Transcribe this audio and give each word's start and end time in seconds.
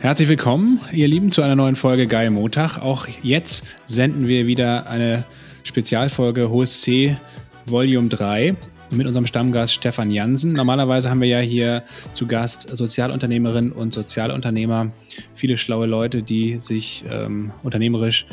Herzlich 0.00 0.30
willkommen, 0.30 0.80
ihr 0.92 1.06
Lieben, 1.08 1.30
zu 1.30 1.42
einer 1.42 1.56
neuen 1.56 1.76
Folge 1.76 2.06
Geil 2.06 2.30
Montag. 2.30 2.78
Auch 2.78 3.06
jetzt 3.22 3.66
senden 3.86 4.28
wir 4.28 4.46
wieder 4.46 4.88
eine 4.88 5.24
Spezialfolge 5.62 6.48
Hohes 6.48 6.80
C 6.80 7.18
Volume 7.66 8.08
3 8.08 8.56
mit 8.90 9.06
unserem 9.06 9.26
Stammgast 9.26 9.74
Stefan 9.74 10.10
Jansen. 10.10 10.54
Normalerweise 10.54 11.10
haben 11.10 11.20
wir 11.20 11.28
ja 11.28 11.40
hier 11.40 11.84
zu 12.14 12.26
Gast 12.26 12.74
Sozialunternehmerinnen 12.74 13.72
und 13.72 13.92
Sozialunternehmer, 13.92 14.90
viele 15.34 15.58
schlaue 15.58 15.84
Leute, 15.84 16.22
die 16.22 16.58
sich 16.60 17.04
ähm, 17.10 17.52
unternehmerisch 17.62 18.24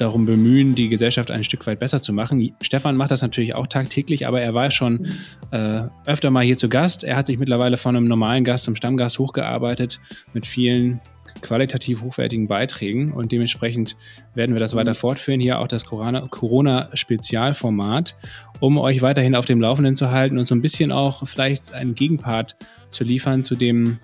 darum 0.00 0.24
bemühen, 0.24 0.74
die 0.74 0.88
Gesellschaft 0.88 1.30
ein 1.30 1.44
Stück 1.44 1.66
weit 1.66 1.78
besser 1.78 2.00
zu 2.00 2.12
machen. 2.12 2.54
Stefan 2.60 2.96
macht 2.96 3.10
das 3.10 3.22
natürlich 3.22 3.54
auch 3.54 3.66
tagtäglich, 3.66 4.26
aber 4.26 4.40
er 4.40 4.54
war 4.54 4.70
schon 4.70 5.06
äh, 5.50 5.82
öfter 6.06 6.30
mal 6.30 6.44
hier 6.44 6.56
zu 6.56 6.68
Gast. 6.68 7.04
Er 7.04 7.16
hat 7.16 7.26
sich 7.26 7.38
mittlerweile 7.38 7.76
von 7.76 7.96
einem 7.96 8.08
normalen 8.08 8.44
Gast 8.44 8.64
zum 8.64 8.74
Stammgast 8.74 9.18
hochgearbeitet 9.18 9.98
mit 10.32 10.46
vielen 10.46 11.00
qualitativ 11.42 12.02
hochwertigen 12.02 12.48
Beiträgen 12.48 13.12
und 13.12 13.30
dementsprechend 13.32 13.96
werden 14.34 14.54
wir 14.54 14.60
das 14.60 14.74
weiter 14.74 14.94
fortführen. 14.94 15.40
Hier 15.40 15.58
auch 15.58 15.68
das 15.68 15.84
Corona-Spezialformat, 15.84 18.16
um 18.60 18.78
euch 18.78 19.02
weiterhin 19.02 19.34
auf 19.34 19.44
dem 19.44 19.60
Laufenden 19.60 19.96
zu 19.96 20.10
halten 20.10 20.38
und 20.38 20.46
so 20.46 20.54
ein 20.54 20.62
bisschen 20.62 20.92
auch 20.92 21.26
vielleicht 21.26 21.72
einen 21.72 21.94
Gegenpart 21.94 22.56
zu 22.90 23.04
liefern 23.04 23.44
zu 23.44 23.54
dem 23.54 23.98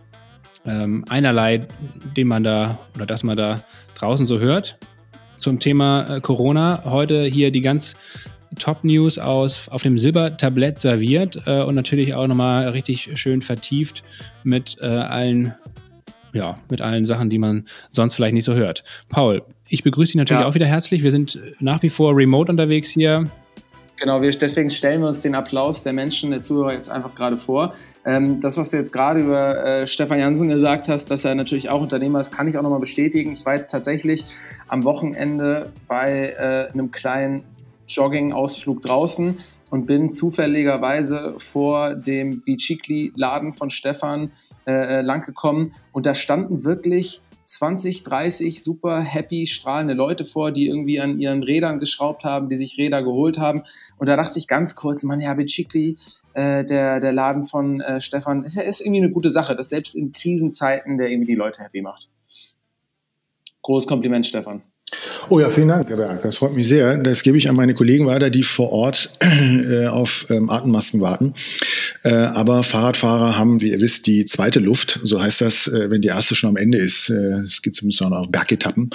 ähm, 0.66 1.04
einerlei, 1.08 1.66
den 2.16 2.28
man 2.28 2.44
da 2.44 2.78
oder 2.94 3.06
das 3.06 3.22
man 3.22 3.36
da 3.36 3.64
draußen 3.94 4.26
so 4.26 4.38
hört 4.38 4.78
zum 5.44 5.60
Thema 5.60 6.16
äh, 6.16 6.20
Corona. 6.22 6.82
Heute 6.86 7.24
hier 7.24 7.50
die 7.50 7.60
ganz 7.60 7.94
Top-News 8.58 9.18
aus 9.18 9.68
auf 9.68 9.82
dem 9.82 9.98
Silbertablett 9.98 10.78
serviert 10.78 11.42
äh, 11.44 11.60
und 11.62 11.74
natürlich 11.74 12.14
auch 12.14 12.26
nochmal 12.26 12.68
richtig 12.70 13.10
schön 13.20 13.42
vertieft 13.42 14.02
mit 14.42 14.78
äh, 14.80 14.86
allen, 14.86 15.54
ja, 16.32 16.58
mit 16.70 16.80
allen 16.80 17.04
Sachen, 17.04 17.28
die 17.28 17.38
man 17.38 17.66
sonst 17.90 18.14
vielleicht 18.14 18.32
nicht 18.32 18.44
so 18.44 18.54
hört. 18.54 18.84
Paul, 19.10 19.42
ich 19.68 19.82
begrüße 19.82 20.12
dich 20.12 20.18
natürlich 20.18 20.40
ja. 20.40 20.48
auch 20.48 20.54
wieder 20.54 20.66
herzlich. 20.66 21.02
Wir 21.02 21.10
sind 21.10 21.38
nach 21.60 21.82
wie 21.82 21.90
vor 21.90 22.16
remote 22.16 22.50
unterwegs 22.50 22.88
hier. 22.88 23.30
Genau, 24.00 24.20
wir, 24.20 24.30
deswegen 24.30 24.70
stellen 24.70 25.02
wir 25.02 25.08
uns 25.08 25.20
den 25.20 25.36
Applaus 25.36 25.84
der 25.84 25.92
Menschen, 25.92 26.32
der 26.32 26.42
Zuhörer 26.42 26.72
jetzt 26.72 26.90
einfach 26.90 27.14
gerade 27.14 27.36
vor. 27.36 27.74
Ähm, 28.04 28.40
das, 28.40 28.56
was 28.56 28.70
du 28.70 28.76
jetzt 28.76 28.92
gerade 28.92 29.20
über 29.20 29.64
äh, 29.64 29.86
Stefan 29.86 30.18
Jansen 30.18 30.48
gesagt 30.48 30.88
hast, 30.88 31.10
dass 31.12 31.24
er 31.24 31.36
natürlich 31.36 31.70
auch 31.70 31.80
Unternehmer 31.80 32.18
ist, 32.18 32.32
kann 32.32 32.48
ich 32.48 32.58
auch 32.58 32.62
nochmal 32.62 32.80
bestätigen. 32.80 33.32
Ich 33.32 33.46
war 33.46 33.54
jetzt 33.54 33.70
tatsächlich 33.70 34.24
am 34.66 34.84
Wochenende 34.84 35.70
bei 35.86 36.34
äh, 36.36 36.72
einem 36.72 36.90
kleinen 36.90 37.44
Jogging-Ausflug 37.86 38.80
draußen 38.80 39.36
und 39.70 39.86
bin 39.86 40.12
zufälligerweise 40.12 41.34
vor 41.38 41.94
dem 41.94 42.40
Bichikli-Laden 42.42 43.52
von 43.52 43.70
Stefan 43.70 44.32
äh, 44.66 44.72
äh 44.72 45.00
langgekommen 45.02 45.72
und 45.92 46.06
da 46.06 46.14
standen 46.14 46.64
wirklich 46.64 47.20
20, 47.44 48.02
30 48.02 48.62
super 48.62 49.00
happy, 49.00 49.46
strahlende 49.46 49.94
Leute 49.94 50.24
vor, 50.24 50.50
die 50.50 50.66
irgendwie 50.66 51.00
an 51.00 51.20
ihren 51.20 51.42
Rädern 51.42 51.78
geschraubt 51.78 52.24
haben, 52.24 52.48
die 52.48 52.56
sich 52.56 52.78
Räder 52.78 53.02
geholt 53.02 53.38
haben. 53.38 53.62
Und 53.98 54.08
da 54.08 54.16
dachte 54.16 54.38
ich 54.38 54.48
ganz 54.48 54.74
kurz, 54.74 55.02
man, 55.02 55.20
ja, 55.20 55.34
Bicicli, 55.34 55.96
äh, 56.32 56.64
der, 56.64 57.00
der 57.00 57.12
Laden 57.12 57.42
von 57.42 57.80
äh, 57.80 58.00
Stefan, 58.00 58.44
ist, 58.44 58.56
ist 58.56 58.80
irgendwie 58.80 59.02
eine 59.02 59.12
gute 59.12 59.30
Sache, 59.30 59.54
dass 59.54 59.68
selbst 59.68 59.94
in 59.94 60.12
Krisenzeiten 60.12 60.98
der 60.98 61.10
irgendwie 61.10 61.32
die 61.32 61.38
Leute 61.38 61.62
happy 61.62 61.82
macht. 61.82 62.10
Großes 63.62 63.88
Kompliment, 63.88 64.26
Stefan. 64.26 64.62
Oh 65.30 65.40
ja, 65.40 65.48
vielen 65.48 65.68
Dank, 65.68 65.88
Herr 65.88 65.96
Berg. 65.96 66.22
Das 66.22 66.36
freut 66.36 66.54
mich 66.54 66.68
sehr. 66.68 66.96
Das 66.98 67.22
gebe 67.22 67.38
ich 67.38 67.48
an 67.48 67.56
meine 67.56 67.74
Kollegen 67.74 68.06
weiter, 68.06 68.30
die 68.30 68.42
vor 68.42 68.72
Ort 68.72 69.10
äh, 69.20 69.86
auf 69.86 70.26
ähm, 70.30 70.50
Atemmasken 70.50 71.00
warten. 71.00 71.34
Äh, 72.02 72.12
aber 72.12 72.62
Fahrradfahrer 72.62 73.38
haben, 73.38 73.60
wie 73.60 73.70
ihr 73.70 73.80
wisst, 73.80 74.06
die 74.06 74.26
zweite 74.26 74.60
Luft. 74.60 75.00
So 75.02 75.22
heißt 75.22 75.40
das, 75.40 75.66
äh, 75.66 75.90
wenn 75.90 76.02
die 76.02 76.08
erste 76.08 76.34
schon 76.34 76.50
am 76.50 76.56
Ende 76.56 76.78
ist. 76.78 77.08
Äh, 77.08 77.42
es 77.44 77.62
geht 77.62 77.74
zumindest 77.74 78.02
noch 78.02 78.26
Bergetappen. 78.26 78.90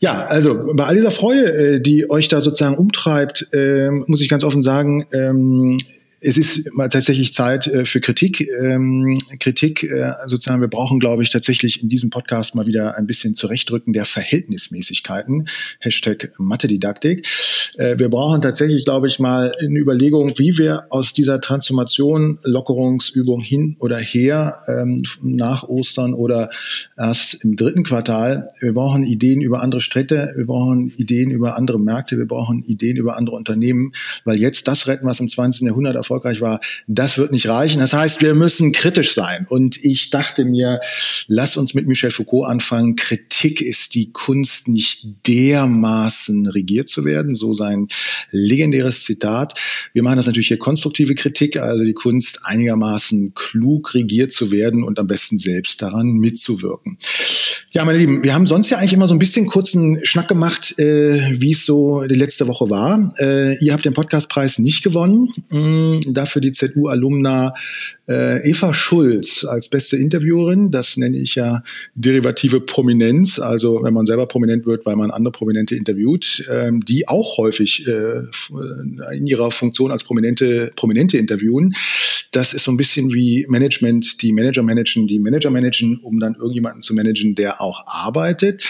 Ja, 0.00 0.26
also 0.26 0.60
bei 0.74 0.84
all 0.84 0.94
dieser 0.94 1.10
Freude, 1.10 1.52
äh, 1.52 1.80
die 1.80 2.10
euch 2.10 2.28
da 2.28 2.40
sozusagen 2.40 2.76
umtreibt, 2.76 3.48
äh, 3.52 3.90
muss 3.90 4.20
ich 4.20 4.28
ganz 4.28 4.44
offen 4.44 4.62
sagen, 4.62 5.06
ähm, 5.12 5.78
es 6.22 6.36
ist 6.36 6.72
mal 6.72 6.88
tatsächlich 6.88 7.34
Zeit 7.34 7.66
äh, 7.66 7.84
für 7.84 8.00
Kritik. 8.00 8.48
Ähm, 8.62 9.18
Kritik, 9.40 9.82
äh, 9.82 10.12
sozusagen, 10.26 10.60
wir 10.60 10.68
brauchen, 10.68 11.00
glaube 11.00 11.22
ich, 11.22 11.30
tatsächlich 11.30 11.82
in 11.82 11.88
diesem 11.88 12.10
Podcast 12.10 12.54
mal 12.54 12.66
wieder 12.66 12.96
ein 12.96 13.06
bisschen 13.06 13.34
Zurechtdrücken 13.34 13.92
der 13.92 14.04
Verhältnismäßigkeiten. 14.04 15.48
Hashtag 15.80 16.30
Mathedidaktik. 16.38 17.26
Äh, 17.76 17.98
wir 17.98 18.08
brauchen 18.08 18.40
tatsächlich, 18.40 18.84
glaube 18.84 19.08
ich, 19.08 19.18
mal 19.18 19.52
eine 19.60 19.78
Überlegung, 19.78 20.38
wie 20.38 20.56
wir 20.58 20.86
aus 20.90 21.12
dieser 21.12 21.40
Transformation, 21.40 22.38
Lockerungsübung 22.44 23.40
hin 23.40 23.76
oder 23.80 23.98
her, 23.98 24.58
ähm, 24.68 25.02
nach 25.22 25.64
Ostern 25.64 26.14
oder 26.14 26.50
erst 26.96 27.42
im 27.44 27.56
dritten 27.56 27.82
Quartal, 27.82 28.46
wir 28.60 28.72
brauchen 28.72 29.02
Ideen 29.02 29.40
über 29.40 29.62
andere 29.62 29.80
Städte, 29.80 30.32
wir 30.36 30.46
brauchen 30.46 30.92
Ideen 30.96 31.30
über 31.30 31.56
andere 31.56 31.80
Märkte, 31.80 32.16
wir 32.18 32.26
brauchen 32.26 32.62
Ideen 32.64 32.96
über 32.96 33.16
andere 33.16 33.34
Unternehmen, 33.34 33.92
weil 34.24 34.38
jetzt 34.38 34.68
das 34.68 34.86
retten, 34.86 35.06
was 35.06 35.18
im 35.18 35.28
20. 35.28 35.66
Jahrhundert 35.66 35.96
erfolgreich 36.12 36.40
war, 36.40 36.60
das 36.86 37.18
wird 37.18 37.32
nicht 37.32 37.48
reichen. 37.48 37.80
Das 37.80 37.92
heißt, 37.92 38.20
wir 38.20 38.34
müssen 38.34 38.72
kritisch 38.72 39.14
sein. 39.14 39.46
Und 39.48 39.82
ich 39.84 40.10
dachte 40.10 40.44
mir, 40.44 40.80
lass 41.26 41.56
uns 41.56 41.74
mit 41.74 41.86
Michel 41.86 42.10
Foucault 42.10 42.48
anfangen. 42.48 42.96
Kritik 42.96 43.60
ist 43.60 43.94
die 43.94 44.10
Kunst, 44.12 44.68
nicht 44.68 45.06
dermaßen 45.26 46.46
regiert 46.46 46.88
zu 46.88 47.04
werden. 47.04 47.34
So 47.34 47.54
sein 47.54 47.88
legendäres 48.30 49.04
Zitat. 49.04 49.58
Wir 49.92 50.02
machen 50.02 50.16
das 50.16 50.26
natürlich 50.26 50.48
hier 50.48 50.58
konstruktive 50.58 51.14
Kritik, 51.14 51.56
also 51.56 51.84
die 51.84 51.94
Kunst, 51.94 52.40
einigermaßen 52.44 53.34
klug 53.34 53.94
regiert 53.94 54.32
zu 54.32 54.50
werden 54.50 54.84
und 54.84 54.98
am 54.98 55.06
besten 55.06 55.38
selbst 55.38 55.82
daran 55.82 56.12
mitzuwirken. 56.12 56.98
Ja, 57.74 57.86
meine 57.86 57.96
Lieben, 57.96 58.22
wir 58.22 58.34
haben 58.34 58.46
sonst 58.46 58.68
ja 58.68 58.76
eigentlich 58.76 58.92
immer 58.92 59.08
so 59.08 59.14
ein 59.14 59.18
bisschen 59.18 59.46
kurzen 59.46 59.98
Schnack 60.04 60.28
gemacht, 60.28 60.78
äh, 60.78 61.40
wie 61.40 61.52
es 61.52 61.64
so 61.64 62.02
die 62.04 62.14
letzte 62.14 62.46
Woche 62.46 62.68
war. 62.68 63.14
Äh, 63.18 63.56
ihr 63.64 63.72
habt 63.72 63.86
den 63.86 63.94
Podcastpreis 63.94 64.58
nicht 64.58 64.84
gewonnen. 64.84 65.32
Mm, 65.48 66.00
dafür 66.08 66.40
die 66.40 66.52
ZU-Alumna 66.52 67.54
äh, 68.08 68.48
Eva 68.48 68.72
Schulz 68.72 69.44
als 69.44 69.68
beste 69.68 69.96
Interviewerin. 69.96 70.70
Das 70.70 70.96
nenne 70.96 71.18
ich 71.18 71.34
ja 71.34 71.62
derivative 71.94 72.60
Prominenz. 72.60 73.38
Also 73.38 73.82
wenn 73.82 73.94
man 73.94 74.06
selber 74.06 74.26
prominent 74.26 74.66
wird, 74.66 74.84
weil 74.86 74.96
man 74.96 75.10
andere 75.10 75.32
Prominente 75.32 75.74
interviewt, 75.74 76.44
ähm, 76.50 76.84
die 76.84 77.08
auch 77.08 77.38
häufig 77.38 77.86
äh, 77.86 78.22
in 79.16 79.26
ihrer 79.26 79.50
Funktion 79.50 79.90
als 79.90 80.04
Prominente, 80.04 80.72
Prominente 80.76 81.16
interviewen. 81.16 81.74
Das 82.32 82.54
ist 82.54 82.64
so 82.64 82.72
ein 82.72 82.76
bisschen 82.76 83.12
wie 83.12 83.46
Management, 83.48 84.22
die 84.22 84.32
Manager 84.32 84.62
managen, 84.62 85.06
die 85.06 85.18
Manager 85.18 85.50
managen, 85.50 85.98
um 85.98 86.18
dann 86.18 86.34
irgendjemanden 86.34 86.82
zu 86.82 86.94
managen, 86.94 87.34
der 87.34 87.60
auch 87.60 87.84
arbeitet. 87.86 88.64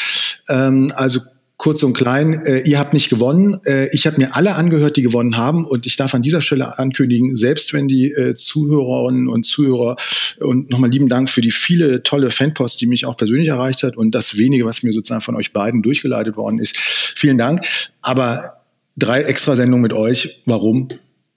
Ähm, 0.48 0.92
also 0.96 1.20
kurz 1.56 1.82
und 1.82 1.92
klein, 1.92 2.40
äh, 2.44 2.60
ihr 2.68 2.78
habt 2.78 2.92
nicht 2.92 3.08
gewonnen. 3.08 3.58
Äh, 3.64 3.88
ich 3.94 4.06
habe 4.06 4.20
mir 4.20 4.34
alle 4.34 4.56
angehört, 4.56 4.96
die 4.96 5.02
gewonnen 5.02 5.36
haben. 5.36 5.64
Und 5.64 5.86
ich 5.86 5.96
darf 5.96 6.14
an 6.14 6.22
dieser 6.22 6.40
Stelle 6.40 6.78
ankündigen, 6.78 7.36
selbst 7.36 7.72
wenn 7.72 7.86
die 7.86 8.10
äh, 8.10 8.34
Zuhörerinnen 8.34 9.28
und 9.28 9.44
Zuhörer 9.44 9.96
und 10.40 10.70
nochmal 10.70 10.90
lieben 10.90 11.08
Dank 11.08 11.30
für 11.30 11.40
die 11.40 11.52
viele 11.52 12.02
tolle 12.02 12.30
Fanpost, 12.30 12.80
die 12.80 12.86
mich 12.86 13.06
auch 13.06 13.16
persönlich 13.16 13.48
erreicht 13.48 13.82
hat 13.82 13.96
und 13.96 14.14
das 14.14 14.36
wenige, 14.36 14.64
was 14.64 14.82
mir 14.82 14.92
sozusagen 14.92 15.20
von 15.20 15.36
euch 15.36 15.52
beiden 15.52 15.82
durchgeleitet 15.82 16.36
worden 16.36 16.58
ist. 16.58 16.76
Vielen 16.76 17.38
Dank. 17.38 17.60
Aber 18.00 18.60
drei 18.96 19.22
Extrasendungen 19.22 19.82
mit 19.82 19.92
euch. 19.92 20.42
Warum? 20.46 20.88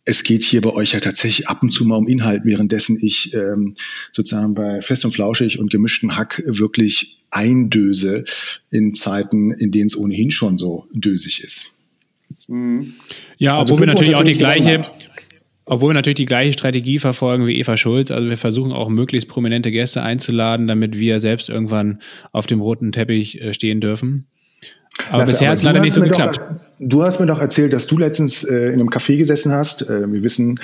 Es 0.06 0.24
geht 0.24 0.44
hier 0.44 0.62
bei 0.62 0.72
euch 0.72 0.94
ja 0.94 1.00
tatsächlich 1.00 1.48
ab 1.48 1.64
und 1.64 1.70
zu 1.70 1.84
mal 1.86 1.96
um 1.96 2.08
Inhalt, 2.08 2.44
währenddessen 2.46 2.98
ich 3.02 3.34
ähm, 3.34 3.74
sozusagen 4.12 4.54
bei 4.54 4.82
Fest 4.82 5.04
und 5.04 5.12
Flauschig 5.12 5.60
und 5.60 5.72
gemischtem 5.72 6.16
Hack 6.16 6.44
wirklich 6.46 7.18
eindöse 7.32 8.24
in 8.70 8.94
Zeiten, 8.94 9.52
in 9.52 9.72
denen 9.72 9.88
es 9.88 9.98
ohnehin 9.98 10.30
schon 10.30 10.58
so 10.58 10.88
dösig 10.94 11.44
ist. 11.44 11.72
Mhm. 12.48 12.94
Ja, 13.38 13.58
also 13.58 13.74
obwohl 13.74 13.88
wir 13.88 13.94
natürlich 13.94 14.16
auch 14.16 14.24
die 14.24 14.34
gleiche, 14.34 14.84
obwohl 15.66 15.90
wir 15.90 15.94
natürlich 15.96 16.18
die 16.18 16.26
gleiche 16.26 16.54
Strategie 16.54 17.00
verfolgen 17.00 17.48
wie 17.48 17.58
Eva 17.58 17.76
Schulz. 17.76 18.12
Also 18.12 18.30
wir 18.30 18.38
versuchen 18.38 18.72
auch 18.72 18.90
möglichst 18.90 19.28
prominente 19.28 19.72
Gäste 19.72 20.04
einzuladen, 20.04 20.68
damit 20.68 21.00
wir 21.00 21.20
selbst 21.20 21.50
irgendwann 21.50 22.00
auf 22.32 22.46
dem 22.46 22.62
roten 22.62 22.92
Teppich 22.92 23.42
äh, 23.42 23.54
stehen 23.54 23.82
dürfen. 23.82 24.28
Aber 25.10 25.20
Lasse, 25.20 25.32
bisher 25.32 25.50
hat 25.50 25.58
es 25.58 25.64
leider 25.64 25.82
nicht 25.82 25.94
so 25.94 26.02
geklappt. 26.02 26.40
Doch, 26.40 26.65
du 26.80 27.04
hast 27.04 27.20
mir 27.20 27.26
doch 27.26 27.40
erzählt, 27.40 27.74
dass 27.74 27.88
du 27.88 27.98
letztens 27.98 28.44
äh, 28.44 28.68
in 28.68 28.74
einem 28.74 28.90
Café 28.90 29.18
gesessen 29.18 29.52
hast. 29.52 29.90
Äh, 29.90 30.12
wir 30.12 30.24
wissen, 30.24 30.60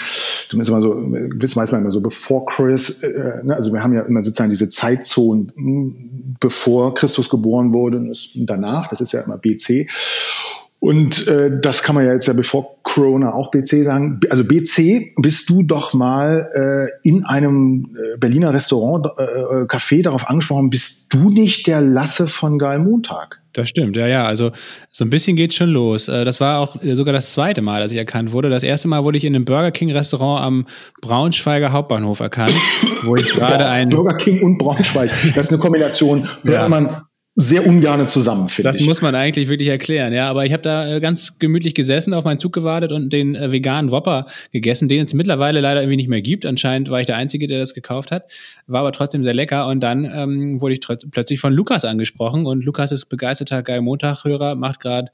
du 0.49 0.57
bist 0.57 0.69
immer 0.69 0.81
so, 0.81 0.95
wir 0.95 1.29
wissen 1.41 1.59
meistens 1.59 1.79
immer 1.79 1.91
so, 1.91 2.01
bevor 2.01 2.45
Chris, 2.45 3.01
äh, 3.01 3.33
ne, 3.43 3.55
also 3.55 3.73
wir 3.73 3.83
haben 3.83 3.93
ja 3.93 4.01
immer 4.01 4.23
sozusagen 4.23 4.49
diese 4.49 4.69
Zeitzonen, 4.69 5.51
hm, 5.55 6.35
bevor 6.39 6.93
Christus 6.93 7.29
geboren 7.29 7.73
wurde 7.73 7.97
und 7.97 8.31
danach, 8.35 8.89
das 8.89 9.01
ist 9.01 9.11
ja 9.11 9.21
immer 9.21 9.37
BC. 9.37 9.87
Und 10.81 11.27
äh, 11.27 11.59
das 11.61 11.83
kann 11.83 11.93
man 11.93 12.07
ja 12.07 12.13
jetzt 12.13 12.25
ja 12.25 12.33
bevor 12.33 12.81
Corona 12.81 13.31
auch 13.33 13.51
BC 13.51 13.83
sagen. 13.83 14.19
Also 14.31 14.43
BC 14.43 15.13
bist 15.21 15.47
du 15.47 15.61
doch 15.61 15.93
mal 15.93 16.49
äh, 17.03 17.07
in 17.07 17.23
einem 17.23 17.95
äh, 17.95 18.17
Berliner 18.17 18.51
Restaurant, 18.51 19.05
äh, 19.17 19.23
äh, 19.23 19.65
Café 19.65 20.01
darauf 20.01 20.27
angesprochen, 20.27 20.71
bist 20.71 21.05
du 21.09 21.29
nicht 21.29 21.67
der 21.67 21.81
Lasse 21.81 22.27
von 22.27 22.57
Geil 22.57 22.79
Montag? 22.79 23.40
Das 23.53 23.69
stimmt, 23.69 23.97
ja, 23.97 24.07
ja. 24.07 24.25
Also 24.25 24.51
so 24.89 25.03
ein 25.03 25.09
bisschen 25.09 25.35
geht 25.35 25.53
schon 25.53 25.69
los. 25.69 26.07
Äh, 26.07 26.25
das 26.25 26.39
war 26.39 26.59
auch 26.59 26.77
sogar 26.81 27.13
das 27.13 27.33
zweite 27.33 27.61
Mal, 27.61 27.81
dass 27.81 27.91
ich 27.91 27.97
erkannt 27.97 28.31
wurde. 28.31 28.49
Das 28.49 28.63
erste 28.63 28.87
Mal 28.87 29.03
wurde 29.03 29.17
ich 29.17 29.25
in 29.25 29.35
einem 29.35 29.45
Burger 29.45 29.71
King 29.71 29.91
Restaurant 29.91 30.43
am 30.43 30.65
Braunschweiger 31.01 31.71
Hauptbahnhof 31.71 32.19
erkannt, 32.19 32.53
wo 33.03 33.15
ich 33.15 33.29
gerade 33.33 33.67
ein 33.67 33.89
Burger 33.89 34.15
King 34.15 34.41
und 34.41 34.57
Braunschweig. 34.57 35.09
Das 35.35 35.47
ist 35.47 35.51
eine 35.51 35.59
Kombination, 35.59 36.27
ja. 36.43 36.67
man 36.69 37.01
sehr 37.35 37.65
ungerne 37.65 38.07
zusammen, 38.07 38.49
finde 38.49 38.69
Das 38.69 38.81
muss 38.81 39.01
man 39.01 39.15
eigentlich 39.15 39.47
wirklich 39.47 39.69
erklären, 39.69 40.11
ja. 40.11 40.29
Aber 40.29 40.45
ich 40.45 40.51
habe 40.51 40.63
da 40.63 40.95
äh, 40.95 40.99
ganz 40.99 41.39
gemütlich 41.39 41.73
gesessen, 41.73 42.13
auf 42.13 42.25
meinen 42.25 42.39
Zug 42.39 42.51
gewartet 42.51 42.91
und 42.91 43.13
den 43.13 43.35
äh, 43.35 43.51
veganen 43.51 43.91
Whopper 43.91 44.25
gegessen, 44.51 44.89
den 44.89 45.05
es 45.05 45.13
mittlerweile 45.13 45.61
leider 45.61 45.81
irgendwie 45.81 45.95
nicht 45.95 46.09
mehr 46.09 46.21
gibt. 46.21 46.45
Anscheinend 46.45 46.89
war 46.89 46.99
ich 46.99 47.05
der 47.05 47.15
Einzige, 47.15 47.47
der 47.47 47.59
das 47.59 47.73
gekauft 47.73 48.11
hat. 48.11 48.29
War 48.67 48.81
aber 48.81 48.91
trotzdem 48.91 49.23
sehr 49.23 49.33
lecker. 49.33 49.67
Und 49.67 49.79
dann 49.79 50.03
ähm, 50.03 50.61
wurde 50.61 50.73
ich 50.73 50.81
plötzlich 51.11 51.39
von 51.39 51.53
Lukas 51.53 51.85
angesprochen. 51.85 52.45
Und 52.45 52.65
Lukas 52.65 52.91
ist 52.91 53.05
begeisterter 53.05 53.63
Geil 53.63 53.79
Montag-Hörer, 53.79 54.55
macht 54.55 54.81
gerade 54.81 55.11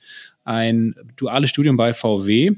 ein 0.47 0.95
duales 1.17 1.49
Studium 1.49 1.75
bei 1.75 1.91
VW 1.91 2.51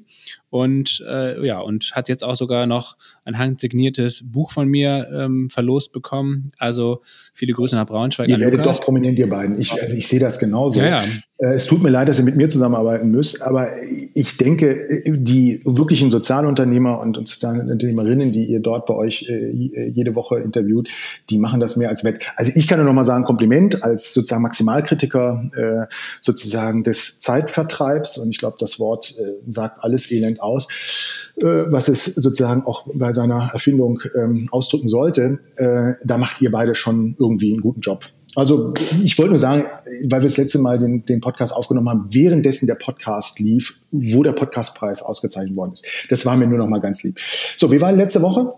und 0.52 1.04
äh, 1.10 1.44
ja 1.46 1.60
und 1.60 1.92
hat 1.96 2.08
jetzt 2.08 2.24
auch 2.24 2.36
sogar 2.36 2.68
noch 2.68 2.98
ein 3.30 3.38
handsigniertes 3.38 4.24
Buch 4.26 4.52
von 4.52 4.68
mir 4.68 5.08
ähm, 5.14 5.50
verlost 5.50 5.92
bekommen. 5.92 6.52
Also 6.58 7.02
viele 7.34 7.54
Grüße 7.54 7.76
nach 7.76 7.86
Braunschweig. 7.86 8.28
Ihr 8.28 8.40
werdet 8.40 8.66
doch 8.66 8.82
prominent, 8.82 9.18
ihr 9.20 9.30
beiden. 9.30 9.60
Ich, 9.60 9.72
also 9.72 9.96
ich 9.96 10.08
sehe 10.08 10.20
das 10.20 10.40
genauso. 10.40 10.80
Ja, 10.80 11.04
ja. 11.04 11.04
Äh, 11.40 11.54
es 11.54 11.66
tut 11.66 11.82
mir 11.82 11.90
leid, 11.90 12.10
dass 12.10 12.20
ihr 12.20 12.26
mit 12.26 12.36
mir 12.36 12.50
zusammenarbeiten 12.50 13.10
müsst, 13.10 13.42
aber 13.42 13.70
ich 14.14 14.38
denke, 14.38 15.04
die 15.06 15.62
wirklichen 15.66 16.12
Sozialunternehmer 16.12 17.00
und 17.00 17.16
Sozialunternehmerinnen, 17.16 18.32
die 18.32 18.46
ihr 18.46 18.60
dort 18.60 18.86
bei 18.86 18.94
euch 18.94 19.28
äh, 19.30 19.90
jede 19.90 20.16
Woche 20.16 20.40
interviewt, 20.40 20.90
die 21.30 21.38
machen 21.38 21.60
das 21.60 21.78
mehr 21.78 21.90
als 21.90 22.04
wett. 22.04 22.22
Also 22.36 22.52
ich 22.56 22.68
kann 22.68 22.80
nur 22.80 22.86
noch 22.86 22.94
mal 22.94 23.06
sagen, 23.06 23.24
Kompliment 23.24 23.84
als 23.84 24.14
sozusagen 24.14 24.42
Maximalkritiker 24.42 25.44
äh, 25.56 25.94
sozusagen 26.20 26.84
des 26.84 27.20
Zeitvertreibs 27.20 28.18
und 28.18 28.30
ich 28.32 28.40
glaube, 28.40 28.58
das 28.60 28.80
Wort 28.80 29.16
sagt 29.48 29.84
alles 29.84 30.12
elend 30.12 30.42
aus, 30.42 30.68
was 31.38 31.88
es 31.88 32.06
sozusagen 32.06 32.64
auch 32.64 32.86
bei 32.94 33.14
seiner 33.20 33.50
Erfindung 33.54 34.02
ähm, 34.16 34.48
ausdrücken 34.52 34.88
sollte. 34.88 35.40
Da 35.58 36.18
macht 36.18 36.42
ihr 36.42 36.52
beide 36.52 36.74
schon 36.76 37.16
irgendwie 37.20 37.52
einen 37.52 37.62
guten 37.62 37.82
Job. 37.82 38.06
Also 38.36 38.74
ich 39.02 39.18
wollte 39.18 39.32
nur 39.32 39.40
sagen, 39.40 39.66
weil 40.08 40.22
wir 40.22 40.28
das 40.28 40.38
letzte 40.38 40.60
Mal 40.60 40.80
den, 40.80 41.04
den 41.04 41.20
Podcast 41.20 41.54
aufgenommen 41.54 41.90
haben, 41.90 42.08
währenddessen 42.14 42.68
der 42.68 42.76
Podcast 42.76 43.40
lief, 43.40 43.80
wo 43.92 44.24
der 44.24 44.34
Podcastpreis 44.34 45.02
ausgezeichnet 45.02 45.56
worden 45.56 45.74
ist. 45.74 45.86
Das 46.10 46.26
war 46.26 46.38
mir 46.38 46.48
nur 46.48 46.60
noch 46.60 46.68
mal 46.68 46.80
ganz 46.80 47.04
lieb. 47.04 47.20
So, 47.58 47.72
wie 47.72 47.82
war 47.82 47.92
letzte 47.92 48.22
Woche? 48.22 48.54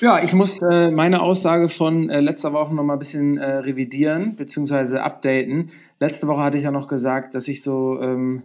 Ja, 0.00 0.22
ich 0.22 0.32
muss 0.32 0.60
äh, 0.62 0.90
meine 0.90 1.22
Aussage 1.22 1.68
von 1.68 2.08
äh, 2.08 2.20
letzter 2.20 2.52
Woche 2.52 2.74
noch 2.74 2.84
mal 2.84 2.92
ein 2.92 2.98
bisschen 3.00 3.36
äh, 3.36 3.56
revidieren 3.56 4.36
bzw. 4.36 4.98
updaten. 4.98 5.70
Letzte 5.98 6.28
Woche 6.28 6.42
hatte 6.42 6.58
ich 6.58 6.64
ja 6.64 6.70
noch 6.70 6.86
gesagt, 6.86 7.34
dass 7.34 7.48
ich 7.48 7.62
so 7.62 7.98
ähm, 8.00 8.44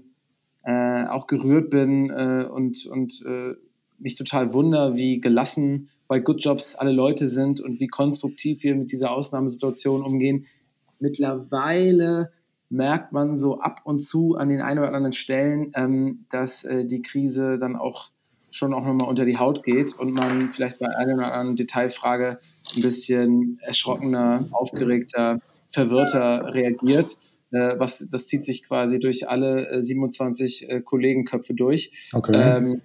äh, 0.64 1.06
auch 1.06 1.28
gerührt 1.28 1.70
bin 1.70 2.10
äh, 2.10 2.48
und, 2.50 2.88
und 2.88 3.24
äh, 3.25 3.56
mich 4.00 4.16
total 4.16 4.54
wunder, 4.54 4.95
wie 4.98 5.22
gelassen 5.22 5.90
bei 6.07 6.19
Good 6.19 6.44
Jobs 6.44 6.75
alle 6.75 6.92
Leute 6.92 7.28
sind 7.28 7.60
und 7.60 7.80
wie 7.80 7.88
konstruktiv 7.88 8.63
wir 8.63 8.75
mit 8.75 8.92
dieser 8.92 9.12
Ausnahmesituation 9.12 10.01
umgehen. 10.01 10.45
Mittlerweile 11.00 12.30
merkt 12.69 13.12
man 13.12 13.36
so 13.36 13.60
ab 13.60 13.81
und 13.84 14.00
zu 14.00 14.36
an 14.36 14.50
den 14.50 14.62
ein 14.62 14.80
oder 14.80 14.88
anderen 14.88 15.13
Stellen, 15.13 15.72
ähm, 15.75 16.25
dass 16.30 16.63
äh, 16.63 16.86
die 16.86 17.01
Krise 17.01 17.57
dann 17.57 17.75
auch 17.75 18.10
schon 18.50 18.74
auch 18.74 18.86
nochmal 18.86 19.07
unter 19.07 19.25
die 19.25 19.38
Haut 19.38 19.63
geht 19.63 19.98
und 19.98 20.13
man 20.13 20.51
vielleicht 20.51 20.80
bei 20.80 20.88
einer 20.96 21.16
oder 21.16 21.34
anderen 21.34 21.56
Detailfrage 21.56 22.38
ein 22.75 22.81
bisschen 22.81 23.57
erschrockener, 23.62 24.48
aufgeregter, 24.51 25.39
verwirrter 25.68 26.54
reagiert. 26.54 27.07
Äh, 27.51 27.80
was, 27.80 28.07
das 28.10 28.28
zieht 28.28 28.46
sich 28.46 28.63
quasi 28.63 29.00
durch 29.00 29.28
alle 29.30 29.68
äh, 29.69 29.84
27 29.84 30.69
äh, 30.69 30.81
Kollegenköpfe 30.81 31.54
durch. 31.54 32.10
Okay. 32.13 32.34
Ähm, 32.36 32.81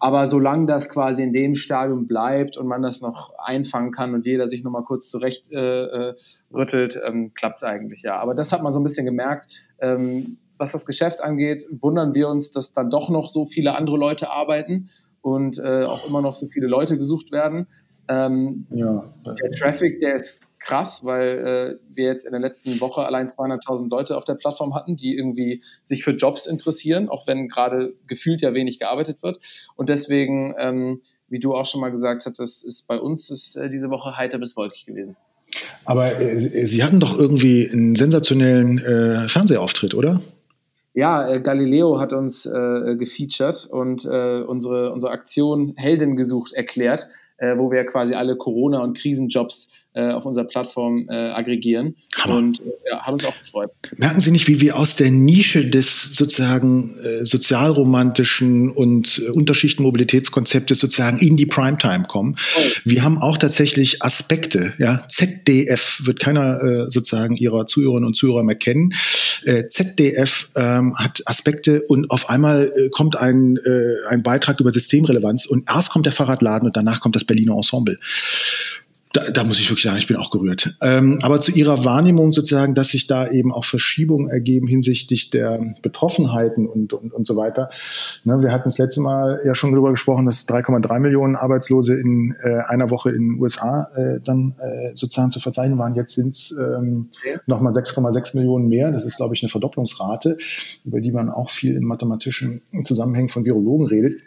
aber 0.00 0.26
solange 0.26 0.64
das 0.64 0.88
quasi 0.88 1.22
in 1.22 1.32
dem 1.32 1.54
Stadium 1.54 2.06
bleibt 2.06 2.56
und 2.56 2.66
man 2.66 2.80
das 2.80 3.02
noch 3.02 3.34
einfangen 3.36 3.92
kann 3.92 4.14
und 4.14 4.24
jeder 4.24 4.48
sich 4.48 4.64
nochmal 4.64 4.82
kurz 4.82 5.10
zurecht 5.10 5.52
äh, 5.52 5.84
äh, 5.84 6.14
rüttelt, 6.52 6.98
ähm, 7.06 7.32
klappt 7.34 7.58
es 7.58 7.62
eigentlich, 7.62 8.02
ja. 8.02 8.18
Aber 8.18 8.34
das 8.34 8.50
hat 8.50 8.62
man 8.62 8.72
so 8.72 8.80
ein 8.80 8.82
bisschen 8.82 9.04
gemerkt. 9.04 9.70
Ähm, 9.78 10.38
was 10.56 10.72
das 10.72 10.86
Geschäft 10.86 11.22
angeht, 11.22 11.66
wundern 11.70 12.14
wir 12.14 12.28
uns, 12.28 12.50
dass 12.50 12.72
dann 12.72 12.88
doch 12.88 13.10
noch 13.10 13.28
so 13.28 13.44
viele 13.44 13.74
andere 13.74 13.98
Leute 13.98 14.30
arbeiten 14.30 14.88
und 15.20 15.58
äh, 15.58 15.84
auch 15.84 16.06
immer 16.06 16.22
noch 16.22 16.34
so 16.34 16.48
viele 16.48 16.66
Leute 16.66 16.96
gesucht 16.96 17.30
werden. 17.30 17.66
Ähm, 18.08 18.66
ja. 18.70 19.04
Der 19.26 19.50
Traffic, 19.50 20.00
der 20.00 20.14
ist 20.14 20.46
krass, 20.60 21.04
weil 21.04 21.78
äh, 21.80 21.94
wir 21.94 22.04
jetzt 22.04 22.24
in 22.24 22.32
der 22.32 22.40
letzten 22.40 22.80
Woche 22.80 23.04
allein 23.04 23.26
200.000 23.28 23.88
Leute 23.88 24.16
auf 24.16 24.24
der 24.24 24.34
Plattform 24.34 24.74
hatten, 24.74 24.94
die 24.94 25.16
irgendwie 25.16 25.62
sich 25.82 26.04
für 26.04 26.12
Jobs 26.12 26.46
interessieren, 26.46 27.08
auch 27.08 27.26
wenn 27.26 27.48
gerade 27.48 27.94
gefühlt 28.06 28.42
ja 28.42 28.54
wenig 28.54 28.78
gearbeitet 28.78 29.22
wird. 29.22 29.38
Und 29.76 29.88
deswegen, 29.88 30.54
ähm, 30.58 31.00
wie 31.28 31.40
du 31.40 31.54
auch 31.54 31.66
schon 31.66 31.80
mal 31.80 31.90
gesagt 31.90 32.26
hattest, 32.26 32.64
ist 32.64 32.86
bei 32.86 32.98
uns 32.98 33.30
ist, 33.30 33.56
äh, 33.56 33.70
diese 33.70 33.90
Woche 33.90 34.16
heiter 34.16 34.38
bis 34.38 34.56
wolkig 34.56 34.86
gewesen. 34.86 35.16
Aber 35.84 36.20
äh, 36.20 36.66
Sie 36.66 36.84
hatten 36.84 37.00
doch 37.00 37.18
irgendwie 37.18 37.68
einen 37.68 37.96
sensationellen 37.96 38.78
äh, 38.78 39.28
Fernsehauftritt, 39.28 39.94
oder? 39.94 40.20
Ja, 40.92 41.28
äh, 41.28 41.40
Galileo 41.40 41.98
hat 42.00 42.12
uns 42.12 42.46
äh, 42.46 42.96
gefeatured 42.96 43.66
und 43.70 44.04
äh, 44.04 44.42
unsere, 44.42 44.92
unsere 44.92 45.12
Aktion 45.12 45.74
Helden 45.76 46.16
gesucht 46.16 46.52
erklärt, 46.52 47.06
äh, 47.38 47.56
wo 47.56 47.70
wir 47.70 47.84
quasi 47.86 48.14
alle 48.14 48.36
Corona- 48.36 48.82
und 48.82 48.96
Krisenjobs 48.96 49.70
auf 49.92 50.24
unserer 50.24 50.44
Plattform 50.44 51.08
äh, 51.08 51.12
aggregieren. 51.12 51.96
Hammer. 52.16 52.36
Und 52.36 52.60
äh, 52.60 52.90
ja, 52.90 53.02
hat 53.02 53.12
uns 53.12 53.24
auch 53.24 53.38
gefreut. 53.38 53.70
Merken 53.96 54.20
Sie 54.20 54.30
nicht, 54.30 54.46
wie 54.46 54.60
wir 54.60 54.76
aus 54.76 54.96
der 54.96 55.10
Nische 55.10 55.66
des 55.66 56.14
sozusagen 56.14 56.94
äh, 56.94 57.24
sozialromantischen 57.24 58.70
und 58.70 59.20
äh, 59.24 59.30
Unterschichtenmobilitätskonzeptes 59.30 60.78
sozusagen 60.78 61.18
in 61.18 61.36
die 61.36 61.46
Primetime 61.46 62.04
kommen? 62.04 62.36
Oh. 62.56 62.60
Wir 62.84 63.02
haben 63.02 63.18
auch 63.18 63.36
tatsächlich 63.36 64.02
Aspekte. 64.02 64.74
Ja, 64.78 65.04
ZDF 65.08 66.02
wird 66.04 66.20
keiner 66.20 66.62
äh, 66.62 66.90
sozusagen 66.90 67.36
Ihrer 67.36 67.66
Zuhörerinnen 67.66 68.06
und 68.06 68.14
Zuhörer 68.14 68.44
mehr 68.44 68.56
kennen. 68.56 68.92
Äh, 69.44 69.68
ZDF 69.68 70.50
ähm, 70.54 70.94
hat 70.96 71.22
Aspekte 71.26 71.82
und 71.88 72.10
auf 72.10 72.28
einmal 72.28 72.70
äh, 72.76 72.90
kommt 72.90 73.16
ein, 73.16 73.56
äh, 73.56 74.08
ein 74.08 74.22
Beitrag 74.22 74.60
über 74.60 74.70
Systemrelevanz 74.70 75.46
und 75.46 75.70
erst 75.70 75.90
kommt 75.90 76.06
der 76.06 76.12
Fahrradladen 76.12 76.66
und 76.66 76.76
danach 76.76 77.00
kommt 77.00 77.16
das 77.16 77.24
Berliner 77.24 77.54
Ensemble 77.54 77.98
da, 79.12 79.24
da 79.32 79.42
muss 79.42 79.58
ich 79.58 79.68
wirklich 79.68 79.82
sagen, 79.82 79.98
ich 79.98 80.06
bin 80.06 80.16
auch 80.16 80.30
gerührt. 80.30 80.76
Ähm, 80.82 81.18
aber 81.22 81.40
zu 81.40 81.50
Ihrer 81.50 81.84
Wahrnehmung 81.84 82.30
sozusagen, 82.30 82.74
dass 82.74 82.88
sich 82.88 83.08
da 83.08 83.28
eben 83.28 83.52
auch 83.52 83.64
Verschiebungen 83.64 84.30
ergeben 84.30 84.68
hinsichtlich 84.68 85.30
der 85.30 85.58
Betroffenheiten 85.82 86.68
und, 86.68 86.92
und, 86.92 87.12
und 87.12 87.26
so 87.26 87.36
weiter. 87.36 87.70
Ne, 88.22 88.40
wir 88.40 88.52
hatten 88.52 88.64
das 88.64 88.78
letzte 88.78 89.00
Mal 89.00 89.40
ja 89.44 89.56
schon 89.56 89.72
darüber 89.72 89.90
gesprochen, 89.90 90.26
dass 90.26 90.46
3,3 90.46 91.00
Millionen 91.00 91.34
Arbeitslose 91.34 91.94
in 91.94 92.36
äh, 92.42 92.60
einer 92.68 92.90
Woche 92.90 93.10
in 93.10 93.30
den 93.30 93.40
USA 93.40 93.88
äh, 93.96 94.20
dann 94.22 94.54
äh, 94.60 94.94
sozusagen 94.94 95.32
zu 95.32 95.40
verzeichnen 95.40 95.78
waren. 95.78 95.96
Jetzt 95.96 96.14
sind 96.14 96.34
es 96.34 96.52
ähm, 96.52 97.08
nochmal 97.46 97.72
6,6 97.72 98.36
Millionen 98.36 98.68
mehr. 98.68 98.92
Das 98.92 99.04
ist, 99.04 99.16
glaube 99.16 99.34
ich, 99.34 99.42
eine 99.42 99.48
Verdopplungsrate, 99.48 100.36
über 100.84 101.00
die 101.00 101.10
man 101.10 101.30
auch 101.30 101.50
viel 101.50 101.74
in 101.74 101.82
mathematischen 101.82 102.62
Zusammenhängen 102.84 103.28
von 103.28 103.44
Virologen 103.44 103.88
redet. 103.88 104.20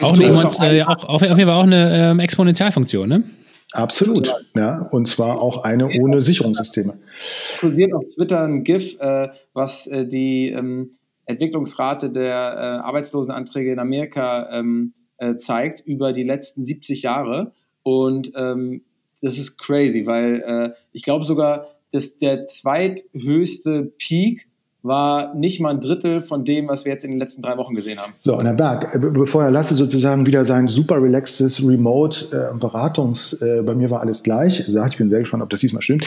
Auch, 0.00 0.12
eine, 0.12 0.24
äh, 0.24 0.82
auch, 0.82 1.04
auf 1.04 1.22
jeden 1.22 1.34
Fall 1.34 1.50
auch 1.50 1.62
eine 1.62 2.10
ähm, 2.10 2.20
Exponentialfunktion, 2.20 3.08
ne? 3.08 3.24
Absolut, 3.72 4.34
ja. 4.54 4.88
Und 4.90 5.08
zwar 5.08 5.42
auch 5.42 5.64
eine 5.64 5.88
ohne 6.00 6.22
Sicherungssysteme. 6.22 6.98
Es 7.20 7.58
kursiert 7.60 7.92
auf 7.92 8.04
Twitter 8.14 8.42
ein 8.42 8.64
GIF, 8.64 8.98
äh, 9.00 9.28
was 9.52 9.86
äh, 9.86 10.06
die 10.06 10.48
ähm, 10.48 10.92
Entwicklungsrate 11.26 12.10
der 12.10 12.34
äh, 12.34 12.86
Arbeitslosenanträge 12.86 13.72
in 13.72 13.78
Amerika 13.78 14.48
ähm, 14.50 14.94
äh, 15.18 15.36
zeigt 15.36 15.80
über 15.80 16.12
die 16.12 16.22
letzten 16.22 16.64
70 16.64 17.02
Jahre. 17.02 17.52
Und 17.82 18.32
ähm, 18.36 18.84
das 19.20 19.38
ist 19.38 19.58
crazy, 19.58 20.06
weil 20.06 20.42
äh, 20.46 20.70
ich 20.92 21.02
glaube 21.02 21.24
sogar, 21.24 21.66
dass 21.92 22.16
der 22.16 22.46
zweithöchste 22.46 23.92
Peak 23.98 24.48
war 24.88 25.34
nicht 25.34 25.60
mal 25.60 25.70
ein 25.70 25.80
Drittel 25.80 26.20
von 26.20 26.44
dem, 26.44 26.68
was 26.68 26.84
wir 26.84 26.92
jetzt 26.92 27.04
in 27.04 27.10
den 27.10 27.20
letzten 27.20 27.42
drei 27.42 27.56
Wochen 27.56 27.74
gesehen 27.74 27.98
haben. 27.98 28.12
So, 28.20 28.36
und 28.36 28.44
Herr 28.44 28.54
Berg, 28.54 28.94
äh, 28.94 28.98
bevor 28.98 29.44
Herr 29.44 29.50
Lasse 29.50 29.74
sozusagen 29.74 30.26
wieder 30.26 30.44
sein 30.44 30.68
super 30.68 31.02
relaxes 31.02 31.66
Remote-Beratungs, 31.66 33.34
äh, 33.34 33.58
äh, 33.58 33.62
bei 33.62 33.74
mir 33.74 33.90
war 33.90 34.00
alles 34.00 34.22
gleich, 34.22 34.64
sagt, 34.66 34.94
ich 34.94 34.98
bin 34.98 35.08
sehr 35.08 35.20
gespannt, 35.20 35.42
ob 35.42 35.50
das 35.50 35.60
diesmal 35.60 35.82
stimmt, 35.82 36.04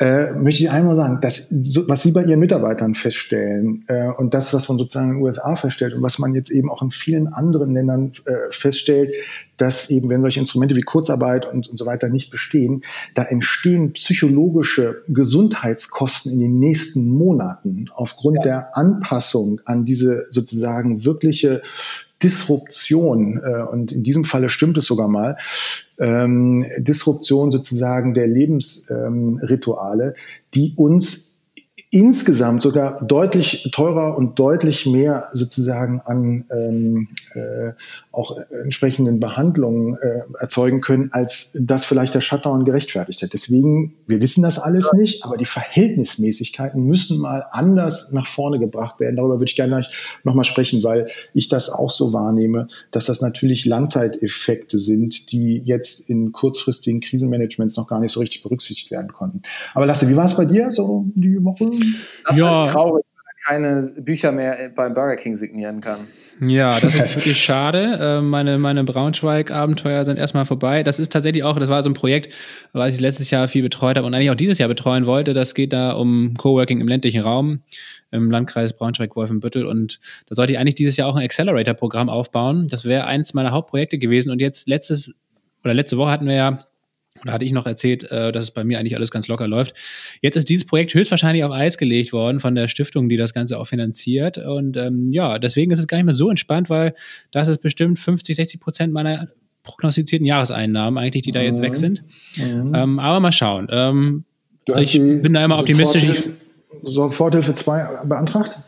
äh, 0.00 0.32
möchte 0.32 0.62
ich 0.62 0.70
einmal 0.70 0.94
sagen, 0.94 1.18
dass, 1.20 1.48
so, 1.48 1.88
was 1.88 2.02
Sie 2.02 2.12
bei 2.12 2.22
Ihren 2.22 2.40
Mitarbeitern 2.40 2.94
feststellen 2.94 3.84
äh, 3.88 4.08
und 4.08 4.34
das, 4.34 4.52
was 4.54 4.68
man 4.68 4.78
sozusagen 4.78 5.10
in 5.10 5.16
den 5.16 5.22
USA 5.22 5.56
feststellt 5.56 5.94
und 5.94 6.02
was 6.02 6.18
man 6.18 6.34
jetzt 6.34 6.50
eben 6.50 6.70
auch 6.70 6.82
in 6.82 6.90
vielen 6.90 7.28
anderen 7.28 7.74
Ländern 7.74 8.12
äh, 8.26 8.32
feststellt, 8.50 9.12
dass 9.58 9.90
eben, 9.90 10.08
wenn 10.08 10.22
solche 10.22 10.40
Instrumente 10.40 10.74
wie 10.76 10.82
Kurzarbeit 10.82 11.52
und, 11.52 11.68
und 11.68 11.76
so 11.76 11.84
weiter 11.84 12.08
nicht 12.08 12.30
bestehen, 12.30 12.82
da 13.14 13.24
entstehen 13.24 13.92
psychologische 13.92 15.02
Gesundheitskosten 15.08 16.32
in 16.32 16.38
den 16.38 16.58
nächsten 16.58 17.10
Monaten 17.10 17.86
aufgrund 17.94 18.38
ja. 18.38 18.42
der 18.42 18.76
Anpassung 18.76 19.60
an 19.66 19.84
diese 19.84 20.26
sozusagen 20.30 21.04
wirkliche 21.04 21.62
Disruption, 22.22 23.40
äh, 23.42 23.62
und 23.62 23.92
in 23.92 24.02
diesem 24.02 24.24
Falle 24.24 24.48
stimmt 24.48 24.76
es 24.78 24.86
sogar 24.86 25.08
mal, 25.08 25.36
ähm, 25.98 26.64
Disruption 26.78 27.50
sozusagen 27.50 28.14
der 28.14 28.26
Lebensrituale, 28.26 30.06
ähm, 30.06 30.14
die 30.54 30.72
uns 30.76 31.27
insgesamt 31.90 32.60
sogar 32.60 33.02
deutlich 33.02 33.70
teurer 33.72 34.18
und 34.18 34.38
deutlich 34.38 34.84
mehr 34.84 35.28
sozusagen 35.32 36.02
an 36.04 36.44
ähm, 36.50 37.08
äh, 37.34 37.72
auch 38.12 38.36
entsprechenden 38.62 39.20
Behandlungen 39.20 39.96
äh, 39.96 40.20
erzeugen 40.38 40.82
können, 40.82 41.08
als 41.12 41.50
das 41.54 41.86
vielleicht 41.86 42.14
der 42.14 42.20
Shutdown 42.20 42.66
gerechtfertigt 42.66 43.22
hat. 43.22 43.32
Deswegen, 43.32 43.94
wir 44.06 44.20
wissen 44.20 44.42
das 44.42 44.58
alles 44.58 44.92
nicht, 44.92 45.24
aber 45.24 45.38
die 45.38 45.46
Verhältnismäßigkeiten 45.46 46.82
müssen 46.82 47.20
mal 47.20 47.46
anders 47.52 48.12
nach 48.12 48.26
vorne 48.26 48.58
gebracht 48.58 49.00
werden. 49.00 49.16
Darüber 49.16 49.36
würde 49.36 49.48
ich 49.48 49.56
gerne 49.56 49.82
nochmal 50.24 50.44
sprechen, 50.44 50.82
weil 50.82 51.08
ich 51.32 51.48
das 51.48 51.70
auch 51.70 51.90
so 51.90 52.12
wahrnehme, 52.12 52.68
dass 52.90 53.06
das 53.06 53.22
natürlich 53.22 53.64
Langzeiteffekte 53.64 54.78
sind, 54.78 55.32
die 55.32 55.62
jetzt 55.64 56.10
in 56.10 56.32
kurzfristigen 56.32 57.00
Krisenmanagements 57.00 57.78
noch 57.78 57.88
gar 57.88 58.00
nicht 58.00 58.12
so 58.12 58.20
richtig 58.20 58.42
berücksichtigt 58.42 58.90
werden 58.90 59.10
konnten. 59.10 59.40
Aber 59.72 59.86
Lasse, 59.86 60.06
wie 60.10 60.16
war 60.16 60.26
es 60.26 60.36
bei 60.36 60.44
dir 60.44 60.70
so 60.70 61.06
die 61.14 61.42
Woche? 61.42 61.77
Das 62.26 62.36
ja. 62.36 62.66
ist 62.66 62.72
traurig, 62.72 63.04
wenn 63.04 63.64
er 63.64 63.76
keine 63.76 63.90
Bücher 64.00 64.32
mehr 64.32 64.70
beim 64.74 64.94
Burger 64.94 65.16
King 65.16 65.36
signieren 65.36 65.80
kann. 65.80 66.00
Ja, 66.40 66.78
das 66.78 66.94
ist 66.94 67.16
wirklich 67.16 67.42
schade. 67.42 67.98
Äh, 68.00 68.20
meine, 68.20 68.58
meine 68.58 68.84
Braunschweig-Abenteuer 68.84 70.04
sind 70.04 70.18
erstmal 70.18 70.44
vorbei. 70.44 70.82
Das 70.82 70.98
ist 70.98 71.12
tatsächlich 71.12 71.42
auch, 71.42 71.58
das 71.58 71.68
war 71.68 71.82
so 71.82 71.90
ein 71.90 71.94
Projekt, 71.94 72.34
was 72.72 72.94
ich 72.94 73.00
letztes 73.00 73.30
Jahr 73.30 73.48
viel 73.48 73.62
betreut 73.62 73.96
habe 73.96 74.06
und 74.06 74.14
eigentlich 74.14 74.30
auch 74.30 74.36
dieses 74.36 74.58
Jahr 74.58 74.68
betreuen 74.68 75.06
wollte. 75.06 75.32
Das 75.32 75.54
geht 75.54 75.72
da 75.72 75.92
um 75.92 76.34
Coworking 76.36 76.80
im 76.80 76.86
ländlichen 76.86 77.22
Raum 77.22 77.62
im 78.12 78.30
Landkreis 78.30 78.72
Braunschweig-Wolfenbüttel 78.74 79.66
und 79.66 80.00
da 80.28 80.34
sollte 80.34 80.52
ich 80.52 80.58
eigentlich 80.58 80.76
dieses 80.76 80.96
Jahr 80.96 81.08
auch 81.08 81.16
ein 81.16 81.24
Accelerator-Programm 81.24 82.08
aufbauen. 82.08 82.66
Das 82.70 82.84
wäre 82.84 83.06
eins 83.06 83.34
meiner 83.34 83.50
Hauptprojekte 83.50 83.98
gewesen 83.98 84.30
und 84.30 84.40
jetzt 84.40 84.68
letztes 84.68 85.12
oder 85.64 85.74
letzte 85.74 85.98
Woche 85.98 86.10
hatten 86.10 86.26
wir 86.26 86.34
ja 86.34 86.60
da 87.24 87.32
hatte 87.32 87.44
ich 87.44 87.52
noch 87.52 87.66
erzählt, 87.66 88.10
äh, 88.10 88.32
dass 88.32 88.44
es 88.44 88.50
bei 88.50 88.64
mir 88.64 88.78
eigentlich 88.78 88.96
alles 88.96 89.10
ganz 89.10 89.28
locker 89.28 89.48
läuft. 89.48 89.74
Jetzt 90.22 90.36
ist 90.36 90.48
dieses 90.48 90.64
Projekt 90.64 90.94
höchstwahrscheinlich 90.94 91.44
auf 91.44 91.52
Eis 91.52 91.78
gelegt 91.78 92.12
worden 92.12 92.40
von 92.40 92.54
der 92.54 92.68
Stiftung, 92.68 93.08
die 93.08 93.16
das 93.16 93.34
Ganze 93.34 93.58
auch 93.58 93.66
finanziert. 93.66 94.38
Und 94.38 94.76
ähm, 94.76 95.08
ja, 95.10 95.38
deswegen 95.38 95.70
ist 95.70 95.78
es 95.78 95.86
gar 95.86 95.96
nicht 95.98 96.06
mehr 96.06 96.14
so 96.14 96.30
entspannt, 96.30 96.70
weil 96.70 96.94
das 97.30 97.48
ist 97.48 97.58
bestimmt 97.58 97.98
50, 97.98 98.36
60 98.36 98.60
Prozent 98.60 98.92
meiner 98.92 99.28
prognostizierten 99.62 100.26
Jahreseinnahmen 100.26 100.98
eigentlich, 100.98 101.22
die 101.22 101.30
da 101.30 101.40
jetzt 101.40 101.62
weg 101.62 101.72
mhm. 101.72 101.76
sind. 101.76 102.02
Mhm. 102.36 102.74
Ähm, 102.74 102.98
aber 102.98 103.20
mal 103.20 103.32
schauen. 103.32 103.68
Ähm, 103.70 104.24
ich 104.76 104.98
bin 104.98 105.32
da 105.32 105.44
immer 105.44 105.58
optimistisch. 105.58 106.02
Soforthilfe, 106.02 106.32
Soforthilfe 106.82 107.54
2 107.54 107.88
beantragt? 108.04 108.58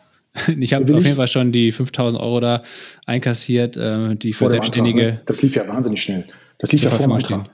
ich 0.61 0.73
habe 0.73 0.85
auf 0.95 1.04
jeden 1.04 1.16
Fall 1.16 1.28
schon 1.28 1.52
die 1.52 1.73
5000 1.73 2.21
Euro 2.21 2.40
da 2.40 2.62
einkassiert, 3.07 3.76
äh, 3.76 4.14
die 4.14 4.33
für 4.33 4.49
Selbstständige. 4.49 5.02
Antrag, 5.02 5.19
ne? 5.19 5.23
Das 5.26 5.42
lief 5.42 5.57
ja 5.57 5.69
wahnsinnig 5.69 6.02
schnell. 6.02 6.25
Das 6.59 6.73
lief 6.73 6.85
ja 6.85 6.90
vor 6.90 7.07
dem 7.07 7.12
Antrag. 7.12 7.50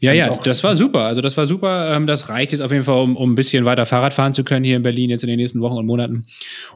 Ja, 0.00 0.12
ja, 0.12 0.38
das 0.44 0.62
war 0.62 0.76
super. 0.76 1.00
Also 1.00 1.20
das 1.20 1.36
war 1.36 1.46
super. 1.46 1.94
Ähm, 1.94 2.06
das 2.06 2.28
reicht 2.28 2.52
jetzt 2.52 2.60
auf 2.60 2.72
jeden 2.72 2.84
Fall, 2.84 3.02
um, 3.02 3.16
um 3.16 3.32
ein 3.32 3.34
bisschen 3.34 3.64
weiter 3.64 3.86
Fahrrad 3.86 4.14
fahren 4.14 4.34
zu 4.34 4.44
können 4.44 4.64
hier 4.64 4.76
in 4.76 4.82
Berlin 4.82 5.10
jetzt 5.10 5.22
in 5.22 5.28
den 5.28 5.38
nächsten 5.38 5.60
Wochen 5.60 5.76
und 5.76 5.86
Monaten. 5.86 6.24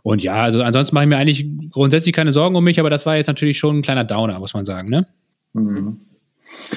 Und 0.02 0.22
ja, 0.22 0.34
also 0.34 0.62
ansonsten 0.62 0.94
mache 0.94 1.04
ich 1.04 1.08
mir 1.08 1.16
eigentlich 1.16 1.46
grundsätzlich 1.70 2.14
keine 2.14 2.32
Sorgen 2.32 2.56
um 2.56 2.64
mich, 2.64 2.80
aber 2.80 2.90
das 2.90 3.06
war 3.06 3.16
jetzt 3.16 3.28
natürlich 3.28 3.58
schon 3.58 3.78
ein 3.78 3.82
kleiner 3.82 4.04
Downer, 4.04 4.38
muss 4.38 4.54
man 4.54 4.64
sagen, 4.64 4.88
ne? 4.88 5.06
Mhm. 5.52 6.00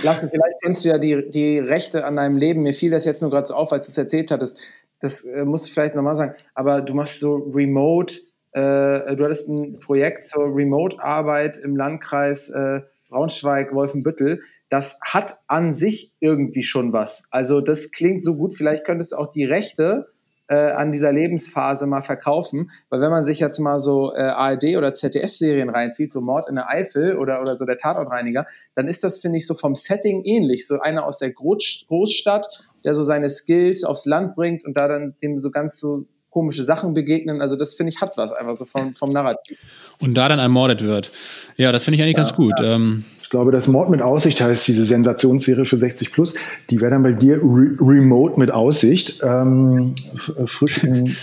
Lassen, 0.04 0.30
vielleicht 0.30 0.58
kennst 0.62 0.84
du 0.84 0.90
ja 0.90 0.98
die, 0.98 1.30
die 1.30 1.60
Rechte 1.60 2.06
an 2.06 2.16
deinem 2.16 2.38
Leben. 2.38 2.64
Mir 2.64 2.74
fiel 2.74 2.92
das 2.92 3.06
jetzt 3.06 3.22
nur 3.22 3.30
gerade 3.30 3.46
so 3.46 3.54
auf, 3.54 3.72
als 3.72 3.86
du 3.86 3.92
es 3.92 3.98
erzählt 3.98 4.32
hattest. 4.32 4.58
Das 5.00 5.24
äh, 5.26 5.46
musst 5.46 5.68
du 5.68 5.72
vielleicht 5.72 5.96
nochmal 5.96 6.16
sagen. 6.16 6.34
Aber 6.56 6.82
du 6.82 6.94
machst 6.94 7.20
so 7.20 7.36
Remote, 7.54 8.16
äh, 8.52 9.16
du 9.16 9.24
hattest 9.24 9.48
ein 9.48 9.80
Projekt 9.80 10.26
zur 10.26 10.56
Remote-Arbeit 10.56 11.58
im 11.58 11.76
Landkreis 11.76 12.50
äh, 12.50 12.82
Braunschweig-Wolfenbüttel 13.10 14.42
das 14.70 15.00
hat 15.04 15.40
an 15.48 15.74
sich 15.74 16.12
irgendwie 16.20 16.64
schon 16.64 16.94
was. 16.94 17.24
Also 17.32 17.60
das 17.60 17.92
klingt 17.92 18.24
so 18.24 18.36
gut, 18.36 18.54
vielleicht 18.54 18.86
könntest 18.86 19.12
du 19.12 19.18
auch 19.18 19.28
die 19.28 19.46
Rechte 19.46 20.08
äh, 20.48 20.72
an 20.72 20.92
dieser 20.92 21.12
Lebensphase 21.12 21.88
mal 21.88 22.02
verkaufen, 22.02 22.70
weil 22.90 23.02
wenn 23.02 23.12
man 23.12 23.24
sich 23.24 23.40
jetzt 23.40 23.60
mal 23.60 23.80
so 23.80 24.14
äh, 24.14 24.22
ARD 24.22 24.78
oder 24.78 24.94
ZDF-Serien 24.94 25.70
reinzieht, 25.70 26.12
so 26.12 26.22
Mord 26.22 26.48
in 26.50 26.56
der 26.56 26.70
Eifel 26.70 27.18
oder, 27.18 27.42
oder 27.42 27.56
so 27.56 27.66
der 27.66 27.78
Tatortreiniger, 27.78 28.48
dann 28.76 28.88
ist 28.88 29.04
das, 29.04 29.20
finde 29.20 29.38
ich, 29.38 29.48
so 29.48 29.54
vom 29.54 29.76
Setting 29.76 30.24
ähnlich. 30.24 30.68
So 30.68 30.80
einer 30.80 31.06
aus 31.06 31.18
der 31.18 31.32
Großstadt, 31.32 32.48
der 32.84 32.94
so 32.94 33.02
seine 33.02 33.30
Skills 33.30 33.84
aufs 33.84 34.06
Land 34.06 34.36
bringt 34.36 34.66
und 34.66 34.78
da 34.78 34.88
dann 34.88 35.16
dem 35.22 35.38
so 35.38 35.52
ganz 35.52 35.80
so 35.80 36.06
komische 36.30 36.64
Sachen 36.64 36.94
begegnen. 36.94 37.42
Also 37.42 37.56
das 37.56 37.74
finde 37.74 37.92
ich 37.92 38.02
hat 38.02 38.18
was 38.18 38.34
einfach 38.34 38.54
so 38.54 38.66
vom, 38.66 38.94
vom 38.94 39.12
Narrativ. 39.12 39.60
Und 40.00 40.16
da 40.16 40.30
dann 40.30 40.40
ermordet 40.40 40.84
wird. 40.84 41.12
Ja, 41.58 41.72
das 41.72 41.84
finde 41.84 41.96
ich 41.96 42.04
eigentlich 42.04 42.18
ja, 42.18 42.24
ganz 42.24 42.36
gut. 42.36 42.60
Ja. 42.60 42.76
Ähm 42.76 43.04
ich 43.30 43.32
glaube, 43.32 43.52
das 43.52 43.68
Mord 43.68 43.92
mit 43.92 44.02
Aussicht 44.02 44.42
heißt 44.42 44.68
diese 44.68 44.86
Sensationsserie 44.86 45.66
für 45.66 45.78
60 45.78 46.12
plus. 46.12 46.34
Die 46.72 46.82
wäre 46.82 46.90
dann 46.90 47.04
bei 47.04 47.12
dir 47.12 47.36
re 47.36 47.78
remote 47.80 48.40
mit 48.40 48.50
Aussicht. 48.50 49.20
Ähm, 49.22 49.94
äh, 50.36 50.48
frisch 50.48 50.84
in, 50.84 51.14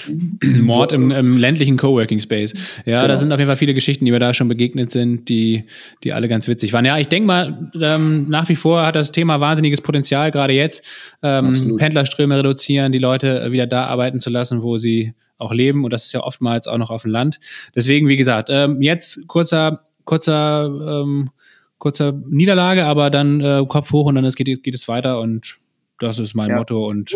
Mord 0.63 0.93
im, 0.93 1.11
im, 1.11 1.37
ländlichen 1.37 1.77
Coworking 1.77 2.21
Space. 2.21 2.53
Ja, 2.85 3.01
genau. 3.01 3.09
da 3.09 3.17
sind 3.17 3.33
auf 3.33 3.41
jeden 3.41 3.49
Fall 3.49 3.57
viele 3.57 3.75
Geschichten, 3.75 4.05
die 4.05 4.13
mir 4.13 4.21
da 4.21 4.35
schon 4.35 4.47
begegnet 4.47 4.93
sind, 4.93 5.29
die, 5.29 5.65
die 6.05 6.13
alle 6.13 6.29
ganz 6.29 6.47
witzig 6.47 6.73
waren. 6.73 6.85
Ja, 6.85 6.97
ich 6.97 7.09
denke 7.09 7.27
mal, 7.27 7.73
ähm, 7.75 8.29
nach 8.29 8.49
wie 8.49 8.55
vor 8.55 8.87
hat 8.87 8.95
das 8.95 9.11
Thema 9.11 9.41
wahnsinniges 9.41 9.81
Potenzial, 9.81 10.31
gerade 10.31 10.53
jetzt. 10.53 10.85
Ähm, 11.25 11.75
Pendlerströme 11.77 12.39
reduzieren, 12.39 12.93
die 12.93 13.01
Leute 13.01 13.51
wieder 13.51 13.67
da 13.67 13.87
arbeiten 13.87 14.21
zu 14.21 14.31
lassen, 14.31 14.63
wo 14.63 14.79
sie 14.79 15.15
auch 15.39 15.53
leben. 15.53 15.83
Und 15.83 15.93
das 15.93 16.07
ist 16.07 16.13
ja 16.13 16.21
oftmals 16.21 16.69
auch 16.69 16.79
noch 16.79 16.91
auf 16.91 17.03
dem 17.03 17.11
Land. 17.11 17.41
Deswegen, 17.75 18.07
wie 18.07 18.17
gesagt, 18.17 18.49
ähm, 18.49 18.81
jetzt 18.81 19.27
kurzer, 19.27 19.81
kurzer 20.05 21.03
ähm, 21.03 21.31
kurzer 21.79 22.13
Niederlage, 22.27 22.85
aber 22.85 23.11
dann 23.11 23.41
äh, 23.41 23.65
Kopf 23.69 23.93
hoch 23.93 24.07
und 24.07 24.15
dann 24.15 24.25
es 24.25 24.37
geht, 24.37 24.63
geht 24.63 24.75
es 24.75 24.89
weiter 24.89 25.21
und 25.21 25.59
das 25.99 26.19
ist 26.19 26.35
mein 26.35 26.51
ja. 26.51 26.57
Motto. 26.57 26.87
Und 26.87 27.15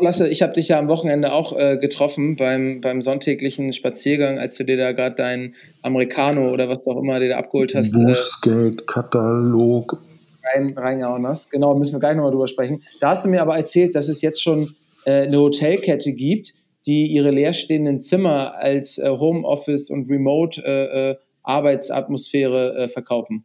Lasse, 0.00 0.28
ich 0.28 0.42
habe 0.42 0.52
dich 0.52 0.68
ja 0.68 0.78
am 0.78 0.88
Wochenende 0.88 1.32
auch 1.32 1.56
äh, 1.56 1.78
getroffen 1.78 2.36
beim, 2.36 2.80
beim 2.80 3.00
sonntäglichen 3.02 3.72
Spaziergang, 3.72 4.38
als 4.38 4.56
du 4.56 4.64
dir 4.64 4.76
da 4.76 4.92
gerade 4.92 5.14
deinen 5.14 5.54
Americano 5.82 6.52
oder 6.52 6.68
was 6.68 6.86
auch 6.86 7.00
immer 7.00 7.18
dir 7.20 7.30
da 7.30 7.38
abgeholt 7.38 7.74
hast. 7.74 7.94
Äh, 7.94 8.04
Bußgeldkatalog. 8.04 10.02
Rein, 10.54 10.74
reingehauen 10.76 11.26
hast. 11.26 11.50
Genau, 11.50 11.76
müssen 11.76 11.94
wir 11.94 12.00
gleich 12.00 12.16
nochmal 12.16 12.32
drüber 12.32 12.48
sprechen. 12.48 12.82
Da 13.00 13.10
hast 13.10 13.24
du 13.24 13.30
mir 13.30 13.42
aber 13.42 13.56
erzählt, 13.56 13.94
dass 13.94 14.08
es 14.08 14.22
jetzt 14.22 14.42
schon 14.42 14.74
äh, 15.06 15.26
eine 15.26 15.38
Hotelkette 15.38 16.12
gibt, 16.12 16.54
die 16.84 17.06
ihre 17.06 17.30
leerstehenden 17.30 18.00
Zimmer 18.00 18.54
als 18.54 18.98
äh, 18.98 19.08
Homeoffice 19.08 19.90
und 19.90 20.10
Remote 20.10 20.62
äh, 20.64 21.10
äh, 21.10 21.16
Arbeitsatmosphäre 21.42 22.88
verkaufen. 22.88 23.44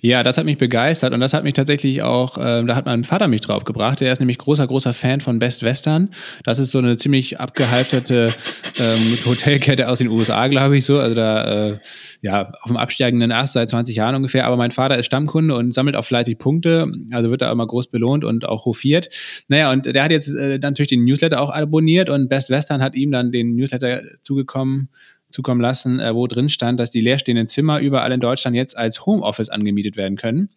Ja, 0.00 0.22
das 0.22 0.38
hat 0.38 0.44
mich 0.44 0.58
begeistert 0.58 1.12
und 1.12 1.20
das 1.20 1.32
hat 1.32 1.44
mich 1.44 1.54
tatsächlich 1.54 2.02
auch, 2.02 2.38
äh, 2.38 2.64
da 2.64 2.74
hat 2.74 2.86
mein 2.86 3.04
Vater 3.04 3.28
mich 3.28 3.40
drauf 3.40 3.64
gebracht. 3.64 4.00
Der 4.00 4.12
ist 4.12 4.18
nämlich 4.18 4.38
großer, 4.38 4.66
großer 4.66 4.92
Fan 4.92 5.20
von 5.20 5.38
Best 5.38 5.62
Western. 5.62 6.10
Das 6.44 6.58
ist 6.58 6.70
so 6.70 6.78
eine 6.78 6.96
ziemlich 6.96 7.40
abgehalfterte 7.40 8.32
ähm, 8.78 9.18
Hotelkette 9.26 9.88
aus 9.88 9.98
den 9.98 10.08
USA, 10.08 10.48
glaube 10.48 10.78
ich 10.78 10.84
so. 10.84 10.98
Also 10.98 11.14
da, 11.14 11.68
äh, 11.68 11.76
ja, 12.22 12.50
auf 12.62 12.68
dem 12.68 12.76
absteigenden 12.76 13.32
Ast 13.32 13.52
seit 13.54 13.70
20 13.70 13.96
Jahren 13.96 14.16
ungefähr. 14.16 14.46
Aber 14.46 14.56
mein 14.56 14.70
Vater 14.70 14.98
ist 14.98 15.06
Stammkunde 15.06 15.54
und 15.54 15.72
sammelt 15.72 15.96
auch 15.96 16.04
fleißig 16.04 16.38
Punkte. 16.38 16.90
Also 17.12 17.30
wird 17.30 17.42
da 17.42 17.52
immer 17.52 17.66
groß 17.66 17.88
belohnt 17.88 18.24
und 18.24 18.48
auch 18.48 18.64
hofiert. 18.64 19.08
Naja, 19.48 19.70
und 19.72 19.86
der 19.86 20.02
hat 20.02 20.10
jetzt 20.10 20.28
äh, 20.28 20.58
natürlich 20.58 20.88
den 20.88 21.04
Newsletter 21.04 21.40
auch 21.40 21.50
abonniert 21.50 22.10
und 22.10 22.28
Best 22.28 22.50
Western 22.50 22.82
hat 22.82 22.96
ihm 22.96 23.10
dann 23.10 23.32
den 23.32 23.54
Newsletter 23.54 24.02
zugekommen 24.22 24.88
zukommen 25.30 25.60
lassen, 25.60 26.00
äh, 26.00 26.14
wo 26.14 26.26
drin 26.26 26.48
stand, 26.48 26.80
dass 26.80 26.90
die 26.90 27.00
leerstehenden 27.00 27.48
Zimmer 27.48 27.80
überall 27.80 28.12
in 28.12 28.20
Deutschland 28.20 28.56
jetzt 28.56 28.76
als 28.76 29.06
Homeoffice 29.06 29.48
angemietet 29.48 29.96
werden 29.96 30.16
können. 30.16 30.50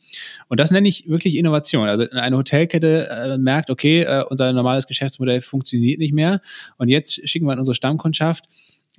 Und 0.47 0.59
das 0.59 0.71
nenne 0.71 0.87
ich 0.87 1.09
wirklich 1.09 1.37
Innovation. 1.37 1.89
Also 1.89 2.09
eine 2.11 2.37
Hotelkette 2.37 3.09
äh, 3.09 3.37
merkt, 3.37 3.69
okay, 3.69 4.01
äh, 4.03 4.23
unser 4.29 4.53
normales 4.53 4.87
Geschäftsmodell 4.87 5.41
funktioniert 5.41 5.99
nicht 5.99 6.13
mehr. 6.13 6.41
Und 6.77 6.89
jetzt 6.89 7.27
schicken 7.27 7.45
wir 7.45 7.53
in 7.53 7.59
unsere 7.59 7.75
Stammkundschaft 7.75 8.45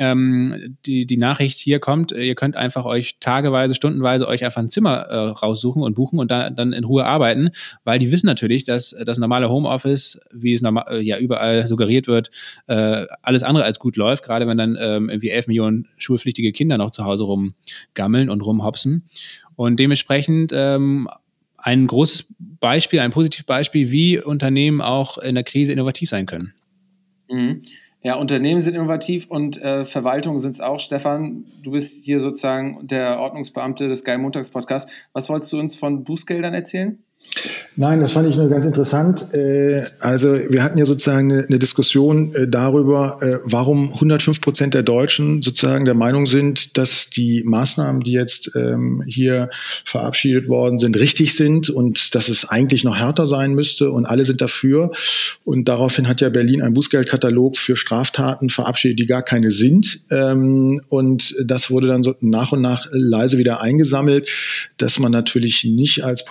ähm, 0.01 0.79
die, 0.87 1.05
die 1.05 1.19
Nachricht 1.19 1.59
hier 1.59 1.79
kommt, 1.79 2.11
ihr 2.11 2.35
könnt 2.35 2.57
einfach 2.57 2.87
euch 2.87 3.19
tageweise, 3.21 3.75
stundenweise 3.75 4.27
euch 4.27 4.43
einfach 4.47 4.63
ein 4.63 4.71
Zimmer 4.71 5.03
äh, 5.03 5.17
raussuchen 5.29 5.83
und 5.83 5.95
buchen 5.95 6.19
und 6.19 6.31
dann, 6.31 6.57
dann 6.57 6.73
in 6.73 6.85
Ruhe 6.85 7.05
arbeiten, 7.05 7.51
weil 7.85 7.99
die 7.99 8.11
wissen 8.11 8.27
natürlich, 8.27 8.65
dass 8.65 8.97
das 9.05 9.19
normale 9.19 9.51
Homeoffice, 9.51 10.19
wie 10.33 10.55
es 10.55 10.63
normal, 10.63 10.87
äh, 10.89 11.01
ja 11.01 11.19
überall 11.19 11.67
suggeriert 11.67 12.09
wird, 12.09 12.31
äh, 12.67 13.05
alles 13.21 13.43
andere 13.43 13.65
als 13.65 13.79
gut 13.79 13.99
läuft, 13.99 14.25
gerade 14.25 14.47
wenn 14.47 14.57
dann 14.57 14.79
ähm, 14.81 15.11
irgendwie 15.11 15.29
elf 15.29 15.47
Millionen 15.47 15.87
schulpflichtige 15.99 16.53
Kinder 16.53 16.79
noch 16.79 16.91
zu 16.91 17.05
Hause 17.05 17.25
rumgammeln 17.25 18.31
und 18.31 18.41
rumhopsen. 18.41 19.05
Und 19.55 19.79
dementsprechend 19.79 20.51
ähm, 20.55 21.11
ein 21.59 21.87
großes 21.87 22.27
Beispiel, 22.39 23.01
ein 23.01 23.11
positives 23.11 23.45
Beispiel, 23.45 23.91
wie 23.91 24.19
Unternehmen 24.19 24.81
auch 24.81 25.19
in 25.19 25.35
der 25.35 25.45
Krise 25.45 25.75
innovativ 25.75 26.09
sein 26.09 26.25
können. 26.25 26.55
Mhm. 27.29 27.61
Ja, 28.03 28.15
Unternehmen 28.15 28.61
sind 28.61 28.75
innovativ 28.75 29.27
und 29.29 29.61
äh, 29.61 29.85
Verwaltungen 29.85 30.39
sind 30.39 30.53
es 30.53 30.61
auch. 30.61 30.79
Stefan, 30.79 31.45
du 31.63 31.73
bist 31.73 32.03
hier 32.05 32.19
sozusagen 32.21 32.87
der 32.87 33.19
Ordnungsbeamte 33.21 33.89
des 33.89 34.05
Geil 34.05 34.17
Montags 34.17 34.49
Podcasts. 34.49 34.91
Was 35.13 35.29
wolltest 35.29 35.53
du 35.53 35.59
uns 35.59 35.75
von 35.75 36.03
Bußgeldern 36.03 36.55
erzählen? 36.55 37.03
Nein, 37.77 38.01
das 38.01 38.13
fand 38.13 38.29
ich 38.29 38.37
nur 38.37 38.49
ganz 38.49 38.67
interessant. 38.67 39.33
Äh, 39.33 39.81
also 40.01 40.35
wir 40.35 40.63
hatten 40.63 40.77
ja 40.77 40.85
sozusagen 40.85 41.33
eine 41.33 41.59
Diskussion 41.59 42.31
äh, 42.35 42.47
darüber, 42.47 43.17
äh, 43.23 43.39
warum 43.45 43.95
105 43.95 44.41
Prozent 44.41 44.75
der 44.75 44.83
Deutschen 44.83 45.41
sozusagen 45.41 45.85
der 45.85 45.95
Meinung 45.95 46.27
sind, 46.27 46.77
dass 46.77 47.09
die 47.09 47.43
Maßnahmen, 47.45 48.03
die 48.03 48.13
jetzt 48.13 48.51
ähm, 48.55 49.03
hier 49.07 49.49
verabschiedet 49.85 50.49
worden 50.49 50.79
sind, 50.79 50.99
richtig 50.99 51.35
sind 51.35 51.71
und 51.71 52.15
dass 52.15 52.29
es 52.29 52.47
eigentlich 52.47 52.85
noch 52.85 52.99
härter 52.99 53.27
sein 53.27 53.55
müsste 53.55 53.93
und 53.93 54.05
alle 54.05 54.25
sind 54.25 54.41
dafür. 54.41 54.91
Und 55.45 55.67
daraufhin 55.69 56.07
hat 56.07 56.21
ja 56.21 56.29
Berlin 56.29 56.63
einen 56.63 56.75
Bußgeldkatalog 56.75 57.57
für 57.57 57.77
Straftaten 57.77 58.51
verabschiedet, 58.51 58.99
die 58.99 59.07
gar 59.07 59.23
keine 59.23 59.53
sind. 59.53 60.03
Ähm, 60.11 60.83
und 60.89 61.35
das 61.43 61.71
wurde 61.71 61.87
dann 61.87 62.03
so 62.03 62.15
nach 62.21 62.53
und 62.53 62.61
nach 62.61 62.89
leise 62.91 63.39
wieder 63.39 63.63
eingesammelt, 63.63 64.29
dass 64.77 64.99
man 64.99 65.13
natürlich 65.13 65.65
nicht 65.65 66.05
als 66.05 66.25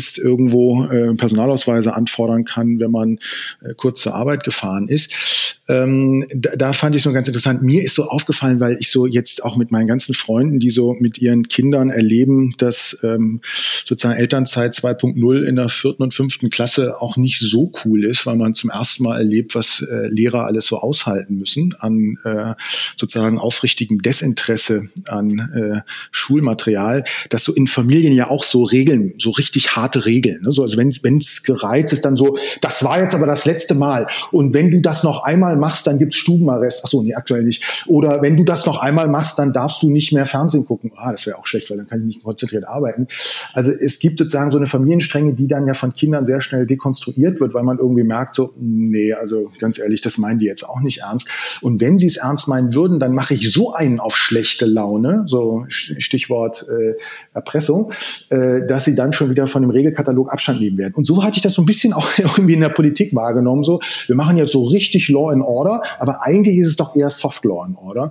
Polizist 0.00 0.18
irgendwo 0.18 0.84
äh, 0.84 1.14
Personalausweise 1.14 1.94
anfordern 1.94 2.44
kann, 2.44 2.80
wenn 2.80 2.90
man 2.90 3.18
äh, 3.62 3.74
kurz 3.76 4.00
zur 4.00 4.14
Arbeit 4.14 4.44
gefahren 4.44 4.88
ist. 4.88 5.59
Ähm, 5.70 6.24
da, 6.34 6.56
da 6.56 6.72
fand 6.72 6.96
ich 6.96 7.02
es 7.02 7.04
nur 7.04 7.14
ganz 7.14 7.28
interessant. 7.28 7.62
Mir 7.62 7.82
ist 7.82 7.94
so 7.94 8.04
aufgefallen, 8.04 8.60
weil 8.60 8.76
ich 8.80 8.90
so 8.90 9.06
jetzt 9.06 9.44
auch 9.44 9.56
mit 9.56 9.70
meinen 9.70 9.86
ganzen 9.86 10.14
Freunden, 10.14 10.58
die 10.58 10.70
so 10.70 10.94
mit 10.98 11.18
ihren 11.18 11.48
Kindern 11.48 11.90
erleben, 11.90 12.54
dass 12.58 12.98
ähm, 13.02 13.40
sozusagen 13.84 14.18
Elternzeit 14.18 14.74
2.0 14.74 15.42
in 15.42 15.56
der 15.56 15.68
vierten 15.68 16.02
und 16.02 16.14
fünften 16.14 16.50
Klasse 16.50 17.00
auch 17.00 17.16
nicht 17.16 17.38
so 17.38 17.70
cool 17.84 18.04
ist, 18.04 18.26
weil 18.26 18.36
man 18.36 18.54
zum 18.54 18.70
ersten 18.70 19.04
Mal 19.04 19.18
erlebt, 19.18 19.54
was 19.54 19.84
äh, 19.88 20.06
Lehrer 20.08 20.46
alles 20.46 20.66
so 20.66 20.78
aushalten 20.78 21.36
müssen 21.36 21.74
an 21.78 22.18
äh, 22.24 22.54
sozusagen 22.96 23.38
aufrichtigem 23.38 24.02
Desinteresse 24.02 24.88
an 25.08 25.38
äh, 25.54 25.80
Schulmaterial, 26.10 27.04
dass 27.28 27.44
so 27.44 27.52
in 27.52 27.66
Familien 27.66 28.12
ja 28.12 28.28
auch 28.28 28.44
so 28.44 28.64
Regeln, 28.64 29.14
so 29.18 29.30
richtig 29.30 29.76
harte 29.76 30.06
Regeln, 30.06 30.42
ne? 30.42 30.52
so, 30.52 30.62
also 30.62 30.76
wenn 30.76 30.88
es 31.16 31.42
gereizt 31.42 31.92
ist, 31.92 32.04
dann 32.04 32.16
so, 32.16 32.36
das 32.60 32.84
war 32.84 33.00
jetzt 33.00 33.14
aber 33.14 33.26
das 33.26 33.44
letzte 33.44 33.74
Mal 33.74 34.06
und 34.32 34.54
wenn 34.54 34.70
du 34.70 34.80
das 34.80 35.02
noch 35.02 35.24
einmal 35.24 35.56
machst, 35.60 35.86
dann 35.86 35.98
gibt's 35.98 36.16
Stubenarrest. 36.16 36.82
Ach 36.84 36.88
so, 36.88 37.02
nee, 37.02 37.14
aktuell 37.14 37.44
nicht. 37.44 37.84
Oder 37.86 38.22
wenn 38.22 38.36
du 38.36 38.44
das 38.44 38.66
noch 38.66 38.78
einmal 38.78 39.08
machst, 39.08 39.38
dann 39.38 39.52
darfst 39.52 39.82
du 39.82 39.90
nicht 39.90 40.12
mehr 40.12 40.26
Fernsehen 40.26 40.66
gucken. 40.66 40.92
Ah, 40.96 41.12
das 41.12 41.26
wäre 41.26 41.38
auch 41.38 41.46
schlecht, 41.46 41.70
weil 41.70 41.76
dann 41.76 41.86
kann 41.86 42.00
ich 42.00 42.06
nicht 42.06 42.24
konzentriert 42.24 42.66
arbeiten. 42.66 43.06
Also 43.52 43.70
es 43.70 43.98
gibt 43.98 44.18
sozusagen 44.18 44.50
so 44.50 44.58
eine 44.58 44.66
Familienstrenge, 44.66 45.34
die 45.34 45.46
dann 45.46 45.66
ja 45.66 45.74
von 45.74 45.94
Kindern 45.94 46.24
sehr 46.24 46.40
schnell 46.40 46.66
dekonstruiert 46.66 47.40
wird, 47.40 47.54
weil 47.54 47.62
man 47.62 47.78
irgendwie 47.78 48.02
merkt, 48.02 48.34
so, 48.34 48.54
nee, 48.58 49.12
also 49.12 49.50
ganz 49.58 49.78
ehrlich, 49.78 50.00
das 50.00 50.18
meinen 50.18 50.38
die 50.38 50.46
jetzt 50.46 50.68
auch 50.68 50.80
nicht 50.80 50.98
ernst. 50.98 51.28
Und 51.60 51.80
wenn 51.80 51.98
sie 51.98 52.06
es 52.06 52.16
ernst 52.16 52.48
meinen 52.48 52.74
würden, 52.74 53.00
dann 53.00 53.12
mache 53.12 53.34
ich 53.34 53.52
so 53.52 53.72
einen 53.74 54.00
auf 54.00 54.16
schlechte 54.16 54.66
Laune, 54.66 55.24
so 55.26 55.64
Stichwort 55.68 56.66
äh, 56.68 56.94
Erpressung, 57.34 57.92
äh, 58.30 58.66
dass 58.66 58.84
sie 58.84 58.94
dann 58.94 59.12
schon 59.12 59.30
wieder 59.30 59.46
von 59.46 59.62
dem 59.62 59.70
Regelkatalog 59.70 60.32
Abstand 60.32 60.60
nehmen 60.60 60.78
werden. 60.78 60.94
Und 60.94 61.06
so 61.06 61.22
hatte 61.24 61.36
ich 61.36 61.42
das 61.42 61.54
so 61.54 61.62
ein 61.62 61.66
bisschen 61.66 61.92
auch 61.92 62.08
irgendwie 62.18 62.54
in 62.54 62.60
der 62.60 62.68
Politik 62.68 63.14
wahrgenommen. 63.14 63.64
So, 63.64 63.80
wir 64.06 64.16
machen 64.16 64.36
jetzt 64.36 64.52
so 64.52 64.64
richtig 64.64 65.08
Law 65.08 65.30
and 65.30 65.42
Order, 65.50 65.82
aber 65.98 66.22
eigentlich 66.22 66.58
ist 66.58 66.68
es 66.68 66.76
doch 66.76 66.94
eher 66.94 67.10
Soft 67.10 67.44
Law 67.44 67.64
and 67.64 67.76
Order, 67.76 68.10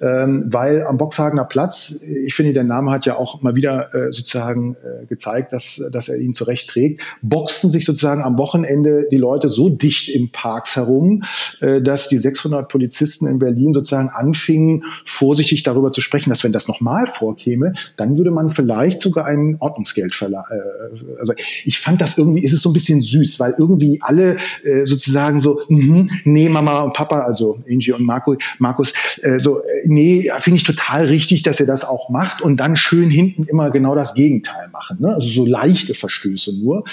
ja. 0.00 0.24
ähm, 0.24 0.44
weil 0.46 0.82
am 0.84 0.96
Boxhagener 0.96 1.44
Platz, 1.44 2.00
ich 2.02 2.34
finde, 2.34 2.52
der 2.52 2.64
Name 2.64 2.90
hat 2.90 3.06
ja 3.06 3.16
auch 3.16 3.42
mal 3.42 3.54
wieder 3.54 3.94
äh, 3.94 4.12
sozusagen 4.12 4.76
äh, 4.76 5.06
gezeigt, 5.06 5.52
dass, 5.52 5.82
dass 5.90 6.08
er 6.08 6.18
ihn 6.18 6.34
zurecht 6.34 6.70
trägt, 6.70 7.02
boxen 7.22 7.70
sich 7.70 7.84
sozusagen 7.84 8.22
am 8.22 8.38
Wochenende 8.38 9.06
die 9.10 9.16
Leute 9.16 9.48
so 9.48 9.68
dicht 9.68 10.08
im 10.08 10.30
Parks 10.32 10.76
herum, 10.76 11.24
äh, 11.60 11.80
dass 11.80 12.08
die 12.08 12.18
600 12.18 12.68
Polizisten 12.68 13.26
in 13.26 13.38
Berlin 13.38 13.72
sozusagen 13.72 14.08
anfingen, 14.08 14.84
vorsichtig 15.04 15.62
darüber 15.62 15.92
zu 15.92 16.00
sprechen, 16.00 16.30
dass 16.30 16.44
wenn 16.44 16.52
das 16.52 16.68
nochmal 16.68 17.06
vorkäme, 17.06 17.74
dann 17.96 18.16
würde 18.16 18.30
man 18.30 18.50
vielleicht 18.50 19.00
sogar 19.00 19.26
ein 19.26 19.56
Ordnungsgeld 19.58 20.14
verleihen. 20.14 20.44
Äh, 20.50 21.18
also 21.20 21.34
ich 21.64 21.78
fand 21.78 22.00
das 22.00 22.18
irgendwie, 22.18 22.42
ist 22.42 22.52
es 22.52 22.62
so 22.62 22.70
ein 22.70 22.72
bisschen 22.72 23.00
süß, 23.00 23.40
weil 23.40 23.54
irgendwie 23.58 23.98
alle 24.02 24.36
äh, 24.64 24.84
sozusagen 24.84 25.40
so, 25.40 25.60
mh, 25.68 26.06
nee, 26.24 26.48
Mama, 26.48 26.77
Und 26.82 26.94
Papa, 26.94 27.20
also 27.20 27.58
Angie 27.70 27.92
und 27.92 28.04
Marco, 28.04 28.36
Markus, 28.58 28.92
äh, 29.22 29.38
so, 29.38 29.60
äh, 29.60 29.64
nee, 29.86 30.30
finde 30.40 30.58
ich 30.58 30.64
total 30.64 31.06
richtig, 31.06 31.42
dass 31.42 31.60
ihr 31.60 31.66
das 31.66 31.84
auch 31.84 32.08
macht 32.08 32.42
und 32.42 32.58
dann 32.58 32.76
schön 32.76 33.10
hinten 33.10 33.44
immer 33.44 33.70
genau 33.70 33.94
das 33.94 34.14
Gegenteil 34.14 34.68
machen. 34.72 34.98
Ne? 35.00 35.14
Also 35.14 35.28
so 35.28 35.46
leichte 35.46 35.94
Verstöße 35.94 36.58
nur. 36.58 36.84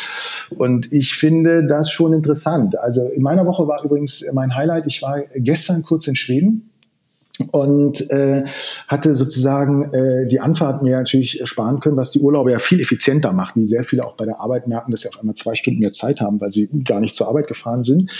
Und 0.49 0.91
ich 0.91 1.15
finde 1.15 1.65
das 1.65 1.91
schon 1.91 2.13
interessant. 2.13 2.77
Also 2.79 3.07
in 3.07 3.21
meiner 3.21 3.45
Woche 3.45 3.67
war 3.67 3.83
übrigens 3.83 4.23
mein 4.33 4.55
Highlight, 4.55 4.85
ich 4.87 5.01
war 5.01 5.21
gestern 5.35 5.83
kurz 5.83 6.07
in 6.07 6.15
Schweden 6.15 6.71
und 7.51 8.09
äh, 8.11 8.45
hatte 8.87 9.15
sozusagen 9.15 9.91
äh, 9.93 10.27
die 10.27 10.39
Anfahrt 10.39 10.81
mir 10.81 10.97
natürlich 10.97 11.41
sparen 11.43 11.79
können, 11.79 11.97
was 11.97 12.11
die 12.11 12.19
Urlauber 12.19 12.51
ja 12.51 12.59
viel 12.59 12.79
effizienter 12.79 13.33
macht, 13.33 13.55
wie 13.55 13.67
sehr 13.67 13.83
viele 13.83 14.05
auch 14.05 14.15
bei 14.15 14.25
der 14.25 14.39
Arbeit 14.39 14.67
merken, 14.67 14.91
dass 14.91 15.01
sie 15.01 15.09
auf 15.09 15.19
einmal 15.19 15.35
zwei 15.35 15.55
Stunden 15.55 15.79
mehr 15.79 15.93
Zeit 15.93 16.21
haben, 16.21 16.39
weil 16.39 16.51
sie 16.51 16.69
gar 16.85 17.01
nicht 17.01 17.15
zur 17.15 17.27
Arbeit 17.27 17.47
gefahren 17.47 17.83
sind 17.83 18.11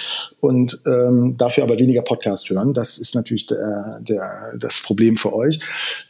und 0.42 0.82
ähm, 0.86 1.36
dafür 1.38 1.64
aber 1.64 1.80
weniger 1.80 2.02
Podcast 2.02 2.50
hören. 2.50 2.74
Das 2.74 2.98
ist 2.98 3.16
natürlich 3.16 3.46
der, 3.46 4.00
der, 4.02 4.54
das 4.60 4.82
Problem 4.82 5.18
für 5.18 5.34
euch. 5.34 5.60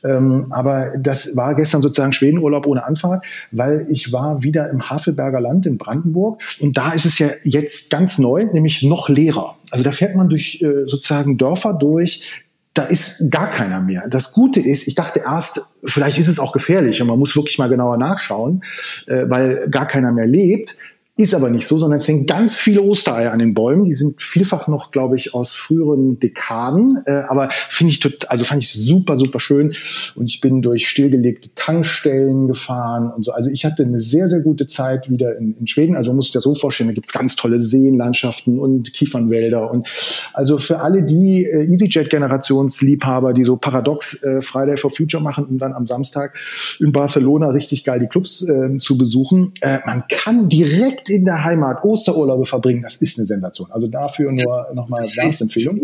Ähm, 0.03 0.47
aber 0.49 0.87
das 0.99 1.35
war 1.35 1.55
gestern 1.55 1.81
sozusagen 1.81 2.13
Schwedenurlaub 2.13 2.65
ohne 2.65 2.85
Anfahrt, 2.85 3.25
weil 3.51 3.85
ich 3.89 4.11
war 4.11 4.43
wieder 4.43 4.69
im 4.69 4.89
Havelberger 4.89 5.39
Land 5.39 5.65
in 5.65 5.77
Brandenburg 5.77 6.41
und 6.59 6.77
da 6.77 6.91
ist 6.91 7.05
es 7.05 7.19
ja 7.19 7.29
jetzt 7.43 7.89
ganz 7.89 8.17
neu, 8.17 8.45
nämlich 8.51 8.83
noch 8.83 9.09
leerer. 9.09 9.57
Also 9.71 9.83
da 9.83 9.91
fährt 9.91 10.15
man 10.15 10.29
durch 10.29 10.61
äh, 10.61 10.85
sozusagen 10.85 11.37
Dörfer 11.37 11.73
durch, 11.73 12.44
da 12.75 12.83
ist 12.83 13.31
gar 13.31 13.49
keiner 13.49 13.79
mehr. 13.79 14.03
Das 14.09 14.33
Gute 14.33 14.59
ist, 14.59 14.88
ich 14.88 14.95
dachte 14.95 15.21
erst, 15.25 15.61
vielleicht 15.85 16.19
ist 16.19 16.27
es 16.27 16.39
auch 16.39 16.51
gefährlich 16.51 17.01
und 17.01 17.07
man 17.07 17.17
muss 17.17 17.35
wirklich 17.35 17.57
mal 17.57 17.69
genauer 17.69 17.97
nachschauen, 17.97 18.61
äh, 19.07 19.23
weil 19.27 19.69
gar 19.71 19.88
keiner 19.88 20.11
mehr 20.11 20.27
lebt. 20.27 20.75
Ist 21.17 21.34
aber 21.34 21.49
nicht 21.49 21.65
so, 21.65 21.78
sondern 21.78 21.99
es 21.99 22.08
hängen 22.10 22.25
ganz 22.25 22.60
viele 22.60 22.82
Ostereier 22.82 23.32
an 23.32 23.39
den 23.39 23.54
Bäumen. 23.54 23.86
Die 23.86 23.93
sind 23.93 24.21
vielfach 24.21 24.67
noch, 24.67 24.91
glaube 24.91 25.15
ich, 25.15 25.34
aus 25.34 25.56
früheren 25.56 26.19
Dekaden. 26.19 27.01
Äh, 27.06 27.23
aber 27.30 27.47
finde 27.69 27.91
ich 27.91 28.01
total, 28.01 28.28
also 28.28 28.43
fand 28.43 28.62
ich 28.62 28.73
super, 28.73 29.15
super 29.15 29.39
schön. 29.39 29.73
Und 30.15 30.25
ich 30.25 30.41
bin 30.41 30.62
durch 30.62 30.89
stillgelegte 30.89 31.51
Tankstellen 31.56 32.49
gefahren 32.49 33.13
und 33.15 33.23
so. 33.23 33.32
Also 33.32 33.49
ich 33.49 33.63
hatte 33.63 33.84
eine 33.84 34.01
sehr, 34.01 34.28
sehr 34.28 34.41
gute 34.41 34.67
Zeit 34.67 35.10
wieder 35.10 35.38
in, 35.38 35.56
in 35.58 35.67
Schweden. 35.67 35.95
Also 35.95 36.10
man 36.10 36.17
muss 36.17 36.25
sich 36.25 36.34
das 36.34 36.43
so 36.43 36.54
vorstellen, 36.54 36.89
da 36.89 36.93
gibt's 36.93 37.13
ganz 37.13 37.38
tolle 37.38 37.62
Seenlandschaften 37.62 38.60
und 38.60 38.91
Kiefernwälder. 38.91 39.71
Und 39.71 39.88
also 40.34 40.58
für 40.58 40.82
alle 40.82 41.04
die 41.04 41.45
äh, 41.45 41.63
EasyJet-Generationsliebhaber, 41.71 43.32
die 43.32 43.45
so 43.45 43.56
paradox 43.56 44.21
äh, 44.21 44.41
Friday 44.41 44.75
for 44.75 44.91
Future 44.91 45.23
machen, 45.23 45.45
um 45.45 45.60
dann 45.60 45.71
am 45.71 45.86
Samstag 45.86 46.36
in 46.82 46.91
Barcelona 46.91 47.51
richtig 47.51 47.86
geil 47.86 48.01
die 48.01 48.08
Clubs 48.08 48.45
äh, 48.49 48.78
zu 48.80 48.97
besuchen. 48.97 49.54
Äh, 49.62 49.80
man 49.86 50.04
kann 50.10 50.49
direkt 50.49 51.04
direkt 51.05 51.09
in 51.09 51.25
der 51.25 51.43
Heimat 51.43 51.83
Osterurlaube 51.83 52.45
verbringen, 52.45 52.81
das 52.83 52.97
ist 52.97 53.17
eine 53.17 53.25
Sensation. 53.25 53.71
Also 53.71 53.87
dafür 53.87 54.31
nur 54.31 54.67
nochmal 54.73 55.03
das 55.03 55.15
heißt 55.17 55.41
Empfehlung. 55.41 55.79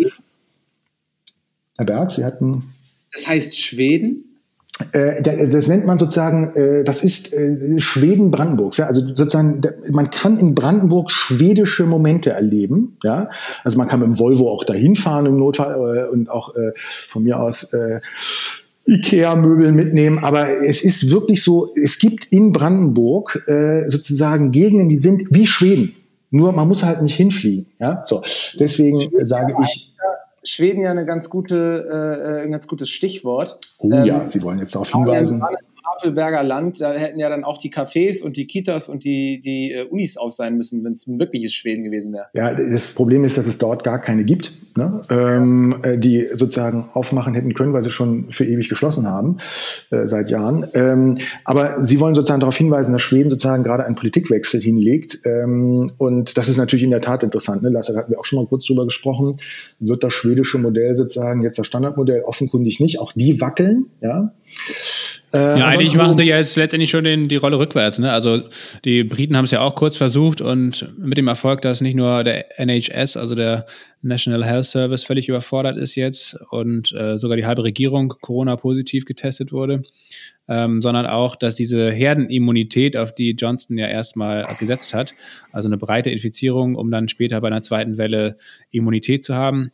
Herr 1.78 1.86
Berg, 1.86 2.12
Sie 2.12 2.24
hatten. 2.24 2.52
Das 3.14 3.28
heißt 3.28 3.58
Schweden? 3.58 4.26
Äh, 4.94 5.22
das 5.22 5.68
nennt 5.68 5.86
man 5.86 6.00
sozusagen, 6.00 6.56
äh, 6.56 6.84
das 6.84 7.04
ist 7.04 7.34
äh, 7.34 7.80
Schweden 7.80 8.32
Brandenburgs. 8.32 8.78
Ja? 8.78 8.88
Also 8.88 9.02
sozusagen, 9.14 9.62
man 9.92 10.10
kann 10.10 10.38
in 10.38 10.56
Brandenburg 10.56 11.12
schwedische 11.12 11.86
Momente 11.86 12.32
erleben. 12.32 12.98
Ja? 13.04 13.30
Also 13.64 13.78
man 13.78 13.88
kann 13.88 14.00
mit 14.00 14.10
dem 14.10 14.20
Volvo 14.20 14.50
auch 14.50 14.64
dahin 14.64 14.96
fahren 14.96 15.26
im 15.26 15.38
Notfall 15.38 16.10
und 16.12 16.30
auch 16.30 16.54
von 17.08 17.24
mir 17.24 17.40
aus 17.40 17.72
Ikea-Möbel 18.88 19.72
mitnehmen, 19.72 20.20
aber 20.20 20.50
es 20.66 20.84
ist 20.84 21.12
wirklich 21.12 21.44
so, 21.44 21.74
es 21.76 22.00
gibt 22.00 22.26
in 22.26 22.52
Brandenburg 22.52 23.44
äh, 23.48 23.88
sozusagen 23.90 24.52
Gegenden, 24.52 24.90
die 24.90 24.96
sind 24.96 25.24
wie 25.30 25.46
Schweden. 25.46 25.96
Nur 26.32 26.54
man 26.54 26.68
muss 26.68 26.84
halt 26.84 27.02
nicht 27.02 27.16
hinfliegen. 27.16 27.68
Ja? 27.80 28.04
So, 28.06 28.24
deswegen 28.60 29.02
Schweden 29.02 29.26
sage 29.26 29.56
ich. 29.64 29.94
Schweden 30.44 30.82
ja 30.82 30.90
eine 30.90 31.06
ganz 31.06 31.30
gute, 31.30 31.86
äh, 31.88 32.44
ein 32.46 32.52
ganz 32.52 32.68
gutes 32.68 32.90
Stichwort. 32.90 33.60
Oh 33.78 33.92
ähm, 33.92 34.06
ja, 34.06 34.28
Sie 34.28 34.42
wollen 34.42 34.58
jetzt 34.58 34.74
darauf 34.74 34.92
hinweisen. 34.92 35.44
Havelberger 35.92 36.44
Land, 36.44 36.82
da 36.82 36.94
hätten 36.94 37.20
ja 37.20 37.30
dann 37.30 37.44
auch 37.44 37.58
die 37.58 37.72
Cafés 37.72 38.24
und 38.24 38.38
die 38.38 38.48
Kitas 38.48 38.90
und 38.90 39.04
die, 39.04 39.42
die 39.42 39.72
äh, 39.72 39.88
Unis 39.88 40.18
auf 40.18 40.32
sein 40.32 40.58
müssen, 40.58 40.84
wenn 40.84 40.94
es 40.94 41.08
ein 41.08 41.20
wirkliches 41.20 41.54
Schweden 41.54 41.84
gewesen 41.84 42.14
wäre. 42.14 42.28
Ja, 42.34 42.54
das 42.54 42.94
Problem 42.94 43.24
ist, 43.24 43.38
dass 43.38 43.48
es 43.48 43.58
dort 43.58 43.84
gar 43.84 44.00
keine 44.00 44.24
gibt, 44.24 44.58
ne? 44.78 45.02
ähm, 45.10 45.80
äh, 45.84 45.98
die 45.98 46.26
sozusagen 46.26 46.90
aufmachen 46.94 47.34
hätten 47.34 47.54
können, 47.54 47.74
weil 47.74 47.82
sie 47.82 47.92
schon 47.92 48.32
für 48.32 48.46
ewig 48.46 48.70
geschlossen 48.70 49.08
haben, 49.08 49.38
äh, 49.90 50.06
seit 50.06 50.30
Jahren. 50.30 50.68
Ähm, 50.74 51.16
aber 51.46 51.84
sie 51.84 52.00
wollen 52.00 52.16
sozusagen 52.16 52.40
darauf 52.40 52.58
hinweisen, 52.58 52.94
dass 52.94 53.02
Schweden 53.02 53.30
sozusagen 53.30 53.64
gerade 53.64 53.86
einen 53.86 53.96
Politikwechsel 53.96 54.62
hinlegt. 54.62 55.20
Ähm, 55.26 55.92
und 55.98 56.38
das 56.38 56.50
ist 56.50 56.58
natürlich 56.58 56.84
in 56.84 56.92
der 56.92 57.02
Tat 57.02 57.24
interessant. 57.24 57.64
Ne? 57.64 57.70
Lasse, 57.70 57.94
da 57.94 58.00
hatten 58.00 58.12
wir 58.12 58.20
auch 58.20 58.26
schon 58.26 58.40
mal 58.40 58.48
kurz 58.48 58.66
drüber 58.66 58.86
gesprochen. 58.86 59.34
Wird 59.80 60.04
das 60.04 60.14
schwedische 60.14 60.58
Modell 60.58 60.96
sozusagen 60.96 61.42
jetzt 61.42 61.58
das 61.60 61.68
Standardmodell? 61.68 62.22
Offenkundig 62.22 62.80
nicht. 62.80 63.00
Auch 63.00 63.14
die 63.14 63.42
wackeln, 63.42 63.88
ja. 64.02 64.32
Äh, 65.34 65.60
ja, 65.60 65.68
eigentlich 65.68 65.96
machen 65.96 66.18
sie 66.18 66.28
ja 66.28 66.38
jetzt 66.38 66.58
letztendlich 66.58 66.90
schon 66.90 67.06
den, 67.06 67.30
die 67.30 67.38
Rolle 67.38 67.58
rückwärts. 67.58 68.00
Ne? 68.00 68.12
Also 68.12 68.42
die 68.84 69.06
Briten 69.06 69.38
haben 69.38 69.46
es 69.46 69.52
ja 69.52 69.62
auch 69.62 69.76
kurz 69.76 69.96
versucht 69.96 70.42
und 70.42 70.94
mit 70.98 71.18
dem 71.18 71.30
Erfolg, 71.30 71.62
dass 71.62 71.80
nicht 71.80 71.96
nur 71.96 72.24
der 72.26 72.60
NHS, 72.60 73.16
also 73.16 73.34
der 73.34 73.66
National 74.02 74.44
Health 74.44 74.66
Service, 74.66 75.04
völlig 75.04 75.30
überfordert 75.30 75.78
ist 75.78 75.96
jetzt 75.96 76.38
und 76.50 76.92
äh, 76.94 77.18
sogar 77.18 77.38
die 77.38 77.46
halbe 77.46 77.64
Regierung 77.64 78.14
Corona-positiv 78.20 79.06
getestet 79.06 79.54
wurde, 79.54 79.84
ähm, 80.50 80.82
sondern 80.82 81.06
auch, 81.06 81.38
dass 81.38 81.56
diese 81.56 81.90
Herdenimmunität, 81.92 82.98
auf 82.98 83.16
die 83.16 83.32
Johnson 83.32 83.78
ja 83.78 83.88
erstmal 83.88 84.54
gesetzt 84.60 84.94
hat, 84.94 85.14
also 85.54 85.70
eine 85.70 85.78
breite 85.78 86.10
Infizierung, 86.10 86.76
um 86.76 86.92
dann 86.92 87.08
später 87.08 87.40
bei 87.40 87.48
einer 87.48 87.62
zweiten 87.62 87.98
Welle 87.98 88.36
Immunität 88.70 89.24
zu 89.24 89.36
haben, 89.36 89.72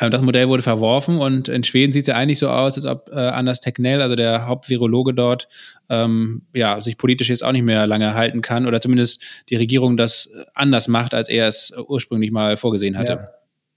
das 0.00 0.22
Modell 0.22 0.48
wurde 0.48 0.62
verworfen 0.62 1.18
und 1.18 1.48
in 1.48 1.62
Schweden 1.64 1.92
sieht 1.92 2.02
es 2.02 2.08
ja 2.08 2.14
eigentlich 2.14 2.38
so 2.38 2.48
aus, 2.48 2.76
als 2.76 2.86
ob 2.86 3.10
äh, 3.12 3.16
Anders 3.16 3.60
Tegnell, 3.60 4.00
also 4.00 4.16
der 4.16 4.46
Hauptvirologe 4.46 5.14
dort, 5.14 5.48
ähm, 5.90 6.42
ja, 6.54 6.80
sich 6.80 6.96
politisch 6.96 7.28
jetzt 7.28 7.44
auch 7.44 7.52
nicht 7.52 7.64
mehr 7.64 7.86
lange 7.86 8.14
halten 8.14 8.42
kann 8.42 8.66
oder 8.66 8.80
zumindest 8.80 9.22
die 9.50 9.56
Regierung 9.56 9.96
das 9.96 10.30
anders 10.54 10.88
macht, 10.88 11.14
als 11.14 11.28
er 11.28 11.48
es 11.48 11.72
ursprünglich 11.88 12.30
mal 12.30 12.56
vorgesehen 12.56 12.96
hatte. 12.96 13.12
Ja. 13.12 13.28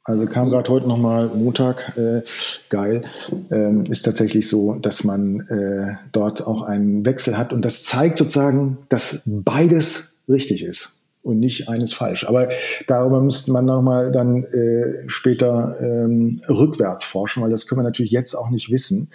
Also 0.07 0.27
kam 0.27 0.51
gerade 0.51 0.69
heute 0.69 0.87
nochmal 0.87 1.27
Montag, 1.33 1.97
äh, 1.97 2.21
geil, 2.69 3.01
ähm, 3.49 3.85
ist 3.85 4.03
tatsächlich 4.03 4.47
so, 4.47 4.75
dass 4.75 5.03
man 5.03 5.39
äh, 5.47 5.95
dort 6.11 6.45
auch 6.45 6.61
einen 6.61 7.05
Wechsel 7.05 7.37
hat 7.37 7.51
und 7.51 7.65
das 7.65 7.83
zeigt 7.83 8.19
sozusagen, 8.19 8.77
dass 8.87 9.21
beides 9.25 10.13
richtig 10.29 10.63
ist 10.63 10.94
und 11.25 11.39
nicht 11.39 11.67
eines 11.69 11.91
falsch. 11.91 12.25
Aber 12.27 12.49
darüber 12.87 13.19
müsste 13.19 13.51
man 13.51 13.65
nochmal 13.65 14.11
dann 14.11 14.43
äh, 14.43 15.03
später 15.07 15.75
ähm, 15.81 16.39
rückwärts 16.47 17.03
forschen, 17.03 17.41
weil 17.41 17.49
das 17.49 17.65
können 17.65 17.79
wir 17.79 17.83
natürlich 17.83 18.11
jetzt 18.11 18.35
auch 18.35 18.51
nicht 18.51 18.69
wissen. 18.69 19.09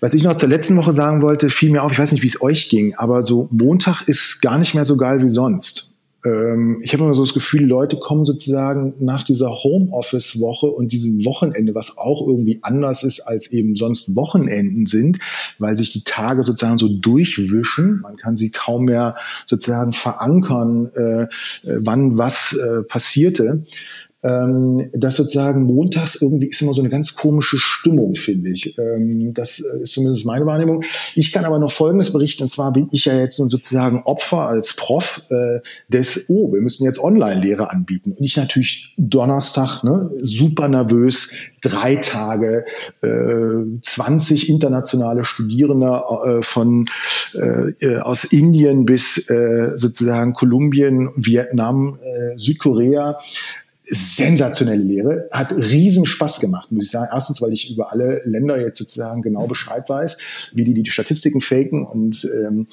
Was 0.00 0.14
ich 0.14 0.22
noch 0.22 0.36
zur 0.36 0.48
letzten 0.48 0.76
Woche 0.76 0.92
sagen 0.92 1.22
wollte, 1.22 1.50
fiel 1.50 1.70
mir 1.70 1.82
auf, 1.82 1.90
ich 1.90 1.98
weiß 1.98 2.12
nicht, 2.12 2.22
wie 2.22 2.28
es 2.28 2.40
euch 2.40 2.68
ging, 2.68 2.94
aber 2.94 3.24
so 3.24 3.48
Montag 3.50 4.02
ist 4.06 4.40
gar 4.40 4.58
nicht 4.58 4.74
mehr 4.74 4.84
so 4.84 4.96
geil 4.96 5.22
wie 5.22 5.28
sonst 5.28 5.89
ich 6.22 6.92
habe 6.92 7.04
immer 7.04 7.14
so 7.14 7.24
das 7.24 7.32
Gefühl, 7.32 7.64
Leute 7.64 7.96
kommen 7.96 8.26
sozusagen 8.26 8.92
nach 8.98 9.24
dieser 9.24 9.48
Homeoffice-Woche 9.48 10.66
und 10.66 10.92
diesem 10.92 11.24
Wochenende, 11.24 11.74
was 11.74 11.96
auch 11.96 12.26
irgendwie 12.26 12.58
anders 12.60 13.02
ist 13.02 13.20
als 13.20 13.46
eben 13.52 13.72
sonst 13.72 14.14
Wochenenden 14.16 14.84
sind, 14.84 15.18
weil 15.58 15.76
sich 15.76 15.92
die 15.92 16.04
Tage 16.04 16.42
sozusagen 16.42 16.76
so 16.76 16.88
durchwischen. 16.88 18.00
Man 18.02 18.16
kann 18.16 18.36
sie 18.36 18.50
kaum 18.50 18.84
mehr 18.84 19.16
sozusagen 19.46 19.94
verankern, 19.94 20.90
äh, 20.94 21.22
äh 21.22 21.28
wann 21.62 22.18
was 22.18 22.52
äh, 22.52 22.82
passierte 22.82 23.62
ähm, 24.22 24.88
dass 24.92 25.16
sozusagen 25.16 25.62
montags 25.62 26.16
irgendwie 26.20 26.48
ist 26.48 26.60
immer 26.60 26.74
so 26.74 26.82
eine 26.82 26.90
ganz 26.90 27.14
komische 27.14 27.56
Stimmung, 27.58 28.16
finde 28.16 28.50
ich. 28.50 28.76
Ähm, 28.78 29.32
das 29.32 29.60
äh, 29.60 29.82
ist 29.82 29.92
zumindest 29.92 30.26
meine 30.26 30.44
Wahrnehmung. 30.44 30.84
Ich 31.14 31.32
kann 31.32 31.44
aber 31.44 31.58
noch 31.58 31.72
Folgendes 31.72 32.12
berichten, 32.12 32.42
und 32.42 32.50
zwar 32.50 32.72
bin 32.72 32.88
ich 32.92 33.06
ja 33.06 33.18
jetzt 33.18 33.36
sozusagen 33.36 34.02
Opfer 34.04 34.48
als 34.48 34.74
Prof 34.76 35.24
äh, 35.30 35.60
des, 35.88 36.26
oh, 36.28 36.52
wir 36.52 36.60
müssen 36.60 36.84
jetzt 36.84 37.02
Online-Lehre 37.02 37.70
anbieten. 37.70 38.12
Und 38.12 38.22
ich 38.22 38.36
natürlich 38.36 38.92
Donnerstag, 38.98 39.82
ne, 39.84 40.10
super 40.20 40.68
nervös, 40.68 41.30
drei 41.62 41.96
Tage, 41.96 42.64
äh, 43.02 43.80
20 43.82 44.48
internationale 44.48 45.24
Studierende 45.24 46.02
äh, 46.24 46.42
von 46.42 46.86
äh, 47.34 47.70
äh, 47.80 47.98
aus 47.98 48.24
Indien 48.24 48.84
bis 48.84 49.30
äh, 49.30 49.72
sozusagen 49.76 50.32
Kolumbien, 50.32 51.10
Vietnam, 51.16 51.98
äh, 52.02 52.38
Südkorea 52.38 53.18
sensationelle 53.90 54.82
Lehre, 54.82 55.28
hat 55.32 55.52
riesen 55.52 56.06
Spaß 56.06 56.40
gemacht, 56.40 56.70
muss 56.70 56.84
ich 56.84 56.90
sagen. 56.90 57.08
Erstens, 57.12 57.42
weil 57.42 57.52
ich 57.52 57.70
über 57.70 57.92
alle 57.92 58.22
Länder 58.24 58.60
jetzt 58.60 58.78
sozusagen 58.78 59.22
genau 59.22 59.46
Bescheid 59.46 59.88
weiß, 59.88 60.16
wie 60.54 60.64
die 60.64 60.74
die 60.74 60.90
Statistiken 60.90 61.40
faken 61.40 61.84
und, 61.84 62.28
ähm, 62.32 62.66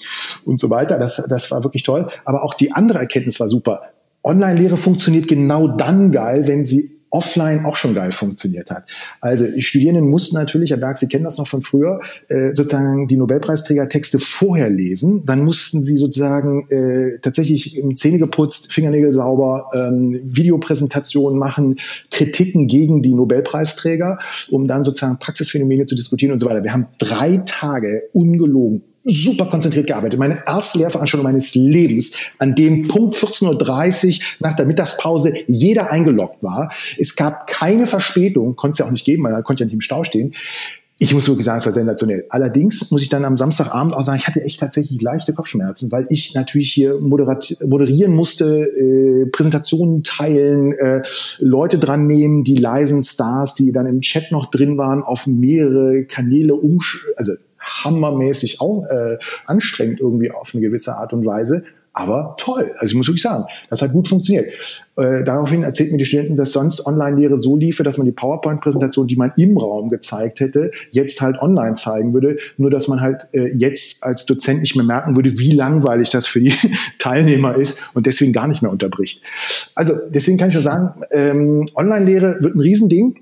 und 0.45 0.59
so 0.59 0.69
weiter. 0.69 0.99
Das, 0.99 1.23
das 1.27 1.49
war 1.51 1.63
wirklich 1.63 1.83
toll. 1.83 2.09
Aber 2.25 2.43
auch 2.43 2.53
die 2.53 2.71
andere 2.71 2.99
Erkenntnis 2.99 3.39
war 3.39 3.49
super. 3.49 3.81
Online-Lehre 4.23 4.77
funktioniert 4.77 5.27
genau 5.27 5.67
dann 5.67 6.11
geil, 6.11 6.47
wenn 6.47 6.65
sie 6.65 6.96
offline 7.09 7.65
auch 7.65 7.75
schon 7.75 7.93
geil 7.93 8.11
funktioniert 8.11 8.69
hat. 8.69 8.89
Also 9.21 9.45
die 9.45 9.61
Studierenden 9.61 10.09
mussten 10.09 10.35
natürlich, 10.35 10.71
Herr 10.71 10.77
Berg, 10.77 10.97
Sie 10.97 11.07
kennen 11.07 11.23
das 11.23 11.37
noch 11.37 11.47
von 11.47 11.61
früher, 11.61 12.01
äh, 12.27 12.53
sozusagen 12.53 13.07
die 13.07 13.17
Nobelpreisträgertexte 13.17 14.19
vorher 14.19 14.69
lesen. 14.69 15.23
Dann 15.25 15.43
mussten 15.43 15.83
sie 15.83 15.97
sozusagen 15.97 16.67
äh, 16.69 17.19
tatsächlich 17.19 17.81
Zähne 17.95 18.17
geputzt, 18.17 18.71
Fingernägel 18.71 19.13
sauber, 19.13 19.69
ähm, 19.73 20.19
Videopräsentationen 20.23 21.39
machen, 21.39 21.77
Kritiken 22.11 22.67
gegen 22.67 23.01
die 23.01 23.13
Nobelpreisträger, 23.13 24.19
um 24.49 24.67
dann 24.67 24.83
sozusagen 24.83 25.19
Praxisphänomene 25.19 25.85
zu 25.85 25.95
diskutieren 25.95 26.33
und 26.33 26.39
so 26.39 26.45
weiter. 26.45 26.63
Wir 26.63 26.73
haben 26.73 26.87
drei 26.97 27.37
Tage 27.45 28.03
ungelogen 28.13 28.83
super 29.07 29.45
konzentriert 29.45 29.87
gearbeitet. 29.87 30.19
Meine 30.19 30.43
erste 30.45 30.77
Lehrveranstaltung 30.79 31.23
meines 31.23 31.55
Lebens, 31.55 32.11
an 32.39 32.55
dem 32.55 32.87
Punkt 32.87 33.15
14.30 33.15 34.19
Uhr 34.19 34.25
nach 34.39 34.55
der 34.55 34.65
Mittagspause 34.65 35.33
jeder 35.47 35.91
eingeloggt 35.91 36.43
war. 36.43 36.71
Es 36.97 37.15
gab 37.15 37.47
keine 37.47 37.85
Verspätung, 37.85 38.55
konnte 38.55 38.73
es 38.73 38.79
ja 38.79 38.85
auch 38.85 38.91
nicht 38.91 39.05
geben, 39.05 39.23
weil 39.23 39.33
er 39.33 39.43
konnte 39.43 39.63
ja 39.63 39.65
nicht 39.65 39.73
im 39.73 39.81
Stau 39.81 40.03
stehen. 40.03 40.33
Ich 40.99 41.13
muss 41.13 41.27
wirklich 41.27 41.45
sagen, 41.45 41.59
es 41.59 41.65
war 41.65 41.73
sensationell. 41.73 42.25
Allerdings 42.29 42.89
muss 42.89 43.03
ich 43.03 43.09
dann 43.09 43.23
am 43.23 43.35
Samstagabend 43.35 43.93
auch 43.93 44.01
sagen, 44.01 44.17
ich 44.17 44.27
hatte 44.27 44.41
echt 44.41 44.59
tatsächlich 44.59 44.99
leichte 44.99 45.31
Kopfschmerzen, 45.31 45.91
weil 45.91 46.07
ich 46.09 46.33
natürlich 46.33 46.73
hier 46.73 46.99
moderieren 46.99 48.15
musste, 48.15 48.63
äh, 48.63 49.27
Präsentationen 49.27 50.03
teilen, 50.03 50.73
äh, 50.73 51.03
Leute 51.37 51.77
dran 51.77 52.07
nehmen, 52.07 52.43
die 52.43 52.55
leisen 52.55 53.03
Stars, 53.03 53.53
die 53.53 53.71
dann 53.71 53.85
im 53.85 54.01
Chat 54.01 54.31
noch 54.31 54.47
drin 54.47 54.79
waren, 54.79 55.03
auf 55.03 55.27
mehrere 55.27 56.05
Kanäle 56.05 56.55
umsch 56.55 57.05
also 57.15 57.33
hammermäßig 57.67 58.61
auch 58.61 58.85
äh, 58.85 59.17
anstrengend 59.45 59.99
irgendwie 59.99 60.31
auf 60.31 60.51
eine 60.53 60.61
gewisse 60.61 60.95
Art 60.95 61.13
und 61.13 61.25
Weise. 61.25 61.63
Aber 61.97 62.35
toll. 62.37 62.71
Also 62.77 62.91
ich 62.91 62.93
muss 62.93 63.07
wirklich 63.07 63.23
sagen, 63.23 63.45
das 63.71 63.81
hat 63.81 63.91
gut 63.91 64.07
funktioniert. 64.07 64.51
Äh, 64.97 65.23
daraufhin 65.23 65.63
erzählt 65.63 65.91
mir 65.91 65.97
die 65.97 66.05
Studenten, 66.05 66.35
dass 66.35 66.51
sonst 66.51 66.85
Online-Lehre 66.85 67.39
so 67.39 67.57
liefe, 67.57 67.81
dass 67.81 67.97
man 67.97 68.05
die 68.05 68.11
PowerPoint-Präsentation, 68.11 69.07
die 69.07 69.15
man 69.15 69.33
im 69.35 69.57
Raum 69.57 69.89
gezeigt 69.89 70.39
hätte, 70.39 70.69
jetzt 70.91 71.21
halt 71.21 71.41
online 71.41 71.73
zeigen 71.73 72.13
würde. 72.13 72.37
Nur 72.57 72.69
dass 72.69 72.87
man 72.87 73.01
halt 73.01 73.27
äh, 73.31 73.47
jetzt 73.47 74.03
als 74.03 74.27
Dozent 74.27 74.61
nicht 74.61 74.75
mehr 74.75 74.85
merken 74.85 75.15
würde, 75.15 75.39
wie 75.39 75.51
langweilig 75.53 76.11
das 76.11 76.27
für 76.27 76.39
die 76.39 76.53
Teilnehmer 76.99 77.55
ist 77.57 77.79
und 77.95 78.05
deswegen 78.05 78.31
gar 78.31 78.47
nicht 78.47 78.61
mehr 78.61 78.71
unterbricht. 78.71 79.23
Also 79.73 79.93
deswegen 80.09 80.37
kann 80.37 80.49
ich 80.49 80.53
nur 80.53 80.63
sagen, 80.63 81.01
ähm, 81.09 81.67
Online-Lehre 81.73 82.37
wird 82.41 82.55
ein 82.55 82.59
Riesending. 82.59 83.15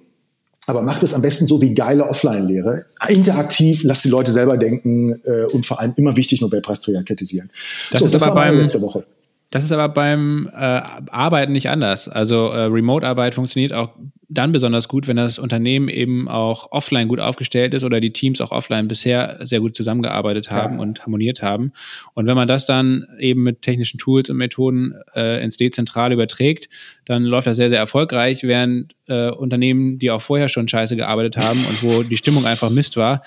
Aber 0.67 0.81
macht 0.81 1.03
es 1.03 1.13
am 1.13 1.21
besten 1.21 1.47
so 1.47 1.61
wie 1.61 1.73
geile 1.73 2.07
Offline-Lehre. 2.07 2.77
Interaktiv, 3.07 3.83
lasst 3.83 4.03
die 4.05 4.09
Leute 4.09 4.31
selber 4.31 4.57
denken 4.57 5.21
äh, 5.23 5.45
und 5.45 5.65
vor 5.65 5.79
allem 5.79 5.93
immer 5.95 6.17
wichtig 6.17 6.41
Nobelpreisträger 6.41 7.03
kritisieren. 7.03 7.51
Das 7.91 7.99
so, 7.99 8.05
ist 8.07 8.15
das 8.15 8.23
aber 8.23 8.35
beim, 8.35 8.59
letzte 8.59 8.81
Woche. 8.81 9.05
Das 9.51 9.63
ist 9.63 9.71
aber 9.71 9.89
beim 9.89 10.49
äh, 10.53 10.57
Arbeiten 10.57 11.53
nicht 11.53 11.69
anders. 11.69 12.07
Also 12.07 12.49
äh, 12.49 12.63
Remote-Arbeit 12.63 13.35
funktioniert 13.35 13.73
auch 13.73 13.91
dann 14.27 14.51
besonders 14.51 14.87
gut, 14.87 15.07
wenn 15.07 15.17
das 15.17 15.37
Unternehmen 15.37 15.87
eben 15.87 16.27
auch 16.27 16.71
offline 16.71 17.07
gut 17.07 17.19
aufgestellt 17.19 17.73
ist 17.73 17.83
oder 17.83 17.99
die 17.99 18.11
Teams 18.11 18.41
auch 18.41 18.51
offline 18.51 18.87
bisher 18.87 19.37
sehr 19.41 19.59
gut 19.59 19.75
zusammengearbeitet 19.75 20.51
haben 20.51 20.75
ja. 20.75 20.81
und 20.81 21.01
harmoniert 21.03 21.41
haben. 21.41 21.71
Und 22.13 22.27
wenn 22.27 22.35
man 22.35 22.47
das 22.47 22.65
dann 22.65 23.05
eben 23.19 23.43
mit 23.43 23.61
technischen 23.61 23.99
Tools 23.99 24.29
und 24.29 24.37
Methoden 24.37 24.95
äh, 25.15 25.43
ins 25.43 25.57
Dezentrale 25.57 26.15
überträgt, 26.15 26.69
dann 27.05 27.23
läuft 27.23 27.47
das 27.47 27.57
sehr, 27.57 27.69
sehr 27.69 27.79
erfolgreich, 27.79 28.43
während 28.43 28.93
äh, 29.07 29.29
Unternehmen, 29.29 29.99
die 29.99 30.11
auch 30.11 30.21
vorher 30.21 30.49
schon 30.49 30.67
scheiße 30.67 30.95
gearbeitet 30.95 31.37
haben 31.37 31.59
und 31.69 31.83
wo 31.83 32.03
die 32.03 32.17
Stimmung 32.17 32.45
einfach 32.45 32.69
Mist 32.69 32.97
war, 32.97 33.21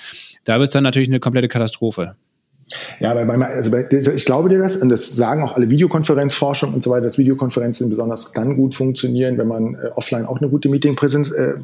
da 0.45 0.59
wird 0.59 0.69
es 0.69 0.73
dann 0.73 0.85
natürlich 0.85 1.09
eine 1.09 1.21
komplette 1.21 1.49
Katastrophe. 1.49 2.17
Ja, 3.01 3.13
aber 3.13 3.25
bei, 3.25 3.37
also 3.47 3.71
bei, 3.71 3.89
ich 3.91 4.25
glaube 4.25 4.49
dir 4.49 4.59
das, 4.59 4.77
und 4.77 4.89
das 4.89 5.15
sagen 5.15 5.43
auch 5.43 5.57
alle 5.57 5.71
Videokonferenzforschung 5.71 6.75
und 6.75 6.83
so 6.83 6.91
weiter, 6.91 7.03
dass 7.03 7.19
Videokonferenzen 7.19 7.89
besonders 7.89 8.33
dann 8.33 8.55
gut 8.55 8.75
funktionieren, 8.75 9.39
wenn 9.39 9.49
man 9.49 9.75
äh, 9.75 9.89
offline 9.95 10.27
auch 10.27 10.39
eine 10.39 10.51
gute 10.51 10.69
Meetingpräsenz 10.69 11.31
äh, 11.31 11.43
äh, 11.43 11.57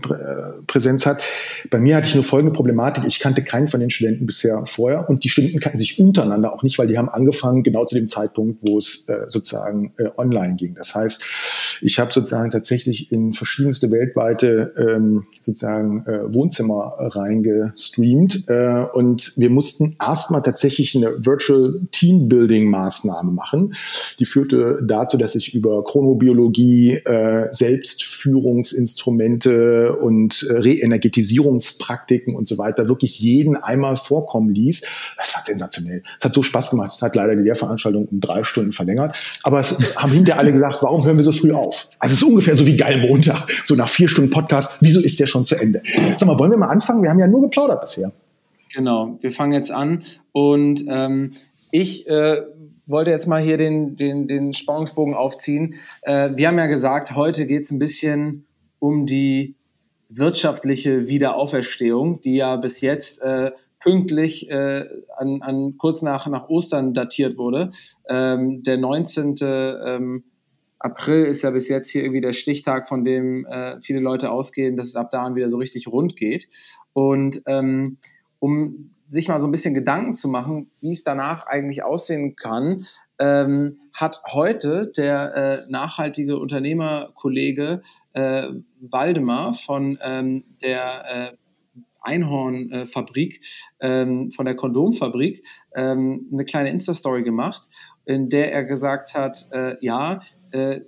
Präsenz 0.67 1.05
hat. 1.05 1.23
Bei 1.71 1.79
mir 1.79 1.97
hatte 1.97 2.09
ich 2.09 2.15
nur 2.15 2.25
folgende 2.25 2.55
Problematik. 2.55 3.05
Ich 3.07 3.21
kannte 3.21 3.43
keinen 3.43 3.69
von 3.69 3.81
den 3.81 3.91
Studenten 3.91 4.27
bisher 4.27 4.65
vorher 4.67 5.09
und 5.09 5.25
die 5.25 5.29
Studenten 5.29 5.61
kannten 5.61 5.79
sich 5.79 5.99
untereinander 5.99 6.53
auch 6.53 6.63
nicht, 6.63 6.79
weil 6.79 6.87
die 6.87 6.97
haben 6.97 7.09
angefangen 7.09 7.63
genau 7.63 7.85
zu 7.85 7.95
dem 7.95 8.09
Zeitpunkt, 8.09 8.61
wo 8.63 8.79
es 8.79 9.05
äh, 9.09 9.27
sozusagen 9.29 9.93
äh, 9.99 10.09
online 10.17 10.57
ging. 10.57 10.75
Das 10.75 10.95
heißt, 10.95 11.23
ich 11.83 11.99
habe 11.99 12.13
sozusagen 12.13 12.51
tatsächlich 12.51 13.13
in 13.13 13.33
verschiedenste 13.33 13.91
weltweite 13.91 14.73
ähm, 14.79 15.27
sozusagen 15.41 16.07
äh, 16.07 16.35
Wohnzimmer 16.35 16.95
reingestreamt 16.99 18.49
äh, 18.49 18.87
und 18.93 19.33
wir 19.37 19.51
mussten 19.51 19.97
erstmal 20.01 20.43
tatsächlich 20.43 20.94
eine 20.97 21.25
Virtual 21.25 21.81
Team 21.91 22.29
Building 22.29 22.69
Maßnahme 22.71 23.33
machen. 23.33 23.75
Die 24.19 24.27
führte 24.27 24.81
dazu, 24.83 25.17
dass 25.17 25.35
ich 25.35 25.55
über 25.55 25.83
Chronobiologie, 25.85 27.01
äh, 27.05 27.49
Selbstführungsinstrumente 27.51 29.97
und 29.97 30.47
äh, 30.49 30.53
Reenergetisierungspraktiken 30.55 32.35
und 32.35 32.49
so 32.49 32.59
weiter 32.59 32.89
wirklich 32.89 33.19
jeden 33.19 33.57
einmal 33.57 33.97
vorkommen 33.97 34.55
ließ. 34.55 34.83
Das 35.17 35.35
war 35.35 35.43
sensationell. 35.43 36.03
Es 36.19 36.25
hat 36.25 36.35
so 36.35 36.43
Spaß 36.43 36.71
gemacht. 36.71 36.93
Es 36.95 37.03
hat 37.03 37.17
leider 37.17 37.35
die 37.37 37.43
Lehrveranstaltung 37.43 38.07
um 38.07 38.21
drei 38.21 38.45
Stunden 38.45 38.73
verlängert. 38.73 39.17
Aber 39.43 39.61
es 39.61 39.97
haben 39.97 40.13
hinterher 40.13 40.41
alle 40.41 40.53
gesagt, 40.53 40.83
warum 40.83 41.05
hören 41.05 41.17
wir 41.17 41.25
so 41.25 41.33
früh 41.33 41.53
auf? 41.53 41.89
Also 41.99 42.15
es 42.15 42.23
ist 42.23 42.27
ungefähr 42.27 42.57
so 42.57 42.67
wie 42.67 42.77
geil 42.77 43.07
Montag. 43.09 43.47
So 43.65 43.75
nach 43.75 43.89
vier 43.89 44.09
Stunden 44.09 44.31
Podcast. 44.31 44.79
Wieso 44.81 45.01
ist 45.01 45.21
der 45.21 45.27
schon 45.27 45.45
zu 45.45 45.57
Ende? 45.57 45.83
Sag 46.17 46.27
mal, 46.27 46.39
wollen 46.39 46.51
wir 46.51 46.59
mal 46.59 46.69
anfangen? 46.69 47.03
Wir 47.03 47.11
haben 47.11 47.21
ja 47.21 47.27
nur 47.27 47.43
geplaudert 47.43 47.81
bisher. 47.81 48.13
Genau, 48.75 49.17
wir 49.21 49.31
fangen 49.31 49.53
jetzt 49.53 49.71
an 49.71 50.01
Und 50.35 50.85
ähm, 50.89 51.31
ich 51.71 52.09
äh, 52.09 52.43
wollte 52.87 53.13
jetzt 53.13 53.29
mal 53.29 53.41
hier 53.41 53.57
den, 53.57 53.95
den, 53.95 54.27
den 54.27 54.53
Spannungsbogen 54.53 55.15
aufziehen. 55.15 55.75
Äh, 56.03 56.31
wir 56.35 56.49
haben 56.49 56.59
ja 56.59 56.67
gesagt, 56.67 57.15
heute 57.15 57.47
geht 57.47 57.63
es 57.63 57.71
ein 57.71 57.79
bisschen 57.79 58.45
um 58.81 59.07
die 59.07 59.55
wirtschaftliche 60.09 61.07
Wiederauferstehung, 61.07 62.21
die 62.21 62.35
ja 62.35 62.57
bis 62.57 62.81
jetzt 62.81 63.23
äh, 63.23 63.53
pünktlich 63.79 64.51
äh, 64.51 64.85
an, 65.17 65.41
an, 65.41 65.77
kurz 65.79 66.03
nach, 66.03 66.27
nach 66.27 66.49
Ostern 66.49 66.95
datiert 66.95 67.39
wurde. 67.39 67.71
Ähm, 68.09 68.65
der 68.65 68.77
19. 68.77 69.37
Ähm, 69.41 70.25
April 70.81 71.27
ist 71.27 71.43
ja 71.43 71.51
bis 71.53 71.69
jetzt 71.69 71.91
hier 71.91 72.03
irgendwie 72.03 72.21
der 72.21 72.33
Stichtag, 72.33 72.89
von 72.89 73.05
dem 73.05 73.47
äh, 73.47 73.81
viele 73.81 74.01
Leute 74.01 74.33
ausgehen, 74.33 74.75
dass 74.75 74.87
es 74.87 74.97
ab 74.97 75.11
da 75.11 75.23
an 75.23 75.37
wieder 75.37 75.49
so 75.49 75.59
richtig 75.59 75.87
rund 75.87 76.17
geht. 76.17 76.49
Und 76.93 77.41
ähm, 77.47 77.99
um 78.41 78.91
sich 79.09 79.29
mal 79.29 79.39
so 79.39 79.49
ein 79.49 79.51
bisschen 79.51 79.75
Gedanken 79.75 80.13
zu 80.13 80.29
machen, 80.29 80.71
wie 80.81 80.91
es 80.91 81.05
danach 81.05 81.47
eigentlich 81.47 81.83
aussehen 81.83 82.37
kann, 82.37 82.85
ähm, 83.19 83.79
hat 83.93 84.23
heute 84.33 84.91
der 84.97 85.35
äh, 85.35 85.71
nachhaltige 85.71 86.39
Unternehmerkollege 86.39 87.83
äh, 88.13 88.49
Waldemar 88.81 89.53
von 89.53 89.99
ähm, 90.03 90.45
der 90.63 91.33
äh, 91.33 91.37
Einhornfabrik, 92.05 93.41
ähm, 93.81 94.31
von 94.31 94.45
der 94.45 94.57
Kondomfabrik, 94.57 95.47
ähm, 95.75 96.29
eine 96.33 96.45
kleine 96.45 96.71
Insta-Story 96.71 97.23
gemacht, 97.23 97.67
in 98.05 98.29
der 98.29 98.53
er 98.53 98.65
gesagt 98.65 99.15
hat, 99.15 99.47
äh, 99.53 99.77
ja, 99.81 100.21
äh, 100.51 100.81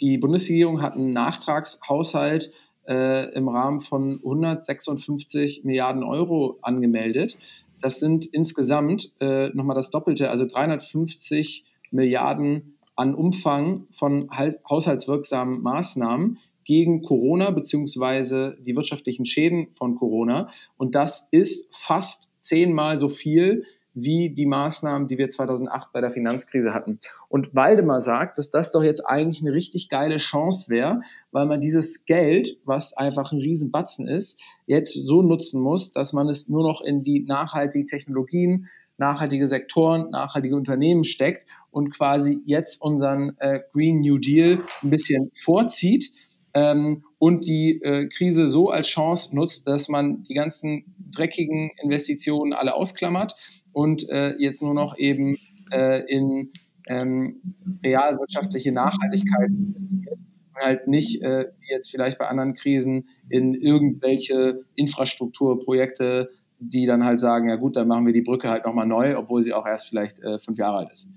die 0.00 0.18
Bundesregierung 0.18 0.82
hat 0.82 0.94
einen 0.94 1.12
Nachtragshaushalt 1.12 2.52
äh, 2.86 3.32
im 3.34 3.48
Rahmen 3.48 3.80
von 3.80 4.16
156 4.16 5.64
Milliarden 5.64 6.02
Euro 6.02 6.58
angemeldet. 6.62 7.38
Das 7.80 8.00
sind 8.00 8.26
insgesamt 8.26 9.12
äh, 9.20 9.48
nochmal 9.50 9.76
das 9.76 9.90
Doppelte, 9.90 10.30
also 10.30 10.46
350 10.46 11.64
Milliarden 11.90 12.76
an 12.96 13.14
Umfang 13.14 13.86
von 13.90 14.28
haushaltswirksamen 14.68 15.62
Maßnahmen 15.62 16.38
gegen 16.64 17.02
Corona 17.02 17.50
beziehungsweise 17.50 18.58
die 18.60 18.76
wirtschaftlichen 18.76 19.24
Schäden 19.24 19.72
von 19.72 19.96
Corona. 19.96 20.50
Und 20.76 20.94
das 20.94 21.28
ist 21.30 21.74
fast 21.74 22.30
zehnmal 22.38 22.98
so 22.98 23.08
viel 23.08 23.64
wie 23.94 24.30
die 24.30 24.46
Maßnahmen, 24.46 25.08
die 25.08 25.18
wir 25.18 25.28
2008 25.28 25.92
bei 25.92 26.00
der 26.00 26.10
Finanzkrise 26.10 26.72
hatten. 26.72 26.98
Und 27.28 27.54
Waldemar 27.54 28.00
sagt, 28.00 28.38
dass 28.38 28.50
das 28.50 28.72
doch 28.72 28.82
jetzt 28.82 29.06
eigentlich 29.06 29.42
eine 29.42 29.52
richtig 29.52 29.88
geile 29.88 30.18
Chance 30.18 30.70
wäre, 30.70 31.00
weil 31.32 31.46
man 31.46 31.60
dieses 31.60 32.04
Geld, 32.04 32.58
was 32.64 32.96
einfach 32.96 33.32
ein 33.32 33.40
Riesenbatzen 33.40 34.06
ist, 34.06 34.40
jetzt 34.66 34.94
so 34.94 35.22
nutzen 35.22 35.60
muss, 35.60 35.92
dass 35.92 36.12
man 36.12 36.28
es 36.28 36.48
nur 36.48 36.62
noch 36.62 36.80
in 36.82 37.02
die 37.02 37.24
nachhaltigen 37.26 37.86
Technologien, 37.86 38.66
nachhaltige 39.00 39.46
Sektoren, 39.46 40.10
nachhaltige 40.10 40.54
Unternehmen 40.54 41.04
steckt 41.04 41.44
und 41.70 41.90
quasi 41.90 42.38
jetzt 42.44 42.80
unseren 42.82 43.34
äh, 43.38 43.60
Green 43.72 44.00
New 44.00 44.18
Deal 44.18 44.58
ein 44.82 44.90
bisschen 44.90 45.30
vorzieht. 45.34 46.12
Ähm, 46.52 47.04
und 47.18 47.46
die 47.46 47.80
äh, 47.82 48.08
Krise 48.08 48.48
so 48.48 48.70
als 48.70 48.88
Chance 48.88 49.34
nutzt, 49.36 49.66
dass 49.66 49.88
man 49.88 50.22
die 50.24 50.34
ganzen 50.34 50.94
dreckigen 50.98 51.70
Investitionen 51.82 52.52
alle 52.52 52.74
ausklammert 52.74 53.34
und 53.72 54.08
äh, 54.08 54.34
jetzt 54.38 54.62
nur 54.62 54.74
noch 54.74 54.96
eben 54.98 55.36
äh, 55.70 56.02
in 56.06 56.50
ähm, 56.86 57.40
realwirtschaftliche 57.84 58.72
Nachhaltigkeit 58.72 59.50
investiert 59.50 60.18
und 60.54 60.60
halt 60.60 60.88
nicht, 60.88 61.22
äh, 61.22 61.46
wie 61.58 61.72
jetzt 61.72 61.90
vielleicht 61.90 62.18
bei 62.18 62.26
anderen 62.26 62.54
Krisen, 62.54 63.04
in 63.28 63.54
irgendwelche 63.54 64.58
Infrastrukturprojekte, 64.74 66.28
die 66.58 66.84
dann 66.84 67.04
halt 67.04 67.20
sagen, 67.20 67.48
ja 67.48 67.56
gut, 67.56 67.76
dann 67.76 67.88
machen 67.88 68.04
wir 68.06 68.12
die 68.12 68.20
Brücke 68.20 68.50
halt 68.50 68.66
nochmal 68.66 68.86
neu, 68.86 69.16
obwohl 69.16 69.42
sie 69.42 69.54
auch 69.54 69.66
erst 69.66 69.88
vielleicht 69.88 70.20
äh, 70.20 70.38
fünf 70.38 70.58
Jahre 70.58 70.78
alt 70.78 70.92
ist. 70.92 71.10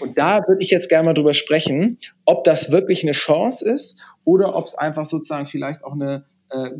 Und 0.00 0.18
da 0.18 0.46
würde 0.46 0.62
ich 0.62 0.70
jetzt 0.70 0.90
gerne 0.90 1.06
mal 1.06 1.14
drüber 1.14 1.32
sprechen, 1.32 1.98
ob 2.26 2.44
das 2.44 2.70
wirklich 2.70 3.02
eine 3.02 3.12
Chance 3.12 3.64
ist 3.66 3.98
oder 4.24 4.54
ob 4.56 4.64
es 4.64 4.74
einfach 4.74 5.06
sozusagen 5.06 5.46
vielleicht 5.46 5.84
auch 5.84 5.92
eine, 5.92 6.24
äh, 6.50 6.70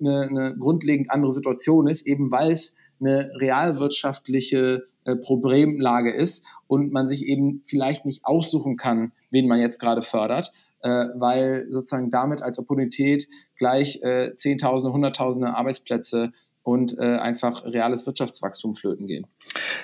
eine, 0.00 0.22
eine 0.22 0.56
grundlegend 0.58 1.10
andere 1.10 1.32
Situation 1.32 1.86
ist, 1.86 2.06
eben 2.06 2.30
weil 2.30 2.52
es 2.52 2.76
eine 3.00 3.30
realwirtschaftliche 3.40 4.86
äh, 5.04 5.16
Problemlage 5.16 6.12
ist 6.12 6.46
und 6.66 6.92
man 6.92 7.08
sich 7.08 7.26
eben 7.26 7.62
vielleicht 7.66 8.04
nicht 8.04 8.24
aussuchen 8.24 8.76
kann, 8.76 9.12
wen 9.30 9.48
man 9.48 9.58
jetzt 9.58 9.78
gerade 9.78 10.02
fördert, 10.02 10.52
äh, 10.82 11.06
weil 11.16 11.66
sozusagen 11.70 12.10
damit 12.10 12.42
als 12.42 12.58
Opportunität 12.58 13.28
gleich 13.56 14.02
äh, 14.02 14.34
Zehntausende, 14.34 14.92
Hunderttausende 14.92 15.54
Arbeitsplätze 15.54 16.32
und 16.62 16.98
äh, 16.98 17.16
einfach 17.16 17.64
reales 17.64 18.06
Wirtschaftswachstum 18.06 18.74
flöten 18.74 19.06
gehen. 19.06 19.26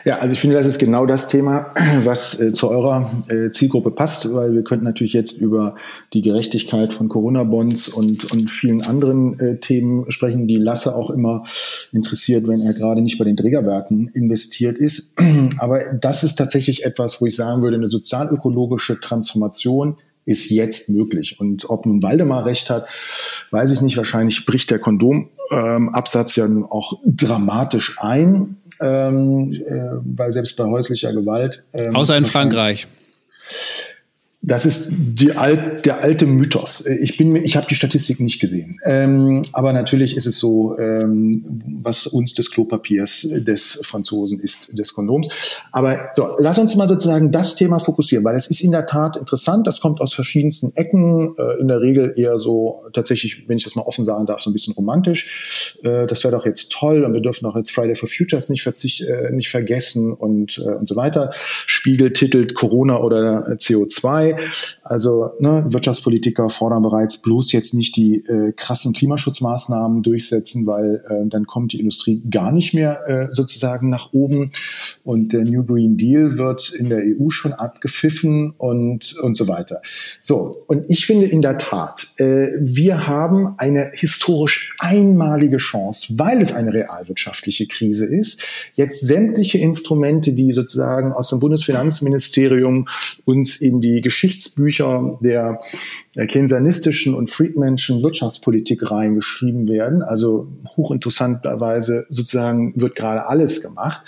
Ja, 0.05 0.19
also 0.19 0.35
ich 0.35 0.41
finde, 0.41 0.57
das 0.57 0.67
ist 0.67 0.79
genau 0.79 1.07
das 1.07 1.29
Thema, 1.29 1.73
was 2.05 2.39
äh, 2.39 2.53
zu 2.53 2.69
eurer 2.69 3.11
äh, 3.29 3.51
Zielgruppe 3.51 3.91
passt, 3.91 4.33
weil 4.33 4.53
wir 4.53 4.63
könnten 4.63 4.85
natürlich 4.85 5.15
jetzt 5.15 5.39
über 5.39 5.75
die 6.13 6.23
Gerechtigkeit 6.23 6.93
von 6.93 7.09
Corona-Bonds 7.09 7.89
und, 7.89 8.31
und 8.31 8.51
vielen 8.51 8.83
anderen 8.83 9.39
äh, 9.41 9.59
Themen 9.59 10.11
sprechen, 10.11 10.47
die 10.47 10.57
Lasse 10.57 10.95
auch 10.95 11.11
immer 11.11 11.45
interessiert, 11.93 12.47
wenn 12.47 12.61
er 12.61 12.75
gerade 12.75 13.01
nicht 13.01 13.19
bei 13.19 13.25
den 13.25 13.37
Trägerwerken 13.37 14.09
investiert 14.09 14.77
ist. 14.77 15.15
Aber 15.59 15.81
das 15.99 16.25
ist 16.25 16.37
tatsächlich 16.37 16.85
etwas, 16.85 17.21
wo 17.21 17.27
ich 17.27 17.37
sagen 17.37 17.63
würde, 17.63 17.77
eine 17.77 17.89
sozialökologische 17.89 19.01
Transformation 19.01 19.97
ist 20.27 20.51
jetzt 20.51 20.91
möglich. 20.91 21.41
Und 21.41 21.71
ob 21.71 21.87
nun 21.87 22.03
Waldemar 22.03 22.45
recht 22.45 22.69
hat, 22.69 22.89
weiß 23.53 23.73
ich 23.73 23.81
nicht. 23.81 23.97
Wahrscheinlich 23.97 24.45
bricht 24.45 24.71
der 24.71 24.79
Kondomabsatz 24.79 26.37
ähm, 26.37 26.59
ja 26.61 26.67
auch 26.69 26.99
dramatisch 27.07 27.97
ein, 27.99 28.57
ähm, 28.81 29.53
äh, 29.53 29.93
weil 30.05 30.33
selbst 30.33 30.57
bei 30.57 30.65
häuslicher 30.65 31.13
Gewalt. 31.13 31.65
Ähm, 31.73 31.97
Außer 31.97 32.17
in 32.17 32.25
Frankreich. 32.25 32.87
Das 34.47 34.65
ist 34.65 34.93
die 34.93 35.33
alt, 35.33 35.87
der 35.87 36.05
alte 36.05 36.25
Mythos. 36.25 36.87
Ich 36.87 37.17
bin, 37.17 37.35
ich 37.35 37.57
habe 37.57 37.67
die 37.69 37.75
Statistik 37.75 38.21
nicht 38.21 38.41
gesehen. 38.41 38.79
Ähm, 38.85 39.43
aber 39.53 39.73
natürlich 39.73 40.17
ist 40.17 40.25
es 40.25 40.39
so, 40.39 40.79
ähm, 40.79 41.45
was 41.83 42.07
uns 42.07 42.33
des 42.35 42.53
Klopapiers 42.53 43.27
des 43.29 43.81
Franzosen 43.83 44.39
ist, 44.39 44.69
des 44.71 44.95
Kondoms. 44.95 45.29
Aber 45.73 46.11
so, 46.15 46.29
lass 46.39 46.61
uns 46.61 46.77
mal 46.77 46.87
sozusagen 46.87 47.33
das 47.33 47.57
Thema 47.57 47.81
fokussieren, 47.81 48.25
weil 48.25 48.37
es 48.37 48.47
ist 48.47 48.61
in 48.61 48.71
der 48.71 48.87
Tat 48.87 49.17
interessant. 49.17 49.67
Das 49.67 49.81
kommt 49.81 50.01
aus 50.01 50.15
verschiedensten 50.15 50.71
Ecken. 50.77 51.33
Äh, 51.37 51.61
in 51.61 51.67
der 51.67 51.81
Regel 51.81 52.13
eher 52.15 52.39
so 52.39 52.85
tatsächlich, 52.93 53.43
wenn 53.49 53.59
ich 53.59 53.65
das 53.65 53.75
mal 53.75 53.83
offen 53.83 54.05
sagen 54.05 54.27
darf, 54.27 54.41
so 54.41 54.51
ein 54.51 54.53
bisschen 54.53 54.75
romantisch. 54.75 55.75
Äh, 55.83 56.07
das 56.07 56.23
wäre 56.23 56.37
doch 56.37 56.47
jetzt 56.47 56.71
toll 56.71 57.05
und 57.05 57.15
wir 57.15 57.21
dürfen 57.21 57.47
auch 57.47 57.57
jetzt 57.57 57.73
Friday 57.73 57.97
for 57.97 58.09
Futures 58.09 58.49
nicht, 58.49 58.63
verzicht, 58.63 59.01
äh, 59.01 59.33
nicht 59.33 59.49
vergessen 59.49 60.13
und 60.13 60.59
äh, 60.65 60.77
und 60.77 60.89
so 60.89 60.95
weiter. 60.95 61.31
Spiegel 61.67 62.13
titelt 62.13 62.55
Corona 62.55 63.01
oder 63.01 63.49
CO2. 63.59 64.36
Also 64.83 65.31
ne, 65.39 65.65
Wirtschaftspolitiker 65.69 66.49
fordern 66.51 66.83
bereits 66.83 67.19
bloß 67.19 67.53
jetzt 67.53 67.75
nicht 67.75 67.97
die 67.97 68.17
äh, 68.17 68.53
krassen 68.53 68.93
Klimaschutzmaßnahmen 68.93 70.03
durchsetzen, 70.03 70.67
weil 70.67 71.05
äh, 71.09 71.29
dann 71.29 71.47
kommt 71.47 71.73
die 71.73 71.81
Industrie 71.81 72.23
gar 72.31 72.53
nicht 72.53 72.75
mehr 72.75 73.01
äh, 73.07 73.35
sozusagen 73.35 73.89
nach 73.89 74.13
oben. 74.13 74.53
Und 75.05 75.33
der 75.33 75.43
New 75.43 75.65
Green 75.65 75.97
Deal 75.97 76.39
wird 76.39 76.71
in 76.71 76.89
der 76.89 76.99
EU 76.99 77.31
schon 77.31 77.53
abgepfiffen 77.53 78.53
und, 78.57 79.17
und 79.19 79.37
so 79.37 79.49
weiter. 79.49 79.81
So, 80.21 80.65
und 80.67 80.91
ich 80.91 81.07
finde 81.07 81.27
in 81.27 81.43
der 81.43 81.59
Tat, 81.59 82.07
äh, 82.19 82.49
wir 82.59 83.07
haben 83.07 83.55
eine 83.59 83.91
historisch 83.95 84.75
einmalige 84.79 85.59
Chance, 85.59 86.15
weil 86.19 86.41
es 86.41 86.53
eine 86.53 86.73
realwirtschaftliche 86.73 87.67
Krise 87.67 88.07
ist, 88.07 88.41
jetzt 88.75 89.01
sämtliche 89.07 89.59
Instrumente, 89.59 90.33
die 90.33 90.53
sozusagen 90.53 91.13
aus 91.13 91.31
dem 91.31 91.41
Bundesfinanzministerium 91.41 92.89
uns 93.25 93.57
in 93.57 93.81
die 93.81 94.01
Geschichtsbücher 94.27 95.19
der 95.21 95.61
keynesianistischen 96.17 97.15
und 97.15 97.31
friedmanschen 97.31 98.03
Wirtschaftspolitik 98.03 98.91
reingeschrieben 98.91 99.69
werden. 99.69 100.03
Also 100.03 100.49
hochinteressanterweise 100.77 102.07
sozusagen 102.09 102.73
wird 102.75 102.97
gerade 102.97 103.27
alles 103.27 103.63
gemacht, 103.63 104.03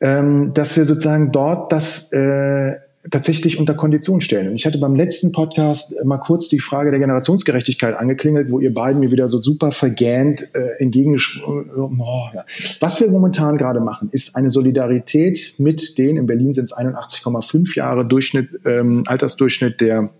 ähm, 0.00 0.52
dass 0.54 0.76
wir 0.76 0.86
sozusagen 0.86 1.30
dort 1.30 1.72
das 1.72 2.10
äh, 2.12 2.76
tatsächlich 3.10 3.58
unter 3.58 3.74
Kondition 3.74 4.20
stellen. 4.20 4.48
Und 4.48 4.56
ich 4.56 4.66
hatte 4.66 4.78
beim 4.78 4.94
letzten 4.94 5.32
Podcast 5.32 5.94
mal 6.04 6.18
kurz 6.18 6.48
die 6.48 6.58
Frage 6.58 6.90
der 6.90 7.00
Generationsgerechtigkeit 7.00 7.96
angeklingelt, 7.96 8.50
wo 8.50 8.58
ihr 8.60 8.74
beiden 8.74 9.00
mir 9.00 9.10
wieder 9.10 9.28
so 9.28 9.38
super 9.38 9.70
vergähnt 9.70 10.48
äh, 10.54 10.82
entgegengesprochen 10.82 11.70
oh, 12.00 12.26
ja. 12.34 12.44
Was 12.80 13.00
wir 13.00 13.08
momentan 13.10 13.56
gerade 13.56 13.80
machen, 13.80 14.08
ist 14.12 14.36
eine 14.36 14.50
Solidarität 14.50 15.54
mit 15.58 15.96
den, 15.98 16.16
in 16.16 16.26
Berlin 16.26 16.52
sind 16.52 16.64
es 16.64 16.76
81,5 16.76 17.76
Jahre 17.76 18.06
Durchschnitt, 18.06 18.48
ähm, 18.66 19.04
Altersdurchschnitt 19.06 19.80
der, 19.80 20.10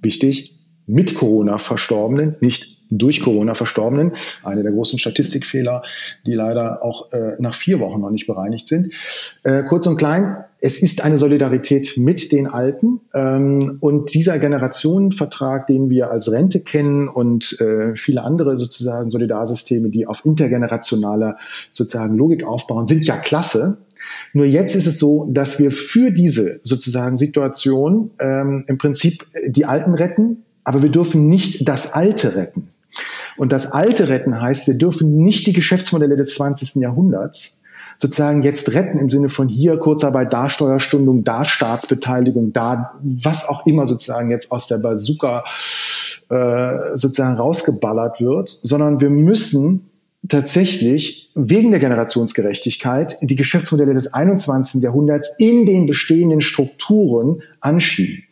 wichtig, 0.00 0.58
mit 0.86 1.14
Corona 1.14 1.58
Verstorbenen, 1.58 2.36
nicht 2.40 2.81
durch 2.98 3.20
Corona 3.20 3.54
Verstorbenen. 3.54 4.12
Eine 4.42 4.62
der 4.62 4.72
großen 4.72 4.98
Statistikfehler, 4.98 5.82
die 6.26 6.34
leider 6.34 6.84
auch 6.84 7.12
äh, 7.12 7.36
nach 7.38 7.54
vier 7.54 7.80
Wochen 7.80 8.00
noch 8.00 8.10
nicht 8.10 8.26
bereinigt 8.26 8.68
sind. 8.68 8.92
Äh, 9.42 9.64
kurz 9.64 9.86
und 9.86 9.96
klein, 9.96 10.44
es 10.64 10.80
ist 10.80 11.02
eine 11.02 11.18
Solidarität 11.18 11.96
mit 11.96 12.30
den 12.30 12.46
Alten 12.46 13.00
ähm, 13.14 13.78
und 13.80 14.14
dieser 14.14 14.38
Generationenvertrag, 14.38 15.66
den 15.66 15.90
wir 15.90 16.10
als 16.10 16.30
Rente 16.30 16.60
kennen 16.60 17.08
und 17.08 17.60
äh, 17.60 17.96
viele 17.96 18.22
andere 18.22 18.56
sozusagen 18.58 19.10
Solidarsysteme, 19.10 19.90
die 19.90 20.06
auf 20.06 20.24
intergenerationaler 20.24 21.36
sozusagen 21.72 22.16
Logik 22.16 22.44
aufbauen, 22.44 22.86
sind 22.86 23.04
ja 23.04 23.16
klasse. 23.16 23.78
Nur 24.32 24.46
jetzt 24.46 24.76
ist 24.76 24.86
es 24.86 24.98
so, 24.98 25.26
dass 25.30 25.58
wir 25.58 25.70
für 25.70 26.12
diese 26.12 26.60
sozusagen 26.62 27.18
Situation 27.18 28.12
ähm, 28.20 28.64
im 28.68 28.78
Prinzip 28.78 29.26
die 29.46 29.64
Alten 29.64 29.94
retten, 29.94 30.44
aber 30.64 30.82
wir 30.82 30.90
dürfen 30.90 31.28
nicht 31.28 31.68
das 31.68 31.92
Alte 31.92 32.36
retten. 32.36 32.68
Und 33.36 33.52
das 33.52 33.70
Alte 33.70 34.08
retten 34.08 34.40
heißt, 34.40 34.66
wir 34.66 34.76
dürfen 34.76 35.16
nicht 35.16 35.46
die 35.46 35.52
Geschäftsmodelle 35.52 36.16
des 36.16 36.34
20. 36.34 36.76
Jahrhunderts 36.76 37.62
sozusagen 37.96 38.42
jetzt 38.42 38.72
retten 38.72 38.98
im 38.98 39.08
Sinne 39.08 39.28
von 39.28 39.48
hier 39.48 39.76
Kurzarbeit, 39.76 40.32
da 40.32 40.50
Steuerstundung, 40.50 41.24
da 41.24 41.44
Staatsbeteiligung, 41.44 42.52
da 42.52 42.98
was 43.02 43.48
auch 43.48 43.66
immer 43.66 43.86
sozusagen 43.86 44.30
jetzt 44.30 44.50
aus 44.50 44.66
der 44.66 44.78
Bazooka 44.78 45.44
äh, 46.28 46.96
sozusagen 46.96 47.36
rausgeballert 47.36 48.20
wird, 48.20 48.58
sondern 48.62 49.00
wir 49.00 49.10
müssen 49.10 49.90
tatsächlich 50.28 51.30
wegen 51.34 51.70
der 51.70 51.80
Generationsgerechtigkeit 51.80 53.18
die 53.22 53.36
Geschäftsmodelle 53.36 53.94
des 53.94 54.12
21. 54.12 54.82
Jahrhunderts 54.82 55.34
in 55.38 55.66
den 55.66 55.86
bestehenden 55.86 56.40
Strukturen 56.40 57.42
anschieben. 57.60 58.24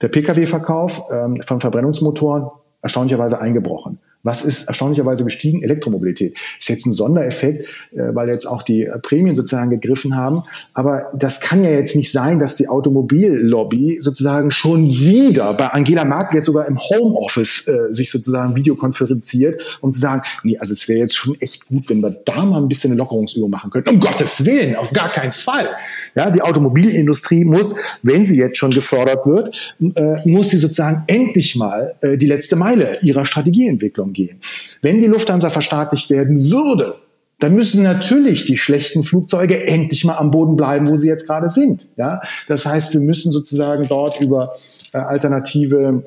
Der 0.00 0.08
Pkw-Verkauf 0.08 1.02
ähm, 1.12 1.40
von 1.42 1.60
Verbrennungsmotoren 1.60 2.48
erstaunlicherweise 2.84 3.40
eingebrochen. 3.40 3.98
Was 4.24 4.44
ist 4.44 4.66
erstaunlicherweise 4.68 5.22
gestiegen? 5.22 5.62
Elektromobilität. 5.62 6.36
Ist 6.58 6.68
jetzt 6.68 6.86
ein 6.86 6.92
Sondereffekt, 6.92 7.66
äh, 7.92 8.14
weil 8.14 8.28
jetzt 8.28 8.46
auch 8.46 8.62
die 8.62 8.88
Prämien 9.02 9.36
sozusagen 9.36 9.70
gegriffen 9.70 10.16
haben. 10.16 10.42
Aber 10.72 11.02
das 11.14 11.40
kann 11.40 11.62
ja 11.62 11.70
jetzt 11.70 11.94
nicht 11.94 12.10
sein, 12.10 12.38
dass 12.38 12.56
die 12.56 12.68
Automobillobby 12.68 13.98
sozusagen 14.00 14.50
schon 14.50 14.86
wieder 14.86 15.52
bei 15.54 15.68
Angela 15.68 16.04
Merkel 16.04 16.36
jetzt 16.36 16.46
sogar 16.46 16.66
im 16.66 16.78
Homeoffice 16.78 17.68
äh, 17.68 17.92
sich 17.92 18.10
sozusagen 18.10 18.56
videokonferenziert, 18.56 19.78
um 19.82 19.92
zu 19.92 20.00
sagen, 20.00 20.22
nee, 20.42 20.56
also 20.58 20.72
es 20.72 20.88
wäre 20.88 21.00
jetzt 21.00 21.16
schon 21.16 21.36
echt 21.40 21.66
gut, 21.68 21.88
wenn 21.90 22.00
wir 22.00 22.10
da 22.24 22.44
mal 22.44 22.62
ein 22.62 22.68
bisschen 22.68 22.92
eine 22.92 22.98
Lockerungsübung 22.98 23.50
machen 23.50 23.70
könnten. 23.70 23.90
Um 23.90 24.00
Gottes 24.00 24.44
Willen, 24.44 24.74
auf 24.76 24.92
gar 24.92 25.12
keinen 25.12 25.32
Fall. 25.32 25.68
Ja, 26.14 26.30
die 26.30 26.40
Automobilindustrie 26.40 27.44
muss, 27.44 27.98
wenn 28.02 28.24
sie 28.24 28.38
jetzt 28.38 28.56
schon 28.56 28.70
gefördert 28.70 29.26
wird, 29.26 29.74
äh, 29.94 30.26
muss 30.28 30.50
sie 30.50 30.58
sozusagen 30.58 31.04
endlich 31.08 31.56
mal 31.56 31.94
äh, 32.00 32.16
die 32.16 32.26
letzte 32.26 32.56
Meile 32.56 32.98
ihrer 33.02 33.26
Strategieentwicklung 33.26 34.13
gehen. 34.14 34.40
Wenn 34.80 35.00
die 35.00 35.06
Lufthansa 35.06 35.50
verstaatlicht 35.50 36.08
werden 36.08 36.50
würde, 36.50 36.96
dann 37.40 37.54
müssen 37.54 37.82
natürlich 37.82 38.44
die 38.44 38.56
schlechten 38.56 39.02
Flugzeuge 39.02 39.66
endlich 39.66 40.04
mal 40.04 40.16
am 40.16 40.30
Boden 40.30 40.54
bleiben, 40.56 40.88
wo 40.88 40.96
sie 40.96 41.08
jetzt 41.08 41.26
gerade 41.26 41.50
sind. 41.50 41.88
Ja, 41.96 42.20
das 42.48 42.64
heißt, 42.64 42.94
wir 42.94 43.00
müssen 43.00 43.32
sozusagen 43.32 43.88
dort 43.88 44.20
über 44.20 44.54
äh, 44.92 44.98
alternative 44.98 46.04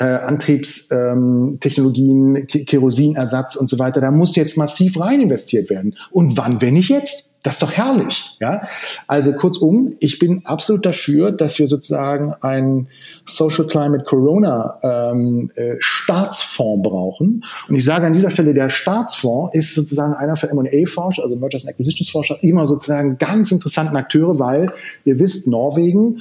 äh, 0.00 0.04
Antriebstechnologien, 0.04 2.46
Kerosinersatz 2.46 3.56
und 3.56 3.68
so 3.68 3.78
weiter. 3.78 4.00
Da 4.00 4.10
muss 4.10 4.36
jetzt 4.36 4.56
massiv 4.56 4.98
rein 4.98 5.20
investiert 5.20 5.68
werden. 5.70 5.94
Und 6.10 6.36
wann, 6.36 6.60
wenn 6.60 6.74
nicht 6.74 6.90
jetzt? 6.90 7.27
Das 7.42 7.54
ist 7.54 7.62
doch 7.62 7.72
herrlich, 7.72 8.36
ja. 8.40 8.62
Also 9.06 9.32
kurzum, 9.32 9.94
ich 10.00 10.18
bin 10.18 10.42
absolut 10.44 10.84
dafür, 10.84 11.30
dass 11.30 11.58
wir 11.58 11.68
sozusagen 11.68 12.34
einen 12.40 12.88
Social 13.24 13.66
Climate 13.66 14.04
Corona 14.04 14.78
ähm, 14.82 15.50
äh, 15.54 15.76
Staatsfonds 15.78 16.88
brauchen. 16.88 17.44
Und 17.68 17.76
ich 17.76 17.84
sage 17.84 18.06
an 18.06 18.12
dieser 18.12 18.30
Stelle, 18.30 18.54
der 18.54 18.68
Staatsfonds 18.68 19.54
ist 19.54 19.74
sozusagen 19.74 20.14
einer 20.14 20.34
für 20.34 20.50
M&A-Forscher, 20.50 21.22
also 21.22 21.36
Mergers 21.36 21.64
and 21.64 21.74
Acquisitions-Forscher, 21.74 22.42
immer 22.42 22.66
sozusagen 22.66 23.18
ganz 23.18 23.52
interessanten 23.52 23.96
Akteure, 23.96 24.38
weil 24.40 24.72
ihr 25.04 25.20
wisst, 25.20 25.46
Norwegen 25.46 26.20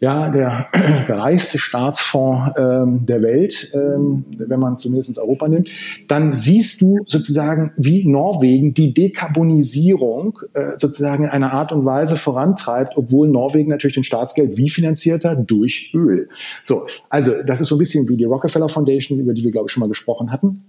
ja, 0.00 0.28
der, 0.30 0.68
reichste 1.08 1.58
Staatsfonds 1.58 2.52
ähm, 2.58 3.06
der 3.06 3.22
Welt, 3.22 3.72
ähm, 3.74 4.24
wenn 4.36 4.60
man 4.60 4.76
zumindest 4.76 5.18
Europa 5.18 5.48
nimmt, 5.48 5.70
dann 6.08 6.32
siehst 6.32 6.80
du 6.80 6.98
sozusagen, 7.06 7.72
wie 7.76 8.06
Norwegen 8.06 8.74
die 8.74 8.92
Dekarbonisierung 8.92 10.38
äh, 10.54 10.72
sozusagen 10.76 11.24
in 11.24 11.30
einer 11.30 11.52
Art 11.52 11.72
und 11.72 11.84
Weise 11.84 12.16
vorantreibt, 12.16 12.96
obwohl 12.96 13.28
Norwegen 13.28 13.70
natürlich 13.70 13.94
den 13.94 14.04
Staatsgeld 14.04 14.56
wie 14.56 14.68
finanziert 14.68 15.24
hat? 15.24 15.50
Durch 15.50 15.92
Öl. 15.94 16.28
So, 16.62 16.86
also 17.08 17.42
das 17.42 17.60
ist 17.60 17.68
so 17.68 17.76
ein 17.76 17.78
bisschen 17.78 18.08
wie 18.08 18.16
die 18.16 18.24
Rockefeller 18.24 18.68
Foundation, 18.68 19.18
über 19.18 19.32
die 19.32 19.44
wir, 19.44 19.52
glaube 19.52 19.66
ich, 19.68 19.72
schon 19.72 19.80
mal 19.80 19.88
gesprochen 19.88 20.30
hatten 20.30 20.62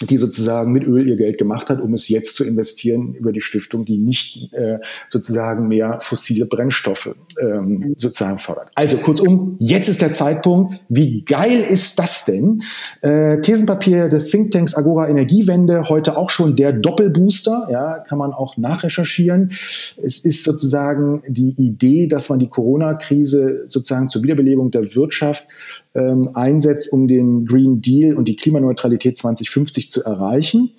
die 0.00 0.16
sozusagen 0.16 0.72
mit 0.72 0.84
Öl 0.84 1.08
ihr 1.08 1.16
Geld 1.16 1.38
gemacht 1.38 1.70
hat, 1.70 1.80
um 1.80 1.94
es 1.94 2.08
jetzt 2.08 2.36
zu 2.36 2.44
investieren 2.44 3.14
über 3.14 3.32
die 3.32 3.40
Stiftung, 3.40 3.84
die 3.84 3.98
nicht 3.98 4.52
äh, 4.52 4.78
sozusagen 5.08 5.68
mehr 5.68 5.98
fossile 6.00 6.46
Brennstoffe 6.46 7.14
ähm, 7.40 7.94
sozusagen 7.96 8.38
fördert. 8.38 8.70
Also 8.74 8.96
kurzum, 8.98 9.56
jetzt 9.58 9.88
ist 9.88 10.02
der 10.02 10.12
Zeitpunkt. 10.12 10.80
Wie 10.88 11.22
geil 11.22 11.58
ist 11.58 11.98
das 11.98 12.24
denn? 12.24 12.62
Äh, 13.00 13.40
Thesenpapier 13.40 14.08
des 14.08 14.28
Thinktanks 14.28 14.74
Agora 14.74 15.08
Energiewende, 15.08 15.88
heute 15.88 16.16
auch 16.16 16.30
schon 16.30 16.56
der 16.56 16.72
Doppelbooster, 16.72 17.68
ja, 17.70 17.98
kann 18.00 18.18
man 18.18 18.32
auch 18.32 18.56
nachrecherchieren. 18.56 19.52
Es 20.02 20.18
ist 20.18 20.44
sozusagen 20.44 21.22
die 21.28 21.54
Idee, 21.56 22.06
dass 22.06 22.28
man 22.28 22.38
die 22.38 22.48
Corona-Krise 22.48 23.64
sozusagen 23.66 24.08
zur 24.08 24.22
Wiederbelebung 24.22 24.70
der 24.70 24.94
Wirtschaft 24.94 25.46
ähm, 25.96 26.30
einsetzt, 26.34 26.92
um 26.92 27.08
den 27.08 27.46
Green 27.46 27.80
Deal 27.80 28.16
und 28.16 28.28
die 28.28 28.36
Klimaneutralität 28.36 29.16
2050 29.16 29.90
zu 29.90 30.04
erreichen. 30.04 30.72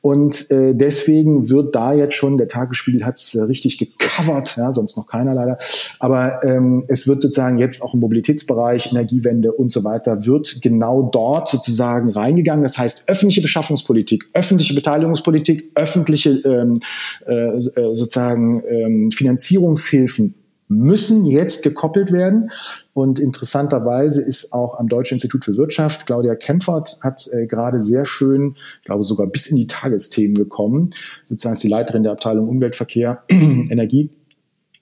Und 0.00 0.50
äh, 0.50 0.74
deswegen 0.74 1.48
wird 1.48 1.74
da 1.74 1.94
jetzt 1.94 2.14
schon, 2.14 2.36
der 2.36 2.46
Tagesspiegel 2.46 3.06
hat 3.06 3.16
es 3.16 3.34
äh, 3.34 3.40
richtig 3.40 3.78
gecovert, 3.78 4.54
ja, 4.58 4.70
sonst 4.70 4.98
noch 4.98 5.06
keiner 5.06 5.32
leider, 5.32 5.58
aber 5.98 6.44
ähm, 6.44 6.84
es 6.88 7.08
wird 7.08 7.22
sozusagen 7.22 7.56
jetzt 7.56 7.80
auch 7.80 7.94
im 7.94 8.00
Mobilitätsbereich, 8.00 8.90
Energiewende 8.90 9.52
und 9.52 9.72
so 9.72 9.82
weiter, 9.82 10.26
wird 10.26 10.58
genau 10.60 11.08
dort 11.10 11.48
sozusagen 11.48 12.10
reingegangen. 12.10 12.64
Das 12.64 12.76
heißt, 12.76 13.08
öffentliche 13.08 13.40
Beschaffungspolitik, 13.40 14.28
öffentliche 14.34 14.74
Beteiligungspolitik, 14.74 15.70
öffentliche 15.74 16.30
ähm, 16.44 16.80
äh, 17.26 17.32
äh 17.32 17.60
sozusagen 17.96 18.62
ähm, 18.68 19.10
Finanzierungshilfen 19.10 20.34
müssen 20.68 21.26
jetzt 21.26 21.62
gekoppelt 21.62 22.12
werden. 22.12 22.50
Und 22.92 23.18
interessanterweise 23.18 24.22
ist 24.22 24.52
auch 24.52 24.78
am 24.78 24.88
Deutschen 24.88 25.14
Institut 25.14 25.44
für 25.44 25.56
Wirtschaft, 25.56 26.06
Claudia 26.06 26.34
Kempfert 26.34 26.98
hat 27.00 27.28
äh, 27.32 27.46
gerade 27.46 27.80
sehr 27.80 28.06
schön, 28.06 28.54
ich 28.80 28.86
glaube 28.86 29.04
sogar 29.04 29.26
bis 29.26 29.46
in 29.46 29.56
die 29.56 29.66
Tagesthemen 29.66 30.34
gekommen, 30.34 30.90
sozusagen 31.26 31.54
ist 31.54 31.62
die 31.62 31.68
Leiterin 31.68 32.02
der 32.02 32.12
Abteilung 32.12 32.48
Umweltverkehr, 32.48 33.22
Energie 33.28 34.10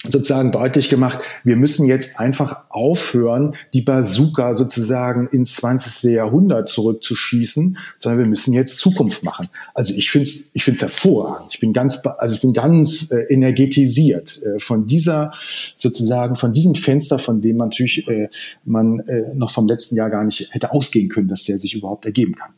sozusagen 0.03 0.51
deutlich 0.51 0.89
gemacht, 0.89 1.21
wir 1.45 1.57
müssen 1.57 1.87
jetzt 1.87 2.19
einfach 2.19 2.65
aufhören, 2.71 3.55
die 3.73 3.83
Bazooka 3.83 4.55
sozusagen 4.55 5.29
ins 5.29 5.57
20. 5.57 6.11
Jahrhundert 6.11 6.69
zurückzuschießen, 6.69 7.79
sondern 7.97 8.25
wir 8.25 8.29
müssen 8.29 8.53
jetzt 8.53 8.79
Zukunft 8.79 9.23
machen. 9.23 9.49
Also 9.75 9.95
ich 9.95 10.11
finde 10.11 10.29
es 10.29 10.51
ich 10.55 10.65
find's 10.65 10.83
hervorragend. 10.83 11.53
Ich 11.55 11.61
bin 11.61 11.73
ganz, 11.73 12.03
also 12.19 12.35
ich 12.35 12.41
bin 12.41 12.53
ganz 12.53 13.11
äh, 13.11 13.33
energetisiert 13.33 14.43
äh, 14.43 14.59
von 14.59 14.87
dieser 14.87 15.33
sozusagen, 15.77 16.37
von 16.37 16.53
diesem 16.53 16.75
Fenster, 16.75 17.19
von 17.19 17.41
dem 17.41 17.57
man 17.57 17.69
natürlich 17.69 18.07
äh, 18.09 18.29
man 18.65 19.01
äh, 19.01 19.35
noch 19.35 19.51
vom 19.51 19.69
letzten 19.69 19.97
Jahr 19.97 20.11
gar 20.11 20.25
nicht 20.25 20.49
hätte 20.53 20.73
ausgehen 20.73 21.09
können, 21.09 21.29
dass 21.29 21.45
der 21.45 21.59
sich 21.59 21.75
überhaupt 21.75 22.05
ergeben 22.05 22.35
kann. 22.35 22.53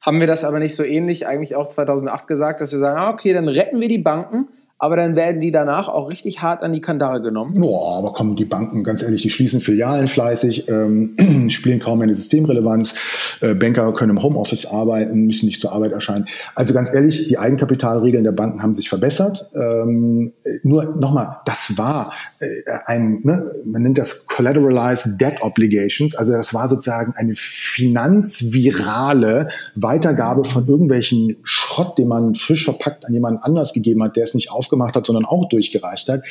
Haben 0.00 0.20
wir 0.20 0.26
das 0.26 0.44
aber 0.44 0.60
nicht 0.60 0.74
so 0.74 0.82
ähnlich 0.82 1.26
eigentlich 1.26 1.54
auch 1.56 1.68
2008 1.68 2.26
gesagt, 2.26 2.62
dass 2.62 2.72
wir 2.72 2.78
sagen, 2.78 2.98
ah, 2.98 3.10
okay, 3.10 3.34
dann 3.34 3.48
retten 3.48 3.80
wir 3.80 3.88
die 3.88 3.98
Banken, 3.98 4.48
aber 4.80 4.96
dann 4.96 5.14
werden 5.14 5.40
die 5.42 5.52
danach 5.52 5.88
auch 5.88 6.08
richtig 6.08 6.40
hart 6.40 6.62
an 6.62 6.72
die 6.72 6.80
Kandare 6.80 7.20
genommen. 7.20 7.52
Boah, 7.52 7.98
aber 7.98 8.14
kommen 8.14 8.34
die 8.34 8.46
Banken, 8.46 8.82
ganz 8.82 9.02
ehrlich, 9.02 9.20
die 9.20 9.28
schließen 9.28 9.60
Filialen 9.60 10.08
fleißig, 10.08 10.68
ähm, 10.68 11.50
spielen 11.52 11.80
kaum 11.80 12.00
eine 12.00 12.14
Systemrelevanz. 12.14 12.94
Äh, 13.42 13.52
Banker 13.54 13.92
können 13.92 14.16
im 14.16 14.22
Homeoffice 14.22 14.64
arbeiten, 14.64 15.26
müssen 15.26 15.44
nicht 15.44 15.60
zur 15.60 15.72
Arbeit 15.72 15.92
erscheinen. 15.92 16.24
Also 16.54 16.72
ganz 16.72 16.94
ehrlich, 16.94 17.28
die 17.28 17.38
Eigenkapitalregeln 17.38 18.24
der 18.24 18.32
Banken 18.32 18.62
haben 18.62 18.72
sich 18.72 18.88
verbessert. 18.88 19.50
Ähm, 19.54 20.32
nur 20.62 20.96
nochmal, 20.96 21.40
das 21.44 21.76
war 21.76 22.14
äh, 22.40 22.46
ein, 22.86 23.20
ne, 23.22 23.52
man 23.66 23.82
nennt 23.82 23.98
das 23.98 24.26
Collateralized 24.26 25.20
Debt 25.20 25.42
Obligations, 25.42 26.14
also 26.14 26.32
das 26.32 26.54
war 26.54 26.70
sozusagen 26.70 27.12
eine 27.16 27.34
finanzvirale 27.36 29.50
Weitergabe 29.74 30.44
von 30.44 30.66
irgendwelchen 30.66 31.36
Schrott, 31.42 31.98
den 31.98 32.08
man 32.08 32.34
frisch 32.34 32.64
verpackt 32.64 33.04
an 33.04 33.12
jemanden 33.12 33.42
anders 33.42 33.74
gegeben 33.74 34.02
hat, 34.02 34.16
der 34.16 34.24
es 34.24 34.32
nicht 34.32 34.50
auf 34.50 34.69
aufgemacht 34.70 34.94
hat, 34.94 35.06
sondern 35.06 35.24
auch 35.24 35.48
durchgereicht 35.48 36.08
hat. 36.08 36.24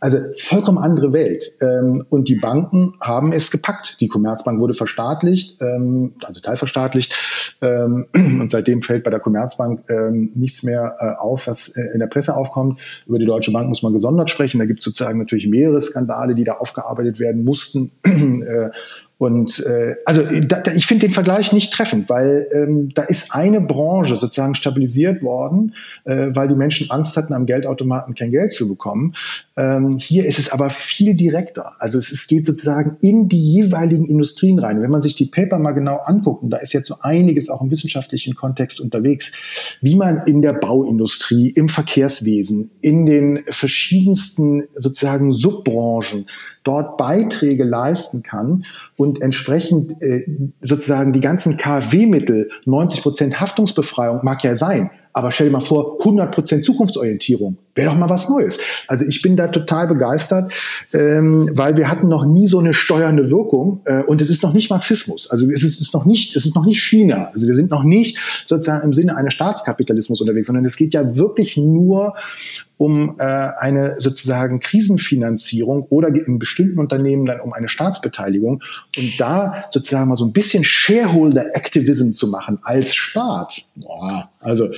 Also 0.00 0.18
vollkommen 0.36 0.78
andere 0.78 1.12
Welt. 1.12 1.56
Ähm, 1.60 2.04
und 2.08 2.28
die 2.28 2.36
Banken 2.36 2.94
haben 3.00 3.32
es 3.32 3.50
gepackt. 3.50 4.00
Die 4.00 4.08
Commerzbank 4.08 4.60
wurde 4.60 4.74
verstaatlicht, 4.74 5.60
ähm, 5.60 6.14
also 6.22 6.40
teilverstaatlicht. 6.40 7.14
Ähm, 7.60 8.06
und 8.14 8.50
seitdem 8.50 8.82
fällt 8.82 9.04
bei 9.04 9.10
der 9.10 9.20
Commerzbank 9.20 9.82
nichts 10.34 10.62
mehr 10.62 10.96
äh, 11.00 11.20
auf, 11.20 11.46
was 11.46 11.68
äh, 11.68 11.82
in 11.92 11.98
der 11.98 12.06
Presse 12.06 12.36
aufkommt. 12.36 12.80
Über 13.06 13.18
die 13.18 13.26
Deutsche 13.26 13.52
Bank 13.52 13.68
muss 13.68 13.82
man 13.82 13.92
gesondert 13.92 14.30
sprechen. 14.30 14.58
Da 14.58 14.64
gibt 14.64 14.78
es 14.78 14.84
sozusagen 14.84 15.18
natürlich 15.18 15.46
mehrere 15.46 15.80
Skandale, 15.80 16.34
die 16.34 16.44
da 16.44 16.54
aufgearbeitet 16.54 17.18
werden 17.18 17.44
mussten. 17.44 17.90
Äh, 18.42 18.70
Und 19.22 19.64
äh, 19.66 19.94
also 20.04 20.20
da, 20.40 20.64
ich 20.74 20.88
finde 20.88 21.06
den 21.06 21.14
Vergleich 21.14 21.52
nicht 21.52 21.72
treffend, 21.72 22.08
weil 22.08 22.48
ähm, 22.52 22.88
da 22.92 23.02
ist 23.02 23.32
eine 23.32 23.60
Branche 23.60 24.16
sozusagen 24.16 24.56
stabilisiert 24.56 25.22
worden, 25.22 25.76
äh, 26.02 26.30
weil 26.30 26.48
die 26.48 26.56
Menschen 26.56 26.90
Angst 26.90 27.16
hatten, 27.16 27.32
am 27.32 27.46
Geldautomaten 27.46 28.16
kein 28.16 28.32
Geld 28.32 28.52
zu 28.52 28.66
bekommen. 28.66 29.14
Ähm, 29.56 29.98
hier 29.98 30.26
ist 30.26 30.40
es 30.40 30.50
aber 30.50 30.70
viel 30.70 31.14
direkter. 31.14 31.74
Also 31.78 31.98
es, 31.98 32.10
es 32.10 32.26
geht 32.26 32.44
sozusagen 32.44 32.96
in 33.00 33.28
die 33.28 33.40
jeweiligen 33.40 34.06
Industrien 34.06 34.58
rein. 34.58 34.82
Wenn 34.82 34.90
man 34.90 35.02
sich 35.02 35.14
die 35.14 35.26
Paper 35.26 35.60
mal 35.60 35.70
genau 35.70 35.98
anguckt, 35.98 36.42
und 36.42 36.50
da 36.50 36.56
ist 36.56 36.72
jetzt 36.72 36.88
so 36.88 36.96
einiges 37.02 37.48
auch 37.48 37.62
im 37.62 37.70
wissenschaftlichen 37.70 38.34
Kontext 38.34 38.80
unterwegs, 38.80 39.30
wie 39.80 39.94
man 39.94 40.26
in 40.26 40.42
der 40.42 40.54
Bauindustrie, 40.54 41.52
im 41.54 41.68
Verkehrswesen, 41.68 42.72
in 42.80 43.06
den 43.06 43.44
verschiedensten 43.48 44.64
sozusagen 44.74 45.32
Subbranchen 45.32 46.26
dort 46.64 46.96
Beiträge 46.96 47.64
leisten 47.64 48.22
kann 48.22 48.64
und 48.96 49.22
entsprechend 49.22 50.00
äh, 50.02 50.26
sozusagen 50.60 51.12
die 51.12 51.20
ganzen 51.20 51.56
KfW-Mittel, 51.56 52.50
90 52.66 53.02
Prozent 53.02 53.40
Haftungsbefreiung 53.40 54.20
mag 54.22 54.42
ja 54.44 54.54
sein, 54.54 54.90
aber 55.12 55.30
stell 55.30 55.46
dir 55.48 55.52
mal 55.52 55.60
vor, 55.60 55.98
100% 56.00 56.62
Zukunftsorientierung. 56.62 57.58
Wäre 57.74 57.90
doch 57.90 57.98
mal 57.98 58.10
was 58.10 58.28
Neues. 58.28 58.58
Also 58.86 59.06
ich 59.06 59.22
bin 59.22 59.36
da 59.36 59.48
total 59.48 59.88
begeistert, 59.88 60.52
ähm, 60.92 61.50
weil 61.54 61.76
wir 61.76 61.88
hatten 61.88 62.06
noch 62.06 62.26
nie 62.26 62.46
so 62.46 62.58
eine 62.58 62.74
steuernde 62.74 63.30
Wirkung 63.30 63.80
äh, 63.86 64.02
und 64.02 64.20
es 64.20 64.28
ist 64.28 64.42
noch 64.42 64.52
nicht 64.52 64.68
Marxismus. 64.68 65.30
Also 65.30 65.50
es 65.50 65.62
ist, 65.62 65.80
ist 65.80 65.94
noch 65.94 66.04
nicht, 66.04 66.36
es 66.36 66.44
ist 66.44 66.54
noch 66.54 66.66
nicht 66.66 66.82
China. 66.82 67.30
Also 67.32 67.46
wir 67.46 67.54
sind 67.54 67.70
noch 67.70 67.84
nicht 67.84 68.18
sozusagen 68.46 68.84
im 68.84 68.92
Sinne 68.92 69.16
eines 69.16 69.32
Staatskapitalismus 69.32 70.20
unterwegs, 70.20 70.48
sondern 70.48 70.66
es 70.66 70.76
geht 70.76 70.92
ja 70.92 71.16
wirklich 71.16 71.56
nur 71.56 72.14
um 72.82 73.14
äh, 73.20 73.22
eine 73.22 74.00
sozusagen 74.00 74.58
Krisenfinanzierung 74.58 75.86
oder 75.88 76.08
in 76.08 76.40
bestimmten 76.40 76.80
Unternehmen 76.80 77.26
dann 77.26 77.40
um 77.40 77.52
eine 77.52 77.68
Staatsbeteiligung 77.68 78.60
und 78.98 79.20
da 79.20 79.66
sozusagen 79.70 80.08
mal 80.08 80.16
so 80.16 80.24
ein 80.24 80.32
bisschen 80.32 80.64
Shareholder 80.64 81.54
Activism 81.54 82.12
zu 82.12 82.26
machen 82.26 82.58
als 82.64 82.96
Staat. 82.96 83.62
Boah, 83.76 84.30
also 84.40 84.68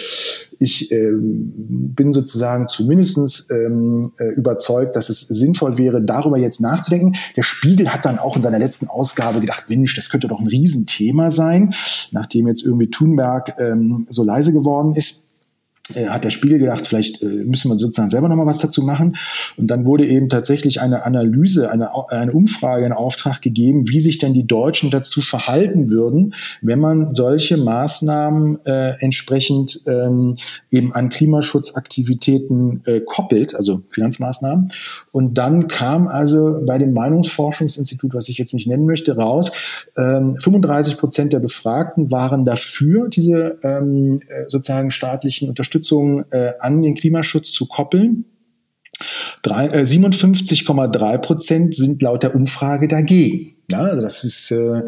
ich 0.64 0.90
äh, 0.90 1.10
bin 1.12 2.12
sozusagen 2.12 2.68
zumindest 2.68 3.50
ähm, 3.50 4.12
äh, 4.18 4.32
überzeugt, 4.34 4.96
dass 4.96 5.08
es 5.08 5.20
sinnvoll 5.20 5.78
wäre, 5.78 6.02
darüber 6.02 6.38
jetzt 6.38 6.60
nachzudenken. 6.60 7.12
Der 7.36 7.42
Spiegel 7.42 7.90
hat 7.90 8.04
dann 8.04 8.18
auch 8.18 8.36
in 8.36 8.42
seiner 8.42 8.58
letzten 8.58 8.88
Ausgabe 8.88 9.40
gedacht, 9.40 9.64
Mensch, 9.68 9.94
das 9.94 10.10
könnte 10.10 10.26
doch 10.28 10.40
ein 10.40 10.46
Riesenthema 10.46 11.30
sein, 11.30 11.72
nachdem 12.10 12.48
jetzt 12.48 12.64
irgendwie 12.64 12.90
Thunberg 12.90 13.54
ähm, 13.58 14.06
so 14.08 14.24
leise 14.24 14.52
geworden 14.52 14.94
ist 14.94 15.23
hat 16.08 16.24
der 16.24 16.30
Spiegel 16.30 16.58
gedacht, 16.58 16.86
vielleicht 16.86 17.20
äh, 17.22 17.26
müssen 17.26 17.70
wir 17.70 17.78
sozusagen 17.78 18.08
selber 18.08 18.28
nochmal 18.28 18.46
was 18.46 18.58
dazu 18.58 18.80
machen. 18.80 19.16
Und 19.58 19.66
dann 19.66 19.84
wurde 19.84 20.06
eben 20.06 20.30
tatsächlich 20.30 20.80
eine 20.80 21.04
Analyse, 21.04 21.70
eine, 21.70 21.90
eine 22.08 22.32
Umfrage 22.32 22.86
in 22.86 22.92
Auftrag 22.92 23.42
gegeben, 23.42 23.88
wie 23.88 24.00
sich 24.00 24.16
denn 24.16 24.32
die 24.32 24.46
Deutschen 24.46 24.90
dazu 24.90 25.20
verhalten 25.20 25.90
würden, 25.90 26.34
wenn 26.62 26.80
man 26.80 27.12
solche 27.12 27.58
Maßnahmen 27.58 28.64
äh, 28.64 28.94
entsprechend 29.00 29.82
ähm, 29.86 30.36
eben 30.70 30.94
an 30.94 31.10
Klimaschutzaktivitäten 31.10 32.80
äh, 32.86 33.00
koppelt, 33.00 33.54
also 33.54 33.82
Finanzmaßnahmen. 33.90 34.70
Und 35.12 35.36
dann 35.36 35.68
kam 35.68 36.08
also 36.08 36.62
bei 36.66 36.78
dem 36.78 36.94
Meinungsforschungsinstitut, 36.94 38.14
was 38.14 38.30
ich 38.30 38.38
jetzt 38.38 38.54
nicht 38.54 38.66
nennen 38.66 38.86
möchte, 38.86 39.16
raus, 39.16 39.52
ähm, 39.98 40.36
35 40.40 40.96
Prozent 40.96 41.34
der 41.34 41.40
Befragten 41.40 42.10
waren 42.10 42.46
dafür, 42.46 43.08
diese 43.10 43.58
ähm, 43.62 44.22
äh, 44.28 44.44
sozusagen 44.48 44.90
staatlichen 44.90 45.50
Unterstützung 45.50 45.73
Unterstützung 45.74 46.24
äh, 46.30 46.52
an 46.60 46.82
den 46.82 46.94
Klimaschutz 46.94 47.50
zu 47.50 47.66
koppeln. 47.66 48.26
äh, 49.44 49.82
57,3 49.82 51.18
Prozent 51.18 51.74
sind 51.74 52.00
laut 52.00 52.22
der 52.22 52.34
Umfrage 52.34 52.86
dagegen. 52.86 53.56
Ja, 53.70 53.80
also 53.80 54.02
das 54.02 54.24
ist 54.24 54.50
äh, 54.50 54.82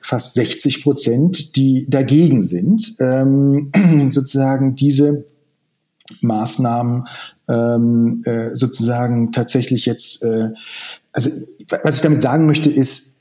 fast 0.00 0.34
60 0.34 0.82
Prozent, 0.82 1.56
die 1.56 1.86
dagegen 1.88 2.42
sind, 2.42 2.96
ähm, 2.98 3.70
sozusagen 4.10 4.74
diese 4.74 5.26
Maßnahmen 6.22 7.06
ähm, 7.48 8.20
äh, 8.24 8.54
sozusagen 8.56 9.32
tatsächlich 9.32 9.86
jetzt, 9.86 10.22
äh, 10.24 10.48
also 11.12 11.30
was 11.82 11.96
ich 11.96 12.02
damit 12.02 12.22
sagen 12.22 12.46
möchte, 12.46 12.70
ist, 12.70 13.16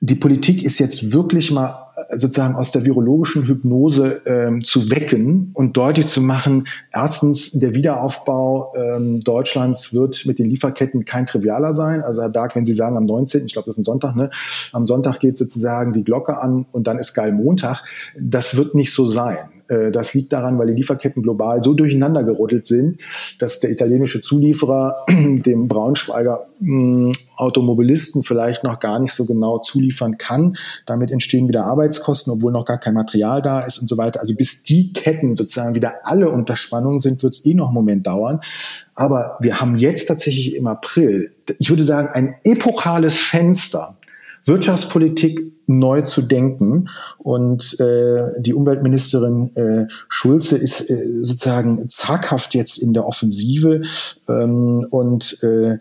die 0.00 0.16
Politik 0.16 0.62
ist 0.62 0.78
jetzt 0.78 1.12
wirklich 1.12 1.50
mal 1.50 1.85
sozusagen 2.10 2.54
aus 2.54 2.70
der 2.70 2.84
virologischen 2.84 3.46
Hypnose 3.46 4.22
ähm, 4.26 4.64
zu 4.64 4.90
wecken 4.90 5.50
und 5.54 5.76
deutlich 5.76 6.06
zu 6.06 6.20
machen, 6.20 6.66
erstens, 6.92 7.52
der 7.52 7.74
Wiederaufbau 7.74 8.74
ähm, 8.76 9.20
Deutschlands 9.22 9.92
wird 9.92 10.26
mit 10.26 10.38
den 10.38 10.48
Lieferketten 10.48 11.04
kein 11.04 11.26
trivialer 11.26 11.74
sein. 11.74 12.02
Also 12.02 12.22
Herr 12.22 12.30
Dark, 12.30 12.54
wenn 12.56 12.66
Sie 12.66 12.74
sagen 12.74 12.96
am 12.96 13.04
19., 13.04 13.46
ich 13.46 13.52
glaube, 13.52 13.66
das 13.66 13.76
ist 13.76 13.80
ein 13.80 13.84
Sonntag, 13.84 14.16
ne? 14.16 14.30
am 14.72 14.86
Sonntag 14.86 15.20
geht 15.20 15.38
sozusagen 15.38 15.92
die 15.92 16.04
Glocke 16.04 16.40
an 16.40 16.66
und 16.72 16.86
dann 16.86 16.98
ist 16.98 17.14
geil 17.14 17.32
Montag. 17.32 17.82
Das 18.18 18.56
wird 18.56 18.74
nicht 18.74 18.92
so 18.92 19.06
sein. 19.08 19.55
Äh, 19.68 19.90
das 19.90 20.14
liegt 20.14 20.32
daran, 20.32 20.58
weil 20.58 20.68
die 20.68 20.74
Lieferketten 20.74 21.22
global 21.22 21.62
so 21.62 21.74
durcheinander 21.74 22.22
gerüttelt 22.24 22.66
sind, 22.66 23.00
dass 23.38 23.60
der 23.60 23.70
italienische 23.70 24.20
Zulieferer 24.20 25.04
dem 25.08 25.68
Braunschweiger 25.68 26.44
hm, 26.58 27.14
Automobilisten 27.36 28.22
vielleicht 28.22 28.64
noch 28.64 28.78
gar 28.78 28.98
nicht 29.00 29.12
so 29.12 29.26
genau 29.26 29.58
zuliefern 29.58 30.18
kann. 30.18 30.56
Damit 30.86 31.10
entstehen 31.10 31.48
wieder 31.48 31.64
Arbeitskosten, 31.64 32.32
obwohl 32.32 32.52
noch 32.52 32.64
gar 32.64 32.78
kein 32.78 32.94
Material 32.94 33.42
da 33.42 33.60
ist 33.60 33.78
und 33.78 33.88
so 33.88 33.96
weiter. 33.96 34.20
Also 34.20 34.34
bis 34.34 34.62
die 34.62 34.92
Ketten 34.92 35.36
sozusagen 35.36 35.74
wieder 35.74 35.94
alle 36.04 36.30
unter 36.30 36.56
Spannung 36.56 37.00
sind, 37.00 37.22
wird 37.22 37.34
es 37.34 37.44
eh 37.44 37.54
noch 37.54 37.66
einen 37.66 37.74
Moment 37.74 38.06
dauern. 38.06 38.40
Aber 38.94 39.36
wir 39.40 39.60
haben 39.60 39.76
jetzt 39.76 40.06
tatsächlich 40.06 40.54
im 40.54 40.66
April, 40.66 41.32
ich 41.58 41.70
würde 41.70 41.84
sagen, 41.84 42.08
ein 42.12 42.36
epochales 42.44 43.18
Fenster, 43.18 43.98
Wirtschaftspolitik 44.44 45.55
neu 45.66 46.02
zu 46.02 46.22
denken. 46.22 46.88
Und 47.18 47.78
äh, 47.80 48.24
die 48.40 48.54
Umweltministerin 48.54 49.54
äh, 49.56 49.86
Schulze 50.08 50.56
ist 50.56 50.88
äh, 50.90 51.04
sozusagen 51.22 51.88
zaghaft 51.88 52.54
jetzt 52.54 52.78
in 52.78 52.92
der 52.92 53.06
Offensive 53.06 53.80
ähm, 54.28 54.86
und 54.90 55.38
äh, 55.42 55.74
äh, 55.74 55.78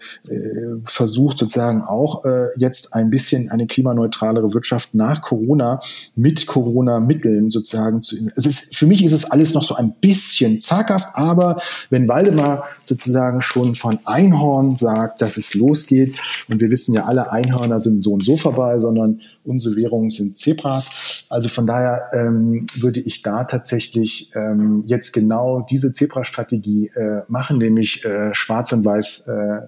versucht 0.84 1.40
sozusagen 1.40 1.84
auch 1.84 2.26
äh, 2.26 2.48
jetzt 2.58 2.94
ein 2.94 3.10
bisschen 3.10 3.50
eine 3.50 3.68
klimaneutralere 3.68 4.54
Wirtschaft 4.54 4.96
nach 4.96 5.22
Corona 5.22 5.80
mit 6.16 6.48
Corona-Mitteln 6.48 7.50
sozusagen 7.50 8.02
zu. 8.02 8.16
Es 8.36 8.46
ist, 8.46 8.76
für 8.76 8.88
mich 8.88 9.04
ist 9.04 9.14
es 9.14 9.26
alles 9.26 9.54
noch 9.54 9.64
so 9.64 9.76
ein 9.76 9.94
bisschen 10.02 10.60
zaghaft, 10.60 11.10
aber 11.14 11.62
wenn 11.90 12.08
Waldemar 12.08 12.66
sozusagen 12.86 13.42
schon 13.42 13.76
von 13.76 14.00
Einhorn 14.06 14.78
sagt, 14.78 15.22
dass 15.22 15.38
es 15.38 15.54
losgeht, 15.54 16.18
und 16.50 16.60
wir 16.62 16.72
wissen 16.72 16.94
ja 16.94 17.04
alle, 17.04 17.32
Einhörner 17.32 17.80
sind 17.80 18.02
so 18.02 18.14
und 18.14 18.24
so 18.24 18.38
vorbei, 18.38 18.80
sondern 18.80 19.20
unsere 19.44 19.75
Währung 19.76 20.10
sind 20.10 20.38
Zebras. 20.38 21.26
Also 21.30 21.50
von 21.50 21.68
daher 21.68 22.10
ähm, 22.14 22.66
würde 22.76 23.00
ich 23.00 23.22
da 23.22 23.44
tatsächlich 23.44 24.32
ähm, 24.36 24.84
jetzt 24.86 25.12
genau 25.14 25.66
diese 25.70 25.92
Zebra-Strategie 25.92 26.92
äh, 26.96 27.22
machen, 27.28 27.58
nämlich 27.58 28.04
äh, 28.06 28.34
Schwarz 28.34 28.72
und 28.74 28.86
Weiß 28.86 29.28
äh, 29.28 29.62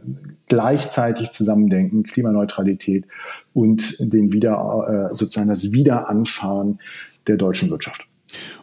gleichzeitig 0.48 1.32
zusammendenken, 1.32 2.04
Klimaneutralität 2.04 3.06
und 3.54 3.96
den 4.00 4.32
wieder 4.32 5.10
äh, 5.12 5.16
sozusagen 5.16 5.50
das 5.50 5.72
Wiederanfahren 5.72 6.80
der 7.28 7.38
deutschen 7.38 7.70
Wirtschaft. 7.70 8.06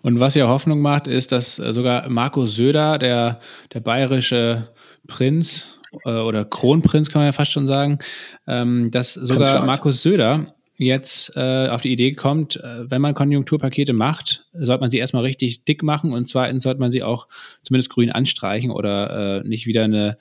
Und 0.02 0.20
was 0.20 0.34
ja 0.34 0.48
Hoffnung 0.48 0.80
macht, 0.80 1.06
ist, 1.06 1.32
dass 1.32 1.58
äh, 1.58 1.72
sogar 1.72 2.08
Markus 2.08 2.54
Söder, 2.54 2.98
der, 2.98 3.40
der 3.72 3.80
bayerische 3.80 4.68
Prinz 5.06 5.78
äh, 6.04 6.10
oder 6.10 6.44
Kronprinz 6.44 7.10
kann 7.10 7.20
man 7.20 7.26
ja 7.26 7.32
fast 7.32 7.52
schon 7.52 7.66
sagen, 7.66 7.98
ähm, 8.46 8.90
dass 8.90 9.14
sogar 9.14 9.64
Markus 9.64 10.02
Söder 10.02 10.53
jetzt 10.76 11.36
äh, 11.36 11.68
auf 11.68 11.82
die 11.82 11.92
Idee 11.92 12.12
kommt, 12.12 12.56
äh, 12.56 12.90
wenn 12.90 13.00
man 13.00 13.14
Konjunkturpakete 13.14 13.92
macht, 13.92 14.46
sollte 14.52 14.80
man 14.80 14.90
sie 14.90 14.98
erstmal 14.98 15.22
richtig 15.22 15.64
dick 15.64 15.82
machen 15.82 16.12
und 16.12 16.28
zweitens 16.28 16.64
sollte 16.64 16.80
man 16.80 16.90
sie 16.90 17.02
auch 17.02 17.28
zumindest 17.62 17.90
grün 17.90 18.10
anstreichen 18.10 18.70
oder 18.70 19.40
äh, 19.42 19.48
nicht 19.48 19.66
wieder 19.66 19.84
eine, 19.84 20.18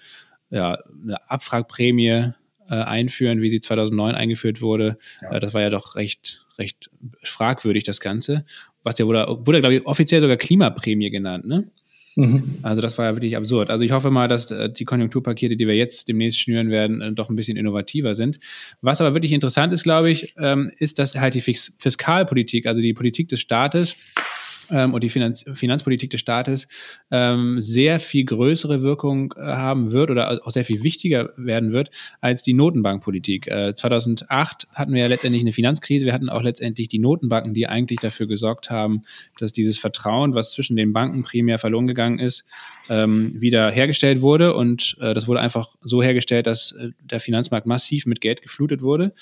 ja, 0.49 0.77
eine 1.03 1.29
Abfragprämie 1.29 2.33
äh, 2.69 2.75
einführen, 2.75 3.41
wie 3.41 3.49
sie 3.49 3.59
2009 3.59 4.15
eingeführt 4.15 4.61
wurde. 4.61 4.97
Ja. 5.21 5.33
Äh, 5.33 5.39
das 5.39 5.53
war 5.53 5.61
ja 5.61 5.69
doch 5.69 5.95
recht, 5.95 6.45
recht 6.57 6.89
fragwürdig, 7.23 7.83
das 7.83 7.99
Ganze. 7.99 8.45
Was 8.83 8.97
ja 8.99 9.05
wurde, 9.05 9.25
wurde 9.45 9.59
glaube 9.59 9.75
ich, 9.75 9.85
offiziell 9.85 10.21
sogar 10.21 10.37
Klimaprämie 10.37 11.09
genannt, 11.09 11.45
ne? 11.45 11.69
Mhm. 12.15 12.59
Also 12.61 12.81
das 12.81 12.97
war 12.97 13.05
ja 13.05 13.15
wirklich 13.15 13.35
absurd. 13.35 13.69
Also 13.69 13.83
ich 13.83 13.91
hoffe 13.91 14.11
mal, 14.11 14.27
dass 14.27 14.51
äh, 14.51 14.69
die 14.69 14.85
Konjunkturpakete, 14.85 15.55
die 15.55 15.67
wir 15.67 15.75
jetzt 15.75 16.07
demnächst 16.07 16.39
schnüren 16.39 16.69
werden, 16.69 17.01
äh, 17.01 17.13
doch 17.13 17.29
ein 17.29 17.35
bisschen 17.35 17.57
innovativer 17.57 18.15
sind. 18.15 18.39
Was 18.81 19.01
aber 19.01 19.15
wirklich 19.15 19.33
interessant 19.33 19.73
ist, 19.73 19.83
glaube 19.83 20.11
ich, 20.11 20.33
ähm, 20.37 20.71
ist, 20.77 20.99
dass 20.99 21.15
halt 21.15 21.33
die 21.33 21.41
Fiskalpolitik, 21.41 22.67
also 22.67 22.81
die 22.81 22.93
Politik 22.93 23.29
des 23.29 23.39
Staates, 23.39 23.95
ähm, 24.69 24.93
und 24.93 25.03
die 25.03 25.09
Finanz 25.09 25.43
Finanzpolitik 25.53 26.09
des 26.09 26.19
Staates 26.19 26.67
ähm, 27.11 27.61
sehr 27.61 27.99
viel 27.99 28.25
größere 28.25 28.81
Wirkung 28.81 29.33
äh, 29.37 29.41
haben 29.41 29.91
wird 29.91 30.11
oder 30.11 30.39
auch 30.45 30.51
sehr 30.51 30.63
viel 30.63 30.83
wichtiger 30.83 31.31
werden 31.37 31.71
wird 31.71 31.89
als 32.21 32.41
die 32.41 32.53
Notenbankpolitik. 32.53 33.47
Äh, 33.47 33.75
2008 33.75 34.67
hatten 34.73 34.93
wir 34.93 35.01
ja 35.01 35.07
letztendlich 35.07 35.43
eine 35.43 35.51
Finanzkrise. 35.51 36.05
Wir 36.05 36.13
hatten 36.13 36.29
auch 36.29 36.41
letztendlich 36.41 36.87
die 36.87 36.99
Notenbanken, 36.99 37.53
die 37.53 37.67
eigentlich 37.67 37.99
dafür 37.99 38.27
gesorgt 38.27 38.69
haben, 38.69 39.01
dass 39.39 39.51
dieses 39.51 39.77
Vertrauen, 39.77 40.35
was 40.35 40.51
zwischen 40.51 40.75
den 40.75 40.93
Banken 40.93 41.23
primär 41.23 41.59
verloren 41.59 41.87
gegangen 41.87 42.19
ist, 42.19 42.45
ähm, 42.89 43.39
wieder 43.39 43.71
hergestellt 43.71 44.21
wurde. 44.21 44.53
Und 44.55 44.97
äh, 44.99 45.13
das 45.13 45.27
wurde 45.27 45.39
einfach 45.39 45.75
so 45.81 46.01
hergestellt, 46.01 46.47
dass 46.47 46.73
äh, 46.73 46.89
der 47.01 47.19
Finanzmarkt 47.19 47.67
massiv 47.67 48.05
mit 48.05 48.21
Geld 48.21 48.41
geflutet 48.41 48.81
wurde. 48.81 49.13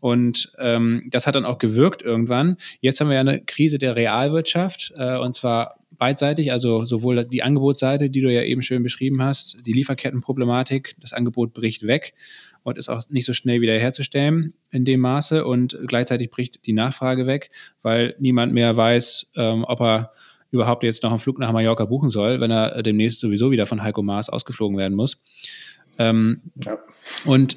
Und 0.00 0.52
ähm, 0.58 1.08
das 1.10 1.26
hat 1.26 1.34
dann 1.34 1.44
auch 1.44 1.58
gewirkt 1.58 2.02
irgendwann. 2.02 2.56
Jetzt 2.80 3.00
haben 3.00 3.08
wir 3.08 3.14
ja 3.14 3.20
eine 3.20 3.40
Krise 3.40 3.78
der 3.78 3.96
Realwirtschaft 3.96 4.92
äh, 4.96 5.18
und 5.18 5.34
zwar 5.34 5.78
beidseitig, 5.98 6.52
also 6.52 6.84
sowohl 6.84 7.24
die 7.24 7.42
Angebotsseite, 7.42 8.08
die 8.08 8.20
du 8.20 8.32
ja 8.32 8.42
eben 8.42 8.62
schön 8.62 8.82
beschrieben 8.82 9.20
hast, 9.20 9.56
die 9.66 9.72
Lieferkettenproblematik, 9.72 10.94
das 11.00 11.12
Angebot 11.12 11.52
bricht 11.52 11.86
weg 11.86 12.14
und 12.62 12.78
ist 12.78 12.88
auch 12.88 13.02
nicht 13.10 13.24
so 13.24 13.32
schnell 13.32 13.60
wieder 13.60 13.76
herzustellen 13.78 14.54
in 14.70 14.84
dem 14.84 15.00
Maße 15.00 15.44
und 15.44 15.76
gleichzeitig 15.86 16.30
bricht 16.30 16.64
die 16.66 16.72
Nachfrage 16.72 17.26
weg, 17.26 17.50
weil 17.82 18.14
niemand 18.18 18.52
mehr 18.52 18.76
weiß, 18.76 19.32
ähm, 19.36 19.64
ob 19.64 19.80
er 19.80 20.12
überhaupt 20.50 20.82
jetzt 20.82 21.02
noch 21.02 21.10
einen 21.10 21.18
Flug 21.18 21.38
nach 21.38 21.52
Mallorca 21.52 21.84
buchen 21.84 22.10
soll, 22.10 22.40
wenn 22.40 22.50
er 22.50 22.82
demnächst 22.82 23.20
sowieso 23.20 23.50
wieder 23.50 23.66
von 23.66 23.82
Heiko 23.82 24.02
Maas 24.02 24.28
ausgeflogen 24.28 24.78
werden 24.78 24.94
muss. 24.94 25.18
Ähm, 25.98 26.42
ja. 26.64 26.78
Und 27.24 27.56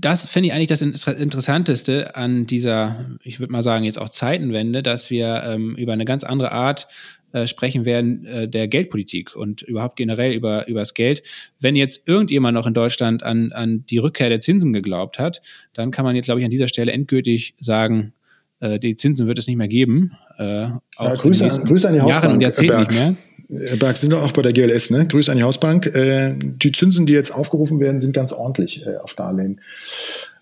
das 0.00 0.28
finde 0.28 0.48
ich 0.48 0.54
eigentlich 0.54 0.68
das 0.68 0.82
Interessanteste 0.82 2.16
an 2.16 2.46
dieser, 2.46 3.16
ich 3.22 3.40
würde 3.40 3.52
mal 3.52 3.62
sagen, 3.62 3.84
jetzt 3.84 3.98
auch 3.98 4.08
Zeitenwende, 4.08 4.82
dass 4.82 5.10
wir 5.10 5.42
ähm, 5.44 5.76
über 5.76 5.92
eine 5.92 6.04
ganz 6.04 6.24
andere 6.24 6.52
Art 6.52 6.88
äh, 7.32 7.46
sprechen 7.46 7.84
werden 7.84 8.24
äh, 8.26 8.48
der 8.48 8.68
Geldpolitik 8.68 9.34
und 9.34 9.62
überhaupt 9.62 9.96
generell 9.96 10.32
über, 10.32 10.68
über 10.68 10.80
das 10.80 10.94
Geld. 10.94 11.22
Wenn 11.60 11.76
jetzt 11.76 12.02
irgendjemand 12.06 12.54
noch 12.54 12.66
in 12.66 12.74
Deutschland 12.74 13.22
an, 13.22 13.52
an 13.52 13.84
die 13.86 13.98
Rückkehr 13.98 14.28
der 14.28 14.40
Zinsen 14.40 14.72
geglaubt 14.72 15.18
hat, 15.18 15.42
dann 15.72 15.90
kann 15.90 16.04
man 16.04 16.14
jetzt, 16.14 16.26
glaube 16.26 16.40
ich, 16.40 16.44
an 16.44 16.50
dieser 16.50 16.68
Stelle 16.68 16.92
endgültig 16.92 17.54
sagen, 17.58 18.12
äh, 18.60 18.78
die 18.78 18.96
Zinsen 18.96 19.26
wird 19.26 19.38
es 19.38 19.46
nicht 19.46 19.56
mehr 19.56 19.68
geben. 19.68 20.12
Äh, 20.38 20.68
auch 20.96 21.08
ja, 21.08 21.14
Grüße, 21.14 21.44
an, 21.44 21.64
Grüße 21.66 21.88
an 21.88 21.94
die 21.94 22.00
Hausbank. 22.00 22.22
Jahren 22.22 22.34
und 22.34 22.40
Jahrzehnten 22.40 22.78
nicht 22.78 22.92
mehr. 22.92 23.16
Herr 23.48 23.76
Berg, 23.76 23.96
sind 23.96 24.12
doch 24.12 24.22
auch 24.22 24.32
bei 24.32 24.42
der 24.42 24.52
GLS, 24.52 24.90
ne? 24.90 25.06
Grüße 25.06 25.30
an 25.30 25.38
die 25.38 25.44
Hausbank. 25.44 25.86
Äh, 25.86 26.34
die 26.38 26.72
Zinsen, 26.72 27.06
die 27.06 27.12
jetzt 27.12 27.30
aufgerufen 27.30 27.80
werden, 27.80 28.00
sind 28.00 28.12
ganz 28.12 28.32
ordentlich 28.32 28.86
äh, 28.86 28.96
auf 28.96 29.14
Darlehen. 29.14 29.60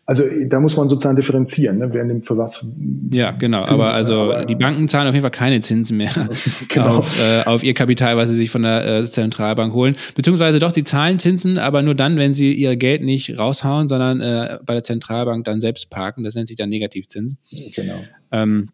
Also 0.05 0.24
da 0.46 0.59
muss 0.59 0.76
man 0.76 0.88
sozusagen 0.88 1.14
differenzieren, 1.14 1.78
ne? 1.78 1.88
wer 1.92 2.05
nimmt 2.05 2.26
für 2.26 2.36
was. 2.36 2.66
Ja, 3.12 3.30
genau. 3.30 3.61
Zinsen, 3.61 3.74
aber 3.74 3.94
also 3.94 4.32
aber, 4.32 4.46
die 4.46 4.57
Banken 4.57 4.88
zahlen 4.88 5.07
auf 5.07 5.14
jeden 5.14 5.22
Fall 5.22 5.30
keine 5.30 5.61
Zinsen 5.61 5.96
mehr 5.96 6.11
genau. 6.68 6.98
auf, 6.98 7.22
äh, 7.22 7.44
auf 7.44 7.62
ihr 7.62 7.72
Kapital, 7.72 8.16
was 8.16 8.28
sie 8.28 8.34
sich 8.34 8.50
von 8.50 8.64
der 8.64 8.84
äh, 8.84 9.05
Zentralbank 9.07 9.72
holen. 9.72 9.94
Beziehungsweise 10.16 10.59
doch, 10.59 10.72
sie 10.72 10.82
zahlen 10.82 11.20
Zinsen, 11.20 11.57
aber 11.57 11.82
nur 11.82 11.94
dann, 11.94 12.16
wenn 12.16 12.34
sie 12.34 12.53
ihr 12.53 12.74
Geld 12.76 13.03
nicht 13.03 13.38
raushauen, 13.38 13.86
sondern 13.86 14.20
äh, 14.20 14.59
bei 14.66 14.74
der 14.74 14.82
Zentralbank 14.82 15.44
dann 15.44 15.61
selbst 15.61 15.88
parken. 15.88 16.24
Das 16.24 16.34
nennt 16.34 16.48
sich 16.48 16.57
dann 16.57 16.68
Negativzins. 16.68 17.36
Genau. 17.74 18.00
Ähm, 18.32 18.70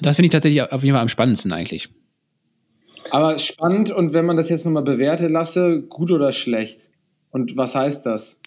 das 0.00 0.16
finde 0.16 0.26
ich 0.26 0.32
tatsächlich 0.32 0.62
auf 0.62 0.82
jeden 0.82 0.94
Fall 0.94 1.02
am 1.02 1.08
spannendsten 1.08 1.52
eigentlich. 1.52 1.88
Aber 3.10 3.38
spannend 3.38 3.90
und 3.90 4.12
wenn 4.14 4.26
man 4.26 4.36
das 4.36 4.48
jetzt 4.48 4.64
nochmal 4.64 4.82
bewerten 4.82 5.28
lasse, 5.28 5.82
gut 5.82 6.10
oder 6.10 6.32
schlecht? 6.32 6.88
Und 7.30 7.56
was 7.56 7.74
heißt 7.74 8.06
das? 8.06 8.40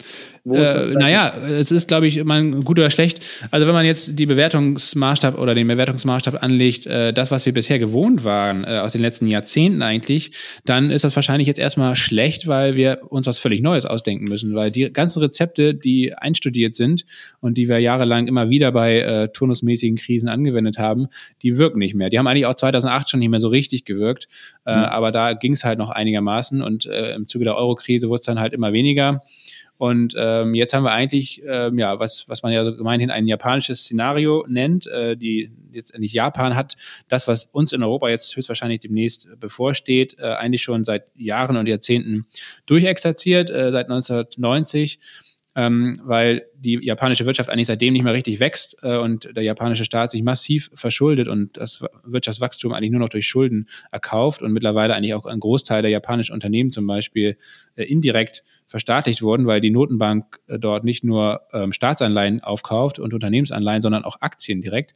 Äh, 0.51 0.93
naja, 0.93 1.33
es 1.47 1.71
ist, 1.71 1.87
glaube 1.87 2.05
ich, 2.05 2.17
immer 2.17 2.39
gut 2.61 2.77
oder 2.77 2.91
schlecht. 2.91 3.25
Also 3.49 3.65
wenn 3.65 3.73
man 3.73 3.85
jetzt 3.85 4.19
die 4.19 4.27
Bewertungsmaßstab 4.27 5.39
oder 5.39 5.55
den 5.55 5.67
Bewertungsmaßstab 5.67 6.43
anlegt, 6.43 6.85
äh, 6.85 7.13
das, 7.13 7.31
was 7.31 7.47
wir 7.47 7.53
bisher 7.53 7.79
gewohnt 7.79 8.23
waren, 8.23 8.63
äh, 8.63 8.77
aus 8.77 8.91
den 8.91 9.01
letzten 9.01 9.25
Jahrzehnten 9.25 9.81
eigentlich, 9.81 10.31
dann 10.63 10.91
ist 10.91 11.03
das 11.03 11.15
wahrscheinlich 11.15 11.47
jetzt 11.47 11.57
erstmal 11.57 11.95
schlecht, 11.95 12.45
weil 12.45 12.75
wir 12.75 12.99
uns 13.09 13.25
was 13.25 13.39
völlig 13.39 13.61
Neues 13.61 13.85
ausdenken 13.85 14.25
müssen, 14.25 14.53
weil 14.55 14.69
die 14.69 14.93
ganzen 14.93 15.19
Rezepte, 15.19 15.73
die 15.73 16.13
einstudiert 16.15 16.75
sind 16.75 17.05
und 17.39 17.57
die 17.57 17.67
wir 17.67 17.79
jahrelang 17.79 18.27
immer 18.27 18.49
wieder 18.51 18.71
bei 18.71 18.99
äh, 18.99 19.29
turnusmäßigen 19.29 19.97
Krisen 19.97 20.29
angewendet 20.29 20.77
haben, 20.77 21.07
die 21.41 21.57
wirken 21.57 21.79
nicht 21.79 21.95
mehr. 21.95 22.11
Die 22.11 22.19
haben 22.19 22.27
eigentlich 22.27 22.45
auch 22.45 22.55
2008 22.55 23.09
schon 23.09 23.19
nicht 23.19 23.29
mehr 23.29 23.39
so 23.39 23.47
richtig 23.47 23.83
gewirkt, 23.83 24.27
äh, 24.65 24.77
mhm. 24.77 24.83
aber 24.83 25.11
da 25.11 25.33
ging 25.33 25.53
es 25.53 25.63
halt 25.63 25.79
noch 25.79 25.89
einigermaßen 25.89 26.61
und 26.61 26.85
äh, 26.85 27.15
im 27.15 27.27
Zuge 27.27 27.45
der 27.45 27.55
Euro-Krise 27.55 28.09
wurde 28.09 28.19
es 28.19 28.25
dann 28.25 28.39
halt 28.39 28.53
immer 28.53 28.73
weniger. 28.73 29.21
Und 29.77 30.13
ähm, 30.17 30.53
jetzt 30.53 30.73
haben 30.73 30.83
wir 30.83 30.91
eigentlich, 30.91 31.43
ähm, 31.45 31.77
ja, 31.77 31.99
was, 31.99 32.27
was 32.27 32.43
man 32.43 32.53
ja 32.53 32.63
so 32.63 32.75
gemeinhin 32.75 33.11
ein 33.11 33.27
japanisches 33.27 33.81
Szenario 33.81 34.45
nennt. 34.47 34.87
Äh, 34.87 35.17
die 35.17 35.51
jetzt 35.71 35.97
nicht 35.97 36.13
Japan 36.13 36.55
hat 36.55 36.75
das, 37.07 37.27
was 37.27 37.45
uns 37.45 37.73
in 37.73 37.83
Europa 37.83 38.09
jetzt 38.09 38.35
höchstwahrscheinlich 38.35 38.79
demnächst 38.79 39.27
bevorsteht, 39.39 40.15
äh, 40.19 40.27
eigentlich 40.33 40.61
schon 40.63 40.85
seit 40.85 41.11
Jahren 41.17 41.57
und 41.57 41.67
Jahrzehnten 41.67 42.25
durchexerziert, 42.65 43.49
äh, 43.49 43.71
seit 43.71 43.89
1990 43.89 44.99
ähm, 45.55 45.99
weil 46.03 46.45
die 46.57 46.79
japanische 46.81 47.25
Wirtschaft 47.25 47.49
eigentlich 47.49 47.67
seitdem 47.67 47.93
nicht 47.93 48.03
mehr 48.03 48.13
richtig 48.13 48.39
wächst 48.39 48.77
äh, 48.81 48.97
und 48.97 49.29
der 49.35 49.43
japanische 49.43 49.85
Staat 49.85 50.11
sich 50.11 50.21
massiv 50.21 50.69
verschuldet 50.73 51.27
und 51.27 51.57
das 51.57 51.83
Wirtschaftswachstum 52.03 52.73
eigentlich 52.73 52.91
nur 52.91 52.99
noch 52.99 53.09
durch 53.09 53.27
Schulden 53.27 53.67
erkauft 53.91 54.41
und 54.41 54.51
mittlerweile 54.51 54.95
eigentlich 54.95 55.13
auch 55.13 55.25
ein 55.25 55.39
Großteil 55.39 55.81
der 55.81 55.91
japanischen 55.91 56.33
Unternehmen 56.33 56.71
zum 56.71 56.85
Beispiel 56.85 57.37
äh, 57.75 57.83
indirekt 57.83 58.43
verstaatlicht 58.67 59.21
wurden, 59.21 59.47
weil 59.47 59.61
die 59.61 59.71
Notenbank 59.71 60.39
äh, 60.47 60.59
dort 60.59 60.83
nicht 60.83 61.03
nur 61.03 61.41
ähm, 61.53 61.71
Staatsanleihen 61.71 62.41
aufkauft 62.41 62.99
und 62.99 63.13
Unternehmensanleihen, 63.13 63.81
sondern 63.81 64.03
auch 64.03 64.21
Aktien 64.21 64.61
direkt. 64.61 64.93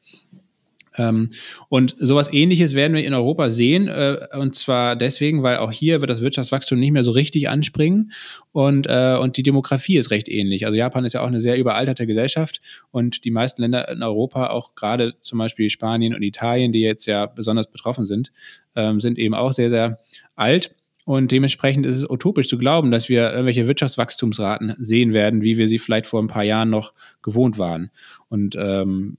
Ähm, 0.99 1.29
und 1.69 1.95
sowas 1.99 2.31
ähnliches 2.31 2.75
werden 2.75 2.95
wir 2.95 3.03
in 3.03 3.13
Europa 3.13 3.49
sehen. 3.49 3.87
Äh, 3.87 4.27
und 4.37 4.53
zwar 4.55 4.95
deswegen, 4.95 5.41
weil 5.41 5.57
auch 5.57 5.71
hier 5.71 6.01
wird 6.01 6.09
das 6.09 6.21
Wirtschaftswachstum 6.21 6.79
nicht 6.79 6.91
mehr 6.91 7.03
so 7.03 7.11
richtig 7.11 7.49
anspringen. 7.49 8.11
Und, 8.51 8.87
äh, 8.87 9.17
und 9.19 9.37
die 9.37 9.43
Demografie 9.43 9.97
ist 9.97 10.11
recht 10.11 10.29
ähnlich. 10.29 10.65
Also 10.65 10.77
Japan 10.77 11.05
ist 11.05 11.13
ja 11.13 11.21
auch 11.21 11.27
eine 11.27 11.41
sehr 11.41 11.57
überalterte 11.57 12.05
Gesellschaft. 12.05 12.59
Und 12.91 13.23
die 13.25 13.31
meisten 13.31 13.61
Länder 13.61 13.89
in 13.89 14.03
Europa, 14.03 14.47
auch 14.47 14.75
gerade 14.75 15.13
zum 15.21 15.39
Beispiel 15.39 15.69
Spanien 15.69 16.13
und 16.13 16.21
Italien, 16.21 16.71
die 16.71 16.81
jetzt 16.81 17.05
ja 17.05 17.25
besonders 17.25 17.71
betroffen 17.71 18.05
sind, 18.05 18.31
ähm, 18.75 18.99
sind 18.99 19.17
eben 19.17 19.33
auch 19.33 19.53
sehr, 19.53 19.69
sehr 19.69 19.97
alt. 20.35 20.75
Und 21.05 21.31
dementsprechend 21.31 21.87
ist 21.87 21.97
es 21.97 22.07
utopisch 22.07 22.47
zu 22.47 22.57
glauben, 22.59 22.91
dass 22.91 23.09
wir 23.09 23.31
irgendwelche 23.31 23.67
Wirtschaftswachstumsraten 23.67 24.75
sehen 24.77 25.11
werden, 25.13 25.41
wie 25.41 25.57
wir 25.57 25.67
sie 25.67 25.79
vielleicht 25.79 26.05
vor 26.05 26.21
ein 26.21 26.27
paar 26.27 26.43
Jahren 26.43 26.69
noch 26.69 26.93
gewohnt 27.23 27.57
waren. 27.57 27.89
Und 28.27 28.55
ähm, 28.55 29.17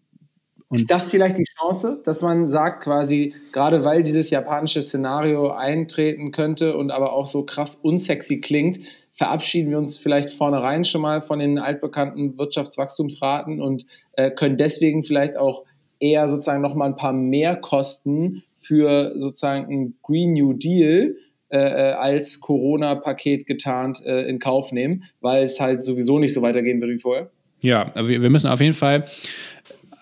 und 0.70 0.76
ist 0.76 0.90
das 0.90 1.10
vielleicht 1.10 1.36
die 1.36 1.44
Chance, 1.58 2.00
dass 2.04 2.22
man 2.22 2.46
sagt, 2.46 2.84
quasi, 2.84 3.34
gerade 3.52 3.84
weil 3.84 4.04
dieses 4.04 4.30
japanische 4.30 4.80
Szenario 4.80 5.50
eintreten 5.50 6.30
könnte 6.30 6.76
und 6.76 6.92
aber 6.92 7.12
auch 7.12 7.26
so 7.26 7.42
krass 7.42 7.74
unsexy 7.74 8.40
klingt, 8.40 8.78
verabschieden 9.12 9.70
wir 9.70 9.78
uns 9.78 9.98
vielleicht 9.98 10.30
vornherein 10.30 10.84
schon 10.84 11.02
mal 11.02 11.22
von 11.22 11.40
den 11.40 11.58
altbekannten 11.58 12.38
Wirtschaftswachstumsraten 12.38 13.60
und 13.60 13.84
äh, 14.12 14.30
können 14.30 14.56
deswegen 14.56 15.02
vielleicht 15.02 15.36
auch 15.36 15.64
eher 15.98 16.28
sozusagen 16.28 16.62
nochmal 16.62 16.90
ein 16.90 16.96
paar 16.96 17.12
Mehrkosten 17.12 18.44
für 18.54 19.18
sozusagen 19.18 19.70
ein 19.70 19.94
Green 20.02 20.34
New 20.34 20.52
Deal 20.52 21.16
äh, 21.50 21.58
äh, 21.58 21.92
als 21.94 22.38
Corona-Paket 22.38 23.44
getarnt 23.44 24.06
äh, 24.06 24.22
in 24.28 24.38
Kauf 24.38 24.70
nehmen, 24.70 25.02
weil 25.20 25.42
es 25.42 25.58
halt 25.58 25.82
sowieso 25.82 26.20
nicht 26.20 26.32
so 26.32 26.42
weitergehen 26.42 26.80
wird 26.80 26.92
wie 26.92 26.98
vorher? 26.98 27.28
Ja, 27.60 27.92
wir 27.94 28.30
müssen 28.30 28.46
auf 28.46 28.60
jeden 28.60 28.72
Fall 28.72 29.04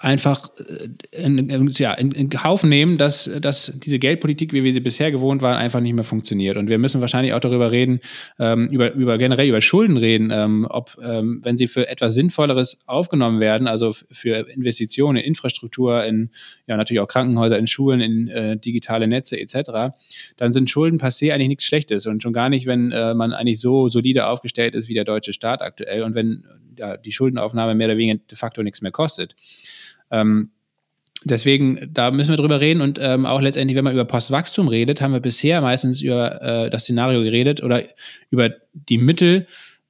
einfach 0.01 0.49
äh, 0.59 1.23
in, 1.23 1.71
ja, 1.73 1.93
in, 1.95 2.13
in 2.13 2.31
Kauf 2.31 2.63
nehmen, 2.63 2.99
dass, 2.99 3.31
dass 3.41 3.73
diese 3.77 3.99
Geldpolitik, 3.99 4.53
wie 4.53 4.65
wir 4.65 4.73
sie 4.73 4.81
bisher 4.81 5.11
gewohnt 5.11 5.43
waren, 5.43 5.57
einfach 5.57 5.81
nicht 5.81 5.95
mehr 5.95 6.05
funktioniert. 6.05 6.57
Und 6.57 6.69
wir 6.69 6.79
müssen 6.79 7.01
wahrscheinlich 7.01 7.35
auch 7.35 7.41
darüber 7.41 7.71
reden, 7.71 8.01
ähm, 8.39 8.69
über, 8.69 8.93
über 8.93 9.19
generell 9.19 9.49
über 9.49 9.61
Schulden 9.61 9.97
reden, 9.97 10.31
ähm, 10.31 10.67
ob, 10.69 10.97
ähm, 11.03 11.41
wenn 11.43 11.57
sie 11.57 11.67
für 11.67 11.89
etwas 11.89 12.15
Sinnvolleres 12.15 12.79
aufgenommen 12.87 13.41
werden, 13.41 13.67
also 13.67 13.93
für 13.93 14.49
Investitionen 14.49 15.19
in 15.19 15.25
Infrastruktur, 15.25 16.05
in 16.05 16.31
ja 16.67 16.77
natürlich 16.77 17.01
auch 17.01 17.09
Krankenhäuser, 17.09 17.59
in 17.59 17.67
Schulen, 17.67 18.01
in 18.01 18.29
äh, 18.29 18.57
digitale 18.57 19.09
Netze 19.09 19.39
etc., 19.39 19.95
dann 20.37 20.53
sind 20.53 20.71
Schulden 20.71 20.99
passé 20.99 21.33
eigentlich 21.33 21.49
nichts 21.49 21.65
Schlechtes. 21.65 22.07
Und 22.07 22.23
schon 22.23 22.33
gar 22.33 22.49
nicht, 22.49 22.67
wenn 22.67 22.93
äh, 22.93 23.15
man 23.15 23.33
eigentlich 23.33 23.61
so 23.61 23.89
solide 23.89 24.27
aufgestellt 24.27 24.75
ist 24.75 24.89
wie 24.89 24.95
der 24.95 25.05
deutsche 25.05 25.33
Staat 25.33 25.63
aktuell 25.63 26.03
und 26.03 26.15
wenn 26.15 26.45
ja, 26.79 26.97
die 26.97 27.13
Schuldenaufnahme 27.13 27.75
mehr 27.75 27.89
oder 27.89 27.99
weniger 27.99 28.21
de 28.31 28.39
facto 28.39 28.63
nichts 28.63 28.81
mehr 28.81 28.93
kostet. 28.93 29.35
Ähm, 30.11 30.51
deswegen, 31.25 31.91
da 31.93 32.11
müssen 32.11 32.31
wir 32.31 32.37
drüber 32.37 32.61
reden 32.61 32.81
und 32.81 32.99
ähm, 33.01 33.27
auch 33.27 33.41
letztendlich, 33.41 33.77
wenn 33.77 33.85
man 33.85 33.95
über 33.95 34.05
Postwachstum 34.05 34.69
redet, 34.69 35.01
haben 35.01 35.13
wir 35.13 35.21
bisher 35.21 35.61
meistens 35.61 36.01
über 36.01 36.43
äh, 36.43 36.71
das 36.71 36.83
Szenario 36.83 37.23
geredet 37.23 37.63
oder 37.63 37.83
über 38.31 38.51
die 38.73 38.99
Mittel, 38.99 39.47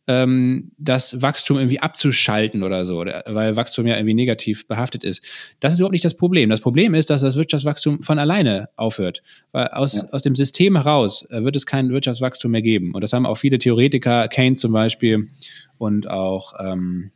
ähm, 0.09 0.73
das 0.79 1.21
Wachstum 1.21 1.59
irgendwie 1.59 1.81
abzuschalten 1.81 2.63
oder 2.63 2.87
so, 2.87 3.01
weil 3.01 3.57
Wachstum 3.57 3.87
ja 3.87 3.97
irgendwie 3.97 4.15
negativ 4.15 4.67
behaftet 4.67 5.05
ist. 5.05 5.23
Das 5.61 5.75
ist 5.75 5.81
überhaupt 5.81 5.93
nicht 5.93 6.05
das 6.05 6.17
Problem. 6.17 6.49
Das 6.49 6.63
Problem 6.63 6.95
ist, 6.95 7.11
dass 7.11 7.21
das 7.21 7.37
Wirtschaftswachstum 7.37 8.03
von 8.03 8.19
alleine 8.19 8.71
aufhört. 8.77 9.23
Weil 9.53 9.69
aus, 9.69 9.95
ja. 9.95 10.09
aus 10.11 10.23
dem 10.23 10.35
System 10.35 10.77
heraus 10.77 11.27
äh, 11.31 11.45
wird 11.45 11.57
es 11.57 11.67
kein 11.67 11.91
Wirtschaftswachstum 11.91 12.51
mehr 12.51 12.63
geben. 12.63 12.95
Und 12.95 13.05
das 13.05 13.13
haben 13.13 13.27
auch 13.27 13.37
viele 13.37 13.59
Theoretiker, 13.59 14.29
Keynes 14.29 14.61
zum 14.61 14.73
Beispiel 14.73 15.29
und 15.77 16.09
auch 16.09 16.55
ähm, 16.59 17.11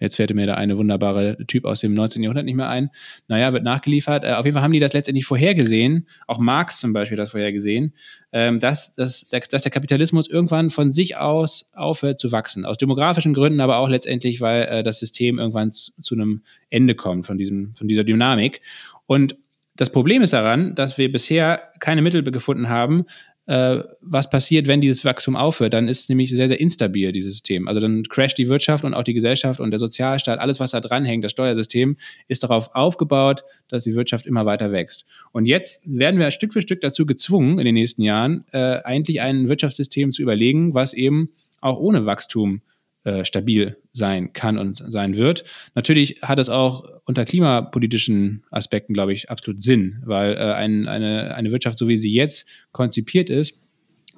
Jetzt 0.00 0.16
fällt 0.16 0.34
mir 0.34 0.46
da 0.46 0.54
eine 0.54 0.76
wunderbare 0.76 1.36
Typ 1.46 1.64
aus 1.64 1.80
dem 1.80 1.94
19. 1.94 2.22
Jahrhundert 2.22 2.44
nicht 2.44 2.56
mehr 2.56 2.68
ein. 2.68 2.90
Naja, 3.28 3.52
wird 3.52 3.64
nachgeliefert. 3.64 4.24
Äh, 4.24 4.32
auf 4.32 4.44
jeden 4.44 4.54
Fall 4.54 4.62
haben 4.62 4.72
die 4.72 4.80
das 4.80 4.92
letztendlich 4.92 5.26
vorhergesehen, 5.26 6.06
auch 6.26 6.38
Marx 6.38 6.80
zum 6.80 6.92
Beispiel 6.92 7.16
das 7.16 7.30
vorhergesehen, 7.30 7.94
ähm, 8.32 8.58
dass, 8.58 8.92
dass, 8.92 9.20
dass 9.28 9.62
der 9.62 9.72
Kapitalismus 9.72 10.28
irgendwann 10.28 10.70
von 10.70 10.92
sich 10.92 11.16
aus 11.16 11.70
aufhört 11.74 12.20
zu 12.20 12.32
wachsen. 12.32 12.64
Aus 12.64 12.78
demografischen 12.78 13.34
Gründen, 13.34 13.60
aber 13.60 13.78
auch 13.78 13.88
letztendlich, 13.88 14.40
weil 14.40 14.62
äh, 14.62 14.82
das 14.82 14.98
System 14.98 15.38
irgendwann 15.38 15.72
zu, 15.72 15.92
zu 16.02 16.14
einem 16.14 16.42
Ende 16.70 16.94
kommt 16.94 17.26
von, 17.26 17.38
diesem, 17.38 17.74
von 17.74 17.88
dieser 17.88 18.04
Dynamik. 18.04 18.60
Und 19.06 19.36
das 19.76 19.90
Problem 19.90 20.22
ist 20.22 20.32
daran, 20.32 20.74
dass 20.74 20.96
wir 20.96 21.12
bisher 21.12 21.70
keine 21.80 22.02
Mittel 22.02 22.22
gefunden 22.22 22.68
haben, 22.68 23.04
äh, 23.46 23.82
was 24.00 24.28
passiert, 24.28 24.66
wenn 24.66 24.80
dieses 24.80 25.04
Wachstum 25.04 25.36
aufhört. 25.36 25.72
Dann 25.74 25.88
ist 25.88 26.00
es 26.00 26.08
nämlich 26.08 26.30
sehr, 26.30 26.48
sehr 26.48 26.60
instabil, 26.60 27.12
dieses 27.12 27.32
System. 27.34 27.68
Also 27.68 27.80
dann 27.80 28.02
crasht 28.04 28.38
die 28.38 28.48
Wirtschaft 28.48 28.84
und 28.84 28.94
auch 28.94 29.04
die 29.04 29.14
Gesellschaft 29.14 29.60
und 29.60 29.70
der 29.70 29.78
Sozialstaat, 29.78 30.38
alles, 30.38 30.60
was 30.60 30.72
da 30.72 30.80
dranhängt, 30.80 31.24
das 31.24 31.32
Steuersystem, 31.32 31.96
ist 32.28 32.42
darauf 32.42 32.74
aufgebaut, 32.74 33.44
dass 33.68 33.84
die 33.84 33.94
Wirtschaft 33.94 34.26
immer 34.26 34.46
weiter 34.46 34.72
wächst. 34.72 35.06
Und 35.32 35.46
jetzt 35.46 35.80
werden 35.84 36.18
wir 36.18 36.30
Stück 36.30 36.52
für 36.52 36.62
Stück 36.62 36.80
dazu 36.80 37.06
gezwungen, 37.06 37.58
in 37.58 37.64
den 37.64 37.74
nächsten 37.74 38.02
Jahren, 38.02 38.44
äh, 38.52 38.80
eigentlich 38.82 39.20
ein 39.20 39.48
Wirtschaftssystem 39.48 40.12
zu 40.12 40.22
überlegen, 40.22 40.74
was 40.74 40.92
eben 40.92 41.30
auch 41.60 41.78
ohne 41.78 42.06
Wachstum 42.06 42.56
äh, 42.56 42.75
stabil 43.24 43.76
sein 43.92 44.32
kann 44.32 44.58
und 44.58 44.82
sein 44.88 45.16
wird. 45.16 45.44
Natürlich 45.74 46.22
hat 46.22 46.38
es 46.38 46.48
auch 46.48 46.84
unter 47.04 47.24
klimapolitischen 47.24 48.44
Aspekten, 48.50 48.94
glaube 48.94 49.12
ich, 49.12 49.30
absolut 49.30 49.62
Sinn, 49.62 50.02
weil 50.04 50.34
äh, 50.34 50.52
ein, 50.54 50.88
eine, 50.88 51.34
eine 51.34 51.52
Wirtschaft, 51.52 51.78
so 51.78 51.86
wie 51.88 51.96
sie 51.96 52.12
jetzt 52.12 52.46
konzipiert 52.72 53.30
ist, 53.30 53.62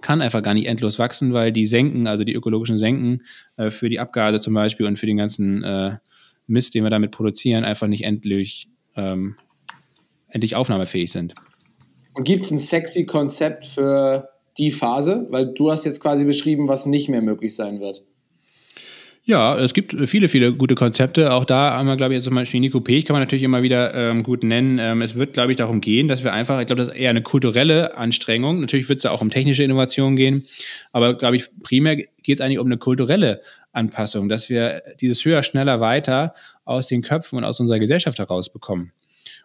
kann 0.00 0.22
einfach 0.22 0.42
gar 0.42 0.54
nicht 0.54 0.66
endlos 0.66 0.98
wachsen, 0.98 1.32
weil 1.32 1.52
die 1.52 1.66
Senken, 1.66 2.06
also 2.06 2.24
die 2.24 2.32
ökologischen 2.32 2.78
Senken 2.78 3.22
äh, 3.56 3.70
für 3.70 3.88
die 3.88 4.00
Abgase 4.00 4.40
zum 4.40 4.54
Beispiel 4.54 4.86
und 4.86 4.98
für 4.98 5.06
den 5.06 5.16
ganzen 5.16 5.62
äh, 5.64 5.96
Mist, 6.46 6.74
den 6.74 6.84
wir 6.84 6.90
damit 6.90 7.10
produzieren, 7.10 7.64
einfach 7.64 7.88
nicht 7.88 8.04
endlich, 8.04 8.68
ähm, 8.96 9.36
endlich 10.28 10.56
aufnahmefähig 10.56 11.12
sind. 11.12 11.34
Und 12.14 12.24
gibt 12.24 12.42
es 12.42 12.50
ein 12.50 12.58
sexy 12.58 13.06
Konzept 13.06 13.66
für 13.66 14.28
die 14.56 14.70
Phase? 14.70 15.26
Weil 15.30 15.52
du 15.52 15.70
hast 15.70 15.84
jetzt 15.84 16.00
quasi 16.00 16.24
beschrieben, 16.24 16.68
was 16.68 16.86
nicht 16.86 17.08
mehr 17.08 17.22
möglich 17.22 17.54
sein 17.54 17.80
wird. 17.80 18.04
Ja, 19.28 19.58
es 19.58 19.74
gibt 19.74 19.94
viele, 20.08 20.26
viele 20.26 20.54
gute 20.54 20.74
Konzepte. 20.74 21.34
Auch 21.34 21.44
da 21.44 21.74
haben 21.74 21.86
wir, 21.86 21.98
glaube 21.98 22.14
ich, 22.14 22.16
jetzt 22.16 22.24
zum 22.24 22.34
Beispiel 22.34 22.60
Nico 22.60 22.80
Pech 22.80 23.04
kann 23.04 23.12
man 23.12 23.20
natürlich 23.20 23.42
immer 23.42 23.60
wieder 23.60 23.92
ähm, 23.92 24.22
gut 24.22 24.42
nennen. 24.42 24.78
Ähm, 24.78 25.02
es 25.02 25.16
wird, 25.16 25.34
glaube 25.34 25.50
ich, 25.50 25.58
darum 25.58 25.82
gehen, 25.82 26.08
dass 26.08 26.24
wir 26.24 26.32
einfach, 26.32 26.58
ich 26.60 26.66
glaube, 26.66 26.80
das 26.80 26.88
ist 26.88 26.96
eher 26.96 27.10
eine 27.10 27.20
kulturelle 27.20 27.94
Anstrengung. 27.94 28.60
Natürlich 28.60 28.88
wird 28.88 28.96
es 28.96 29.02
da 29.02 29.10
auch 29.10 29.20
um 29.20 29.28
technische 29.28 29.62
Innovation 29.62 30.16
gehen. 30.16 30.46
Aber, 30.92 31.12
glaube 31.12 31.36
ich, 31.36 31.44
primär 31.62 31.96
geht 31.96 32.08
es 32.26 32.40
eigentlich 32.40 32.58
um 32.58 32.68
eine 32.68 32.78
kulturelle 32.78 33.42
Anpassung, 33.70 34.30
dass 34.30 34.48
wir 34.48 34.82
dieses 34.98 35.22
höher, 35.26 35.42
schneller, 35.42 35.78
weiter 35.80 36.32
aus 36.64 36.86
den 36.86 37.02
Köpfen 37.02 37.36
und 37.36 37.44
aus 37.44 37.60
unserer 37.60 37.80
Gesellschaft 37.80 38.18
herausbekommen. 38.18 38.92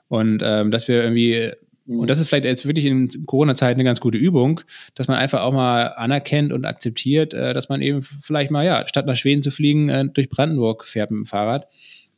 Und 0.07 0.41
ähm, 0.45 0.71
dass 0.71 0.87
wir 0.87 1.03
irgendwie 1.03 1.51
und 1.85 2.09
das 2.09 2.19
ist 2.19 2.29
vielleicht 2.29 2.45
jetzt 2.45 2.65
wirklich 2.65 2.85
in 2.85 3.25
Corona-Zeiten 3.25 3.79
eine 3.79 3.83
ganz 3.83 3.99
gute 3.99 4.17
Übung, 4.17 4.61
dass 4.95 5.07
man 5.07 5.17
einfach 5.17 5.41
auch 5.41 5.53
mal 5.53 5.87
anerkennt 5.87 6.53
und 6.53 6.65
akzeptiert, 6.65 7.33
äh, 7.33 7.53
dass 7.53 7.67
man 7.67 7.81
eben 7.81 8.01
vielleicht 8.01 8.51
mal, 8.51 8.65
ja, 8.65 8.87
statt 8.87 9.05
nach 9.05 9.15
Schweden 9.15 9.41
zu 9.41 9.51
fliegen, 9.51 9.89
äh, 9.89 10.05
durch 10.13 10.29
Brandenburg 10.29 10.85
fährt 10.85 11.11
mit 11.11 11.19
dem 11.19 11.25
Fahrrad. 11.25 11.67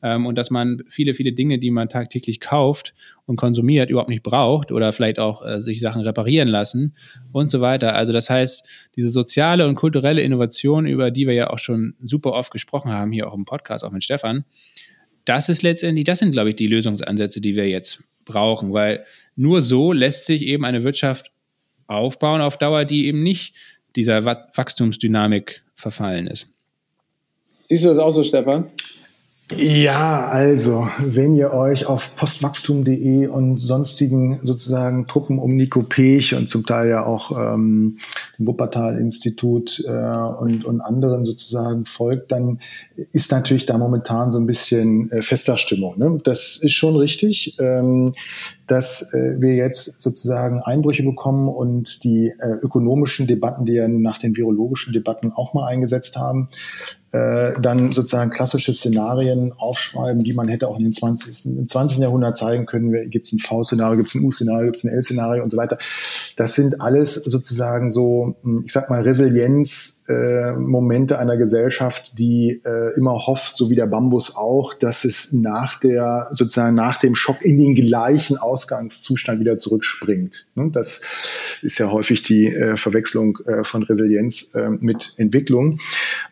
Ähm, 0.04 0.28
und 0.28 0.38
dass 0.38 0.52
man 0.52 0.84
viele, 0.88 1.16
viele 1.16 1.34
Dinge, 1.34 1.58
die 1.58 1.72
man 1.72 1.90
tagtäglich 1.90 2.40
kauft 2.40 2.94
und 3.26 3.38
konsumiert, 3.38 3.90
überhaupt 3.90 4.10
nicht 4.10 4.22
braucht 4.22 4.72
oder 4.72 4.92
vielleicht 4.92 5.18
auch 5.18 5.44
äh, 5.44 5.60
sich 5.60 5.80
Sachen 5.80 6.04
reparieren 6.04 6.48
lassen 6.48 6.94
und 7.32 7.50
so 7.50 7.60
weiter. 7.60 7.96
Also 7.96 8.14
das 8.14 8.30
heißt, 8.30 8.64
diese 8.96 9.10
soziale 9.10 9.68
und 9.68 9.74
kulturelle 9.74 10.22
Innovation, 10.22 10.86
über 10.86 11.10
die 11.10 11.26
wir 11.26 11.34
ja 11.34 11.50
auch 11.50 11.60
schon 11.60 11.96
super 12.00 12.34
oft 12.34 12.52
gesprochen 12.52 12.92
haben, 12.92 13.12
hier 13.12 13.28
auch 13.28 13.34
im 13.34 13.46
Podcast, 13.46 13.84
auch 13.84 13.92
mit 13.92 14.04
Stefan, 14.04 14.46
das 15.24 15.50
ist 15.50 15.64
letztendlich, 15.64 16.06
das 16.06 16.20
sind, 16.20 16.34
glaube 16.34 16.50
ich, 16.50 16.56
die 16.56 16.68
Lösungsansätze, 16.68 17.42
die 17.42 17.56
wir 17.56 17.68
jetzt 17.68 18.04
brauchen, 18.26 18.74
weil 18.74 19.06
nur 19.36 19.62
so 19.62 19.94
lässt 19.94 20.26
sich 20.26 20.44
eben 20.44 20.66
eine 20.66 20.84
Wirtschaft 20.84 21.32
aufbauen 21.88 22.42
auf 22.42 22.58
Dauer, 22.58 22.86
die 22.86 23.06
eben 23.06 23.24
nicht 23.24 23.56
dieser 23.96 24.26
Wachstumsdynamik 24.26 25.64
verfallen 25.74 26.28
ist. 26.28 26.48
Siehst 27.62 27.84
du 27.84 27.88
das 27.88 27.98
auch 27.98 28.12
so, 28.12 28.24
Stefan? 28.24 28.70
Ja, 29.54 30.28
also, 30.28 30.88
wenn 30.98 31.36
ihr 31.36 31.54
euch 31.54 31.86
auf 31.86 32.16
postwachstum.de 32.16 33.28
und 33.28 33.60
sonstigen 33.60 34.40
sozusagen 34.42 35.06
Truppen 35.06 35.38
um 35.38 35.50
Nico 35.50 35.84
Pech 35.84 36.34
und 36.34 36.50
zum 36.50 36.66
Teil 36.66 36.90
ja 36.90 37.06
auch 37.06 37.30
ähm, 37.32 37.96
dem 38.40 38.48
Wuppertal-Institut 38.48 39.84
äh, 39.86 39.92
und, 39.92 40.66
und 40.66 40.82
anderen 40.82 41.26
sozusagen 41.26 41.86
folgt, 41.86 42.32
dann 42.32 42.60
ist 43.12 43.32
natürlich 43.32 43.68
da 43.68 43.78
momentan 43.78 44.32
so 44.32 44.40
ein 44.40 44.48
bisschen 44.48 45.12
äh, 45.12 45.22
fester 45.22 45.60
Stimmung. 45.60 46.00
Ne? 46.00 46.20
Das 46.24 46.58
ist 46.58 46.74
schon 46.74 46.96
richtig. 46.96 47.56
Ähm, 47.60 48.16
dass 48.68 49.14
äh, 49.14 49.36
wir 49.40 49.56
jetzt 49.56 50.02
sozusagen 50.02 50.62
Einbrüche 50.62 51.04
bekommen 51.04 51.50
und 51.50 52.04
die 52.04 52.28
äh, 52.28 52.48
ökonomischen 52.62 53.28
Debatten, 53.28 53.66
die 53.66 53.74
ja 53.74 53.88
nach 53.88 54.18
den 54.18 54.36
virologischen 54.36 54.94
Debatten 54.94 55.32
auch 55.32 55.54
mal 55.54 55.68
eingesetzt 55.68 56.18
haben, 56.18 56.48
äh, 57.16 57.54
dann 57.62 57.94
sozusagen 57.94 58.30
klassische 58.30 58.74
Szenarien 58.74 59.54
aufschreiben, 59.56 60.26
die 60.26 60.34
man 60.34 60.50
hätte 60.50 60.68
auch 60.68 60.78
in 60.78 60.84
den 60.84 60.92
20. 60.92 61.46
im 61.46 61.66
20. 61.66 62.00
Jahrhundert 62.00 62.36
zeigen 62.36 62.66
können. 62.66 63.10
Gibt 63.10 63.28
es 63.28 63.32
ein 63.32 63.40
V-Szenario, 63.40 63.96
gibt 63.96 64.10
es 64.10 64.16
ein 64.16 64.26
U-Szenario, 64.26 64.66
gibt 64.66 64.80
es 64.80 64.84
ein 64.84 64.90
L-Szenario 64.90 65.42
und 65.42 65.50
so 65.50 65.56
weiter. 65.56 65.78
Das 66.36 66.56
sind 66.56 66.82
alles 66.82 67.14
sozusagen 67.14 67.90
so, 67.90 68.36
hm, 68.42 68.64
ich 68.66 68.74
sag 68.74 68.90
mal, 68.90 69.02
Resilienzmomente 69.02 71.14
äh, 71.14 71.18
einer 71.18 71.38
Gesellschaft, 71.38 72.20
die 72.20 72.62
äh, 72.66 72.94
immer 72.98 73.14
hofft, 73.14 73.56
so 73.56 73.70
wie 73.70 73.76
der 73.76 73.88
Bambus 73.88 74.36
auch, 74.36 74.74
dass 74.74 75.06
es 75.06 75.32
nach 75.32 75.80
der, 75.80 76.28
sozusagen 76.34 76.76
nach 76.76 76.98
dem 76.98 77.16
Schock 77.16 77.42
in 77.42 77.58
den 77.58 77.76
gleichen 77.76 78.38
Ausgangszustand 78.56 79.42
wieder 79.42 79.58
zurückspringt. 79.58 80.48
Ne? 80.56 80.70
Das 80.72 81.02
ist 81.62 81.78
ja 81.78 81.92
häufig 81.92 82.24
die 82.24 82.48
äh, 82.48 82.78
Verwechslung 82.78 83.38
äh, 83.46 83.66
von 83.66 83.84
Resilienz 83.84 84.56
äh, 84.56 84.70
mit 84.70 85.14
Entwicklung. 85.18 85.78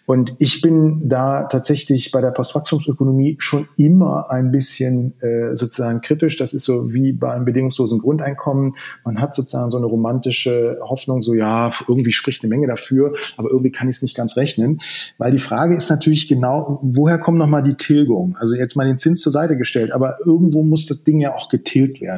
Und 0.07 0.35
ich 0.39 0.61
bin 0.61 1.01
da 1.07 1.43
tatsächlich 1.43 2.11
bei 2.11 2.21
der 2.21 2.31
Postwachstumsökonomie 2.31 3.35
schon 3.39 3.67
immer 3.75 4.29
ein 4.29 4.51
bisschen 4.51 5.19
äh, 5.21 5.53
sozusagen 5.53 5.99
kritisch. 5.99 6.37
Das 6.37 6.53
ist 6.53 6.63
so 6.63 6.93
wie 6.93 7.11
beim 7.11 7.43
bedingungslosen 7.43 7.99
Grundeinkommen. 7.99 8.71
Man 9.03 9.19
hat 9.19 9.35
sozusagen 9.35 9.69
so 9.69 9.77
eine 9.77 9.85
romantische 9.85 10.77
Hoffnung, 10.81 11.21
so 11.21 11.33
ja, 11.33 11.71
irgendwie 11.89 12.13
spricht 12.13 12.41
eine 12.43 12.49
Menge 12.49 12.67
dafür, 12.67 13.13
aber 13.35 13.49
irgendwie 13.49 13.71
kann 13.71 13.89
ich 13.89 13.97
es 13.97 14.01
nicht 14.01 14.15
ganz 14.15 14.37
rechnen. 14.37 14.79
Weil 15.17 15.31
die 15.31 15.39
Frage 15.39 15.75
ist 15.75 15.89
natürlich 15.89 16.29
genau, 16.29 16.79
woher 16.83 17.17
kommt 17.17 17.37
nochmal 17.37 17.63
die 17.63 17.75
Tilgung? 17.75 18.35
Also 18.39 18.55
jetzt 18.55 18.75
mal 18.77 18.87
den 18.87 18.97
Zins 18.97 19.19
zur 19.19 19.33
Seite 19.33 19.57
gestellt, 19.57 19.91
aber 19.91 20.15
irgendwo 20.25 20.63
muss 20.63 20.85
das 20.85 21.03
Ding 21.03 21.19
ja 21.19 21.31
auch 21.31 21.49
getilgt 21.49 21.99
werden. 21.99 22.12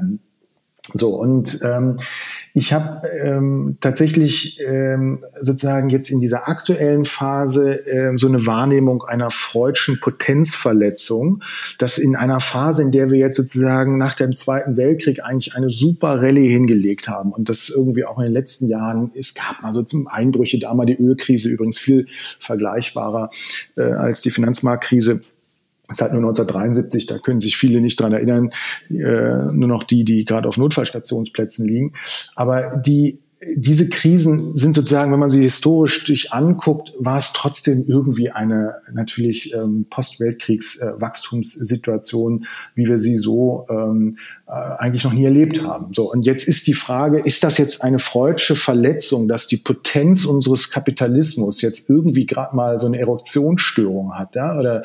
So, 0.94 1.16
und 1.16 1.60
ähm, 1.64 1.98
ich 2.54 2.72
habe 2.72 3.08
ähm, 3.24 3.78
tatsächlich 3.82 4.60
ähm, 4.68 5.24
sozusagen 5.42 5.90
jetzt 5.90 6.12
in 6.12 6.22
dieser 6.22 6.48
aktuellen 6.48 7.06
Phase 7.06 7.80
ähm, 7.92 8.20
so 8.20 8.28
eine 8.28 8.46
Wahrnehmung 8.46 9.04
einer 9.04 9.32
freudschen 9.32 10.00
Potenzverletzung, 10.00 11.42
dass 11.80 11.98
in 11.98 12.16
einer 12.16 12.40
Phase, 12.40 12.84
in 12.84 12.92
der 12.92 13.10
wir 13.10 13.18
jetzt 13.18 13.36
sozusagen 13.36 13.98
nach 13.98 14.14
dem 14.14 14.36
Zweiten 14.36 14.78
Weltkrieg 14.78 15.24
eigentlich 15.24 15.56
eine 15.56 15.72
super 15.72 16.22
Rallye 16.22 16.48
hingelegt 16.48 17.08
haben 17.08 17.32
und 17.32 17.50
das 17.50 17.70
irgendwie 17.70 18.06
auch 18.06 18.20
in 18.20 18.26
den 18.26 18.34
letzten 18.34 18.68
Jahren, 18.68 19.12
es 19.16 19.34
gab 19.34 19.64
mal 19.64 19.74
so 19.74 19.82
zum 19.82 20.08
Einbrüche, 20.08 20.60
da 20.60 20.74
mal 20.76 20.86
die 20.86 20.98
Ölkrise 20.98 21.50
übrigens 21.50 21.80
viel 21.80 22.06
vergleichbarer 22.40 23.32
äh, 23.76 23.82
als 23.82 24.22
die 24.22 24.30
Finanzmarktkrise 24.30 25.22
es 25.88 25.98
ist 25.98 26.02
halt 26.02 26.14
nur 26.14 26.22
1973, 26.22 27.06
da 27.06 27.20
können 27.20 27.40
sich 27.40 27.58
viele 27.58 27.82
nicht 27.82 28.00
dran 28.00 28.14
erinnern, 28.14 28.50
äh, 28.90 29.54
nur 29.54 29.68
noch 29.68 29.84
die, 29.84 30.04
die 30.04 30.26
gerade 30.26 30.48
auf 30.48 30.58
Notfallstationsplätzen 30.58 31.68
liegen. 31.68 31.94
Aber 32.36 32.78
die 32.78 33.20
diese 33.56 33.90
Krisen 33.90 34.56
sind 34.56 34.76
sozusagen, 34.76 35.12
wenn 35.12 35.20
man 35.20 35.30
sie 35.30 35.42
historisch 35.42 36.08
sich 36.08 36.32
anguckt, 36.34 36.94
war 36.98 37.20
es 37.20 37.34
trotzdem 37.34 37.84
irgendwie 37.86 38.32
eine 38.32 38.76
natürlich 38.92 39.54
ähm, 39.54 39.86
Postweltkriegs-Wachstumssituation, 39.90 42.42
äh, 42.42 42.46
wie 42.76 42.88
wir 42.88 42.98
sie 42.98 43.18
so 43.18 43.68
ähm, 43.70 44.18
äh, 44.48 44.52
eigentlich 44.52 45.04
noch 45.04 45.14
nie 45.14 45.26
erlebt 45.26 45.64
haben. 45.64 45.92
So, 45.92 46.12
und 46.12 46.28
jetzt 46.28 46.48
ist 46.48 46.68
die 46.68 46.76
Frage, 46.76 47.20
ist 47.20 47.44
das 47.44 47.58
jetzt 47.58 47.82
eine 47.82 47.98
freudsche 47.98 48.56
Verletzung, 48.56 49.28
dass 49.28 49.48
die 49.48 49.58
Potenz 49.58 50.24
unseres 50.24 50.70
Kapitalismus 50.70 51.62
jetzt 51.62 51.90
irgendwie 51.90 52.28
gerade 52.28 52.56
mal 52.56 52.78
so 52.78 52.86
eine 52.86 53.00
Eruptionsstörung 53.00 54.14
hat? 54.14 54.36
Ja? 54.36 54.56
Oder 54.56 54.84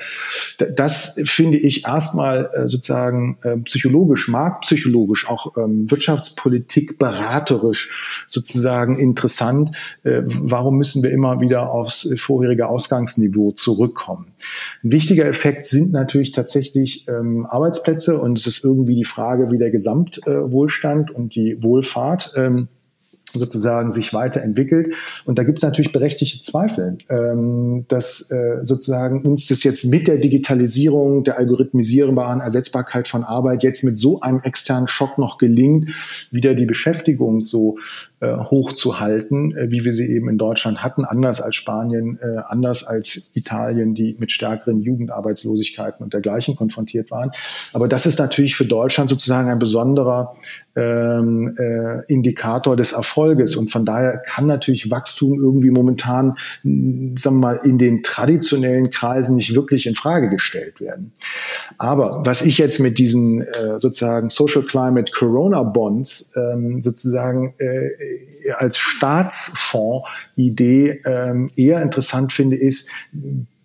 das 0.58 1.20
finde 1.24 1.58
ich 1.58 1.86
erstmal 1.86 2.48
äh, 2.54 2.68
sozusagen 2.68 3.36
äh, 3.42 3.58
psychologisch, 3.58 4.28
marktpsychologisch, 4.28 5.28
auch 5.28 5.54
ähm, 5.58 5.90
Wirtschaftspolitik 5.90 6.98
beraterisch 6.98 8.26
sozusagen 8.30 8.98
interessant. 8.98 9.72
Äh, 10.04 10.22
warum 10.24 10.78
müssen 10.78 11.02
wir 11.02 11.10
immer 11.10 11.40
wieder 11.42 11.68
aufs 11.70 12.08
vorherige 12.16 12.66
Ausgangsniveau 12.66 13.52
zurückkommen? 13.52 14.32
Ein 14.82 14.92
wichtiger 14.92 15.26
Effekt 15.26 15.64
sind 15.64 15.92
natürlich 15.92 16.32
tatsächlich 16.32 17.06
ähm, 17.08 17.46
Arbeitsplätze 17.46 18.18
und 18.18 18.38
es 18.38 18.46
ist 18.46 18.64
irgendwie 18.64 18.96
die 18.96 19.04
Frage, 19.04 19.50
wie 19.50 19.58
der 19.58 19.70
Gesamtwohlstand 19.70 21.10
und 21.10 21.34
die 21.34 21.62
Wohlfahrt 21.62 22.34
ähm, 22.36 22.68
sozusagen 23.32 23.92
sich 23.92 24.12
weiterentwickelt. 24.12 24.94
Und 25.24 25.38
da 25.38 25.44
gibt 25.44 25.58
es 25.58 25.64
natürlich 25.64 25.92
berechtigte 25.92 26.40
Zweifel, 26.40 26.98
ähm, 27.08 27.84
dass 27.88 28.30
äh, 28.30 28.58
sozusagen 28.62 29.26
uns 29.26 29.46
das 29.46 29.62
jetzt 29.62 29.84
mit 29.84 30.08
der 30.08 30.16
Digitalisierung, 30.18 31.24
der 31.24 31.38
algorithmisierbaren 31.38 32.40
Ersetzbarkeit 32.40 33.08
von 33.08 33.24
Arbeit 33.24 33.62
jetzt 33.62 33.84
mit 33.84 33.98
so 33.98 34.20
einem 34.20 34.40
externen 34.40 34.88
Schock 34.88 35.18
noch 35.18 35.38
gelingt, 35.38 35.90
wieder 36.30 36.54
die 36.54 36.66
Beschäftigung 36.66 37.40
so 37.40 37.78
äh, 38.20 38.36
hochzuhalten, 38.36 39.56
äh, 39.56 39.70
wie 39.70 39.84
wir 39.84 39.92
sie 39.92 40.14
eben 40.14 40.28
in 40.28 40.36
Deutschland 40.36 40.82
hatten, 40.82 41.04
anders 41.04 41.40
als 41.40 41.56
Spanien, 41.56 42.18
äh, 42.22 42.40
anders 42.46 42.84
als 42.84 43.30
Italien, 43.34 43.94
die 43.94 44.14
mit 44.18 44.30
stärkeren 44.30 44.80
Jugendarbeitslosigkeiten 44.80 46.04
und 46.04 46.12
dergleichen 46.12 46.54
konfrontiert 46.54 47.10
waren. 47.10 47.30
Aber 47.72 47.88
das 47.88 48.04
ist 48.04 48.18
natürlich 48.18 48.56
für 48.56 48.66
Deutschland 48.66 49.08
sozusagen 49.08 49.48
ein 49.48 49.58
besonderer 49.58 50.36
ähm, 50.76 51.56
äh, 51.58 52.04
Indikator 52.12 52.76
des 52.76 52.92
Erfolges. 52.92 53.56
Und 53.56 53.70
von 53.70 53.84
daher 53.84 54.18
kann 54.18 54.46
natürlich 54.46 54.90
Wachstum 54.90 55.34
irgendwie 55.34 55.70
momentan, 55.70 56.36
sagen 56.62 57.16
wir 57.16 57.30
mal, 57.30 57.60
in 57.64 57.78
den 57.78 58.02
traditionellen 58.02 58.90
Kreisen 58.90 59.36
nicht 59.36 59.54
wirklich 59.54 59.86
in 59.86 59.94
Frage 59.94 60.30
gestellt 60.30 60.80
werden. 60.80 61.12
Aber 61.78 62.22
was 62.24 62.42
ich 62.42 62.58
jetzt 62.58 62.78
mit 62.78 62.98
diesen 62.98 63.42
äh, 63.42 63.78
sozusagen 63.78 64.30
Social 64.30 64.62
Climate 64.62 65.12
Corona 65.12 65.62
Bonds 65.62 66.34
ähm, 66.36 66.82
sozusagen 66.82 67.54
äh, 67.58 67.90
als 68.58 68.78
Staatsfonds-Idee 68.78 71.02
ähm, 71.04 71.50
eher 71.56 71.82
interessant 71.82 72.32
finde, 72.32 72.56
ist, 72.56 72.90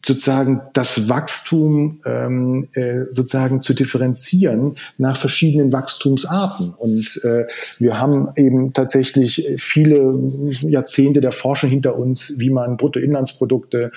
sozusagen 0.06 0.62
das 0.74 1.10
Wachstum 1.10 2.00
ähm, 2.06 2.68
äh, 2.74 3.06
sozusagen 3.12 3.60
zu 3.60 3.74
differenzieren 3.74 4.76
nach 5.00 5.18
verschiedenen 5.18 5.74
Wachstumsarten. 5.74 6.76
Und 6.78 7.20
äh, 7.24 7.48
wir 7.80 8.00
haben 8.00 8.30
eben 8.36 8.74
tatsächlich 8.74 9.52
viele 9.58 10.14
Jahrzehnte 10.62 11.22
der 11.22 11.32
Forschung 11.32 11.72
hinter 11.72 11.98
uns, 11.98 12.34
wie 12.38 12.52
man 12.52 12.78
Bruttoinlandsprodukte 12.78 13.92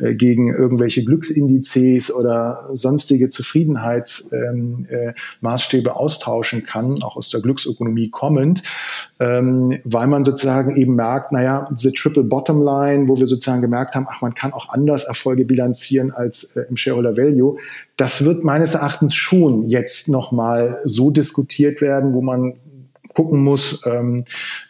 äh, 0.00 0.16
gegen 0.16 0.52
irgendwelche 0.52 1.04
Glücksindizes 1.04 2.12
oder 2.12 2.68
sonstige 2.72 3.28
Zufriedenheitsmaßstäbe 3.28 5.88
ähm, 5.88 5.90
äh, 5.94 5.96
austauschen 5.96 6.64
kann, 6.64 7.00
auch 7.04 7.16
aus 7.16 7.30
der 7.30 7.40
Glücksökonomie 7.40 8.10
kommend, 8.10 8.64
ähm, 9.20 9.78
weil 9.84 10.08
man 10.08 10.24
sozusagen 10.24 10.74
eben 10.74 10.96
merkt, 10.96 11.30
naja, 11.30 11.68
diese 11.70 11.92
Triple 11.92 12.24
Bottom 12.24 12.64
Line, 12.64 13.08
wo 13.08 13.16
wir 13.16 13.28
sozusagen 13.28 13.62
gemerkt 13.62 13.94
haben, 13.94 14.08
ach, 14.10 14.20
man 14.22 14.34
kann 14.34 14.52
auch 14.52 14.70
anders 14.70 15.04
Erfolge 15.04 15.51
bilanzieren 15.52 16.10
als 16.10 16.56
äh, 16.56 16.64
im 16.68 16.76
Shareholder 16.76 17.16
Value. 17.16 17.58
Das 17.96 18.24
wird 18.24 18.42
meines 18.42 18.74
Erachtens 18.74 19.14
schon 19.14 19.68
jetzt 19.68 20.08
nochmal 20.08 20.80
so 20.84 21.10
diskutiert 21.10 21.80
werden, 21.80 22.14
wo 22.14 22.22
man 22.22 22.54
gucken 23.14 23.40
muss, 23.44 23.82
ähm, 23.86 24.24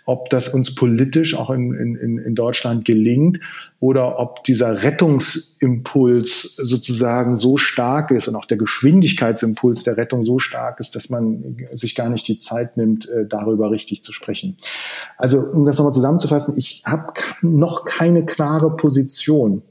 ob 0.04 0.30
das 0.30 0.48
uns 0.48 0.74
politisch 0.74 1.36
auch 1.36 1.50
in, 1.50 1.74
in, 1.74 2.18
in 2.18 2.34
Deutschland 2.34 2.84
gelingt 2.84 3.38
oder 3.78 4.18
ob 4.18 4.44
dieser 4.44 4.82
Rettungsimpuls 4.82 6.56
sozusagen 6.56 7.36
so 7.36 7.56
stark 7.56 8.10
ist 8.10 8.28
und 8.28 8.36
auch 8.36 8.46
der 8.46 8.56
Geschwindigkeitsimpuls 8.56 9.84
der 9.84 9.96
Rettung 9.96 10.22
so 10.22 10.38
stark 10.38 10.80
ist, 10.80 10.96
dass 10.96 11.08
man 11.08 11.56
sich 11.72 11.94
gar 11.94 12.08
nicht 12.08 12.26
die 12.26 12.38
Zeit 12.38 12.76
nimmt, 12.76 13.08
äh, 13.08 13.26
darüber 13.26 13.70
richtig 13.70 14.02
zu 14.02 14.12
sprechen. 14.12 14.56
Also 15.16 15.38
um 15.38 15.64
das 15.64 15.78
nochmal 15.78 15.94
zusammenzufassen, 15.94 16.54
ich 16.56 16.82
habe 16.84 17.12
noch 17.42 17.84
keine 17.84 18.24
klare 18.24 18.74
Position 18.74 19.62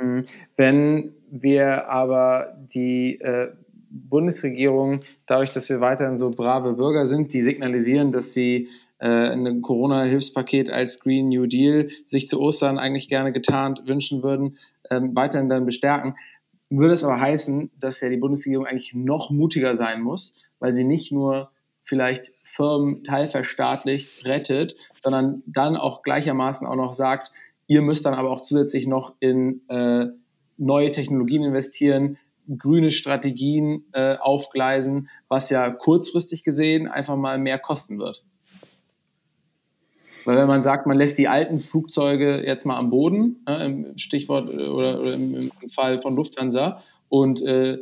Mhm. 0.00 0.24
Wenn 0.56 1.12
wir 1.30 1.88
aber 1.88 2.56
die 2.72 3.20
äh, 3.20 3.48
Bundesregierung, 3.94 5.02
dadurch, 5.26 5.52
dass 5.52 5.68
wir 5.68 5.80
weiterhin 5.80 6.16
so 6.16 6.30
brave 6.30 6.74
Bürger 6.74 7.06
sind, 7.06 7.32
die 7.32 7.40
signalisieren, 7.40 8.10
dass 8.10 8.32
sie 8.32 8.68
äh, 8.98 9.06
ein 9.06 9.62
Corona-Hilfspaket 9.62 10.68
als 10.68 10.98
Green 11.00 11.28
New 11.28 11.46
Deal 11.46 11.88
sich 12.04 12.26
zu 12.26 12.40
Ostern 12.40 12.78
eigentlich 12.78 13.08
gerne 13.08 13.32
getarnt 13.32 13.86
wünschen 13.86 14.22
würden, 14.22 14.56
ähm, 14.90 15.12
weiterhin 15.14 15.48
dann 15.48 15.64
bestärken. 15.64 16.16
Würde 16.70 16.94
es 16.94 17.04
aber 17.04 17.20
heißen, 17.20 17.70
dass 17.78 18.00
ja 18.00 18.08
die 18.08 18.16
Bundesregierung 18.16 18.66
eigentlich 18.66 18.94
noch 18.94 19.30
mutiger 19.30 19.74
sein 19.74 20.02
muss, 20.02 20.34
weil 20.58 20.74
sie 20.74 20.84
nicht 20.84 21.12
nur 21.12 21.50
vielleicht 21.80 22.32
Firmen 22.42 23.04
teilverstaatlicht 23.04 24.26
rettet, 24.26 24.74
sondern 24.96 25.42
dann 25.46 25.76
auch 25.76 26.02
gleichermaßen 26.02 26.66
auch 26.66 26.76
noch 26.76 26.94
sagt, 26.94 27.30
ihr 27.66 27.82
müsst 27.82 28.06
dann 28.06 28.14
aber 28.14 28.30
auch 28.30 28.40
zusätzlich 28.40 28.86
noch 28.86 29.14
in 29.20 29.60
äh, 29.68 30.06
neue 30.56 30.90
Technologien 30.90 31.44
investieren, 31.44 32.16
grüne 32.58 32.90
Strategien 32.90 33.84
äh, 33.92 34.16
aufgleisen, 34.16 35.08
was 35.28 35.50
ja 35.50 35.70
kurzfristig 35.70 36.42
gesehen 36.44 36.88
einfach 36.88 37.16
mal 37.16 37.38
mehr 37.38 37.58
kosten 37.58 37.98
wird. 37.98 38.24
Weil 40.24 40.38
wenn 40.38 40.46
man 40.46 40.62
sagt, 40.62 40.86
man 40.86 40.96
lässt 40.96 41.18
die 41.18 41.28
alten 41.28 41.58
Flugzeuge 41.58 42.46
jetzt 42.46 42.64
mal 42.64 42.78
am 42.78 42.88
Boden, 42.90 43.44
äh, 43.46 43.66
im 43.66 43.98
Stichwort 43.98 44.48
äh, 44.48 44.68
oder, 44.68 45.00
oder 45.00 45.12
im, 45.14 45.34
im, 45.34 45.50
Fall 45.68 45.98
von 45.98 46.14
Lufthansa, 46.16 46.80
und 47.08 47.42
äh, 47.42 47.78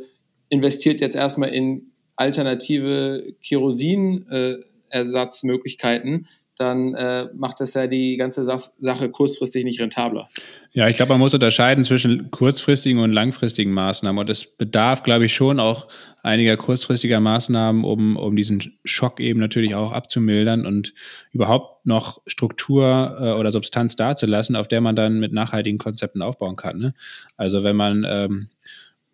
investiert 0.49 0.99
jetzt 1.01 1.15
erstmal 1.15 1.49
in 1.49 1.91
alternative 2.15 3.33
Kerosin-Ersatzmöglichkeiten, 3.43 6.27
dann 6.57 6.93
äh, 6.93 7.29
macht 7.33 7.59
das 7.59 7.73
ja 7.73 7.87
die 7.87 8.17
ganze 8.17 8.43
Sache 8.43 9.09
kurzfristig 9.09 9.65
nicht 9.65 9.81
rentabler. 9.81 10.29
Ja, 10.71 10.87
ich 10.87 10.97
glaube, 10.97 11.13
man 11.13 11.19
muss 11.19 11.33
unterscheiden 11.33 11.83
zwischen 11.83 12.31
kurzfristigen 12.31 12.99
und 12.99 13.11
langfristigen 13.11 13.71
Maßnahmen. 13.71 14.19
Und 14.19 14.29
es 14.29 14.45
bedarf, 14.45 15.03
glaube 15.03 15.25
ich, 15.25 15.33
schon 15.33 15.59
auch 15.59 15.87
einiger 16.21 16.55
kurzfristiger 16.55 17.19
Maßnahmen, 17.19 17.83
um, 17.83 18.15
um 18.17 18.35
diesen 18.35 18.61
Schock 18.85 19.19
eben 19.19 19.39
natürlich 19.39 19.75
auch 19.75 19.91
abzumildern 19.91 20.65
und 20.65 20.93
überhaupt 21.31 21.85
noch 21.85 22.21
Struktur 22.27 23.17
äh, 23.19 23.31
oder 23.33 23.51
Substanz 23.51 23.95
dazulassen, 23.95 24.55
auf 24.55 24.67
der 24.67 24.81
man 24.81 24.95
dann 24.95 25.19
mit 25.19 25.33
nachhaltigen 25.33 25.79
Konzepten 25.79 26.21
aufbauen 26.21 26.55
kann. 26.55 26.79
Ne? 26.79 26.93
Also 27.35 27.63
wenn 27.63 27.75
man 27.75 28.05
ähm, 28.07 28.49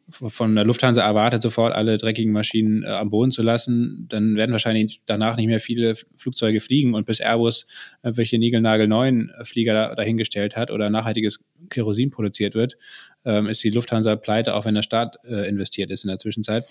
von 0.09 0.55
der 0.55 0.65
Lufthansa 0.65 1.01
erwartet, 1.01 1.41
sofort 1.41 1.73
alle 1.73 1.97
dreckigen 1.97 2.33
Maschinen 2.33 2.83
äh, 2.83 2.87
am 2.87 3.09
Boden 3.09 3.31
zu 3.31 3.41
lassen, 3.41 4.05
dann 4.09 4.35
werden 4.35 4.51
wahrscheinlich 4.51 5.01
danach 5.05 5.37
nicht 5.37 5.47
mehr 5.47 5.59
viele 5.59 5.93
Flugzeuge 6.17 6.59
fliegen 6.59 6.93
und 6.93 7.05
bis 7.05 7.19
Airbus 7.19 7.65
welche 8.01 8.37
niegelnagelneuen 8.37 9.31
Flieger 9.43 9.73
da, 9.73 9.95
dahingestellt 9.95 10.55
hat 10.55 10.71
oder 10.71 10.89
nachhaltiges 10.89 11.39
Kerosin 11.69 12.09
produziert 12.09 12.55
wird, 12.55 12.77
ähm, 13.25 13.47
ist 13.47 13.63
die 13.63 13.69
Lufthansa 13.69 14.15
pleite, 14.15 14.55
auch 14.55 14.65
wenn 14.65 14.75
der 14.75 14.81
Staat 14.81 15.17
äh, 15.25 15.47
investiert 15.47 15.91
ist 15.91 16.03
in 16.03 16.09
der 16.09 16.17
Zwischenzeit. 16.17 16.65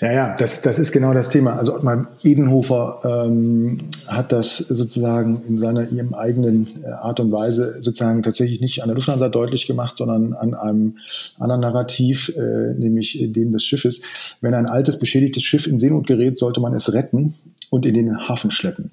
Ja, 0.00 0.12
ja, 0.12 0.36
das, 0.36 0.62
das 0.62 0.78
ist 0.78 0.92
genau 0.92 1.14
das 1.14 1.28
Thema. 1.28 1.56
Also 1.56 1.74
Ottmar 1.74 2.08
Edenhofer 2.22 2.98
ähm, 3.04 3.88
hat 4.06 4.32
das 4.32 4.58
sozusagen 4.58 5.42
in 5.46 5.58
seiner 5.58 5.88
ihrem 5.90 6.14
eigenen 6.14 6.68
äh, 6.84 6.88
Art 6.88 7.20
und 7.20 7.32
Weise 7.32 7.76
sozusagen 7.80 8.22
tatsächlich 8.22 8.60
nicht 8.60 8.82
an 8.82 8.88
der 8.88 8.96
Lufthansa 8.96 9.28
deutlich 9.28 9.66
gemacht, 9.66 9.96
sondern 9.96 10.32
an 10.32 10.54
einem 10.54 10.98
anderen 11.38 11.60
Narrativ, 11.60 12.32
äh, 12.36 12.74
nämlich 12.74 13.18
dem 13.20 13.52
des 13.52 13.64
Schiffes. 13.64 14.02
Wenn 14.40 14.54
ein 14.54 14.66
altes, 14.66 14.98
beschädigtes 14.98 15.42
Schiff 15.42 15.66
in 15.66 15.78
Seenot 15.78 16.06
gerät, 16.06 16.38
sollte 16.38 16.60
man 16.60 16.74
es 16.74 16.92
retten 16.92 17.34
und 17.70 17.86
in 17.86 17.94
den 17.94 18.28
Hafen 18.28 18.50
schleppen. 18.50 18.90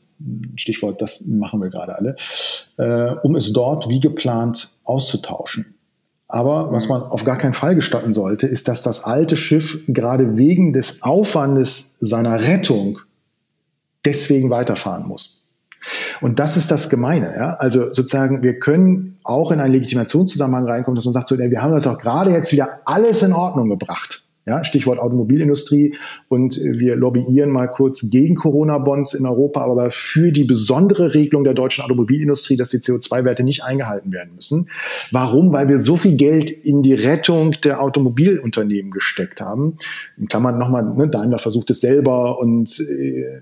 Stichwort, 0.56 1.02
das 1.02 1.26
machen 1.26 1.62
wir 1.62 1.70
gerade 1.70 1.96
alle, 1.96 2.16
äh, 2.78 3.16
um 3.24 3.36
es 3.36 3.52
dort 3.54 3.90
wie 3.90 4.00
geplant 4.00 4.72
auszutauschen. 4.84 5.71
Aber 6.32 6.72
was 6.72 6.88
man 6.88 7.02
auf 7.02 7.26
gar 7.26 7.38
keinen 7.38 7.54
Fall 7.54 7.76
gestatten 7.76 8.14
sollte, 8.14 8.48
ist, 8.48 8.68
dass 8.68 8.84
das 8.84 9.04
alte 9.04 9.36
Schiff 9.36 9.80
gerade 9.88 10.38
wegen 10.38 10.72
des 10.72 11.04
Aufwandes 11.04 11.90
seiner 12.00 12.42
Rettung 12.42 13.00
deswegen 14.06 14.50
weiterfahren 14.50 15.08
muss. 15.08 15.44
Und 16.22 16.40
das 16.40 16.58
ist 16.58 16.72
das 16.72 16.90
Gemeine. 16.90 17.28
Ja? 17.36 17.54
Also 17.56 17.92
sozusagen, 17.92 18.44
wir 18.44 18.60
können 18.60 19.18
auch 19.24 19.52
in 19.52 19.60
einen 19.60 19.74
Legitimationszusammenhang 19.74 20.68
reinkommen, 20.68 20.96
dass 20.96 21.06
man 21.06 21.14
sagt, 21.14 21.28
so, 21.28 21.38
wir 21.38 21.62
haben 21.62 21.74
das 21.74 21.88
auch 21.88 21.98
gerade 21.98 22.32
jetzt 22.32 22.52
wieder 22.52 22.80
alles 22.86 23.24
in 23.24 23.34
Ordnung 23.34 23.70
gebracht. 23.70 24.24
Ja, 24.48 24.64
Stichwort 24.64 25.00
Automobilindustrie. 25.00 25.96
Und 26.28 26.60
wir 26.64 26.96
lobbyieren 26.96 27.52
mal 27.52 27.68
kurz 27.68 28.10
gegen 28.10 28.36
Corona-Bonds 28.36 29.14
in 29.14 29.28
Europa, 29.28 29.62
aber 29.64 29.92
für 29.92 30.32
die 30.32 30.46
besondere 30.46 31.14
Regelung 31.14 31.44
der 31.44 31.54
deutschen 31.54 31.84
Automobilindustrie, 31.84 32.58
dass 32.58 32.70
die 32.70 32.78
CO2-Werte 32.78 33.44
nicht 33.44 33.64
eingehalten 33.64 34.12
werden 34.12 34.34
müssen. 34.36 34.68
Warum? 35.12 35.54
Weil 35.54 35.70
wir 35.70 35.80
so 35.80 35.96
viel 35.96 36.16
Geld 36.16 36.50
in 36.50 36.82
die 36.82 36.96
Rettung 36.96 37.52
der 37.64 37.82
Automobilunternehmen 37.82 38.92
gesteckt 38.92 39.42
haben. 39.42 39.78
In 40.18 40.28
Klammern 40.28 40.58
nochmal, 40.58 40.84
ne, 40.84 41.08
Daimler 41.08 41.38
versucht 41.38 41.70
es 41.70 41.82
selber 41.82 42.40
und 42.40 42.80
äh, 42.80 43.42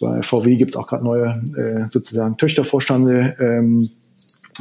bei 0.00 0.22
VW 0.22 0.56
gibt 0.56 0.72
es 0.72 0.76
auch 0.76 0.86
gerade 0.86 1.04
neue 1.04 1.42
äh, 1.54 1.90
sozusagen 1.90 2.38
Töchtervorstände. 2.38 3.34
Ähm, 3.38 3.88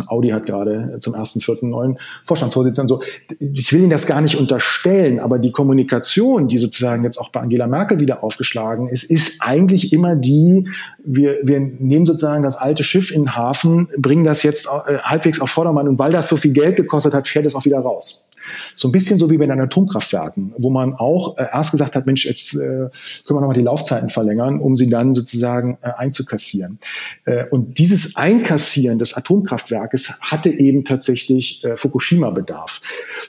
Audi 0.08 0.30
hat 0.30 0.46
gerade 0.46 0.98
zum 1.02 1.16
ersten, 1.16 1.42
vierten 1.42 1.70
neuen 1.70 1.98
Vorstandsvorsitzenden. 2.26 2.88
So, 2.88 3.02
ich 3.40 3.72
will 3.74 3.82
Ihnen 3.82 3.90
das 3.90 4.08
gar 4.08 4.22
nicht 4.22 4.38
unterstellen, 4.38 5.20
aber 5.20 5.40
die 5.40 5.52
Kommunikation, 5.52 6.48
die 6.48 6.60
sozusagen 6.60 7.04
jetzt 7.04 7.18
auch 7.18 7.30
bei 7.30 7.42
Angela 7.42 7.68
Merkel 7.68 8.00
wieder 8.00 8.24
aufgeschlagen 8.24 8.88
ist, 8.88 9.04
ist 9.04 9.42
eigentlich 9.42 9.94
immer 9.94 10.16
die, 10.16 10.68
wir, 11.04 11.38
wir 11.44 11.60
nehmen 11.60 12.06
sozusagen 12.06 12.44
das 12.44 12.58
alte 12.58 12.84
Schiff 12.84 13.12
in 13.12 13.24
den 13.24 13.36
Hafen, 13.36 13.90
bringen 13.98 14.26
das 14.26 14.44
jetzt 14.44 14.68
äh, 14.68 14.98
halbwegs 15.00 15.42
auf 15.42 15.50
Vordermann 15.50 15.88
und 15.88 16.00
weil 16.00 16.12
das 16.12 16.28
so 16.28 16.38
viel 16.38 16.52
Geld 16.52 16.76
gekostet 16.76 17.14
hat, 17.14 17.28
fährt 17.28 17.46
es 17.46 17.56
auch 17.56 17.66
wieder 17.66 17.80
raus. 17.80 18.30
So 18.76 18.88
ein 18.88 18.92
bisschen 18.92 19.20
so 19.20 19.30
wie 19.30 19.38
bei 19.38 19.46
den 19.46 19.60
Atomkraftwerken, 19.60 20.54
wo 20.58 20.70
man 20.70 20.94
auch 20.94 21.38
äh, 21.38 21.46
erst 21.52 21.72
gesagt 21.72 21.96
hat, 21.96 22.06
Mensch, 22.06 22.26
jetzt 22.26 22.54
äh, 22.56 22.58
können 22.58 22.92
wir 23.28 23.42
nochmal 23.42 23.56
die 23.56 23.62
Laufzeiten 23.62 24.10
verlängern, 24.10 24.60
um 24.60 24.76
sie 24.76 24.90
dann 24.90 25.14
sozusagen 25.14 25.78
äh, 25.82 25.92
einzukassieren. 25.98 26.80
Äh, 27.26 27.46
und 27.50 27.78
dieses 27.78 28.16
Einkassieren 28.16 29.00
des 29.00 29.14
Atomkraftwerkes 29.14 30.14
hatte 30.22 30.50
eben 30.50 30.86
tatsächlich 30.86 31.64
äh, 31.64 31.76
Fukushima-Bedarf. 31.76 32.82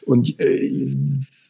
Und 0.04 0.38
äh, 0.40 0.70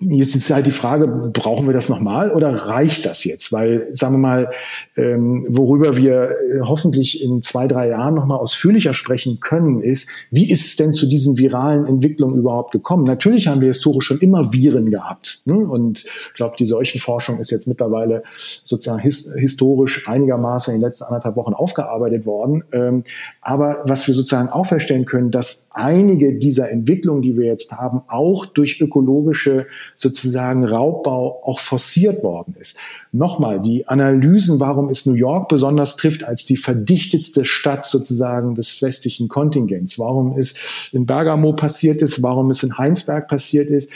Jetzt 0.03 0.35
ist 0.35 0.51
halt 0.51 0.67
die 0.67 0.71
Frage, 0.71 1.21
brauchen 1.35 1.67
wir 1.67 1.75
das 1.75 1.91
nochmal 1.91 2.31
oder 2.31 2.51
reicht 2.55 3.05
das 3.05 3.23
jetzt? 3.25 3.53
Weil, 3.53 3.95
sagen 3.95 4.15
wir 4.15 4.19
mal, 4.19 4.51
ähm, 4.97 5.45
worüber 5.51 5.95
wir 5.95 6.31
äh, 6.31 6.61
hoffentlich 6.63 7.23
in 7.23 7.43
zwei, 7.43 7.67
drei 7.67 7.89
Jahren 7.89 8.15
nochmal 8.15 8.39
ausführlicher 8.39 8.95
sprechen 8.95 9.41
können, 9.41 9.83
ist, 9.83 10.09
wie 10.31 10.51
ist 10.51 10.65
es 10.65 10.77
denn 10.77 10.95
zu 10.95 11.07
diesen 11.07 11.37
viralen 11.37 11.85
Entwicklungen 11.85 12.39
überhaupt 12.39 12.73
gekommen? 12.73 13.05
Natürlich 13.05 13.47
haben 13.47 13.61
wir 13.61 13.69
historisch 13.69 14.07
schon 14.07 14.21
immer 14.21 14.55
Viren 14.55 14.91
gehabt. 14.91 15.43
Ne? 15.45 15.57
Und 15.57 16.05
ich 16.05 16.33
glaube, 16.33 16.57
die 16.59 16.65
Seuchenforschung 16.65 17.39
ist 17.39 17.51
jetzt 17.51 17.69
mittlerweile 17.69 18.23
sozusagen 18.65 19.03
his 19.03 19.31
historisch 19.37 20.09
einigermaßen 20.09 20.73
in 20.73 20.81
den 20.81 20.87
letzten 20.87 21.05
anderthalb 21.05 21.37
Wochen 21.37 21.53
aufgearbeitet 21.53 22.25
worden. 22.25 22.65
Ähm, 22.73 23.05
aber 23.43 23.83
was 23.85 24.09
wir 24.09 24.15
sozusagen 24.15 24.49
auch 24.49 24.65
feststellen 24.65 25.05
können, 25.05 25.31
dass 25.31 25.67
einige 25.73 26.39
dieser 26.39 26.71
Entwicklungen, 26.71 27.21
die 27.21 27.37
wir 27.37 27.45
jetzt 27.45 27.73
haben, 27.73 28.01
auch 28.09 28.47
durch 28.47 28.81
ökologische 28.81 29.67
sozusagen 30.01 30.65
Raubbau 30.65 31.43
auch 31.45 31.61
forciert 31.61 32.23
worden 32.23 32.55
ist. 32.59 32.79
Nochmal, 33.13 33.61
die 33.61 33.87
Analysen, 33.87 34.59
warum 34.59 34.89
es 34.89 35.05
New 35.05 35.15
York 35.15 35.49
besonders 35.49 35.97
trifft 35.97 36.25
als 36.25 36.47
die 36.47 36.57
verdichtetste 36.57 37.45
Stadt 37.45 37.85
sozusagen 37.85 38.55
des 38.55 38.81
westlichen 38.81 39.29
Kontingents, 39.29 39.99
warum 39.99 40.39
es 40.39 40.55
in 40.93 41.05
Bergamo 41.05 41.53
passiert 41.53 42.01
ist, 42.01 42.23
warum 42.23 42.51
es 42.51 42.63
in 42.63 42.79
Heinsberg 42.79 43.29
passiert 43.29 43.71
ist 43.71 43.93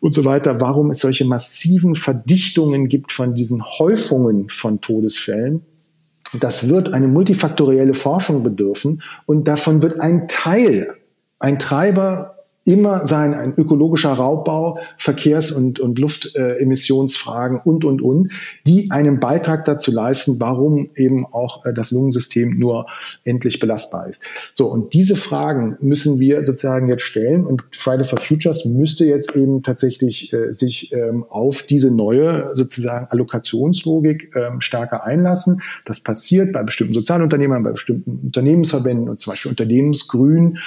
und 0.00 0.12
so 0.12 0.24
weiter, 0.24 0.60
warum 0.60 0.90
es 0.90 0.98
solche 0.98 1.24
massiven 1.24 1.94
Verdichtungen 1.94 2.88
gibt 2.88 3.12
von 3.12 3.34
diesen 3.34 3.62
Häufungen 3.62 4.48
von 4.48 4.80
Todesfällen. 4.80 5.62
Das 6.40 6.66
wird 6.68 6.92
eine 6.92 7.06
multifaktorielle 7.06 7.94
Forschung 7.94 8.42
bedürfen 8.42 9.02
und 9.26 9.46
davon 9.46 9.82
wird 9.82 10.00
ein 10.00 10.26
Teil, 10.26 10.94
ein 11.38 11.60
Treiber 11.60 12.33
immer 12.64 13.06
sein, 13.06 13.34
ein 13.34 13.54
ökologischer 13.56 14.12
Raubbau, 14.12 14.78
Verkehrs- 14.96 15.52
und, 15.52 15.80
und 15.80 15.98
Luftemissionsfragen 15.98 17.60
und, 17.62 17.84
und, 17.84 18.00
und, 18.00 18.32
die 18.66 18.90
einen 18.90 19.20
Beitrag 19.20 19.64
dazu 19.64 19.92
leisten, 19.92 20.40
warum 20.40 20.88
eben 20.96 21.26
auch 21.26 21.64
äh, 21.66 21.74
das 21.74 21.90
Lungensystem 21.90 22.58
nur 22.58 22.86
endlich 23.24 23.60
belastbar 23.60 24.08
ist. 24.08 24.24
So, 24.54 24.66
und 24.66 24.94
diese 24.94 25.16
Fragen 25.16 25.76
müssen 25.80 26.18
wir 26.18 26.44
sozusagen 26.44 26.88
jetzt 26.88 27.02
stellen 27.02 27.44
und 27.44 27.64
Friday 27.70 28.04
for 28.04 28.18
Futures 28.18 28.64
müsste 28.64 29.04
jetzt 29.04 29.36
eben 29.36 29.62
tatsächlich 29.62 30.32
äh, 30.32 30.52
sich 30.52 30.92
ähm, 30.92 31.24
auf 31.28 31.62
diese 31.62 31.90
neue 31.90 32.50
sozusagen 32.54 33.06
Allokationslogik 33.08 34.34
ähm, 34.34 34.60
stärker 34.60 35.04
einlassen. 35.04 35.60
Das 35.84 36.00
passiert 36.00 36.52
bei 36.52 36.62
bestimmten 36.62 36.94
Sozialunternehmern, 36.94 37.62
bei 37.62 37.72
bestimmten 37.72 38.20
Unternehmensverbänden 38.24 39.08
und 39.08 39.20
zum 39.20 39.32
Beispiel 39.32 39.50
Unternehmensgrün 39.50 40.58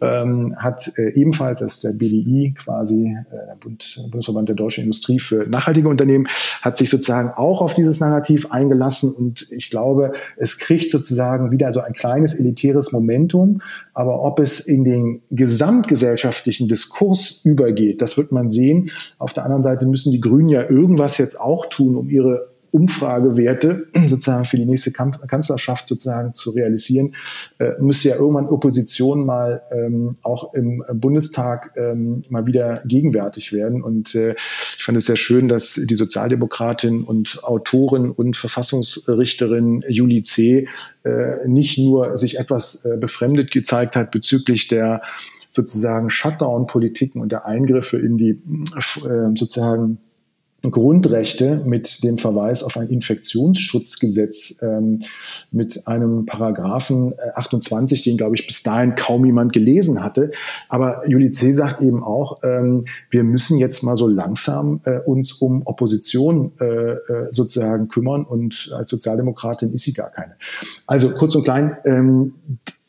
ähm, 0.00 0.54
hat 0.58 0.90
äh, 0.96 1.10
ebenfalls, 1.14 1.39
das 1.40 1.60
ist 1.62 1.84
der 1.84 1.92
BDI 1.92 2.54
quasi, 2.56 3.06
äh, 3.06 3.46
der 3.46 3.56
Bund, 3.58 4.06
Bundesverband 4.10 4.48
der 4.48 4.56
deutschen 4.56 4.84
Industrie 4.84 5.18
für 5.18 5.40
nachhaltige 5.48 5.88
Unternehmen, 5.88 6.28
hat 6.62 6.78
sich 6.78 6.90
sozusagen 6.90 7.30
auch 7.30 7.62
auf 7.62 7.74
dieses 7.74 8.00
Narrativ 8.00 8.50
eingelassen 8.50 9.12
und 9.12 9.50
ich 9.50 9.70
glaube, 9.70 10.12
es 10.36 10.58
kriegt 10.58 10.90
sozusagen 10.90 11.50
wieder 11.50 11.72
so 11.72 11.80
ein 11.80 11.92
kleines 11.92 12.34
elitäres 12.38 12.92
Momentum, 12.92 13.62
aber 13.94 14.22
ob 14.22 14.38
es 14.38 14.60
in 14.60 14.84
den 14.84 15.22
gesamtgesellschaftlichen 15.30 16.68
Diskurs 16.68 17.40
übergeht, 17.44 18.02
das 18.02 18.16
wird 18.16 18.32
man 18.32 18.50
sehen. 18.50 18.90
Auf 19.18 19.32
der 19.32 19.44
anderen 19.44 19.62
Seite 19.62 19.86
müssen 19.86 20.12
die 20.12 20.20
Grünen 20.20 20.48
ja 20.48 20.68
irgendwas 20.68 21.18
jetzt 21.18 21.40
auch 21.40 21.66
tun, 21.66 21.96
um 21.96 22.08
ihre 22.08 22.49
Umfragewerte 22.72 23.86
sozusagen 24.06 24.44
für 24.44 24.56
die 24.56 24.64
nächste 24.64 24.92
Kanzlerschaft 24.92 25.88
sozusagen 25.88 26.34
zu 26.34 26.50
realisieren, 26.50 27.14
äh, 27.58 27.72
müsste 27.80 28.10
ja 28.10 28.16
irgendwann 28.16 28.48
Opposition 28.48 29.24
mal 29.24 29.62
ähm, 29.72 30.16
auch 30.22 30.54
im 30.54 30.84
Bundestag 30.92 31.72
ähm, 31.76 32.24
mal 32.28 32.46
wieder 32.46 32.82
gegenwärtig 32.84 33.52
werden. 33.52 33.82
Und 33.82 34.14
äh, 34.14 34.34
ich 34.36 34.84
fand 34.84 34.96
es 34.96 35.06
sehr 35.06 35.16
schön, 35.16 35.48
dass 35.48 35.74
die 35.74 35.94
Sozialdemokratin 35.94 37.02
und 37.02 37.42
Autorin 37.42 38.10
und 38.10 38.36
Verfassungsrichterin 38.36 39.84
Julie 39.88 40.22
C. 40.22 40.68
Äh, 41.04 41.46
nicht 41.46 41.78
nur 41.78 42.16
sich 42.16 42.38
etwas 42.38 42.84
äh, 42.84 42.96
befremdet 42.96 43.50
gezeigt 43.50 43.96
hat 43.96 44.10
bezüglich 44.10 44.68
der 44.68 45.00
sozusagen 45.48 46.10
Shutdown-Politiken 46.10 47.20
und 47.20 47.32
der 47.32 47.44
Eingriffe 47.44 47.98
in 47.98 48.16
die 48.16 48.30
äh, 48.30 49.36
sozusagen 49.36 49.98
Grundrechte 50.62 51.62
mit 51.64 52.04
dem 52.04 52.18
Verweis 52.18 52.62
auf 52.62 52.76
ein 52.76 52.88
Infektionsschutzgesetz 52.88 54.62
ähm, 54.62 55.02
mit 55.50 55.86
einem 55.86 56.26
Paragraphen 56.26 57.14
28, 57.34 58.00
äh, 58.00 58.10
den, 58.10 58.16
glaube 58.18 58.36
ich, 58.36 58.46
bis 58.46 58.62
dahin 58.62 58.94
kaum 58.94 59.24
jemand 59.24 59.52
gelesen 59.52 60.02
hatte. 60.02 60.30
Aber 60.68 61.02
Julie 61.08 61.30
C. 61.30 61.52
sagt 61.52 61.80
eben 61.82 62.02
auch, 62.02 62.38
ähm, 62.42 62.84
wir 63.10 63.24
müssen 63.24 63.58
jetzt 63.58 63.82
mal 63.82 63.96
so 63.96 64.06
langsam 64.06 64.80
äh, 64.84 64.98
uns 64.98 65.32
um 65.32 65.62
Opposition 65.66 66.52
äh, 66.60 66.64
äh, 66.64 67.28
sozusagen 67.30 67.88
kümmern 67.88 68.24
und 68.24 68.70
als 68.74 68.90
Sozialdemokratin 68.90 69.72
ist 69.72 69.82
sie 69.82 69.92
gar 69.92 70.10
keine. 70.10 70.36
Also 70.86 71.10
kurz 71.10 71.34
und 71.34 71.44
klein, 71.44 71.76
ähm, 71.84 72.34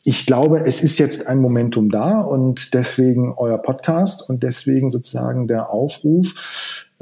ich 0.04 0.26
glaube, 0.26 0.60
es 0.66 0.82
ist 0.82 0.98
jetzt 0.98 1.28
ein 1.28 1.38
Momentum 1.38 1.90
da 1.90 2.22
und 2.22 2.74
deswegen 2.74 3.34
euer 3.36 3.58
Podcast 3.58 4.28
und 4.28 4.42
deswegen 4.42 4.90
sozusagen 4.90 5.46
der 5.46 5.70
Aufruf, 5.70 6.34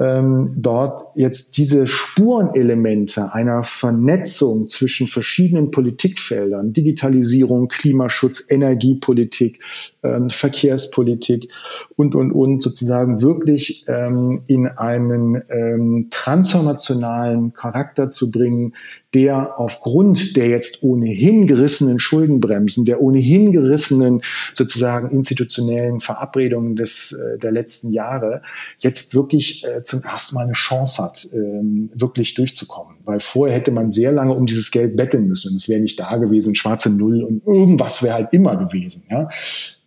ähm, 0.01 0.55
dort 0.57 1.15
jetzt 1.15 1.57
diese 1.57 1.85
Spurenelemente 1.85 3.33
einer 3.33 3.63
Vernetzung 3.63 4.67
zwischen 4.67 5.07
verschiedenen 5.07 5.69
Politikfeldern, 5.69 6.73
Digitalisierung, 6.73 7.67
Klimaschutz, 7.67 8.43
Energiepolitik, 8.49 9.59
ähm, 10.01 10.31
Verkehrspolitik 10.31 11.49
und, 11.95 12.15
und, 12.15 12.31
und 12.31 12.63
sozusagen 12.63 13.21
wirklich 13.21 13.85
ähm, 13.87 14.41
in 14.47 14.67
einen 14.67 15.43
ähm, 15.49 16.07
transformationalen 16.09 17.53
Charakter 17.53 18.09
zu 18.09 18.31
bringen, 18.31 18.73
der 19.13 19.59
aufgrund 19.59 20.35
der 20.35 20.47
jetzt 20.47 20.81
ohnehin 20.81 21.45
gerissenen 21.45 21.99
Schuldenbremsen, 21.99 22.85
der 22.91 23.01
ohnehin 23.01 23.53
gerissenen 23.53 24.21
sozusagen 24.53 25.11
institutionellen 25.11 26.01
Verabredungen 26.01 26.75
des, 26.75 27.13
äh, 27.13 27.39
der 27.39 27.51
letzten 27.51 27.93
Jahre 27.93 28.41
jetzt 28.79 29.15
wirklich 29.15 29.63
äh, 29.63 29.81
zum 29.83 30.03
ersten 30.03 30.35
Mal 30.35 30.43
eine 30.43 30.53
Chance 30.53 31.01
hat, 31.01 31.29
ähm, 31.33 31.89
wirklich 31.93 32.33
durchzukommen. 32.33 32.97
Weil 33.05 33.21
vorher 33.21 33.55
hätte 33.55 33.71
man 33.71 33.89
sehr 33.89 34.11
lange 34.11 34.33
um 34.33 34.45
dieses 34.45 34.71
Geld 34.71 34.97
betteln 34.97 35.27
müssen 35.27 35.55
es 35.55 35.69
wäre 35.69 35.79
nicht 35.79 35.99
da 35.99 36.17
gewesen, 36.17 36.55
schwarze 36.55 36.89
Null 36.89 37.23
und 37.23 37.45
irgendwas 37.47 38.03
wäre 38.03 38.15
halt 38.15 38.33
immer 38.33 38.57
gewesen. 38.57 39.03
Ja? 39.09 39.29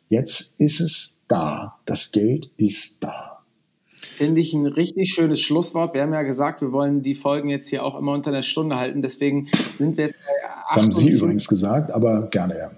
Jetzt 0.08 0.54
ist 0.58 0.80
es 0.80 1.16
da. 1.28 1.74
Das 1.84 2.10
Geld 2.10 2.50
ist 2.56 2.98
da. 3.00 3.42
Finde 4.14 4.40
ich 4.40 4.54
ein 4.54 4.66
richtig 4.66 5.12
schönes 5.12 5.40
Schlusswort. 5.40 5.92
Wir 5.92 6.02
haben 6.02 6.12
ja 6.12 6.22
gesagt, 6.22 6.62
wir 6.62 6.72
wollen 6.72 7.02
die 7.02 7.14
Folgen 7.14 7.50
jetzt 7.50 7.68
hier 7.68 7.84
auch 7.84 7.98
immer 7.98 8.12
unter 8.12 8.30
einer 8.30 8.42
Stunde 8.42 8.76
halten. 8.76 9.02
Deswegen 9.02 9.48
sind 9.76 9.96
wir 9.96 10.04
jetzt 10.04 10.14
bei 10.14 10.48
Das 10.68 10.82
haben 10.82 10.90
Sie 10.92 11.10
übrigens 11.10 11.48
gesagt, 11.48 11.92
aber 11.92 12.28
gerne, 12.28 12.56
ja. 12.56 12.70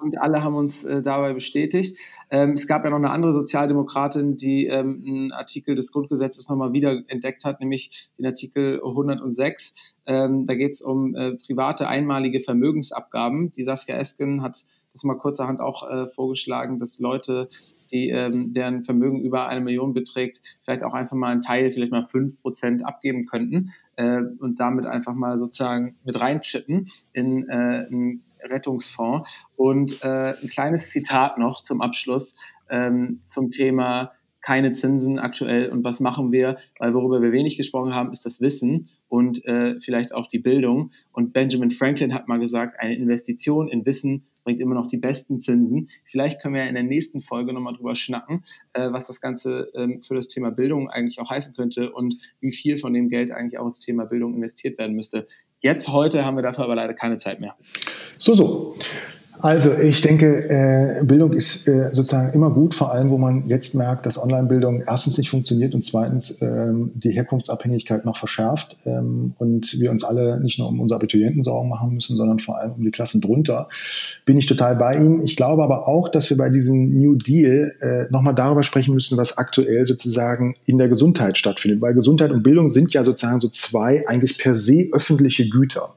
Und 0.00 0.20
alle 0.20 0.42
haben 0.42 0.54
uns 0.54 0.84
äh, 0.84 1.02
dabei 1.02 1.32
bestätigt. 1.32 1.98
Ähm, 2.30 2.52
es 2.52 2.66
gab 2.66 2.84
ja 2.84 2.90
noch 2.90 2.96
eine 2.96 3.10
andere 3.10 3.32
Sozialdemokratin, 3.32 4.36
die 4.36 4.66
ähm, 4.66 5.02
einen 5.06 5.32
Artikel 5.32 5.74
des 5.74 5.92
Grundgesetzes 5.92 6.48
nochmal 6.48 6.72
wieder 6.72 7.02
entdeckt 7.08 7.44
hat, 7.44 7.60
nämlich 7.60 8.10
den 8.18 8.26
Artikel 8.26 8.80
106. 8.84 9.74
Ähm, 10.06 10.46
da 10.46 10.54
geht 10.54 10.72
es 10.72 10.80
um 10.80 11.14
äh, 11.14 11.34
private 11.34 11.88
einmalige 11.88 12.40
Vermögensabgaben. 12.40 13.50
Die 13.50 13.64
Saskia 13.64 13.96
Esken 13.96 14.42
hat 14.42 14.64
das 14.92 15.04
mal 15.04 15.16
kurzerhand 15.16 15.60
auch 15.60 15.88
äh, 15.88 16.06
vorgeschlagen, 16.06 16.78
dass 16.78 16.98
Leute, 16.98 17.46
die 17.92 18.08
ähm, 18.10 18.52
deren 18.52 18.82
Vermögen 18.82 19.20
über 19.20 19.48
eine 19.48 19.60
Million 19.60 19.92
beträgt, 19.92 20.40
vielleicht 20.64 20.82
auch 20.82 20.94
einfach 20.94 21.16
mal 21.16 21.30
einen 21.30 21.40
Teil, 21.40 21.70
vielleicht 21.70 21.92
mal 21.92 22.02
fünf 22.02 22.40
Prozent 22.40 22.84
abgeben 22.86 23.24
könnten 23.26 23.70
äh, 23.96 24.22
und 24.38 24.60
damit 24.60 24.86
einfach 24.86 25.14
mal 25.14 25.36
sozusagen 25.36 25.96
mit 26.04 26.20
reinchippen 26.20 26.86
in 27.12 27.48
äh, 27.48 27.86
einen 27.90 28.24
Rettungsfonds. 28.42 29.44
Und 29.56 30.02
äh, 30.02 30.34
ein 30.40 30.48
kleines 30.48 30.90
Zitat 30.90 31.38
noch 31.38 31.60
zum 31.60 31.80
Abschluss 31.80 32.36
ähm, 32.70 33.20
zum 33.24 33.50
Thema 33.50 34.12
keine 34.40 34.72
Zinsen 34.72 35.18
aktuell 35.18 35.68
und 35.70 35.84
was 35.84 36.00
machen 36.00 36.32
wir? 36.32 36.58
Weil 36.78 36.94
worüber 36.94 37.20
wir 37.20 37.32
wenig 37.32 37.56
gesprochen 37.56 37.94
haben, 37.94 38.10
ist 38.12 38.24
das 38.24 38.40
Wissen 38.40 38.86
und 39.08 39.44
äh, 39.44 39.78
vielleicht 39.80 40.14
auch 40.14 40.26
die 40.26 40.38
Bildung. 40.38 40.90
Und 41.12 41.32
Benjamin 41.32 41.70
Franklin 41.70 42.14
hat 42.14 42.28
mal 42.28 42.38
gesagt, 42.38 42.78
eine 42.78 42.94
Investition 42.96 43.68
in 43.68 43.84
Wissen 43.84 44.24
bringt 44.44 44.60
immer 44.60 44.74
noch 44.74 44.86
die 44.86 44.96
besten 44.96 45.40
Zinsen. 45.40 45.90
Vielleicht 46.04 46.40
können 46.40 46.54
wir 46.54 46.62
ja 46.62 46.68
in 46.68 46.74
der 46.74 46.84
nächsten 46.84 47.20
Folge 47.20 47.52
nochmal 47.52 47.74
drüber 47.74 47.94
schnacken, 47.94 48.42
äh, 48.72 48.90
was 48.92 49.06
das 49.06 49.20
Ganze 49.20 49.70
ähm, 49.74 50.02
für 50.02 50.14
das 50.14 50.28
Thema 50.28 50.50
Bildung 50.50 50.88
eigentlich 50.88 51.20
auch 51.20 51.30
heißen 51.30 51.54
könnte 51.54 51.92
und 51.92 52.16
wie 52.40 52.52
viel 52.52 52.76
von 52.76 52.94
dem 52.94 53.08
Geld 53.08 53.30
eigentlich 53.30 53.58
auch 53.58 53.66
ins 53.66 53.80
Thema 53.80 54.06
Bildung 54.06 54.34
investiert 54.34 54.78
werden 54.78 54.94
müsste. 54.94 55.26
Jetzt, 55.60 55.88
heute 55.88 56.24
haben 56.24 56.36
wir 56.36 56.42
dafür 56.42 56.64
aber 56.64 56.76
leider 56.76 56.94
keine 56.94 57.16
Zeit 57.16 57.40
mehr. 57.40 57.56
So, 58.16 58.34
so. 58.34 58.76
Also 59.40 59.72
ich 59.72 60.00
denke, 60.00 60.48
äh, 60.48 61.04
Bildung 61.04 61.32
ist 61.32 61.68
äh, 61.68 61.90
sozusagen 61.92 62.32
immer 62.32 62.50
gut, 62.50 62.74
vor 62.74 62.92
allem 62.92 63.10
wo 63.10 63.18
man 63.18 63.46
jetzt 63.46 63.74
merkt, 63.74 64.06
dass 64.06 64.20
Online-Bildung 64.20 64.82
erstens 64.86 65.16
nicht 65.18 65.30
funktioniert 65.30 65.74
und 65.74 65.84
zweitens 65.84 66.42
ähm, 66.42 66.90
die 66.94 67.10
Herkunftsabhängigkeit 67.10 68.04
noch 68.04 68.16
verschärft 68.16 68.76
ähm, 68.84 69.34
und 69.38 69.78
wir 69.78 69.90
uns 69.90 70.02
alle 70.02 70.40
nicht 70.40 70.58
nur 70.58 70.68
um 70.68 70.80
unsere 70.80 70.98
Abiturienten 70.98 71.42
Sorgen 71.42 71.68
machen 71.68 71.94
müssen, 71.94 72.16
sondern 72.16 72.40
vor 72.40 72.58
allem 72.58 72.72
um 72.72 72.82
die 72.82 72.90
Klassen 72.90 73.20
drunter. 73.20 73.68
Bin 74.24 74.36
ich 74.38 74.46
total 74.46 74.74
bei 74.74 74.96
Ihnen. 74.96 75.22
Ich 75.22 75.36
glaube 75.36 75.62
aber 75.62 75.86
auch, 75.86 76.08
dass 76.08 76.30
wir 76.30 76.36
bei 76.36 76.50
diesem 76.50 76.86
New 76.86 77.14
Deal 77.14 77.74
äh, 77.80 78.12
nochmal 78.12 78.34
darüber 78.34 78.64
sprechen 78.64 78.94
müssen, 78.94 79.16
was 79.16 79.38
aktuell 79.38 79.86
sozusagen 79.86 80.56
in 80.66 80.78
der 80.78 80.88
Gesundheit 80.88 81.38
stattfindet, 81.38 81.80
weil 81.80 81.94
Gesundheit 81.94 82.32
und 82.32 82.42
Bildung 82.42 82.70
sind 82.70 82.92
ja 82.92 83.04
sozusagen 83.04 83.40
so 83.40 83.48
zwei 83.48 84.06
eigentlich 84.08 84.38
per 84.38 84.54
se 84.54 84.88
öffentliche 84.92 85.48
Güter. 85.48 85.94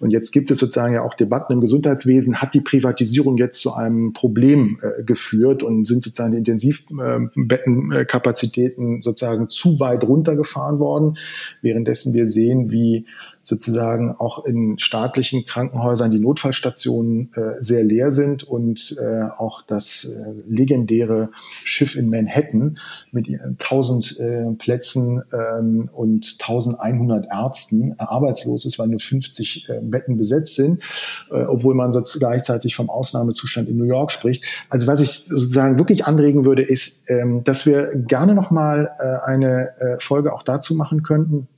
Und 0.00 0.10
jetzt 0.10 0.32
gibt 0.32 0.50
es 0.50 0.58
sozusagen 0.58 0.94
ja 0.94 1.02
auch 1.02 1.14
Debatten 1.14 1.52
im 1.52 1.60
Gesundheitswesen. 1.60 2.38
Hat 2.40 2.54
die 2.54 2.60
Privatisierung 2.72 3.36
jetzt 3.36 3.60
zu 3.60 3.74
einem 3.74 4.14
Problem 4.14 4.80
äh, 4.80 5.02
geführt 5.02 5.62
und 5.62 5.86
sind 5.86 6.02
sozusagen 6.02 6.32
die 6.32 6.38
Intensivbettenkapazitäten 6.38 9.02
sozusagen 9.02 9.50
zu 9.50 9.78
weit 9.78 10.04
runtergefahren 10.04 10.78
worden, 10.78 11.18
währenddessen 11.60 12.14
wir 12.14 12.26
sehen, 12.26 12.70
wie 12.70 13.04
sozusagen 13.42 14.12
auch 14.12 14.44
in 14.44 14.78
staatlichen 14.78 15.44
Krankenhäusern 15.44 16.10
die 16.10 16.20
Notfallstationen 16.20 17.32
äh, 17.34 17.60
sehr 17.60 17.82
leer 17.84 18.12
sind 18.12 18.44
und 18.44 18.96
äh, 19.00 19.22
auch 19.36 19.62
das 19.62 20.04
äh, 20.04 20.32
legendäre 20.48 21.30
Schiff 21.64 21.96
in 21.96 22.08
Manhattan 22.08 22.78
mit 23.10 23.28
1000 23.28 24.18
äh, 24.18 24.44
Plätzen 24.58 25.22
ähm, 25.32 25.88
und 25.92 26.36
1100 26.40 27.26
Ärzten 27.30 27.92
äh, 27.92 27.94
arbeitslos 27.98 28.64
ist, 28.64 28.78
weil 28.78 28.88
nur 28.88 29.00
50 29.00 29.68
äh, 29.68 29.80
Betten 29.82 30.16
besetzt 30.16 30.54
sind, 30.54 30.82
äh, 31.30 31.42
obwohl 31.42 31.74
man 31.74 31.92
sonst 31.92 32.18
gleichzeitig 32.18 32.76
vom 32.76 32.88
Ausnahmezustand 32.90 33.68
in 33.68 33.76
New 33.76 33.84
York 33.84 34.12
spricht. 34.12 34.44
Also 34.68 34.86
was 34.86 35.00
ich 35.00 35.24
sozusagen 35.28 35.78
wirklich 35.78 36.06
anregen 36.06 36.44
würde, 36.44 36.62
ist, 36.62 37.04
ähm, 37.08 37.42
dass 37.44 37.66
wir 37.66 37.94
gerne 37.96 38.34
noch 38.34 38.50
mal 38.50 38.88
äh, 38.98 39.28
eine 39.28 39.68
äh, 39.80 39.96
Folge 39.98 40.32
auch 40.32 40.42
dazu 40.42 40.74
machen 40.74 41.02
könnten, 41.02 41.48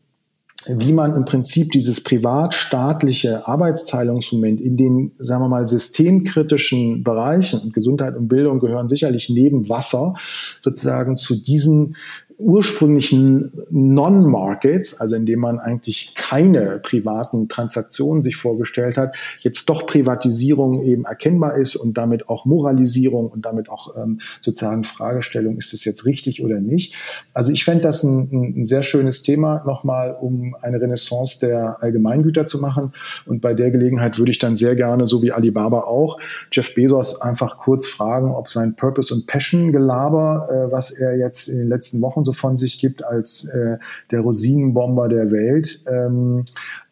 wie 0.66 0.92
man 0.92 1.14
im 1.14 1.24
Prinzip 1.24 1.70
dieses 1.72 2.02
privat-staatliche 2.02 3.46
Arbeitsteilungsmoment 3.46 4.60
in 4.60 4.76
den, 4.76 5.10
sagen 5.14 5.42
wir 5.42 5.48
mal, 5.48 5.66
systemkritischen 5.66 7.02
Bereichen, 7.02 7.60
und 7.60 7.74
Gesundheit 7.74 8.16
und 8.16 8.28
Bildung 8.28 8.60
gehören 8.60 8.88
sicherlich 8.88 9.28
neben 9.28 9.68
Wasser 9.68 10.14
sozusagen 10.60 11.16
zu 11.16 11.36
diesen 11.36 11.96
ursprünglichen 12.38 13.52
Non-Markets, 13.70 15.00
also 15.00 15.14
in 15.14 15.26
dem 15.26 15.40
man 15.40 15.58
eigentlich 15.58 16.14
keine 16.14 16.80
privaten 16.80 17.48
Transaktionen 17.48 18.22
sich 18.22 18.36
vorgestellt 18.36 18.96
hat, 18.96 19.16
jetzt 19.40 19.68
doch 19.68 19.86
Privatisierung 19.86 20.82
eben 20.82 21.04
erkennbar 21.04 21.56
ist 21.56 21.76
und 21.76 21.96
damit 21.96 22.28
auch 22.28 22.44
Moralisierung 22.44 23.28
und 23.28 23.44
damit 23.44 23.68
auch 23.68 23.96
ähm, 23.96 24.20
sozusagen 24.40 24.84
Fragestellung, 24.84 25.58
ist 25.58 25.72
es 25.74 25.84
jetzt 25.84 26.04
richtig 26.06 26.44
oder 26.44 26.60
nicht. 26.60 26.94
Also 27.34 27.52
ich 27.52 27.64
fände 27.64 27.82
das 27.82 28.02
ein, 28.02 28.60
ein 28.60 28.64
sehr 28.64 28.82
schönes 28.82 29.22
Thema 29.22 29.62
nochmal, 29.64 30.16
um 30.20 30.56
eine 30.60 30.80
Renaissance 30.80 31.38
der 31.40 31.82
Allgemeingüter 31.82 32.46
zu 32.46 32.60
machen. 32.60 32.92
Und 33.26 33.40
bei 33.40 33.54
der 33.54 33.70
Gelegenheit 33.70 34.18
würde 34.18 34.30
ich 34.32 34.38
dann 34.38 34.56
sehr 34.56 34.74
gerne, 34.74 35.06
so 35.06 35.22
wie 35.22 35.32
Alibaba 35.32 35.82
auch, 35.82 36.18
Jeff 36.50 36.74
Bezos 36.74 37.20
einfach 37.20 37.58
kurz 37.58 37.86
fragen, 37.86 38.30
ob 38.32 38.48
sein 38.48 38.74
Purpose 38.74 39.14
und 39.14 39.26
Passion 39.26 39.72
Gelaber, 39.72 40.48
äh, 40.50 40.72
was 40.72 40.90
er 40.90 41.16
jetzt 41.16 41.48
in 41.48 41.58
den 41.58 41.68
letzten 41.68 42.00
Wochen 42.00 42.23
so 42.24 42.32
von 42.32 42.56
sich 42.56 42.78
gibt 42.78 43.04
als 43.04 43.44
äh, 43.44 43.78
der 44.10 44.20
Rosinenbomber 44.20 45.08
der 45.08 45.30
Welt, 45.30 45.82
ähm, 45.86 46.44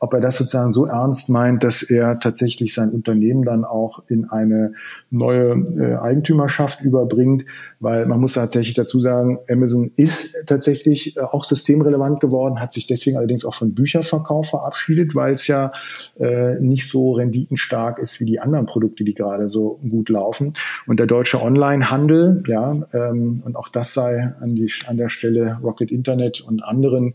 ob 0.03 0.15
er 0.15 0.21
das 0.21 0.35
sozusagen 0.35 0.73
so 0.73 0.87
ernst 0.87 1.31
meint, 1.31 1.63
dass 1.63 1.85
er 1.85 2.19
tatsächlich 2.19 2.75
sein 2.75 2.91
Unternehmen 2.91 3.45
dann 3.45 3.65
auch 3.65 4.03
in 4.09 4.29
eine 4.29 4.73
neue 5.11 5.65
äh, 5.79 5.97
Eigentümerschaft 5.97 6.81
überbringt, 6.81 7.45
weil 7.79 8.07
man 8.07 8.19
muss 8.19 8.33
tatsächlich 8.33 8.75
dazu 8.75 8.99
sagen, 8.99 9.39
Amazon 9.49 9.93
ist 9.95 10.35
tatsächlich 10.47 11.17
äh, 11.17 11.21
auch 11.21 11.45
systemrelevant 11.45 12.19
geworden, 12.19 12.59
hat 12.59 12.73
sich 12.73 12.89
deswegen 12.89 13.17
allerdings 13.17 13.45
auch 13.45 13.55
von 13.55 13.75
Bücherverkauf 13.75 14.49
verabschiedet, 14.49 15.15
weil 15.15 15.35
es 15.35 15.47
ja 15.47 15.71
äh, 16.19 16.59
nicht 16.59 16.91
so 16.91 17.13
renditenstark 17.13 18.01
ist 18.01 18.19
wie 18.19 18.25
die 18.25 18.41
anderen 18.41 18.67
Produkte, 18.67 19.05
die 19.05 19.15
gerade 19.15 19.47
so 19.47 19.79
gut 19.89 20.09
laufen. 20.09 20.55
Und 20.89 20.99
der 20.99 21.07
deutsche 21.07 21.41
Onlinehandel, 21.41 22.43
ja, 22.49 22.75
ähm, 22.93 23.41
und 23.45 23.55
auch 23.55 23.69
das 23.69 23.95
sei 23.95 24.35
an, 24.41 24.57
die, 24.57 24.69
an 24.89 24.97
der 24.97 25.09
Stelle 25.09 25.59
Rocket 25.63 25.93
Internet 25.93 26.41
und 26.41 26.65
anderen 26.65 27.15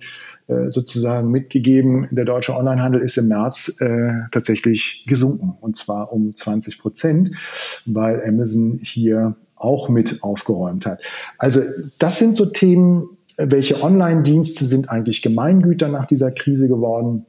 sozusagen 0.69 1.29
mitgegeben. 1.29 2.07
Der 2.11 2.25
deutsche 2.25 2.55
Onlinehandel 2.55 3.01
ist 3.01 3.17
im 3.17 3.27
März 3.27 3.77
äh, 3.81 4.13
tatsächlich 4.31 5.03
gesunken 5.07 5.57
und 5.59 5.75
zwar 5.75 6.11
um 6.13 6.33
20 6.33 6.79
Prozent, 6.79 7.31
weil 7.85 8.23
Amazon 8.23 8.79
hier 8.81 9.35
auch 9.55 9.89
mit 9.89 10.23
aufgeräumt 10.23 10.85
hat. 10.85 11.03
Also 11.37 11.61
das 11.99 12.19
sind 12.19 12.37
so 12.37 12.45
Themen, 12.45 13.09
welche 13.37 13.81
Online-Dienste 13.81 14.65
sind 14.65 14.89
eigentlich 14.89 15.21
Gemeingüter 15.21 15.89
nach 15.89 16.05
dieser 16.05 16.31
Krise 16.31 16.67
geworden? 16.67 17.25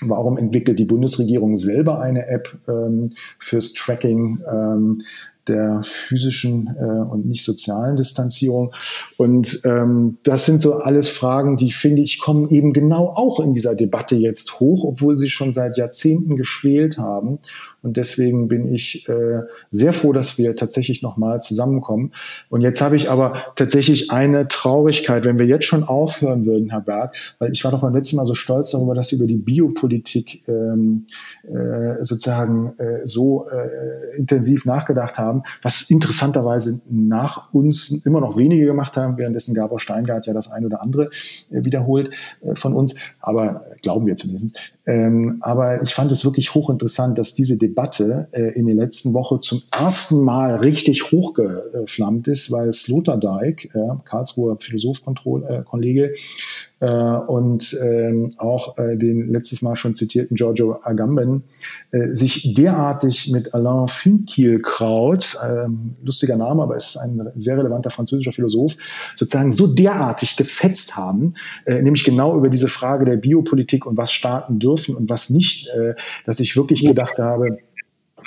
Warum 0.00 0.38
entwickelt 0.38 0.78
die 0.78 0.84
Bundesregierung 0.84 1.58
selber 1.58 2.00
eine 2.00 2.26
App 2.28 2.56
ähm, 2.68 3.12
fürs 3.38 3.72
Tracking 3.72 4.40
ähm, 4.48 5.02
der 5.48 5.80
physischen 5.82 6.76
äh, 6.78 6.82
und 6.82 7.26
nicht 7.26 7.44
sozialen 7.44 7.96
Distanzierung. 7.96 8.72
Und 9.16 9.60
ähm, 9.64 10.18
das 10.22 10.46
sind 10.46 10.60
so 10.60 10.74
alles 10.74 11.08
Fragen, 11.08 11.56
die 11.56 11.72
finde 11.72 12.02
ich 12.02 12.18
kommen 12.18 12.48
eben 12.48 12.72
genau 12.72 13.12
auch 13.14 13.40
in 13.40 13.52
dieser 13.52 13.74
Debatte 13.74 14.16
jetzt 14.16 14.60
hoch, 14.60 14.84
obwohl 14.84 15.18
sie 15.18 15.28
schon 15.28 15.52
seit 15.52 15.76
Jahrzehnten 15.76 16.36
geschwelt 16.36 16.98
haben. 16.98 17.38
Und 17.88 17.96
deswegen 17.96 18.48
bin 18.48 18.70
ich 18.70 19.08
äh, 19.08 19.40
sehr 19.70 19.94
froh, 19.94 20.12
dass 20.12 20.36
wir 20.36 20.54
tatsächlich 20.56 21.00
nochmal 21.00 21.40
zusammenkommen. 21.40 22.12
Und 22.50 22.60
jetzt 22.60 22.82
habe 22.82 22.96
ich 22.96 23.10
aber 23.10 23.44
tatsächlich 23.56 24.10
eine 24.10 24.46
Traurigkeit, 24.46 25.24
wenn 25.24 25.38
wir 25.38 25.46
jetzt 25.46 25.64
schon 25.64 25.84
aufhören 25.84 26.44
würden, 26.44 26.68
Herr 26.68 26.82
Berg, 26.82 27.16
weil 27.38 27.50
ich 27.50 27.64
war 27.64 27.70
doch 27.70 27.80
beim 27.80 27.94
letzten 27.94 28.16
Mal 28.16 28.26
so 28.26 28.34
stolz 28.34 28.72
darüber, 28.72 28.94
dass 28.94 29.08
Sie 29.08 29.16
über 29.16 29.26
die 29.26 29.38
Biopolitik 29.38 30.46
ähm, 30.48 31.06
äh, 31.44 32.04
sozusagen 32.04 32.74
äh, 32.76 33.06
so 33.06 33.46
äh, 33.48 34.18
intensiv 34.18 34.66
nachgedacht 34.66 35.18
haben, 35.18 35.42
was 35.62 35.88
interessanterweise 35.88 36.80
nach 36.90 37.54
uns 37.54 38.02
immer 38.04 38.20
noch 38.20 38.36
wenige 38.36 38.66
gemacht 38.66 38.98
haben, 38.98 39.16
währenddessen 39.16 39.54
Gabor 39.54 39.80
Steingart 39.80 40.26
ja 40.26 40.34
das 40.34 40.52
eine 40.52 40.66
oder 40.66 40.82
andere 40.82 41.06
äh, 41.50 41.64
wiederholt 41.64 42.14
äh, 42.42 42.54
von 42.54 42.74
uns, 42.74 42.96
aber 43.20 43.64
glauben 43.80 44.06
wir 44.06 44.14
zumindest. 44.16 44.74
Ähm, 44.88 45.36
aber 45.42 45.82
ich 45.82 45.92
fand 45.94 46.10
es 46.12 46.24
wirklich 46.24 46.54
hochinteressant, 46.54 47.18
dass 47.18 47.34
diese 47.34 47.58
Debatte 47.58 48.26
äh, 48.32 48.58
in 48.58 48.64
den 48.64 48.78
letzten 48.78 49.12
Wochen 49.12 49.42
zum 49.42 49.62
ersten 49.70 50.24
Mal 50.24 50.56
richtig 50.56 51.12
hochgeflammt 51.12 52.26
ist, 52.26 52.50
weil 52.50 52.72
Sloterdijk, 52.72 53.66
äh, 53.74 53.80
Karlsruher 54.06 54.56
Philosoph-Kollege, 54.58 56.14
und 56.86 57.76
ähm, 57.82 58.32
auch 58.36 58.78
äh, 58.78 58.96
den 58.96 59.32
letztes 59.32 59.62
Mal 59.62 59.74
schon 59.76 59.94
zitierten 59.94 60.36
Giorgio 60.36 60.78
Agamben 60.82 61.44
äh, 61.90 62.10
sich 62.10 62.54
derartig 62.54 63.30
mit 63.32 63.52
Alain 63.54 63.88
Finkielkraut, 63.88 65.36
äh, 65.42 65.66
lustiger 66.04 66.36
Name, 66.36 66.62
aber 66.62 66.76
ist 66.76 66.96
ein 66.96 67.30
sehr 67.34 67.58
relevanter 67.58 67.90
französischer 67.90 68.32
Philosoph, 68.32 68.76
sozusagen 69.14 69.50
so 69.50 69.66
derartig 69.66 70.36
gefetzt 70.36 70.96
haben, 70.96 71.34
äh, 71.66 71.82
nämlich 71.82 72.04
genau 72.04 72.36
über 72.36 72.48
diese 72.48 72.68
Frage 72.68 73.04
der 73.04 73.16
Biopolitik 73.16 73.84
und 73.86 73.96
was 73.96 74.12
Staaten 74.12 74.58
dürfen 74.58 74.94
und 74.94 75.10
was 75.10 75.30
nicht, 75.30 75.66
äh, 75.68 75.94
dass 76.26 76.40
ich 76.40 76.56
wirklich 76.56 76.86
gedacht 76.86 77.18
habe, 77.18 77.58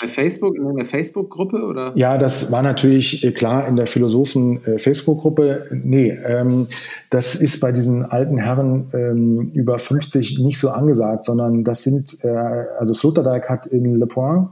bei 0.02 0.08
Facebook, 0.08 0.56
in 0.56 0.76
der 0.76 0.86
Facebook-Gruppe 0.86 1.64
oder? 1.64 1.94
Ja, 1.96 2.18
das 2.18 2.52
war 2.52 2.64
natürlich 2.64 3.24
äh, 3.24 3.32
klar 3.32 3.68
in 3.68 3.76
der 3.76 3.88
Philosophen-Facebook-Gruppe. 3.88 5.68
Äh, 5.72 5.76
nee, 5.84 6.10
ähm, 6.10 6.68
das 7.10 7.36
ist 7.36 7.60
bei 7.60 7.72
diesen 7.72 8.04
alten 8.04 8.38
Herren 8.38 8.88
ähm, 8.94 9.50
über 9.54 9.80
50 9.80 10.40
nicht 10.40 10.60
so 10.60 10.70
angesagt, 10.70 11.26
sondern 11.26 11.64
das 11.64 11.84
sind, 11.84 12.18
äh, 12.24 12.28
also 12.28 12.94
Sloterdijk 12.94 13.50
hat 13.50 13.68
in 13.68 13.96
Le 13.96 14.08
Point 14.08 14.50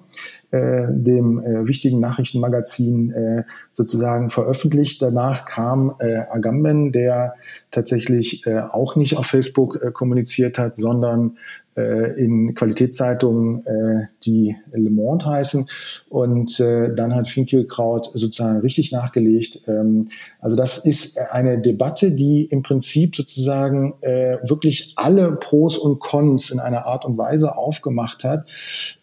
äh, 0.51 0.87
dem 0.89 1.37
äh, 1.43 1.67
wichtigen 1.67 1.99
Nachrichtenmagazin 1.99 3.11
äh, 3.11 3.43
sozusagen 3.71 4.31
veröffentlicht. 4.31 4.99
Danach 4.99 5.45
kam 5.45 5.93
Agamben, 5.99 6.91
der 6.91 7.35
tatsächlich 7.71 8.45
auch 8.71 8.95
nicht 8.95 9.17
auf 9.17 9.27
Facebook 9.27 9.93
kommuniziert 9.93 10.57
hat, 10.57 10.75
sondern 10.75 11.37
in 11.75 12.55
Qualitätszeitungen, 12.55 13.61
äh, 13.65 14.07
die 14.23 14.55
Le 14.73 14.89
Monde 14.89 15.25
heißen. 15.25 15.65
Und 16.09 16.59
äh, 16.59 16.93
dann 16.93 17.15
hat 17.15 17.27
Finkelkraut 17.27 18.11
sozusagen 18.13 18.59
richtig 18.59 18.91
nachgelegt. 18.91 19.61
Ähm, 19.67 20.07
also 20.39 20.55
das 20.55 20.79
ist 20.79 21.19
eine 21.31 21.61
Debatte, 21.61 22.11
die 22.11 22.45
im 22.45 22.63
Prinzip 22.63 23.15
sozusagen 23.15 23.93
äh, 24.01 24.37
wirklich 24.43 24.93
alle 24.95 25.31
Pros 25.33 25.77
und 25.77 25.99
Cons 25.99 26.49
in 26.49 26.59
einer 26.59 26.85
Art 26.85 27.05
und 27.05 27.17
Weise 27.17 27.55
aufgemacht 27.55 28.23
hat, 28.23 28.47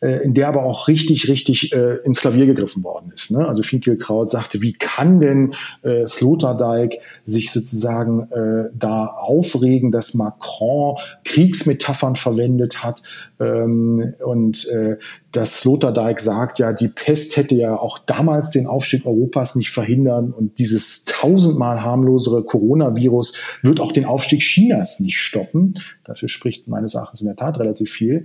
äh, 0.00 0.24
in 0.24 0.34
der 0.34 0.48
aber 0.48 0.64
auch 0.64 0.88
richtig, 0.88 1.28
richtig 1.28 1.72
äh, 1.72 1.96
ins 2.04 2.20
Klavier 2.20 2.46
gegriffen 2.46 2.84
worden 2.84 3.12
ist. 3.14 3.30
Ne? 3.30 3.46
Also 3.46 3.62
Finkelkraut 3.62 4.30
sagte, 4.30 4.60
wie 4.60 4.72
kann 4.72 5.20
denn 5.20 5.54
äh, 5.82 6.06
Sloterdijk 6.06 6.98
sich 7.24 7.52
sozusagen 7.52 8.30
äh, 8.30 8.70
da 8.74 9.06
aufregen, 9.06 9.92
dass 9.92 10.14
Macron 10.14 10.96
Kriegsmetaphern 11.24 12.16
verwendet, 12.16 12.55
gegründet 12.56 12.82
hat. 12.82 13.02
Ähm, 13.38 14.14
und 14.24 14.66
äh, 14.68 14.96
das 15.32 15.60
Sloterdijk 15.60 16.20
sagt 16.20 16.58
ja, 16.58 16.72
die 16.72 16.88
Pest 16.88 17.36
hätte 17.36 17.54
ja 17.54 17.76
auch 17.76 17.98
damals 17.98 18.50
den 18.50 18.66
Aufstieg 18.66 19.04
Europas 19.04 19.54
nicht 19.54 19.70
verhindern 19.70 20.32
und 20.32 20.58
dieses 20.58 21.04
tausendmal 21.04 21.82
harmlosere 21.82 22.42
Coronavirus 22.44 23.34
wird 23.62 23.80
auch 23.80 23.92
den 23.92 24.06
Aufstieg 24.06 24.40
Chinas 24.40 25.00
nicht 25.00 25.18
stoppen. 25.18 25.74
Dafür 26.04 26.28
spricht 26.28 26.68
meines 26.68 26.94
Erachtens 26.94 27.20
in 27.20 27.26
der 27.26 27.36
Tat 27.36 27.58
relativ 27.58 27.90
viel. 27.90 28.24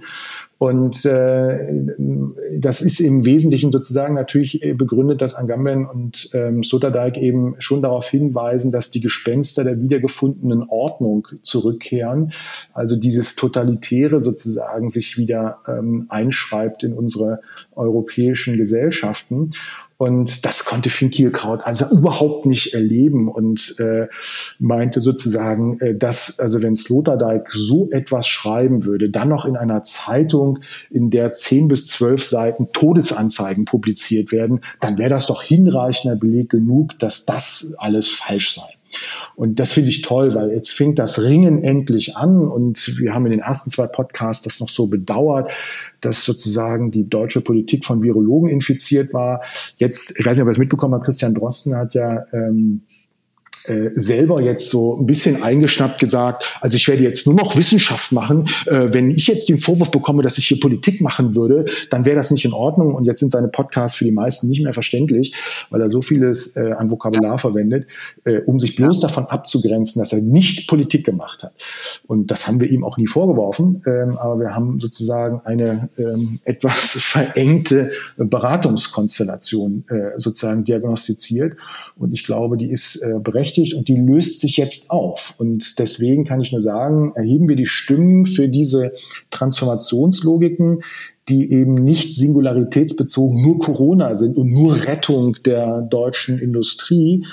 Und 0.62 1.06
äh, 1.06 1.88
das 2.60 2.82
ist 2.82 3.00
im 3.00 3.26
Wesentlichen 3.26 3.72
sozusagen 3.72 4.14
natürlich 4.14 4.62
begründet, 4.76 5.20
dass 5.20 5.34
Agamben 5.34 5.88
und 5.88 6.30
ähm, 6.36 6.64
Sloterdijk 6.64 7.18
eben 7.18 7.56
schon 7.58 7.82
darauf 7.82 8.08
hinweisen, 8.08 8.72
dass 8.72 8.92
die 8.92 9.02
Gespenster 9.02 9.64
der 9.64 9.82
wiedergefundenen 9.82 10.64
Ordnung 10.70 11.28
zurückkehren. 11.42 12.32
Also 12.74 12.96
dieses 12.96 13.36
Totalitäre 13.36 14.22
sozusagen 14.22 14.90
sich 14.90 15.01
wieder 15.18 15.60
ähm, 15.68 16.06
einschreibt 16.10 16.84
in 16.84 16.94
unsere 16.94 17.42
europäischen 17.76 18.58
Gesellschaften. 18.58 19.52
Und 20.02 20.48
das 20.48 20.66
konnte 20.66 20.90
Finkielkraut 20.90 21.64
also 21.64 21.86
überhaupt 21.96 22.48
nicht 22.48 22.74
erleben 22.74 23.28
und 23.28 23.76
äh, 23.78 24.08
meinte 24.58 25.00
sozusagen, 25.00 25.80
äh, 25.80 25.96
dass, 25.96 26.40
also 26.40 26.64
wenn 26.64 26.76
Sloterdijk 26.76 27.52
so 27.52 27.88
etwas 27.92 28.28
schreiben 28.28 28.86
würde, 28.86 29.12
dann 29.12 29.30
noch 29.30 29.46
in 29.46 29.56
einer 29.56 29.84
Zeitung, 29.84 30.58
in 30.90 31.12
der 31.12 31.36
zehn 31.36 31.68
bis 31.68 31.86
zwölf 31.86 32.24
Seiten 32.24 32.72
Todesanzeigen 32.74 33.66
publiziert 33.66 34.32
werden, 34.32 34.62
dann 34.80 34.98
wäre 34.98 35.12
das 35.12 35.28
doch 35.28 35.44
hinreichender 35.44 36.16
Beleg 36.16 36.50
genug, 36.50 36.98
dass 36.98 37.26
das 37.26 37.72
alles 37.78 38.08
falsch 38.08 38.56
sei. 38.56 38.81
Und 39.36 39.60
das 39.60 39.72
finde 39.72 39.90
ich 39.90 40.02
toll, 40.02 40.36
weil 40.36 40.52
jetzt 40.52 40.72
fängt 40.72 41.00
das 41.00 41.22
Ringen 41.22 41.64
endlich 41.64 42.16
an 42.18 42.48
und 42.48 42.98
wir 43.00 43.14
haben 43.14 43.26
in 43.26 43.32
den 43.32 43.40
ersten 43.40 43.70
zwei 43.70 43.88
Podcasts 43.88 44.44
das 44.44 44.60
noch 44.60 44.70
so 44.70 44.88
bedauert, 44.88 45.52
dass 46.02 46.24
sozusagen 46.24 46.92
die 46.92 47.10
deutsche 47.10 47.42
Politik 47.42 47.86
von 47.86 48.04
Virologen 48.04 48.50
infiziert 48.50 49.14
war. 49.14 49.42
Jetzt, 49.78 50.20
ich 50.20 50.26
weiß 50.26 50.38
nicht, 50.38 50.42
ob 50.44 50.48
ihr 50.50 50.54
es 50.54 50.58
mitbekommen 50.58 50.94
habt, 50.94 51.06
Christian 51.06 51.34
Drosten 51.34 51.76
hat 51.76 51.94
ja 51.94 52.24
ähm, 52.34 52.82
äh, 53.66 53.90
selber 53.94 54.42
jetzt 54.42 54.70
so 54.70 54.98
ein 54.98 55.06
bisschen 55.06 55.44
eingeschnappt 55.44 56.00
gesagt, 56.00 56.58
also 56.62 56.76
ich 56.76 56.88
werde 56.88 57.04
jetzt 57.04 57.26
nur 57.28 57.36
noch 57.36 57.56
Wissenschaft 57.56 58.12
machen. 58.12 58.48
Äh, 58.66 58.90
wenn 58.92 59.12
ich 59.12 59.28
jetzt 59.28 59.50
den 59.50 59.58
Vorwurf 59.58 59.92
bekomme, 59.92 60.24
dass 60.24 60.38
ich 60.38 60.48
hier 60.48 60.60
Politik 60.60 61.00
machen 61.00 61.36
würde, 61.36 61.66
dann 61.92 62.06
wäre 62.06 62.16
das 62.16 62.32
nicht 62.32 62.44
in 62.46 62.54
Ordnung. 62.54 62.96
Und 62.96 63.06
jetzt 63.06 63.20
sind 63.20 63.32
seine 63.32 63.50
Podcasts 63.50 63.96
für 63.96 64.04
die 64.04 64.12
meisten 64.12 64.50
nicht 64.50 64.64
mehr 64.64 64.74
verständlich, 64.74 65.34
weil 65.70 65.82
er 65.82 65.90
so 65.90 66.02
vieles 66.02 66.56
äh, 66.56 66.72
an 66.72 66.90
Vokabular 66.90 67.34
ja. 67.34 67.38
verwendet, 67.38 67.88
äh, 68.24 68.40
um 68.46 68.60
sich 68.60 68.76
bloß 68.76 69.02
ja. 69.02 69.08
davon 69.08 69.26
abzugrenzen, 69.26 70.02
dass 70.02 70.12
er 70.12 70.22
nicht 70.22 70.68
Politik 70.68 71.06
gemacht 71.06 71.44
hat. 71.44 71.54
Und 72.08 72.32
das 72.32 72.48
haben 72.48 72.60
wir 72.60 72.70
ihm 72.70 72.84
auch 72.84 72.98
nie 72.98 73.08
vorgeworfen, 73.08 73.82
ähm, 73.86 74.18
aber 74.18 74.40
wir 74.40 74.56
haben 74.56 74.80
sozusagen 74.80 75.42
eine 75.46 75.90
ähm, 75.98 76.40
etwas 76.46 76.74
verengte 77.00 77.92
Beratungskonstellation 78.18 79.84
äh, 79.90 80.20
sozusagen 80.20 80.64
diagnostiziert. 80.64 81.58
Und 81.96 82.14
ich 82.14 82.26
glaube, 82.26 82.58
die 82.58 82.72
ist 82.72 82.96
äh, 82.96 83.20
berechtigt 83.20 83.51
berechtigt 83.52 83.74
und 83.74 83.88
die 83.88 83.96
löst 83.96 84.40
sich 84.40 84.58
jetzt 84.58 84.90
auf. 84.90 85.36
Und 85.38 85.80
deswegen 85.80 86.26
kann 86.26 86.42
ich 86.42 86.52
nur 86.52 86.62
sagen, 86.62 87.12
erheben 87.16 87.48
wir 87.48 87.56
die 87.56 87.66
Stimmen 87.66 88.26
für 88.26 88.48
diese 88.48 88.94
Transformationslogiken, 89.30 90.84
die 91.30 91.52
eben 91.52 91.76
nicht 91.76 92.16
singularitätsbezogen 92.16 93.42
nur 93.42 93.60
Corona 93.60 94.16
sind 94.16 94.38
und 94.38 94.52
nur 94.52 94.76
Rettung 94.88 95.36
der 95.46 95.82
deutschen 95.82 96.40
Industrie, 96.40 97.26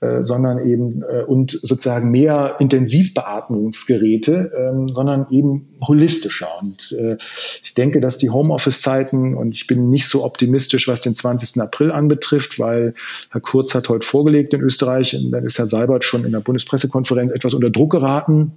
äh, 0.00 0.20
sondern 0.22 0.66
eben 0.68 1.02
äh, 1.02 1.22
und 1.22 1.52
sozusagen 1.62 2.10
mehr 2.10 2.56
Intensivbeatmungsgeräte, 2.58 4.50
ähm, 4.58 4.88
sondern 4.88 5.26
eben 5.30 5.68
holistischer. 5.86 6.48
Und 6.60 6.92
äh, 6.98 7.18
ich 7.62 7.74
denke, 7.74 8.00
dass 8.00 8.18
die 8.18 8.30
Homeoffice-Zeiten 8.30 9.36
und 9.36 9.54
ich 9.54 9.68
bin 9.68 9.86
nicht 9.86 10.08
so 10.08 10.24
optimistisch, 10.24 10.88
was 10.88 11.02
den 11.02 11.14
20. 11.14 11.60
April 11.60 11.92
anbetrifft, 11.92 12.58
weil 12.58 12.94
Herr 13.30 13.40
Kurz 13.40 13.74
hat 13.74 13.88
heute 13.88 14.06
vorgelegt 14.06 14.54
in 14.54 14.60
Österreich 14.60 15.14
und 15.14 15.30
dann 15.30 15.44
ist 15.44 15.58
Herr 15.58 15.66
Seibert 15.66 16.04
schon 16.04 16.24
in 16.24 16.32
der 16.32 16.40
Bundespressekonferenz 16.40 17.30
etwas 17.30 17.54
unter 17.54 17.70
Druck 17.70 17.92
geraten 17.92 18.52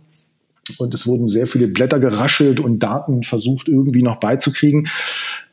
und 0.78 0.94
es 0.94 1.08
wurden 1.08 1.28
sehr 1.28 1.48
viele 1.48 1.68
Blätter 1.68 2.00
geraschelt 2.00 2.60
und 2.60 2.80
Daten 2.80 3.24
versucht 3.24 3.68
irgendwie 3.68 4.04
noch 4.04 4.20
beizukriegen. 4.20 4.88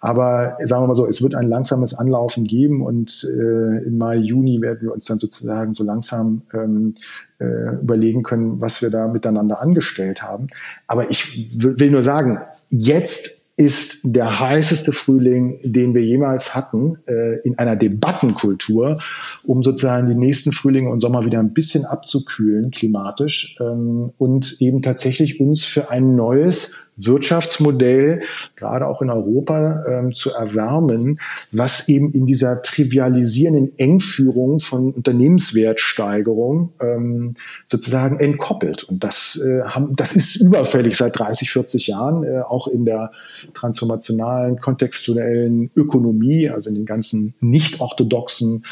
Aber 0.00 0.56
sagen 0.64 0.82
wir 0.82 0.88
mal 0.88 0.94
so, 0.94 1.06
es 1.06 1.22
wird 1.22 1.34
ein 1.34 1.48
langsames 1.48 1.94
Anlaufen 1.94 2.44
geben 2.44 2.82
und 2.82 3.24
äh, 3.24 3.84
im 3.84 3.98
Mai, 3.98 4.16
Juni 4.16 4.60
werden 4.60 4.82
wir 4.82 4.92
uns 4.92 5.06
dann 5.06 5.18
sozusagen 5.18 5.74
so 5.74 5.84
langsam 5.84 6.42
ähm, 6.52 6.94
äh, 7.38 7.80
überlegen 7.82 8.22
können, 8.22 8.60
was 8.60 8.82
wir 8.82 8.90
da 8.90 9.08
miteinander 9.08 9.60
angestellt 9.60 10.22
haben. 10.22 10.48
Aber 10.86 11.10
ich 11.10 11.58
will 11.58 11.90
nur 11.90 12.02
sagen, 12.02 12.40
jetzt 12.68 13.35
ist 13.56 14.00
der 14.02 14.38
heißeste 14.38 14.92
Frühling, 14.92 15.58
den 15.62 15.94
wir 15.94 16.02
jemals 16.02 16.54
hatten, 16.54 16.98
äh, 17.06 17.40
in 17.40 17.58
einer 17.58 17.74
Debattenkultur, 17.74 18.96
um 19.44 19.62
sozusagen 19.62 20.08
die 20.08 20.14
nächsten 20.14 20.52
Frühlinge 20.52 20.90
und 20.90 21.00
Sommer 21.00 21.24
wieder 21.24 21.38
ein 21.38 21.54
bisschen 21.54 21.86
abzukühlen, 21.86 22.70
klimatisch, 22.70 23.56
ähm, 23.60 24.12
und 24.18 24.56
eben 24.60 24.82
tatsächlich 24.82 25.40
uns 25.40 25.64
für 25.64 25.90
ein 25.90 26.16
neues 26.16 26.76
Wirtschaftsmodell, 26.96 28.20
gerade 28.56 28.86
auch 28.86 29.02
in 29.02 29.10
Europa, 29.10 29.84
ähm, 29.86 30.14
zu 30.14 30.32
erwärmen, 30.32 31.18
was 31.52 31.88
eben 31.88 32.10
in 32.10 32.26
dieser 32.26 32.62
trivialisierenden 32.62 33.78
Engführung 33.78 34.60
von 34.60 34.92
Unternehmenswertsteigerung 34.92 36.72
ähm, 36.80 37.34
sozusagen 37.66 38.18
entkoppelt. 38.18 38.84
Und 38.84 39.04
das, 39.04 39.40
äh, 39.44 39.62
haben, 39.62 39.94
das 39.94 40.12
ist 40.12 40.36
überfällig 40.36 40.96
seit 40.96 41.18
30, 41.18 41.50
40 41.50 41.86
Jahren, 41.88 42.24
äh, 42.24 42.40
auch 42.40 42.66
in 42.66 42.84
der 42.86 43.12
transformationalen, 43.52 44.58
kontextuellen 44.58 45.70
Ökonomie, 45.76 46.48
also 46.48 46.70
in 46.70 46.76
den 46.76 46.86
ganzen 46.86 47.34
nicht 47.40 47.80
orthodoxen 47.80 48.64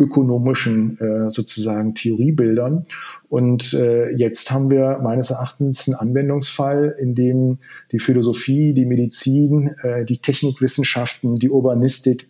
ökonomischen 0.00 0.98
äh, 0.98 1.30
sozusagen 1.30 1.94
Theoriebildern. 1.94 2.82
Und 3.28 3.74
äh, 3.74 4.10
jetzt 4.16 4.50
haben 4.50 4.70
wir 4.70 4.98
meines 5.02 5.30
Erachtens 5.30 5.86
einen 5.86 5.96
Anwendungsfall, 5.96 6.96
in 6.98 7.14
dem 7.14 7.58
die 7.92 8.00
Philosophie, 8.00 8.72
die 8.72 8.86
Medizin, 8.86 9.68
äh, 9.82 10.04
die 10.04 10.18
Technikwissenschaften, 10.18 11.36
die 11.36 11.50
Urbanistik 11.50 12.28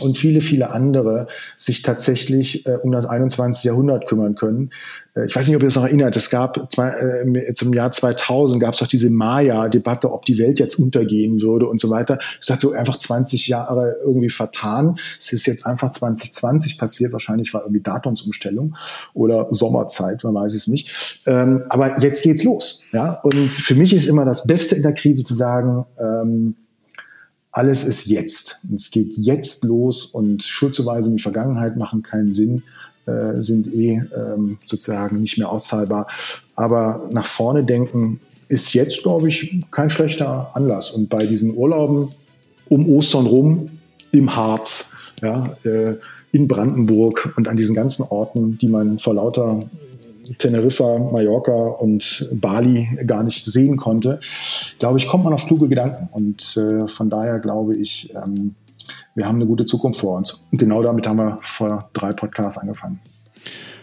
und 0.00 0.18
viele, 0.18 0.40
viele 0.40 0.70
andere 0.70 1.26
sich 1.56 1.82
tatsächlich 1.82 2.66
äh, 2.66 2.76
um 2.82 2.92
das 2.92 3.06
21. 3.06 3.64
Jahrhundert 3.64 4.06
kümmern 4.06 4.34
können. 4.34 4.70
Äh, 5.14 5.26
ich 5.26 5.34
weiß 5.34 5.46
nicht, 5.46 5.56
ob 5.56 5.62
ihr 5.62 5.68
es 5.68 5.76
noch 5.76 5.84
erinnert, 5.84 6.16
es 6.16 6.30
gab 6.30 6.70
zwei, 6.72 6.90
äh, 6.90 7.54
zum 7.54 7.72
Jahr 7.72 7.92
2000 7.92 8.60
gab 8.60 8.74
es 8.74 8.80
doch 8.80 8.86
diese 8.86 9.10
Maya-Debatte, 9.10 10.12
ob 10.12 10.24
die 10.24 10.38
Welt 10.38 10.58
jetzt 10.60 10.78
untergehen 10.78 11.40
würde 11.40 11.66
und 11.66 11.80
so 11.80 11.90
weiter. 11.90 12.18
Es 12.40 12.50
hat 12.50 12.60
so 12.60 12.72
einfach 12.72 12.96
20 12.96 13.48
Jahre 13.48 13.96
irgendwie 14.04 14.28
vertan. 14.28 14.96
Es 15.18 15.32
ist 15.32 15.46
jetzt 15.46 15.66
einfach 15.66 15.90
2020 15.90 16.78
passiert. 16.78 17.12
Wahrscheinlich 17.12 17.52
war 17.54 17.62
irgendwie 17.62 17.82
Datumsumstellung 17.82 18.76
oder 19.14 19.48
Sommerzeit, 19.50 20.22
man 20.24 20.34
weiß 20.34 20.54
es 20.54 20.66
nicht. 20.66 21.20
Ähm, 21.26 21.64
aber 21.68 22.00
jetzt 22.02 22.22
geht's 22.22 22.44
los. 22.44 22.80
Ja? 22.92 23.20
Und 23.22 23.52
für 23.52 23.74
mich 23.74 23.94
ist 23.94 24.06
immer 24.06 24.24
das 24.24 24.46
Beste 24.46 24.76
in 24.76 24.82
der 24.82 24.94
Krise 24.94 25.24
zu 25.24 25.34
sagen, 25.34 25.84
ähm, 25.98 26.56
alles 27.56 27.84
ist 27.84 28.06
jetzt. 28.06 28.60
Es 28.74 28.90
geht 28.90 29.16
jetzt 29.16 29.64
los 29.64 30.04
und 30.04 30.42
Schuldzuweise 30.42 31.08
in 31.08 31.16
die 31.16 31.22
Vergangenheit 31.22 31.76
machen 31.76 32.02
keinen 32.02 32.30
Sinn, 32.30 32.62
äh, 33.06 33.40
sind 33.40 33.72
eh 33.72 34.02
ähm, 34.14 34.58
sozusagen 34.62 35.22
nicht 35.22 35.38
mehr 35.38 35.50
auszahlbar. 35.50 36.06
Aber 36.54 37.08
nach 37.10 37.24
vorne 37.24 37.64
denken 37.64 38.20
ist 38.48 38.74
jetzt, 38.74 39.02
glaube 39.02 39.28
ich, 39.28 39.64
kein 39.70 39.88
schlechter 39.88 40.54
Anlass. 40.54 40.90
Und 40.90 41.08
bei 41.08 41.24
diesen 41.24 41.56
Urlauben 41.56 42.08
um 42.68 42.88
Ostern 42.90 43.24
rum 43.24 43.70
im 44.12 44.36
Harz, 44.36 44.92
ja, 45.22 45.56
äh, 45.64 45.94
in 46.32 46.48
Brandenburg 46.48 47.32
und 47.36 47.48
an 47.48 47.56
diesen 47.56 47.74
ganzen 47.74 48.02
Orten, 48.02 48.58
die 48.58 48.68
man 48.68 48.98
vor 48.98 49.14
lauter 49.14 49.64
Teneriffa, 50.38 50.98
Mallorca 50.98 51.52
und 51.52 52.28
Bali 52.32 52.88
gar 53.06 53.22
nicht 53.22 53.44
sehen 53.44 53.76
konnte, 53.76 54.20
glaube 54.78 54.98
ich, 54.98 55.06
kommt 55.06 55.24
man 55.24 55.32
auf 55.32 55.46
kluge 55.46 55.68
Gedanken. 55.68 56.08
Und 56.12 56.56
äh, 56.56 56.86
von 56.88 57.10
daher 57.10 57.38
glaube 57.38 57.76
ich, 57.76 58.14
ähm, 58.14 58.54
wir 59.14 59.26
haben 59.26 59.36
eine 59.36 59.46
gute 59.46 59.64
Zukunft 59.64 60.00
vor 60.00 60.16
uns. 60.16 60.46
Und 60.52 60.58
genau 60.58 60.82
damit 60.82 61.06
haben 61.06 61.18
wir 61.18 61.38
vor 61.42 61.88
drei 61.92 62.12
Podcasts 62.12 62.58
angefangen. 62.58 63.00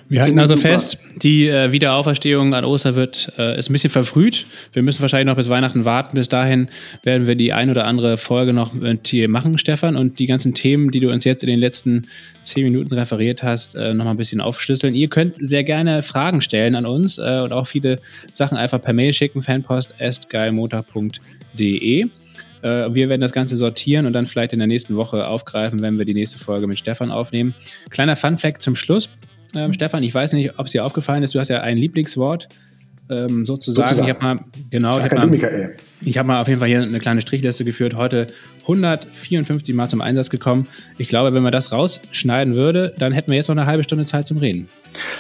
Wir 0.10 0.22
halten 0.22 0.40
also 0.40 0.58
fest, 0.58 0.98
die 1.22 1.48
äh, 1.48 1.72
Wiederauferstehung 1.72 2.54
an 2.54 2.66
Ostern 2.66 2.96
wird, 2.96 3.32
äh, 3.38 3.58
ist 3.58 3.70
ein 3.70 3.74
bisschen 3.74 3.90
verfrüht. 3.90 4.46
Wir 4.74 4.84
müssen 4.84 5.02
wahrscheinlich 5.02 5.28
noch 5.28 5.36
bis 5.36 5.50
Weihnachten 5.50 5.86
warten. 5.86 6.16
Bis 6.16 6.30
dahin 6.30 6.70
werden 7.04 7.28
wir 7.28 7.36
die 7.36 7.54
ein 7.54 7.70
oder 7.70 7.86
andere 7.86 8.18
Folge 8.18 8.54
noch 8.54 8.74
mit 8.74 9.12
dir 9.12 9.30
machen, 9.30 9.58
Stefan, 9.58 9.96
und 9.96 10.20
die 10.20 10.26
ganzen 10.26 10.54
Themen, 10.54 10.92
die 10.92 11.00
du 11.00 11.12
uns 11.12 11.24
jetzt 11.24 11.44
in 11.44 11.50
den 11.50 11.60
letzten 11.60 12.08
zehn 12.44 12.64
Minuten 12.64 12.94
referiert 12.94 13.44
hast, 13.44 13.76
äh, 13.76 13.94
noch 13.94 14.06
mal 14.06 14.12
ein 14.12 14.18
bisschen 14.18 14.42
aufschlüsseln. 14.42 14.96
Ihr 14.96 15.08
könnt 15.08 15.38
sehr 15.40 15.64
gerne 15.64 16.02
Fragen 16.02 16.42
stellen 16.42 16.76
an 16.76 16.86
uns 16.86 17.18
äh, 17.18 17.40
und 17.44 17.54
auch 17.54 17.68
viele 17.68 17.98
Sachen 18.32 18.58
einfach 18.58 18.82
per 18.82 18.94
Mail 18.94 19.14
schicken, 19.14 19.42
fanpost.geilmotor.de. 19.42 22.08
Äh, 22.64 22.94
wir 22.94 23.10
werden 23.10 23.22
das 23.22 23.32
Ganze 23.32 23.56
sortieren 23.56 24.06
und 24.06 24.14
dann 24.14 24.26
vielleicht 24.26 24.54
in 24.54 24.60
der 24.60 24.68
nächsten 24.68 24.96
Woche 24.96 25.28
aufgreifen, 25.28 25.82
wenn 25.82 25.98
wir 25.98 26.06
die 26.06 26.14
nächste 26.14 26.40
Folge 26.40 26.68
mit 26.68 26.80
Stefan 26.80 27.12
aufnehmen. 27.12 27.54
Kleiner 27.90 28.16
Fun-Fact 28.16 28.62
zum 28.62 28.76
Schluss. 28.76 29.10
Ähm, 29.56 29.74
Stefan, 29.74 30.04
ich 30.04 30.14
weiß 30.14 30.34
nicht, 30.34 30.60
ob 30.60 30.66
es 30.66 30.72
dir 30.72 30.86
aufgefallen 30.86 31.24
ist, 31.24 31.36
du 31.36 31.40
hast 31.40 31.50
ja 31.50 31.62
ein 31.62 31.78
Lieblingswort. 31.78 32.50
Ähm, 33.10 33.46
sozusagen. 33.46 33.90
sozusagen. 33.90 34.08
Ich 34.08 34.16
habe 34.16 34.24
mal, 34.24 34.46
genau, 34.70 34.98
ich 34.98 35.04
habe 35.04 35.28
mal, 35.28 35.76
hab 36.06 36.26
mal 36.26 36.42
auf 36.42 36.48
jeden 36.48 36.62
Fall 36.62 36.70
hier 36.70 36.84
eine 36.84 37.00
kleine 37.00 37.22
Strichliste 37.22 37.66
geführt. 37.66 37.96
Heute 37.96 38.28
154 38.62 39.76
Mal 39.76 39.90
zum 39.90 40.00
Einsatz 40.00 40.30
gekommen. 40.30 40.68
Ich 40.98 41.10
glaube, 41.10 41.34
wenn 41.34 41.44
man 41.44 41.52
das 41.52 41.74
rausschneiden 41.74 42.56
würde, 42.56 42.96
dann 42.98 43.12
hätten 43.12 43.30
wir 43.30 43.36
jetzt 43.36 43.50
noch 43.50 43.58
eine 43.58 43.66
halbe 43.66 43.84
Stunde 43.84 44.06
Zeit 44.06 44.26
zum 44.26 44.38
Reden. 44.38 44.70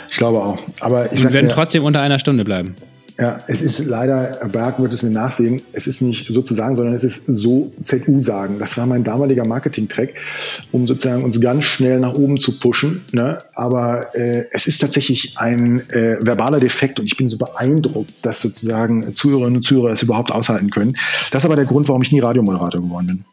Ich 0.10 0.16
glaube 0.16 0.40
auch. 0.40 0.58
Aber 0.80 1.12
ich 1.12 1.24
wir 1.24 1.34
werden 1.34 1.50
trotzdem 1.50 1.84
unter 1.84 2.00
einer 2.00 2.20
Stunde 2.20 2.46
bleiben. 2.46 2.74
Ja, 3.20 3.40
es 3.48 3.62
ist 3.62 3.86
leider, 3.86 4.48
Berg 4.52 4.80
wird 4.80 4.92
es 4.92 5.04
mir 5.04 5.12
nachsehen, 5.12 5.62
es 5.72 5.86
ist 5.86 6.02
nicht 6.02 6.32
sozusagen, 6.34 6.76
sondern 6.76 6.96
es 6.96 7.04
ist 7.04 7.28
so 7.28 7.72
ZU 7.82 8.20
sagen. 8.20 8.58
Das 8.58 8.76
war 8.78 8.88
mein 8.88 9.04
damaliger 9.04 9.48
Marketing-Track, 9.48 10.16
um 10.72 10.88
sozusagen 10.88 11.24
uns 11.24 11.40
ganz 11.40 11.66
schnell 11.66 12.00
nach 12.00 12.16
oben 12.16 12.40
zu 12.40 12.60
pushen. 12.60 13.02
Ne? 13.12 13.38
Aber 13.54 14.16
äh, 14.16 14.46
es 14.52 14.66
ist 14.66 14.82
tatsächlich 14.82 15.38
ein 15.38 15.80
äh, 15.92 16.18
verbaler 16.26 16.60
Defekt 16.60 17.00
und 17.00 17.06
ich 17.06 17.16
bin 17.16 17.30
so 17.30 17.38
beeindruckt, 17.38 18.14
dass 18.24 18.42
sozusagen 18.42 19.04
Zuhörerinnen 19.04 19.58
und 19.58 19.64
Zuhörer 19.64 19.92
es 19.92 20.02
überhaupt 20.02 20.32
aushalten 20.32 20.72
können. 20.72 20.96
Das 21.32 21.44
ist 21.44 21.46
aber 21.46 21.56
der 21.56 21.66
Grund, 21.66 21.88
warum 21.90 22.02
ich 22.02 22.12
nie 22.12 22.20
Radiomoderator 22.20 22.82
geworden 22.82 23.08
bin. 23.08 23.26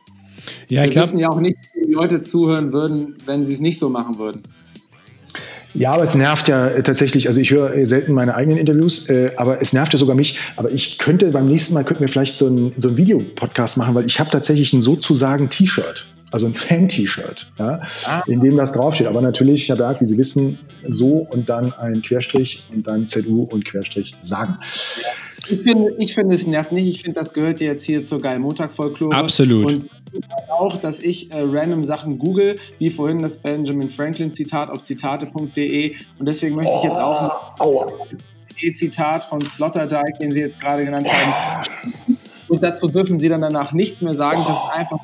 Ja, 0.69 0.85
ich 0.85 0.90
glaube. 0.90 1.07
Wir 1.07 1.12
wissen 1.12 1.19
ja 1.19 1.28
auch 1.31 1.40
nicht, 1.40 1.57
wie 1.74 1.86
die 1.86 1.93
Leute 1.93 2.20
zuhören 2.20 2.73
würden, 2.73 3.16
wenn 3.24 3.43
sie 3.44 3.55
es 3.55 3.61
nicht 3.61 3.78
so 3.78 3.89
machen 3.89 4.19
würden. 4.19 4.43
Ja, 5.74 5.92
aber 5.92 6.02
es 6.02 6.14
nervt 6.14 6.48
ja 6.48 6.68
äh, 6.68 6.82
tatsächlich, 6.82 7.28
also 7.28 7.40
ich 7.40 7.51
höre 7.51 7.86
selten 7.86 8.12
meine 8.12 8.34
eigenen 8.34 8.59
Interviews, 8.59 9.09
äh, 9.09 9.30
aber 9.36 9.62
es 9.62 9.72
nervt 9.72 9.92
ja 9.92 9.98
sogar 9.98 10.16
mich. 10.16 10.38
Aber 10.56 10.70
ich 10.70 10.98
könnte 10.98 11.26
beim 11.26 11.47
nächsten 11.47 11.74
Mal 11.74 11.84
könnten 11.84 12.01
wir 12.01 12.09
vielleicht 12.09 12.38
so 12.38 12.48
ein, 12.48 12.72
so 12.76 12.88
ein 12.88 12.97
Videopodcast 12.97 13.76
machen, 13.76 13.94
weil 13.94 14.06
ich 14.06 14.18
habe 14.18 14.30
tatsächlich 14.30 14.72
ein 14.72 14.82
sozusagen 14.82 15.48
T-Shirt, 15.48 16.06
also 16.32 16.47
ein 16.47 16.55
Fan-T-Shirt, 16.55 17.47
ja, 17.59 17.82
ah. 18.05 18.22
in 18.26 18.40
dem 18.40 18.56
das 18.56 18.72
draufsteht. 18.72 19.06
Aber 19.06 19.20
natürlich, 19.20 19.68
Herr 19.68 19.76
Berg, 19.76 20.01
wie 20.01 20.06
Sie 20.06 20.18
wissen, 20.18 20.59
so 20.88 21.26
und 21.30 21.48
dann 21.48 21.72
ein 21.74 22.02
Querstrich 22.02 22.64
und 22.72 22.86
dann 22.86 23.06
ZU 23.06 23.42
und 23.42 23.64
Querstrich 23.64 24.16
sagen. 24.20 24.59
Ich 25.48 25.62
finde, 25.62 25.94
ich 25.98 26.14
finde, 26.14 26.34
es 26.34 26.47
nervt 26.47 26.72
nicht. 26.72 26.86
Ich 26.86 27.02
finde, 27.02 27.18
das 27.18 27.32
gehört 27.32 27.60
jetzt 27.60 27.84
hier 27.84 28.05
zur 28.05 28.20
geilen 28.20 28.42
Montag-Folklore. 28.42 29.16
Absolut. 29.16 29.72
Und 29.72 29.86
auch, 30.48 30.76
dass 30.76 31.00
ich 31.00 31.32
äh, 31.32 31.40
random 31.40 31.84
Sachen 31.84 32.18
google, 32.18 32.56
wie 32.78 32.90
vorhin 32.90 33.20
das 33.20 33.36
Benjamin 33.36 33.88
Franklin 33.88 34.32
Zitat 34.32 34.70
auf 34.70 34.82
zitate.de. 34.82 35.94
Und 36.18 36.26
deswegen 36.26 36.56
möchte 36.56 36.72
ich 36.76 36.82
jetzt 36.84 37.00
auch 37.00 37.54
oh, 37.60 37.86
ein 38.62 38.74
Zitat 38.74 39.24
von 39.24 39.40
Sloterdijk, 39.40 40.18
den 40.18 40.32
Sie 40.32 40.40
jetzt 40.40 40.60
gerade 40.60 40.84
genannt 40.84 41.10
haben. 41.12 41.64
Und 42.48 42.62
dazu 42.62 42.88
dürfen 42.88 43.18
Sie 43.18 43.28
dann 43.28 43.40
danach 43.40 43.72
nichts 43.72 44.02
mehr 44.02 44.14
sagen. 44.14 44.42
Das 44.46 44.58
ist 44.58 44.70
einfach, 44.72 44.98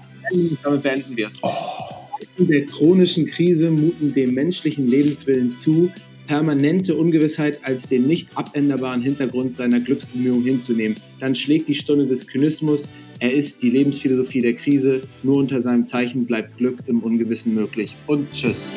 damit 0.62 0.82
beenden 0.82 1.16
wir 1.16 1.26
es. 1.28 1.40
Zeiten 1.40 2.48
der 2.48 2.66
chronischen 2.66 3.26
Krise 3.26 3.70
muten 3.70 4.12
dem 4.12 4.34
menschlichen 4.34 4.84
Lebenswillen 4.84 5.56
zu, 5.56 5.90
permanente 6.26 6.96
Ungewissheit 6.96 7.60
als 7.62 7.86
den 7.86 8.06
nicht 8.06 8.28
abänderbaren 8.34 9.00
Hintergrund 9.00 9.56
seiner 9.56 9.80
Glücksbemühungen 9.80 10.44
hinzunehmen. 10.44 10.96
Dann 11.20 11.34
schlägt 11.34 11.68
die 11.68 11.74
Stunde 11.74 12.06
des 12.06 12.26
Kynismus, 12.26 12.88
er 13.20 13.32
ist 13.32 13.62
die 13.62 13.70
Lebensphilosophie 13.70 14.40
der 14.40 14.55
Krise. 14.55 15.02
Nur 15.22 15.36
unter 15.36 15.60
seinem 15.60 15.86
Zeichen 15.86 16.26
bleibt 16.26 16.56
Glück 16.59 16.78
im 16.86 17.01
Ungewissen 17.01 17.55
möglich. 17.55 17.97
Und 18.06 18.30
tschüss. 18.32 18.72